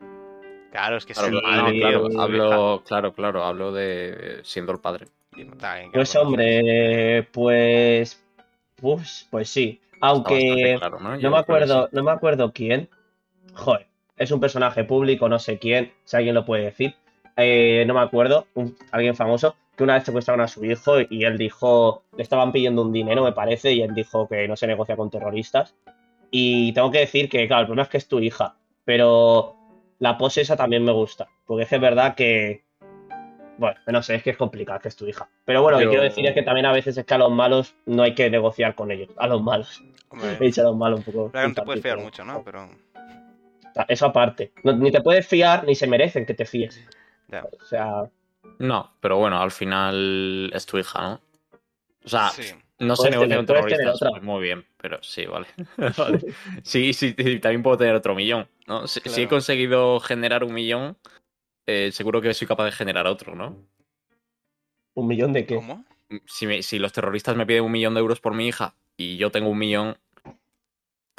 Claro, 0.70 0.96
es 0.96 1.06
que 1.06 1.14
claro, 1.14 1.28
sí. 1.30 1.80
claro, 1.80 2.08
hablo, 2.20 2.82
claro, 2.86 3.12
claro, 3.12 3.44
hablo 3.44 3.72
de 3.72 4.40
siendo 4.44 4.72
el 4.72 4.78
padre. 4.78 5.06
Pues 5.92 6.14
hombre, 6.16 7.26
pues, 7.32 8.22
pues. 8.76 9.26
Pues 9.30 9.48
sí. 9.48 9.80
Aunque 10.00 10.78
¿no? 10.80 11.30
me 11.30 11.38
acuerdo, 11.38 11.88
no 11.92 12.02
me 12.02 12.10
acuerdo 12.10 12.52
quién. 12.52 12.88
Joder, 13.54 13.86
es 14.20 14.30
un 14.30 14.38
personaje 14.38 14.84
público, 14.84 15.28
no 15.28 15.38
sé 15.38 15.58
quién, 15.58 15.92
si 16.04 16.16
alguien 16.16 16.34
lo 16.34 16.44
puede 16.44 16.64
decir. 16.64 16.94
Eh, 17.38 17.84
no 17.86 17.94
me 17.94 18.00
acuerdo, 18.00 18.46
alguien 18.92 19.16
famoso, 19.16 19.56
que 19.74 19.82
una 19.82 19.94
vez 19.94 20.04
secuestraron 20.04 20.42
a 20.42 20.48
su 20.48 20.62
hijo 20.62 21.00
y 21.08 21.24
él 21.24 21.38
dijo, 21.38 22.02
le 22.14 22.22
estaban 22.22 22.52
pidiendo 22.52 22.82
un 22.82 22.92
dinero, 22.92 23.24
me 23.24 23.32
parece, 23.32 23.72
y 23.72 23.80
él 23.80 23.94
dijo 23.94 24.28
que 24.28 24.46
no 24.46 24.56
se 24.56 24.66
negocia 24.66 24.94
con 24.94 25.08
terroristas. 25.08 25.74
Y 26.30 26.74
tengo 26.74 26.90
que 26.90 26.98
decir 26.98 27.30
que, 27.30 27.46
claro, 27.48 27.62
el 27.62 27.66
problema 27.68 27.84
es 27.84 27.88
que 27.88 27.96
es 27.96 28.08
tu 28.08 28.20
hija, 28.20 28.56
pero 28.84 29.56
la 29.98 30.18
pose 30.18 30.42
esa 30.42 30.54
también 30.54 30.84
me 30.84 30.92
gusta, 30.92 31.26
porque 31.46 31.62
es 31.62 31.80
verdad 31.80 32.14
que, 32.14 32.62
bueno, 33.56 33.80
no 33.86 34.02
sé, 34.02 34.16
es 34.16 34.22
que 34.22 34.30
es 34.30 34.36
complicado, 34.36 34.80
que 34.80 34.88
es 34.88 34.96
tu 34.96 35.06
hija. 35.06 35.30
Pero 35.46 35.62
bueno, 35.62 35.78
lo 35.78 35.84
que 35.84 35.88
quiero 35.88 36.04
decir 36.04 36.26
es 36.26 36.34
que 36.34 36.42
también 36.42 36.66
a 36.66 36.72
veces 36.72 36.98
es 36.98 37.06
que 37.06 37.14
a 37.14 37.18
los 37.18 37.32
malos 37.32 37.74
no 37.86 38.02
hay 38.02 38.14
que 38.14 38.28
negociar 38.28 38.74
con 38.74 38.90
ellos, 38.90 39.08
a 39.16 39.26
los 39.26 39.42
malos. 39.42 39.82
He 40.40 40.44
dicho 40.44 40.60
a 40.60 40.64
los 40.64 40.76
malos 40.76 40.98
un 40.98 41.04
poco. 41.06 41.30
Claro, 41.30 41.48
no 41.48 41.54
te 41.54 41.62
puedes 41.62 41.82
fiar 41.82 41.96
mucho, 41.96 42.22
¿no? 42.22 42.42
Pero... 42.44 42.68
Eso 43.88 44.06
aparte. 44.06 44.52
ni 44.64 44.90
te 44.90 45.00
puedes 45.00 45.26
fiar 45.26 45.64
ni 45.64 45.74
se 45.74 45.86
merecen 45.86 46.26
que 46.26 46.34
te 46.34 46.44
fíes. 46.44 46.80
O 47.60 47.64
sea. 47.64 48.10
No, 48.58 48.92
pero 49.00 49.18
bueno, 49.18 49.40
al 49.40 49.50
final 49.50 50.50
es 50.52 50.66
tu 50.66 50.78
hija, 50.78 51.00
¿no? 51.00 51.20
O 52.04 52.08
sea, 52.08 52.30
no 52.78 52.96
se 52.96 53.10
negocia 53.10 53.36
con 53.36 53.46
terroristas, 53.46 53.98
pues 54.00 54.22
muy 54.22 54.42
bien, 54.42 54.64
pero 54.78 55.02
sí, 55.02 55.26
vale. 55.26 55.46
Sí, 56.62 56.92
sí, 56.92 57.12
también 57.14 57.62
puedo 57.62 57.76
tener 57.76 57.94
otro 57.94 58.14
millón, 58.14 58.48
¿no? 58.66 58.86
Si, 58.86 59.00
he 59.20 59.28
conseguido 59.28 60.00
generar 60.00 60.44
un 60.44 60.54
millón, 60.54 60.96
eh, 61.66 61.90
seguro 61.92 62.20
que 62.20 62.32
soy 62.32 62.48
capaz 62.48 62.64
de 62.64 62.72
generar 62.72 63.06
otro, 63.06 63.34
¿no? 63.34 63.56
¿Un 64.94 65.06
millón 65.06 65.32
de 65.32 65.46
qué? 65.46 65.56
¿Cómo? 65.56 65.84
Si, 66.26 66.62
si 66.62 66.78
los 66.78 66.92
terroristas 66.92 67.36
me 67.36 67.46
piden 67.46 67.64
un 67.64 67.72
millón 67.72 67.94
de 67.94 68.00
euros 68.00 68.20
por 68.20 68.34
mi 68.34 68.48
hija 68.48 68.74
y 68.96 69.16
yo 69.16 69.30
tengo 69.30 69.50
un 69.50 69.58
millón, 69.58 69.98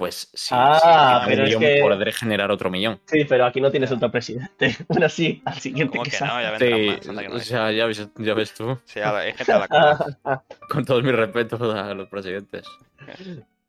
pues 0.01 0.31
sí, 0.33 0.49
ah, 0.57 1.21
pero 1.27 1.43
es 1.43 1.55
que... 1.57 1.77
podré 1.79 2.11
generar 2.11 2.49
otro 2.49 2.71
millón. 2.71 2.99
Sí, 3.05 3.23
pero 3.29 3.45
aquí 3.45 3.61
no 3.61 3.69
tienes 3.69 3.91
otro 3.91 4.09
presidente. 4.09 4.75
Bueno, 4.87 5.07
sí, 5.09 5.43
al 5.45 5.59
siguiente 5.59 5.99
que, 5.99 6.09
que 6.09 6.25
no, 6.25 6.41
ya 6.41 6.57
sí, 6.57 7.27
o 7.31 7.39
sea, 7.39 7.71
ya 7.71 7.85
ves, 7.85 8.09
ya 8.17 8.33
ves 8.33 8.51
tú. 8.55 8.79
Sí, 8.85 8.99
hay 8.99 9.31
gente 9.33 9.51
a 9.51 9.59
la 9.59 9.67
cara. 9.67 9.97
Con 10.69 10.85
todos 10.85 11.03
mis 11.03 11.13
respetos 11.13 11.61
a 11.75 11.93
los 11.93 12.09
presidentes. 12.09 12.65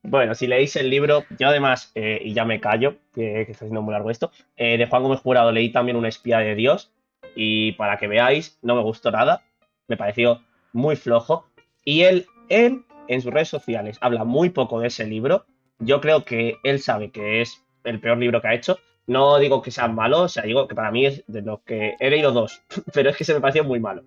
Bueno, 0.03 0.35
si 0.35 0.47
leéis 0.47 0.75
el 0.77 0.89
libro, 0.89 1.27
yo 1.39 1.49
además, 1.49 1.93
eh, 1.95 2.23
y 2.25 2.33
ya 2.33 2.47
me 2.47 2.61
callo, 2.61 2.97
que, 3.15 3.43
está 3.43 3.67
siendo 3.67 3.83
muy 3.83 3.93
largo 3.93 4.11
esto, 4.11 4.33
eh, 4.57 4.79
de 4.79 4.87
Juan 4.87 5.03
Gómez 5.03 5.21
Jurado 5.21 5.53
leí 5.53 5.71
también 5.71 5.99
Un 5.99 6.07
espía 6.07 6.39
de 6.39 6.55
Dios, 6.55 6.91
y 7.37 7.73
para 7.73 7.99
que 7.99 8.09
veáis, 8.09 8.59
no 8.63 8.75
me 8.75 8.81
gustó 8.81 9.11
nada, 9.11 9.43
me 9.87 9.99
pareció 9.99 10.41
muy 10.73 10.97
flojo, 10.97 11.47
y 11.85 12.05
él, 12.05 12.25
él 12.49 12.87
en 13.09 13.21
sus 13.21 13.35
redes 13.35 13.51
sociales 13.51 13.99
habla 14.01 14.25
muy 14.25 14.49
poco 14.49 14.81
de 14.81 14.87
ese 14.89 15.05
libro, 15.05 15.45
yo 15.85 16.01
creo 16.01 16.25
que 16.25 16.59
él 16.63 16.81
sabe 16.81 17.11
que 17.11 17.41
es 17.41 17.65
el 17.85 18.01
peor 18.01 18.19
libro 18.19 18.41
que 18.41 18.49
ha 18.49 18.55
hecho, 18.55 18.79
no 19.07 19.39
digo 19.39 19.63
que 19.63 19.71
sea 19.71 19.89
malo, 19.89 20.23
o 20.23 20.29
sea, 20.29 20.45
digo 20.45 20.69
que 20.69 20.75
para 20.75 20.91
mí 20.91 21.07
es 21.07 21.25
de 21.27 21.43
los 21.43 21.61
que 21.63 21.97
he 21.99 22.11
leído 22.11 22.33
dos, 22.33 22.63
pero 22.95 23.11
es 23.11 23.17
que 23.17 23.25
se 23.25 23.35
me 23.35 23.41
pareció 23.41 23.65
muy 23.65 23.81
malo, 23.81 24.05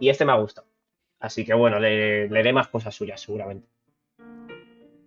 y 0.00 0.08
este 0.08 0.24
me 0.24 0.32
ha 0.32 0.36
gustado, 0.36 0.66
así 1.20 1.44
que 1.44 1.54
bueno, 1.54 1.78
le, 1.80 2.28
le 2.28 2.52
más 2.52 2.68
cosas 2.68 2.94
suyas 2.94 3.20
seguramente. 3.20 3.68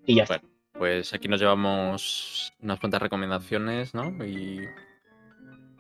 Y 0.05 0.15
ya 0.15 0.23
está. 0.23 0.41
Pues 0.73 1.13
aquí 1.13 1.27
nos 1.27 1.39
llevamos 1.39 2.53
unas 2.61 2.79
cuantas 2.79 3.01
recomendaciones, 3.01 3.93
¿no? 3.93 4.25
Y. 4.25 4.61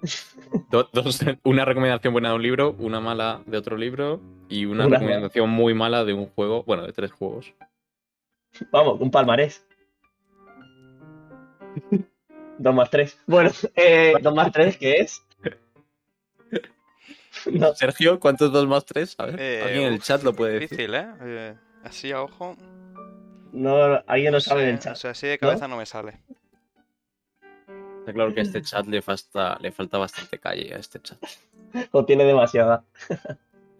una 1.43 1.65
recomendación 1.65 2.13
buena 2.13 2.29
de 2.29 2.35
un 2.35 2.43
libro, 2.43 2.75
una 2.77 2.99
mala 2.99 3.41
de 3.45 3.57
otro 3.57 3.75
libro 3.75 4.21
y 4.47 4.65
una, 4.65 4.87
recomendación 4.87 5.49
muy 5.49 5.73
mala 5.73 6.05
de 6.05 6.13
un 6.13 6.27
juego, 6.27 6.63
bueno, 6.63 6.85
de 6.85 6.93
tres 6.93 7.11
juegos. 7.11 7.53
Vamos, 8.71 8.99
un 8.99 9.09
palmarés. 9.09 9.65
Dos 12.57 12.75
más 12.75 12.89
tres. 12.89 13.17
Bueno, 13.25 13.51
eh, 13.75 14.13
dos 14.21 14.33
más 14.33 14.51
tres, 14.51 14.77
¿qué 14.77 14.97
es? 14.99 15.23
Sergio, 17.75 18.19
¿cuántos 18.19 18.51
dos 18.51 18.67
más 18.67 18.85
tres? 18.85 19.15
A 19.17 19.25
ver, 19.27 19.39
eh, 19.39 19.61
alguien 19.63 19.83
en 19.85 19.93
el 19.93 20.01
chat 20.01 20.23
lo 20.23 20.33
puede 20.33 20.53
decir. 20.53 20.69
Difícil, 20.69 20.95
¿eh? 20.95 21.07
¿eh? 21.21 21.55
Así 21.83 22.11
a 22.11 22.21
ojo. 22.21 22.55
No, 23.51 24.03
alguien 24.05 24.31
no 24.33 24.39
sabe 24.39 24.63
en 24.63 24.69
el 24.69 24.79
chat. 24.79 24.93
O 24.93 24.95
sea, 24.95 25.11
así 25.11 25.27
de 25.27 25.37
cabeza 25.37 25.67
¿no? 25.67 25.77
me 25.77 25.85
sale. 25.85 26.19
Está 27.99 28.13
claro 28.13 28.33
que 28.33 28.41
a 28.41 28.43
este 28.43 28.61
chat 28.61 28.85
le 28.87 29.01
falta, 29.01 29.57
le 29.61 29.71
falta 29.71 29.97
bastante 29.97 30.37
calle 30.39 30.73
a 30.73 30.77
este 30.77 30.99
chat. 31.01 31.17
o 31.91 32.05
tiene 32.05 32.23
demasiada. 32.25 32.83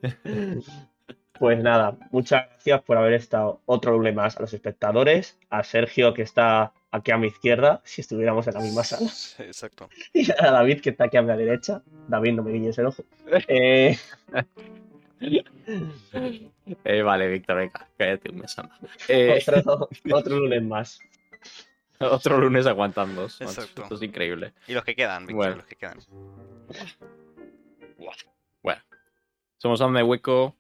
Pues 1.39 1.57
nada, 1.63 1.95
muchas 2.11 2.47
gracias 2.49 2.81
por 2.81 2.97
haber 2.97 3.13
estado 3.13 3.61
otro 3.65 3.93
lunes 3.93 4.13
más 4.13 4.35
a 4.35 4.41
los 4.41 4.53
espectadores, 4.53 5.39
a 5.49 5.63
Sergio 5.63 6.13
que 6.13 6.21
está 6.21 6.73
aquí 6.91 7.11
a 7.11 7.17
mi 7.17 7.27
izquierda, 7.27 7.81
si 7.83 8.01
estuviéramos 8.01 8.47
en 8.47 8.53
la 8.55 8.59
misma 8.61 8.83
sala, 8.83 9.07
Sí, 9.13 9.43
exacto. 9.43 9.89
y 10.13 10.31
a 10.31 10.51
David 10.51 10.81
que 10.81 10.89
está 10.91 11.05
aquí 11.05 11.17
a 11.17 11.21
mi 11.21 11.35
derecha. 11.37 11.81
David, 12.07 12.33
no 12.33 12.43
me 12.43 12.51
guiñes 12.51 12.77
el 12.77 12.87
ojo. 12.87 13.03
Eh, 13.47 13.97
Eh, 16.85 17.01
vale, 17.01 17.27
Víctor, 17.27 17.57
venga, 17.57 17.87
cállate 17.97 18.31
un 18.31 18.37
mes 18.39 18.57
anda. 18.57 18.77
Eh, 19.09 19.43
otro, 19.45 19.89
otro 20.13 20.39
lunes 20.39 20.63
más. 20.63 20.99
otro 21.99 22.37
lunes 22.37 22.65
aguantando. 22.65 23.25
Exacto. 23.25 23.83
Esto 23.83 23.95
es 23.95 24.01
increíble. 24.01 24.53
Y 24.67 24.73
los 24.73 24.83
que 24.85 24.95
quedan, 24.95 25.23
Víctor, 25.25 25.35
Bueno. 25.35 25.55
los 25.57 25.65
que 25.65 25.75
quedan. 25.75 25.99
Bueno, 28.63 28.81
somos 29.57 29.81
Hazme 29.81 30.03
Hueco. 30.03 30.55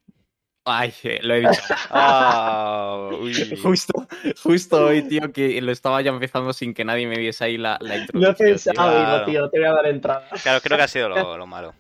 Ay, 0.65 0.93
eh, 1.03 1.19
lo 1.23 1.33
he 1.35 1.39
dicho. 1.39 1.61
Ah. 1.89 3.09
Justo, 3.63 4.07
justo 4.43 4.85
hoy, 4.85 5.01
tío, 5.07 5.31
que 5.31 5.59
lo 5.61 5.71
estaba 5.71 6.01
ya 6.01 6.11
empezando 6.11 6.53
sin 6.53 6.73
que 6.73 6.85
nadie 6.85 7.07
me 7.07 7.17
viese 7.17 7.43
ahí 7.45 7.57
la, 7.57 7.77
la 7.81 7.87
Lo 7.89 7.93
he 7.95 7.97
introducción. 8.01 8.35
tío. 8.35 8.45
pensado, 8.45 8.89
digo, 8.91 9.03
Claro. 9.05 9.25
tío, 9.25 9.49
te 9.49 9.59
voy 9.59 9.67
a 9.67 9.71
dar 9.73 9.85
entrada. 9.87 10.27
Claro, 10.43 10.61
creo 10.61 10.77
que 10.77 10.83
ha 10.83 10.87
sido 10.87 11.09
lo, 11.09 11.37
lo 11.37 11.47
malo. 11.47 11.73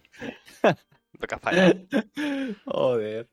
Toca 1.19 1.37
fallar. 1.37 1.75
Joder. 2.65 3.27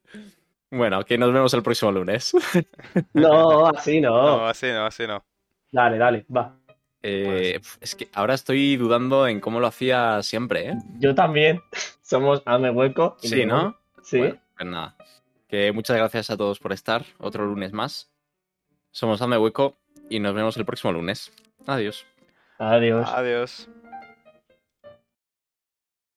Bueno, 0.71 1.05
que 1.05 1.17
nos 1.17 1.33
vemos 1.33 1.55
el 1.55 1.63
próximo 1.63 1.93
lunes. 1.93 2.33
No, 3.15 3.67
así 3.69 4.01
no. 4.01 4.11
No, 4.39 4.47
así 4.47 4.67
no, 4.67 4.85
así 4.85 5.07
no. 5.07 5.25
Dale, 5.71 5.97
dale, 5.97 6.27
va. 6.35 6.59
Eh, 7.03 7.61
es 7.81 7.95
que 7.95 8.09
ahora 8.15 8.35
estoy 8.35 8.77
dudando 8.77 9.29
en 9.29 9.39
cómo 9.41 9.61
lo 9.61 9.69
hacía 9.69 10.21
siempre, 10.23 10.71
¿eh? 10.71 10.75
Yo 10.99 11.15
también. 11.15 11.63
Somos 12.03 12.43
Ame 12.47 12.71
Hueco. 12.71 13.17
y 13.23 13.29
Sí, 13.29 13.47
¿no? 13.47 13.79
Sí. 14.03 14.19
Bueno, 14.19 14.39
pues 14.57 14.69
nada. 14.69 14.97
Que 15.49 15.73
muchas 15.73 15.97
gracias 15.97 16.31
a 16.31 16.37
todos 16.37 16.59
por 16.59 16.73
estar. 16.73 17.05
Otro 17.19 17.47
lunes 17.47 17.73
más. 17.73 18.11
Somos 18.91 19.21
Hazme 19.21 19.39
Hueco 19.39 19.77
y 20.09 20.21
nos 20.21 20.35
vemos 20.35 20.57
el 20.57 20.65
próximo 20.65 20.93
lunes. 20.93 21.33
Adiós. 21.67 22.07
Adiós. 22.59 23.09
Adiós. 23.09 23.69